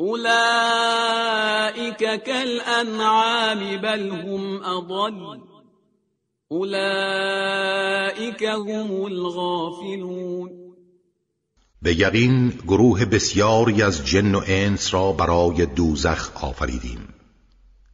أولئك 0.00 1.92
كالأنعام 2.22 3.76
بل 3.76 4.10
هم 4.10 4.62
أضل. 4.62 5.40
أولئك 6.52 8.42
هم 8.42 9.04
الغافلون. 9.04 10.50
به 11.82 11.94
یقین 11.94 12.48
گروه 12.48 13.04
بسیاری 13.04 13.82
از 13.82 14.06
جن 14.06 14.34
و 14.34 14.40
انس 14.46 14.94
را 14.94 15.12
برای 15.12 15.66
دوزخ 15.66 16.44
آفریدیم. 16.44 17.08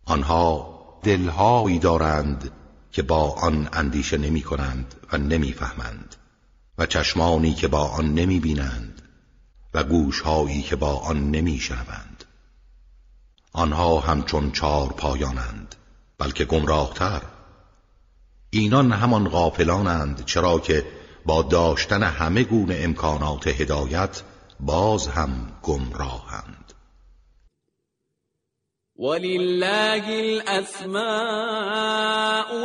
آنها 0.06 0.70
دلهایی 1.02 1.78
دارند 1.78 2.50
که 2.92 3.02
با 3.02 3.30
آن 3.30 3.68
اندیشه 3.72 4.18
نمی 4.18 4.42
کنند 4.42 4.94
و 5.12 5.18
نمی 5.18 5.52
فهمند 5.52 6.16
و 6.78 6.86
چشمانی 6.86 7.54
که 7.54 7.68
با 7.68 7.84
آن 7.88 8.14
نمی 8.14 8.40
بینند 8.40 8.89
و 9.74 9.84
گوشهایی 9.84 10.62
که 10.62 10.76
با 10.76 10.96
آن 10.96 11.30
نمی 11.30 11.58
شنوند 11.58 12.24
آنها 13.52 14.00
همچون 14.00 14.52
چار 14.52 14.88
پایانند 14.88 15.74
بلکه 16.18 16.44
گمراهتر. 16.44 17.22
اینان 18.50 18.92
همان 18.92 19.28
غافلانند 19.28 20.24
چرا 20.24 20.58
که 20.58 20.86
با 21.26 21.42
داشتن 21.42 22.02
همه 22.02 22.44
گونه 22.44 22.78
امکانات 22.80 23.46
هدایت 23.46 24.22
باز 24.60 25.08
هم 25.08 25.30
گمراهند 25.62 26.59
ولله 29.00 30.04
الاسماء 30.20 31.00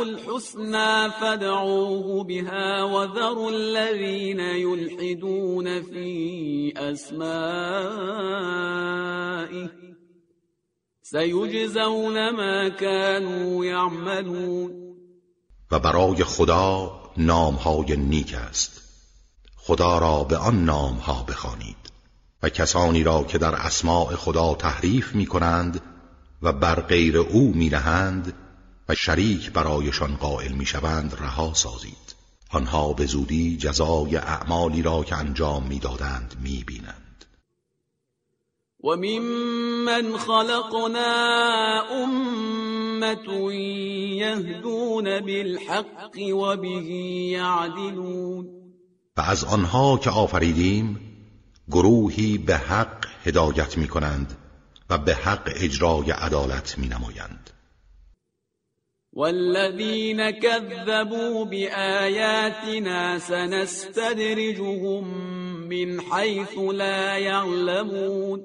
الحسنى 0.02 1.10
فادعوه 1.20 2.24
بها 2.24 2.82
وذروا 2.82 3.50
الذين 3.50 4.40
يلحدون 4.40 5.82
في 5.82 6.72
اسمائه 6.76 7.66
سيجزون 11.02 12.30
ما 12.30 12.68
كانوا 12.68 13.64
يعملون. 13.64 14.96
و 15.70 15.78
برای 15.78 16.24
خدا 16.24 16.92
نامهای 17.16 17.96
نیک 17.96 18.34
است. 18.34 18.82
خدا 19.56 19.98
را 19.98 20.24
به 20.24 20.36
آن 20.36 20.64
نامها 20.64 21.24
بخوانید. 21.28 21.76
و 22.42 22.48
کسانی 22.48 23.02
را 23.02 23.24
که 23.24 23.38
در 23.38 23.54
اسماع 23.54 24.14
خدا 24.14 24.54
تحریف 24.54 25.14
می 25.14 25.26
کنند 25.26 25.95
و 26.42 26.52
بر 26.52 26.80
غیر 26.80 27.18
او 27.18 27.52
می 27.54 27.68
نهند 27.68 28.32
و 28.88 28.94
شریک 28.94 29.52
برایشان 29.52 30.16
قائل 30.16 30.52
می 30.52 30.66
شوند 30.66 31.14
رها 31.20 31.54
سازید. 31.54 32.16
آنها 32.50 32.92
به 32.92 33.06
زودی 33.06 33.56
جزای 33.56 34.16
اعمالی 34.16 34.82
را 34.82 35.04
که 35.04 35.16
انجام 35.16 35.66
می‌دادند 35.66 36.34
می 36.42 36.64
بینند 36.66 37.06
و 38.84 38.96
ممن 38.96 40.16
خلقنا 40.18 41.82
امة 41.90 43.54
یهدون 44.16 45.20
بالحق 45.20 46.18
و 46.18 46.56
به 46.56 46.68
یعدلون. 46.68 48.48
و 49.16 49.20
از 49.20 49.44
آنها 49.44 49.98
که 49.98 50.10
آفریدیم 50.10 51.00
گروهی 51.70 52.38
به 52.38 52.56
حق 52.56 53.06
هدایت 53.24 53.78
می 53.78 53.88
کنند 53.88 54.36
و 54.90 54.98
به 54.98 55.14
حق 55.14 55.52
اجرای 55.56 56.10
عدالت 56.10 56.78
می 56.78 56.88
نمایند 56.88 57.50
والذین 59.12 60.30
كذبوا 60.30 61.44
بآیاتنا 61.44 63.18
سنستدرجهم 63.18 65.04
من 65.68 66.00
حیث 66.12 66.58
لا 66.58 67.18
يعلمون 67.18 68.44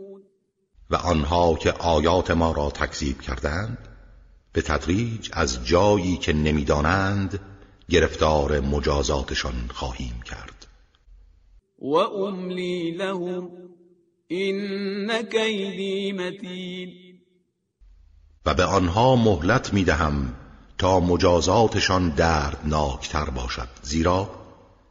و 0.89 0.95
آنها 0.95 1.55
که 1.55 1.72
آیات 1.72 2.31
ما 2.31 2.51
را 2.51 2.69
تکذیب 2.69 3.22
کردند 3.22 3.77
به 4.53 4.61
تدریج 4.61 5.30
از 5.34 5.65
جایی 5.65 6.18
که 6.18 6.34
نمی‌دانند 6.34 7.39
گرفتار 7.89 8.59
مجازاتشان 8.59 9.69
خواهیم 9.73 10.22
کرد. 10.26 10.68
و 11.81 11.95
املی 11.95 12.91
لهم. 12.91 13.70
این 14.32 15.12
کیدی 15.24 16.12
متین 16.12 17.20
و 18.45 18.53
به 18.53 18.64
آنها 18.64 19.16
مهلت 19.16 19.74
می‌دهم 19.74 20.36
تا 20.78 20.99
مجازاتشان 20.99 22.10
دردناکتر 22.10 23.26
باشد 23.30 23.68
زیرا 23.82 24.30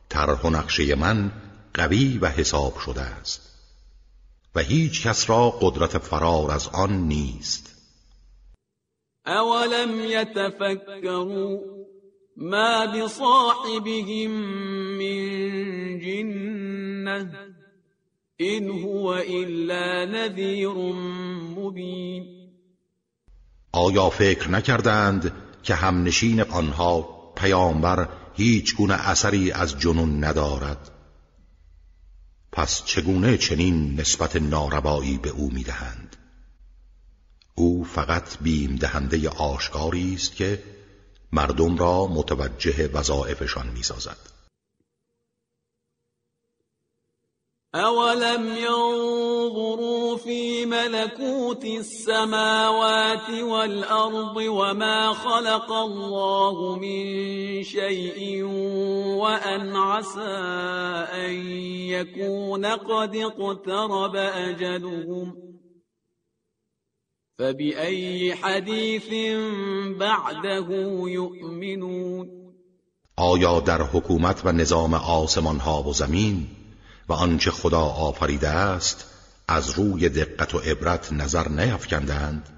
طرح 0.08 0.40
و 0.40 0.50
نقشه 0.50 0.94
من 0.94 1.32
قوی 1.74 2.18
و 2.18 2.26
حساب 2.26 2.78
شده 2.78 3.00
است 3.00 3.40
و 4.54 4.60
هیچ 4.60 5.06
کس 5.06 5.30
را 5.30 5.50
قدرت 5.50 5.98
فرار 5.98 6.50
از 6.50 6.68
آن 6.68 6.92
نیست. 6.92 7.74
اولم 9.26 10.04
یتفکروا 10.04 11.58
ما 12.36 12.86
بصاحبهم 12.86 14.30
من 14.98 15.98
جنه 15.98 17.49
این 18.40 18.70
هو 18.70 19.06
الا 19.06 20.04
نذیر 20.04 20.68
مبین 21.56 22.26
آیا 23.72 24.10
فکر 24.10 24.50
نکردند 24.50 25.32
که 25.62 25.74
همنشین 25.74 26.40
آنها 26.40 27.02
پیامبر 27.36 28.08
هیچ 28.34 28.76
گونه 28.76 28.94
اثری 28.94 29.52
از 29.52 29.78
جنون 29.78 30.24
ندارد؟ 30.24 30.90
پس 32.52 32.84
چگونه 32.84 33.38
چنین 33.38 34.00
نسبت 34.00 34.36
ناربایی 34.36 35.18
به 35.18 35.30
او 35.30 35.50
می‌دهند؟ 35.52 36.16
او 37.54 37.84
فقط 37.84 38.38
بیم 38.38 38.76
دهنده 38.76 39.28
آشکاری 39.28 40.14
است 40.14 40.36
که 40.36 40.62
مردم 41.32 41.76
را 41.76 42.06
متوجه 42.06 42.88
وظایفشان 42.92 43.68
می‌سازد. 43.68 44.39
اولم 47.74 48.56
ينظروا 48.56 50.16
في 50.16 50.66
ملكوت 50.66 51.64
السماوات 51.64 53.30
والارض 53.30 54.36
وما 54.36 55.12
خلق 55.12 55.72
الله 55.72 56.76
من 56.76 57.04
شيء 57.62 58.44
وان 59.22 59.76
عسى 59.76 60.20
ان 61.14 61.32
يكون 61.94 62.66
قد 62.66 63.16
اقترب 63.16 64.16
اجلهم 64.16 65.36
فبأي 67.38 68.34
حديث 68.34 69.08
بعده 69.98 70.68
يؤمنون 71.06 72.40
آیا 73.18 73.60
در 73.60 73.82
حکومت 73.82 74.46
و 74.46 74.52
نظام 74.52 74.94
آسمان 74.94 75.56
ها 75.56 75.82
و 75.82 75.92
زمین 75.92 76.59
و 77.10 77.12
آنچه 77.12 77.50
خدا 77.50 77.80
آفریده 77.80 78.48
است 78.48 79.04
از 79.48 79.70
روی 79.70 80.08
دقت 80.08 80.54
و 80.54 80.58
عبرت 80.58 81.12
نظر 81.12 81.48
نیفکندند 81.48 82.48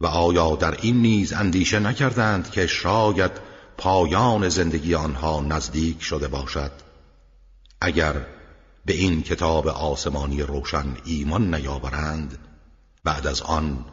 و 0.00 0.06
آیا 0.06 0.56
در 0.56 0.78
این 0.80 1.02
نیز 1.02 1.32
اندیشه 1.32 1.78
نکردند 1.78 2.50
که 2.50 2.66
شاید 2.66 3.30
پایان 3.78 4.48
زندگی 4.48 4.94
آنها 4.94 5.40
نزدیک 5.40 6.02
شده 6.02 6.28
باشد؟ 6.28 6.72
اگر 7.80 8.26
به 8.84 8.92
این 8.92 9.22
کتاب 9.22 9.68
آسمانی 9.68 10.42
روشن 10.42 10.96
ایمان 11.04 11.54
نیاورند 11.54 12.38
بعد 13.04 13.26
از 13.26 13.42
آن 13.42 13.84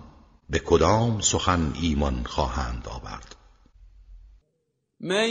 به 0.50 0.60
کدام 0.60 1.22
سخن 1.22 1.74
ایمان 1.82 2.24
خواهند 2.26 2.88
آورد؟ 2.88 3.29
من 5.02 5.30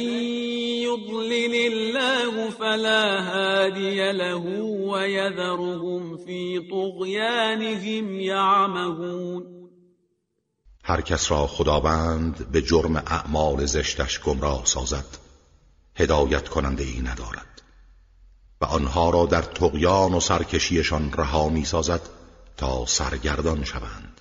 يضلل 0.83 1.55
الله 1.55 2.51
فلا 2.51 3.21
هادي 3.21 4.13
له 4.13 4.45
ويذرهم 4.91 6.17
في 6.17 6.61
طغيانهم 6.71 8.21
يعمهون. 8.21 9.69
هر 10.85 11.01
کس 11.01 11.31
را 11.31 11.47
خداوند 11.47 12.53
به 12.53 12.63
جرم 12.63 12.97
اعمال 12.97 13.67
زشتش 13.67 14.21
گمراه 14.21 14.65
سازد 14.65 15.19
هدایت 15.97 16.49
کننده 16.49 16.85
ای 16.85 17.01
ندارد 17.01 17.63
و 18.61 18.65
آنها 18.65 19.11
را 19.11 19.27
در 19.27 19.43
تقیان 19.43 20.15
و 20.15 20.21
سرکشیشان 20.21 21.13
رها 21.13 21.49
می 21.49 21.65
سازد 21.65 22.01
تا 22.57 22.87
سرگردان 22.87 23.65
شوند. 23.65 24.21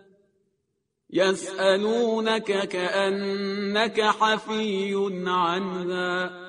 يسألونك 1.13 2.67
كأنك 2.67 4.01
حفي 4.01 4.95
عنها. 5.27 6.41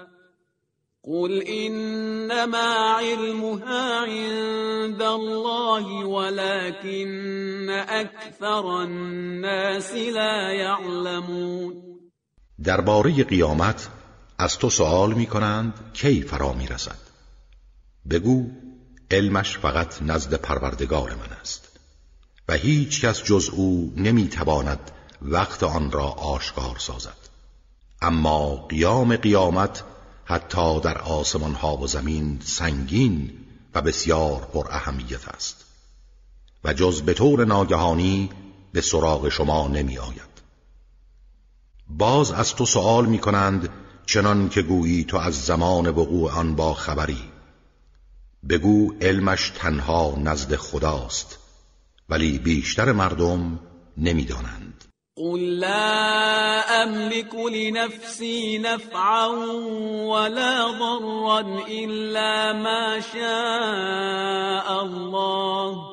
قل 1.05 1.43
إنما 1.43 2.75
علمها 2.99 4.01
عند 4.01 5.03
الله 5.03 6.07
ولكن 6.07 7.71
أكثر 7.71 8.83
الناس 8.83 9.95
لا 9.95 10.53
يعلمون. 10.53 11.83
درباره 12.65 13.25
قیامت 13.25 13.89
از 14.39 14.59
تو 14.59 14.71
سوال 14.71 15.13
می 15.13 15.27
کنند 15.27 15.75
کی 15.95 16.23
فرا 16.23 16.53
می 16.53 16.67
رسد 16.67 16.99
بگو 18.11 18.47
علمش 19.11 19.59
فقط 19.59 20.03
نزد 20.03 20.35
پروردگار 20.35 21.11
من 21.11 21.37
است. 21.41 21.62
و 22.49 22.53
هیچ 22.53 23.05
کس 23.05 23.23
جز 23.23 23.49
او 23.53 23.93
نمی‌تواند 23.97 24.91
وقت 25.23 25.63
آن 25.63 25.91
را 25.91 26.05
آشکار 26.09 26.79
سازد. 26.79 27.17
اما 28.03 28.67
قیام 28.67 29.17
قیامت 29.17 29.85
حتی 30.25 30.81
در 30.81 30.99
آسمان 30.99 31.55
ها 31.55 31.77
و 31.77 31.87
زمین 31.87 32.41
سنگین 32.45 33.31
و 33.75 33.83
بسیار 33.83 34.41
پر 34.41 34.67
اهمیت 34.71 35.29
است. 35.29 35.65
و 36.65 36.73
جز 36.73 37.03
به 37.03 37.15
طور 37.15 37.45
ناگهانی 37.45 38.31
به 38.73 38.81
سراغ 38.81 39.29
شما 39.29 39.69
نمی 39.69 39.99
آید. 39.99 40.33
باز 41.89 42.33
از 42.33 42.55
تو 42.55 42.67
سوال 42.67 43.07
می 43.07 43.19
کنند 43.19 43.69
چنان 44.07 44.49
که 44.49 44.63
گویی 44.63 45.05
تو 45.05 45.17
از 45.17 45.45
زمان 45.45 45.89
وقوع 45.89 46.33
آن 46.33 46.55
با 46.55 46.75
خبری. 46.75 47.23
بگو 48.49 48.95
علمش 49.01 49.53
تنها 49.57 50.15
نزد 50.19 50.57
خداست. 50.57 51.39
ولی 52.09 52.39
بیشتر 52.39 52.93
مردم 52.93 53.61
نمی‌دانند. 53.99 54.85
قل 55.17 55.41
لا 55.41 56.83
املك 56.83 57.35
لنفسي 57.35 58.59
نفعا 58.59 59.27
ولا 60.07 60.71
ضرا 60.71 61.41
الا 61.69 62.53
ما 62.53 63.01
شاء 63.01 64.83
الله 64.85 65.93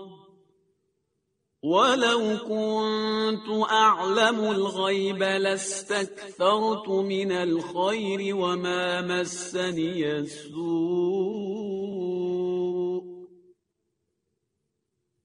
ولو 1.63 2.37
كنت 2.47 3.69
اعلم 3.71 4.39
الغيب 4.39 5.23
لاستكثرت 5.23 6.89
من 6.89 7.31
الخير 7.31 8.35
وما 8.35 9.01
مسني 9.01 10.11
السوء 10.11 12.08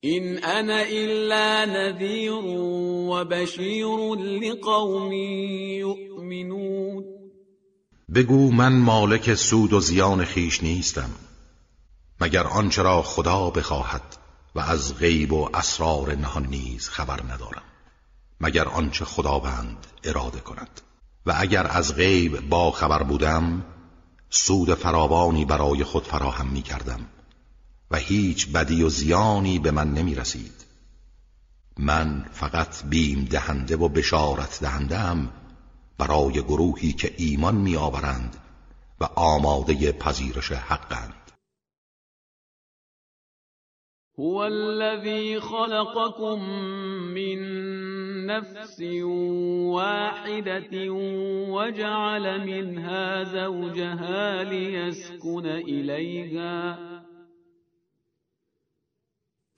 این 0.05 0.45
انا 0.45 0.79
الا 0.79 1.65
نذیر 1.65 2.33
و 2.33 3.25
لقوم 4.15 5.13
یؤمنون 5.79 7.05
بگو 8.15 8.53
من 8.53 8.73
مالک 8.73 9.35
سود 9.35 9.73
و 9.73 9.81
زیان 9.81 10.25
خیش 10.25 10.63
نیستم 10.63 11.11
مگر 12.21 12.47
آنچه 12.47 12.83
را 12.83 13.03
خدا 13.03 13.51
بخواهد 13.51 14.17
و 14.55 14.61
از 14.61 14.99
غیب 14.99 15.33
و 15.33 15.49
اسرار 15.55 16.15
نهان 16.15 16.47
نیز 16.47 16.89
خبر 16.89 17.21
ندارم 17.23 17.63
مگر 18.41 18.69
آنچه 18.69 19.05
خداوند 19.05 19.87
اراده 20.05 20.41
کند. 20.41 20.81
و 21.27 21.35
اگر 21.37 21.67
از 21.67 21.97
غیب 21.97 22.49
با 22.49 22.71
خبر 22.71 23.03
بودم 23.03 23.65
سود 24.31 24.75
فراوانی 24.75 25.45
برای 25.45 25.85
خود 25.85 26.05
فراهم 26.05 26.47
می 26.47 26.63
کردم 26.63 27.01
و 27.91 27.97
هیچ 27.97 28.53
بدی 28.53 28.83
و 28.83 28.89
زیانی 28.89 29.59
به 29.59 29.71
من 29.71 29.95
نمی 29.95 30.15
رسید 30.15 30.65
من 31.79 32.27
فقط 32.33 32.85
بیم 32.85 33.25
دهنده 33.25 33.77
و 33.77 33.89
بشارت 33.89 34.59
دهنده 34.61 35.31
برای 35.99 36.33
گروهی 36.33 36.93
که 36.93 37.15
ایمان 37.17 37.55
می 37.55 37.77
آورند 37.77 38.37
و 39.01 39.05
آماده 39.05 39.93
پذیرش 39.93 40.53
حقند 40.53 41.15
هو 44.19 44.37
الذي 44.37 45.41
خلقكم 45.41 46.41
من 47.15 47.39
نفس 48.27 48.81
واحدة 49.73 50.91
وجعل 51.51 52.47
منها 52.47 53.25
زوجها 53.25 54.43
ليسكن 54.43 55.47
إليها 55.47 56.79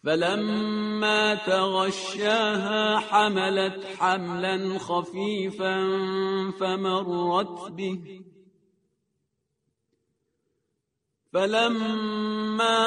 فلما 0.06 1.34
تغشاها 1.34 2.98
حملت 2.98 3.86
حملا 3.98 4.78
خفيفا 4.78 5.80
فمرت 6.60 7.70
به. 7.70 8.20
فلما 11.32 12.78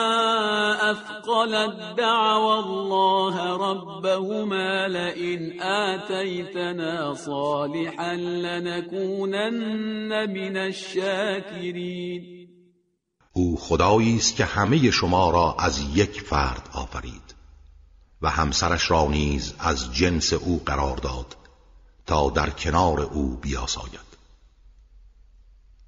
أثقلت 0.91 1.97
دعوى 1.97 2.59
الله 2.59 3.57
ربهما 3.71 4.87
لئن 4.87 5.61
آتيتنا 5.61 7.13
صالحا 7.13 8.15
لنكونن 8.15 10.09
من 10.33 10.57
الشاكرين. 10.57 12.38
او 13.39 13.57
خدایی 13.57 14.15
است 14.15 14.35
که 14.35 14.45
همه 14.45 14.91
شما 14.91 15.29
را 15.29 15.55
از 15.59 15.79
یک 15.79 16.21
فرد 16.21 16.69
آفرید 16.73 17.35
و 18.21 18.29
همسرش 18.29 18.91
را 18.91 19.07
نیز 19.07 19.53
از 19.59 19.93
جنس 19.93 20.33
او 20.33 20.61
قرار 20.65 20.97
داد 20.97 21.37
تا 22.05 22.29
در 22.29 22.49
کنار 22.49 23.01
او 23.01 23.35
بیاساید. 23.41 24.09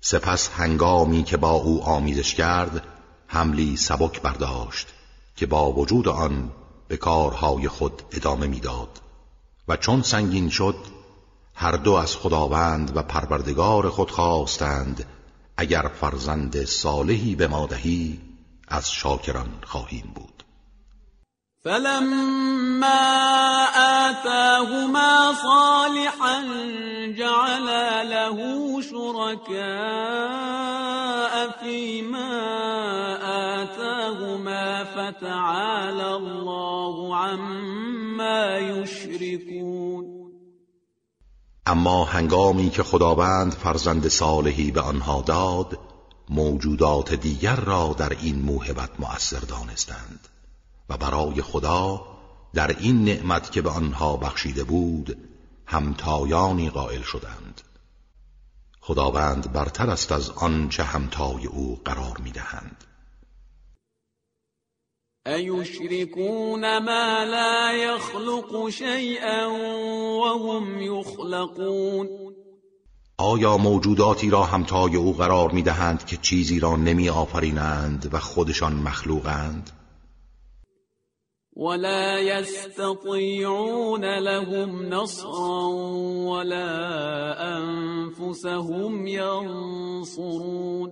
سپس 0.01 0.49
هنگامی 0.49 1.23
که 1.23 1.37
با 1.37 1.51
او 1.51 1.83
آمیزش 1.83 2.35
کرد 2.35 2.87
حملی 3.27 3.77
سبک 3.77 4.21
برداشت 4.21 4.87
که 5.35 5.45
با 5.45 5.71
وجود 5.71 6.07
آن 6.07 6.51
به 6.87 6.97
کارهای 6.97 7.67
خود 7.67 8.01
ادامه 8.11 8.47
می‌داد 8.47 9.01
و 9.67 9.77
چون 9.77 10.01
سنگین 10.01 10.49
شد 10.49 10.75
هر 11.53 11.71
دو 11.71 11.93
از 11.93 12.15
خداوند 12.15 12.97
و 12.97 13.01
پروردگار 13.01 13.89
خود 13.89 14.11
خواستند 14.11 15.05
اگر 15.61 15.87
فرزند 16.01 16.65
صالحی 16.65 17.35
به 17.35 17.47
ما 17.47 17.65
دهی 17.65 18.19
از 18.67 18.91
شاکران 18.91 19.49
خواهیم 19.63 20.11
بود. 20.15 20.43
فلما 21.63 22.87
آتاهما 24.09 25.33
صالحا 25.41 26.41
جعل 27.17 27.67
له 28.09 28.37
شركاء 28.81 29.61
فيما 31.59 32.33
آتاهما 33.61 34.83
فتعالى 34.83 36.13
الله 36.13 37.17
عما 37.17 38.57
يشركون 38.57 40.20
اما 41.65 42.05
هنگامی 42.05 42.69
که 42.69 42.83
خداوند 42.83 43.53
فرزند 43.53 44.07
صالحی 44.07 44.71
به 44.71 44.81
آنها 44.81 45.21
داد 45.21 45.79
موجودات 46.29 47.13
دیگر 47.13 47.55
را 47.55 47.95
در 47.97 48.09
این 48.09 48.41
موهبت 48.41 48.99
مؤثر 48.99 49.39
دانستند. 49.39 50.27
و 50.89 50.97
برای 50.97 51.41
خدا 51.41 52.01
در 52.53 52.67
این 52.79 53.05
نعمت 53.05 53.51
که 53.51 53.61
به 53.61 53.69
آنها 53.69 54.17
بخشیده 54.17 54.63
بود 54.63 55.17
همتایانی 55.65 56.69
قائل 56.69 57.01
شدند. 57.01 57.61
خداوند 58.81 59.53
برتر 59.53 59.89
است 59.89 60.11
از 60.11 60.29
آنچه 60.29 60.83
همتای 60.83 61.45
او 61.47 61.81
قرار 61.85 62.17
می‌دهند. 62.17 62.83
أيشركون 65.27 66.77
ما 66.77 67.25
لا 67.25 67.71
يخلق 67.71 68.69
شيئا 68.69 69.45
وهم 70.17 70.81
يخلقون؟ 70.81 72.09
آیا 73.17 73.57
موجوداتی 73.57 74.29
را 74.29 74.43
همتای 74.43 74.95
او 74.95 75.13
قرار 75.13 75.51
می 75.51 75.61
دهند 75.61 76.05
که 76.05 76.17
چیزی 76.17 76.59
را 76.59 76.75
نمی 76.75 77.09
آفرینند 77.09 78.09
و 78.13 78.19
خودشان 78.19 78.73
مخلوقند؟ 78.73 79.69
ولا 81.55 82.19
يستطيعون 82.19 84.05
لهم 84.05 84.93
نصرا 84.93 85.69
ولا 86.29 87.33
انفسهم 87.33 89.07
ينصرون. 89.07 90.89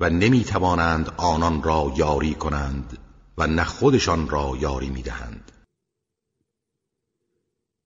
و 0.00 0.10
نمی 0.10 0.44
توانند 0.44 1.12
آنان 1.16 1.62
را 1.62 1.92
یاری 1.96 2.34
کنند. 2.34 2.98
و 3.38 3.46
نه 3.46 3.64
خودشان 3.64 4.28
را 4.28 4.52
یاری 4.60 4.90
می 4.90 5.02
دهند 5.02 5.52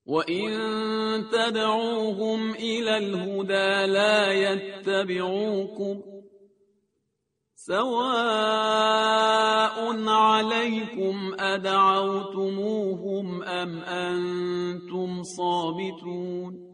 وَإِن 0.05 0.49
تَدْعُوهُمْ 1.31 2.53
إِلَى 2.53 2.97
الْهُدَى 2.97 3.85
لَا 3.93 4.33
يَتَّبِعُوكُمْ 4.33 6.01
سَوَاءٌ 7.55 8.99
عَلَيْكُمْ 10.09 11.35
أَدْعَوْتُمُوهُمْ 11.39 13.27
أَمْ 13.43 13.81
أَنْتُمْ 13.81 15.23
صَامِتُونَ. 15.23 16.69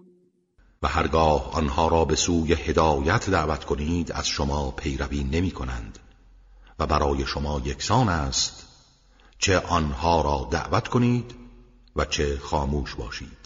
و 0.81 0.87
هرگاه 0.87 1.53
آنها 1.53 1.87
را 1.87 2.05
به 2.05 2.15
سوی 2.15 2.53
هدایت 2.53 3.29
دعوت 3.29 3.65
کنید 3.65 4.11
از 4.11 4.27
شما 4.27 4.71
پیروی 4.71 5.23
نمی 5.23 5.51
کنند 5.51 5.99
و 6.79 6.87
برای 6.87 7.25
شما 7.25 7.61
یکسان 7.65 8.09
است 8.09 8.54
چه 9.45 9.59
آنها 9.59 10.21
را 10.21 10.47
دعوت 10.51 10.87
کنید 10.87 11.35
و 11.95 12.05
چه 12.05 12.37
خاموش 12.37 12.95
باشید. 12.95 13.45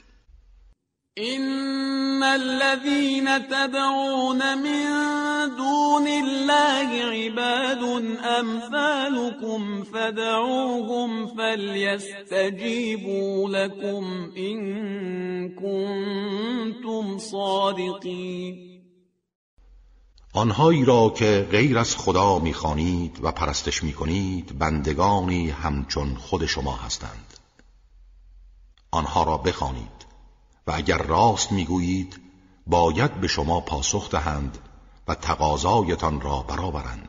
این 1.17 2.23
الذين 2.23 3.39
تدعون 3.39 4.53
من 4.53 5.49
دون 5.57 6.07
الله 6.07 7.05
عباد 7.05 7.83
امثالكم 8.23 9.83
فدعوهم 9.83 11.27
فليستجيبوا 11.27 12.79
لكم 13.49 14.31
ان 14.37 14.59
كنتم 15.55 17.17
صادقین 17.17 18.68
آنهایی 20.33 20.85
را 20.85 21.09
که 21.09 21.47
غیر 21.51 21.77
از 21.77 21.95
خدا 21.95 22.39
می‌خوانید 22.39 23.19
و 23.23 23.31
پرستش 23.31 23.83
می‌کنید 23.83 24.59
بندگانی 24.59 25.49
همچون 25.49 26.15
خود 26.15 26.45
شما 26.45 26.75
هستند. 26.75 27.33
آنها 28.91 29.23
را 29.23 29.37
بخوانید 29.37 30.05
و 30.67 30.71
اگر 30.71 30.97
راست 30.97 31.51
می‌گویید 31.51 32.19
باید 32.67 33.21
به 33.21 33.27
شما 33.27 33.61
پاسخ 33.61 34.09
دهند 34.09 34.57
و 35.07 35.15
تقاضایتان 35.15 36.21
را 36.21 36.39
برآورند. 36.39 37.08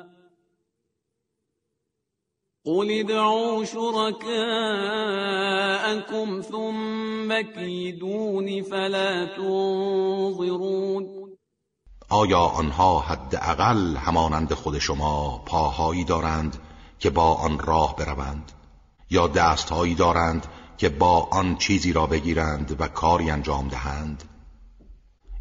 قل 2.65 2.91
ادعوا 2.91 3.65
شركاءكم 3.65 4.31
ثم 6.41 7.41
كيدون 7.41 8.63
فلا 8.63 9.25
تنظرون 9.25 11.07
آیا 12.09 12.37
آنها 12.37 12.99
حداقل 12.99 13.97
همانند 13.97 14.53
خود 14.53 14.77
شما 14.77 15.43
پاهایی 15.45 16.03
دارند 16.03 16.57
که 16.99 17.09
با 17.09 17.33
آن 17.33 17.59
راه 17.59 17.95
بروند؟ 17.95 18.51
یا 19.09 19.27
دستهایی 19.27 19.95
دارند 19.95 20.47
که 20.77 20.89
با 20.89 21.27
آن 21.31 21.57
چیزی 21.57 21.93
را 21.93 22.05
بگیرند 22.05 22.75
و 22.81 22.87
کاری 22.87 23.29
انجام 23.29 23.67
دهند؟ 23.67 24.23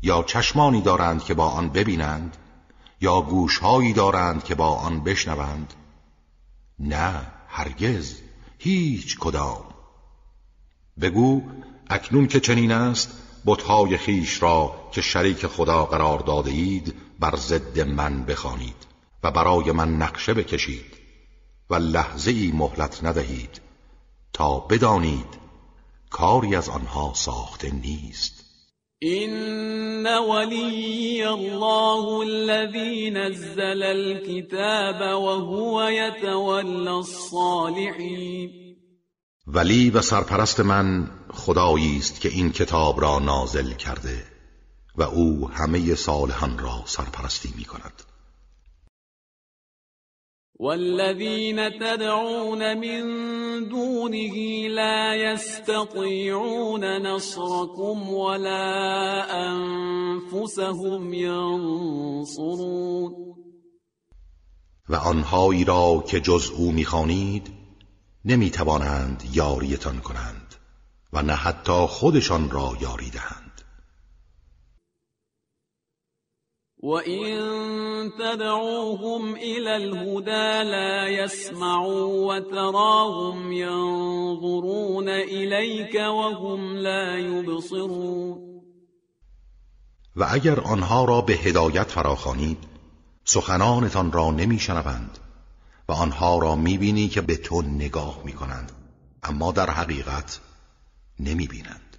یا 0.02 0.22
چشمانی 0.22 0.80
دارند 0.80 1.24
که 1.24 1.34
با 1.34 1.48
آن 1.48 1.68
ببینند؟ 1.68 2.36
یا 3.01 3.20
گوشهایی 3.20 3.92
دارند 3.92 4.44
که 4.44 4.55
با 4.55 4.68
آن 4.68 5.05
بشنوند؟ 5.05 5.74
نه 6.81 7.27
هرگز. 7.48 8.16
هیچ 8.59 9.19
کدام. 9.19 9.65
بگو 11.01 11.43
اکنون 11.90 12.27
که 12.27 12.40
چنین 12.40 12.73
است 12.73 13.11
بتهای 13.47 13.97
خیش 13.97 14.43
را 14.43 14.89
که 14.93 15.01
شریک 15.01 15.47
خدا 15.47 15.85
قرار 15.85 16.19
داده 16.19 16.51
اید 16.51 16.94
بر 17.20 17.36
ضد 17.36 17.81
من 17.81 18.24
بخوانید 18.24 18.86
و 19.23 19.31
برای 19.31 19.73
من 19.73 19.97
نقشه 19.97 20.35
بکشید 20.35 20.94
و 21.70 21.74
لحظه 21.74 22.31
ای 22.31 22.52
مهلت 22.52 23.05
ندهید 23.05 23.61
تا 24.32 24.61
بدانید 24.61 25.40
کاری 26.11 26.57
از 26.57 26.69
آنها 26.69 27.12
ساخته 27.15 27.70
نیست. 27.70 28.39
إن 29.02 30.06
ولي 30.06 31.28
الله 31.28 32.22
الذي 32.22 33.10
نزل 33.10 33.82
الكتاب 33.82 35.01
وهو 35.01 35.82
يتولى 35.82 36.90
الصالحين. 36.90 38.51
ولی 39.47 39.90
و 39.90 40.02
سرپرست 40.02 40.60
من 40.60 41.10
خدایی 41.32 41.97
است 41.97 42.20
که 42.20 42.28
این 42.28 42.52
کتاب 42.52 43.01
را 43.01 43.18
نازل 43.18 43.72
کرده 43.72 44.24
و 44.97 45.02
او 45.02 45.51
همه 45.51 45.94
صالحان 45.94 46.59
را 46.59 46.82
سرپرستی 46.86 47.55
می 47.56 47.64
کند 47.64 48.09
والذين 50.60 51.70
تدعون 51.80 52.76
من 52.76 53.02
دونه 53.68 54.34
لا 54.68 55.14
يستطيعون 55.14 56.84
نصركم 56.84 58.12
ولا 58.12 59.24
انفسهم 59.48 61.14
ينصرون. 61.14 63.12
و 64.88 64.94
آنهایی 64.94 65.64
را 65.64 66.04
که 66.08 66.20
جز 66.20 66.50
او 66.50 66.72
می‌خوانید 66.72 67.50
نمی‌توانند 68.24 69.22
یاریتان 69.32 70.00
کنند 70.00 70.54
و 71.12 71.22
نه 71.22 71.32
حتی 71.32 71.86
خودشان 71.89 72.50
را 72.50 72.76
یاری 72.80 73.10
دهند. 73.10 73.40
وَإِن 76.83 78.10
تَدْعُوهُمْ 78.18 79.34
إِلَى 79.36 79.76
الْهُدَى 79.76 80.65
لَا 80.65 81.09
يَسْمَعُوا 81.09 82.34
وَتَرَاهُمْ 82.34 83.52
يَنظُرُونَ 83.52 85.09
إِلَيْكَ 85.09 85.94
وَهُمْ 85.94 86.76
لَا 86.76 87.18
يُبْصِرُونَ 87.18 88.50
و 90.17 90.26
اگر 90.31 90.60
آنها 90.60 91.05
را 91.05 91.20
به 91.20 91.33
هدایت 91.33 91.91
فراخوانید 91.91 92.59
سخنانتان 93.25 94.12
را 94.12 94.31
نمیشنوند 94.31 95.18
و 95.89 95.92
آنها 95.92 96.39
را 96.39 96.57
می‌بینی 96.57 97.09
که 97.09 97.20
به 97.20 97.36
تو 97.36 97.62
نگاه 97.62 98.20
می‌کنند 98.25 98.73
اما 99.23 99.52
در 99.52 99.70
حقیقت 99.70 100.41
نمی‌بینند. 101.20 101.90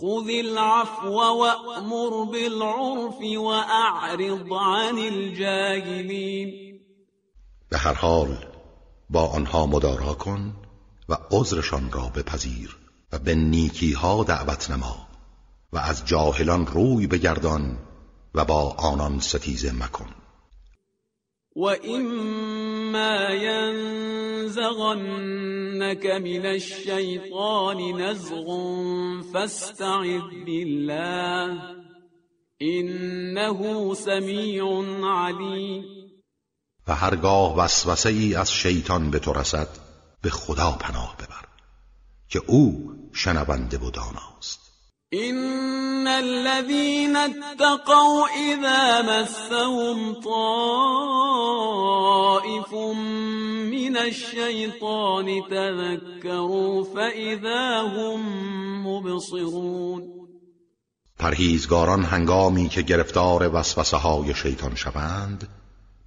خذ 0.00 0.28
العفو 0.28 1.18
وأمر 1.40 2.24
بالعرف 2.24 3.18
وأعرض 3.36 4.52
عن 4.52 4.98
الجاهلين. 4.98 6.80
به 7.70 7.78
هر 7.78 7.94
حال 7.94 8.46
با 9.10 9.26
آنها 9.26 9.66
مدارا 9.66 10.14
کن 10.14 10.52
و 11.08 11.16
عذرشان 11.30 11.92
را 11.92 12.08
بپذیر 12.08 12.76
و 13.12 13.18
به 13.18 13.34
نیکی 13.34 13.92
ها 13.92 14.24
دعوت 14.24 14.70
نما 14.70 15.08
و 15.72 15.78
از 15.78 16.06
جاهلان 16.06 16.66
روی 16.66 17.06
بگردان 17.06 17.78
و 18.34 18.44
با 18.44 18.70
آنان 18.70 19.20
ستیزه 19.20 19.72
مکن. 19.72 20.08
وَإِمَّا 22.94 23.28
يَنزَغَنَّكَ 24.46 24.86
مِنَ 26.06 26.46
الشَّيْطَانِ 26.46 27.78
نَزْغٌ 28.02 28.46
فَاسْتَعِذْ 29.32 30.22
بِاللَّهِ 30.46 31.74
إِنَّهُ 32.62 33.94
سَمِيعٌ 33.94 34.64
عَلِيمٌ 35.02 35.84
و 36.86 36.94
هرگاه 36.94 37.56
وسوسه 37.56 38.10
ای 38.10 38.34
از 38.34 38.52
شیطان 38.52 39.10
به 39.10 39.18
تو 39.18 39.32
رسد 39.32 39.68
به 40.22 40.30
خدا 40.30 40.70
پناه 40.70 41.16
ببر 41.16 41.44
که 42.28 42.42
او 42.46 42.92
شنونده 43.12 43.78
و 43.78 43.90
داناست. 43.90 44.63
إن 45.14 46.08
الذين 46.08 47.16
اتقوا 47.16 48.26
إذا 48.26 49.02
مسهم 49.02 50.14
طائف 50.14 50.34
من 53.70 53.96
الشيطان 53.96 55.42
تذكروا 55.50 56.84
فإذا 56.84 57.80
هم 57.82 58.20
مبصرون 58.86 60.14
پرهیزگاران 61.18 62.04
هنگامی 62.04 62.68
که 62.68 62.82
گرفتار 62.82 63.50
وسوسه 63.54 63.96
های 63.96 64.34
شیطان 64.34 64.74
شوند 64.74 65.48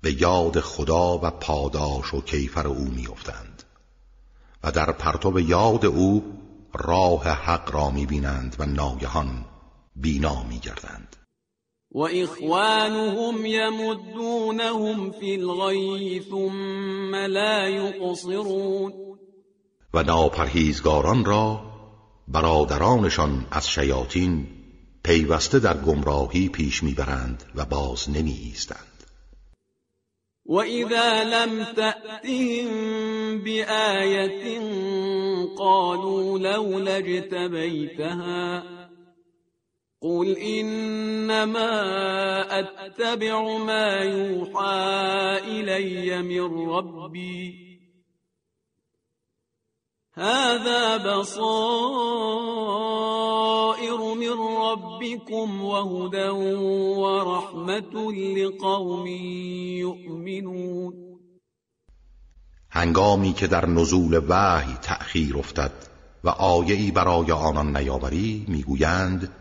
به 0.01 0.21
یاد 0.21 0.59
خدا 0.59 1.17
و 1.17 1.29
پاداش 1.29 2.13
و 2.13 2.21
کیفر 2.21 2.67
او 2.67 2.85
میافتند 2.95 3.63
و 4.63 4.71
در 4.71 4.91
پرتو 4.91 5.39
یاد 5.39 5.85
او 5.85 6.23
راه 6.77 7.23
حق 7.23 7.71
را 7.73 7.89
می‌بینند 7.89 8.55
و 8.59 8.65
ناگهان 8.65 9.45
بینا 9.95 10.43
میگردند. 10.43 11.15
و 11.91 11.99
اخوانهم 11.99 13.45
یمدونهم 13.45 15.11
فی 15.11 15.35
الغی 15.35 16.21
ثم 16.29 17.15
لا 17.15 17.69
یقصرون 17.69 18.93
و 19.93 20.03
ناپرهیزگاران 20.03 21.25
را 21.25 21.61
برادرانشان 22.27 23.45
از 23.51 23.69
شیاطین 23.69 24.47
پیوسته 25.03 25.59
در 25.59 25.77
گمراهی 25.77 26.49
پیش 26.49 26.83
می‌برند 26.83 27.43
و 27.55 27.65
باز 27.65 28.09
نمی 28.09 28.31
ایستند 28.31 28.96
وإذا 30.47 31.23
لم 31.23 31.63
تأتهم 31.75 32.67
بآية 33.43 34.59
قالوا 35.57 36.39
لولا 36.39 36.97
اجتبيتها 36.97 38.63
قل 40.01 40.37
إنما 40.37 41.69
أتبع 42.59 43.57
ما 43.57 43.97
يوحى 43.97 45.39
إلي 45.47 46.21
من 46.21 46.69
ربي 46.69 47.66
هذا 50.17 50.97
بصائر 50.97 51.57
من 53.97 54.37
ربكم 54.57 55.61
وهدى 55.61 56.29
ورحمة 56.97 58.11
لقوم 58.37 59.07
يؤمنون. 59.77 60.93
هنگامی 62.69 63.33
که 63.33 63.47
در 63.47 63.65
نزول 63.65 64.21
وحی 64.29 64.73
تأخیر 64.81 65.37
افتد 65.37 65.71
و 66.23 66.29
آیهی 66.29 66.91
برای 66.91 67.31
آنان 67.31 67.77
نیاوری 67.77 68.45
می‌گویند 68.47 69.31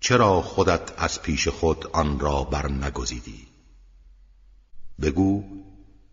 چرا 0.00 0.42
خودت 0.42 0.92
از 0.98 1.22
پیش 1.22 1.48
خود 1.48 1.86
آن 1.92 2.18
را 2.20 2.44
بر 2.44 2.68
نگزیدی 2.68 3.46
بگو 5.02 5.44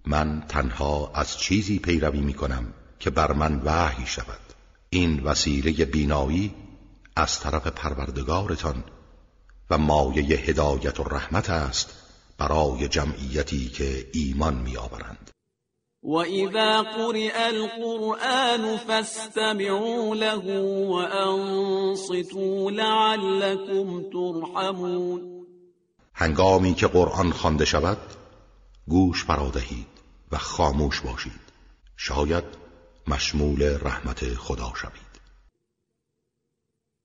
من 0.05 0.43
تنها 0.47 1.11
از 1.13 1.37
چیزی 1.37 1.79
پیروی 1.79 2.21
می 2.21 2.33
کنم 2.33 2.73
که 2.99 3.09
بر 3.09 3.31
من 3.31 3.61
وحی 3.65 4.05
شود. 4.05 4.39
این 4.89 5.19
وسیله 5.19 5.85
بینایی 5.85 6.53
از 7.15 7.39
طرف 7.39 7.67
پروردگارتان 7.67 8.83
و 9.69 9.77
مایه 9.77 10.37
هدایت 10.37 10.99
و 10.99 11.03
رحمت 11.03 11.49
است 11.49 11.95
برای 12.37 12.87
جمعیتی 12.87 13.69
که 13.69 14.07
ایمان 14.13 14.55
میآورند. 14.55 15.31
و 16.03 16.15
اذا 16.15 16.83
قرئ 16.83 17.31
القرآن 17.35 18.77
فاستمعوا 18.77 20.15
له 20.15 20.61
وانصتوا 20.87 22.69
لعلكم 22.69 24.03
ترحمون. 24.09 25.45
هنگامی 26.13 26.73
که 26.73 26.87
قرآن 26.87 27.31
خوانده 27.31 27.65
شود 27.65 27.97
گوش 28.87 29.25
فرادهید 29.25 29.87
و 30.31 30.37
خاموش 30.37 31.01
باشید. 31.01 31.49
شاید 31.97 32.43
مشمول 33.09 33.77
رحمت 33.81 34.23
خدا 34.37 34.71
شوید. 34.75 35.09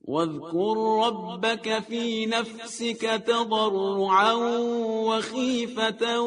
واذكر 0.09 0.77
ربك 1.07 1.79
في 1.89 2.27
نفسك 2.27 3.23
تضرعا 3.27 4.33
وخيفة 5.09 6.21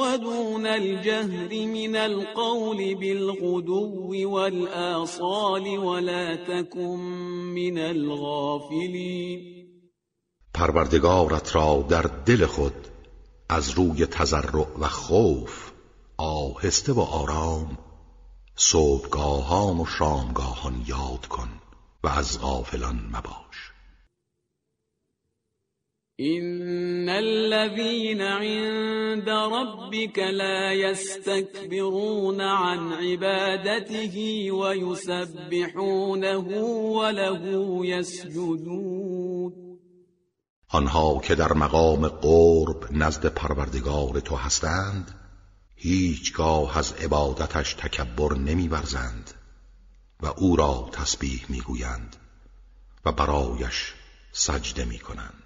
ودون 0.00 0.66
الجهر 0.66 1.66
من 1.66 1.96
القول 1.96 2.94
بالغدو 2.94 4.30
والآصال 4.30 5.78
ولا 5.78 6.36
تكن 6.36 6.98
من 7.54 7.78
الغافلين. 7.78 9.56
پروردگارت 10.54 11.56
را 11.56 11.86
در 11.88 12.02
دل 12.02 12.46
خود 12.46 12.86
از 13.48 13.70
روی 13.70 14.06
تضرع 14.06 14.66
و 14.78 14.88
خوف 14.88 15.70
آهسته 16.18 16.92
و 16.92 17.00
آرام 17.00 17.78
صبحگاهان 18.58 19.80
و 19.80 19.86
شامگاهان 19.98 20.84
یاد 20.86 21.26
کن 21.26 21.48
و 22.04 22.08
از 22.08 22.40
غافلان 22.40 22.96
مباش. 23.12 23.72
إن 26.20 27.08
الذين 27.08 28.20
عند 28.20 29.28
ربك 29.28 30.18
لا 30.18 30.72
يستكبرون 30.72 32.40
عن 32.40 32.92
عبادته 32.92 34.50
ويسبحونه 34.52 36.38
وله 36.96 37.86
يسجدون. 37.86 39.52
آنها 40.72 41.18
که 41.18 41.34
در 41.34 41.52
مقام 41.52 42.08
قرب 42.08 42.92
نزد 42.92 43.26
پروردگار 43.26 44.20
تو 44.20 44.36
هستند 44.36 45.25
هیچگاه 45.76 46.78
از 46.78 46.92
عبادتش 46.92 47.74
تکبر 47.74 48.34
نمیورزند 48.34 49.30
و 50.20 50.26
او 50.26 50.56
را 50.56 50.90
تسبیح 50.92 51.46
می‌گویند 51.48 52.16
و 53.04 53.12
برایش 53.12 53.94
سجده 54.32 54.84
می‌کنند. 54.84 55.42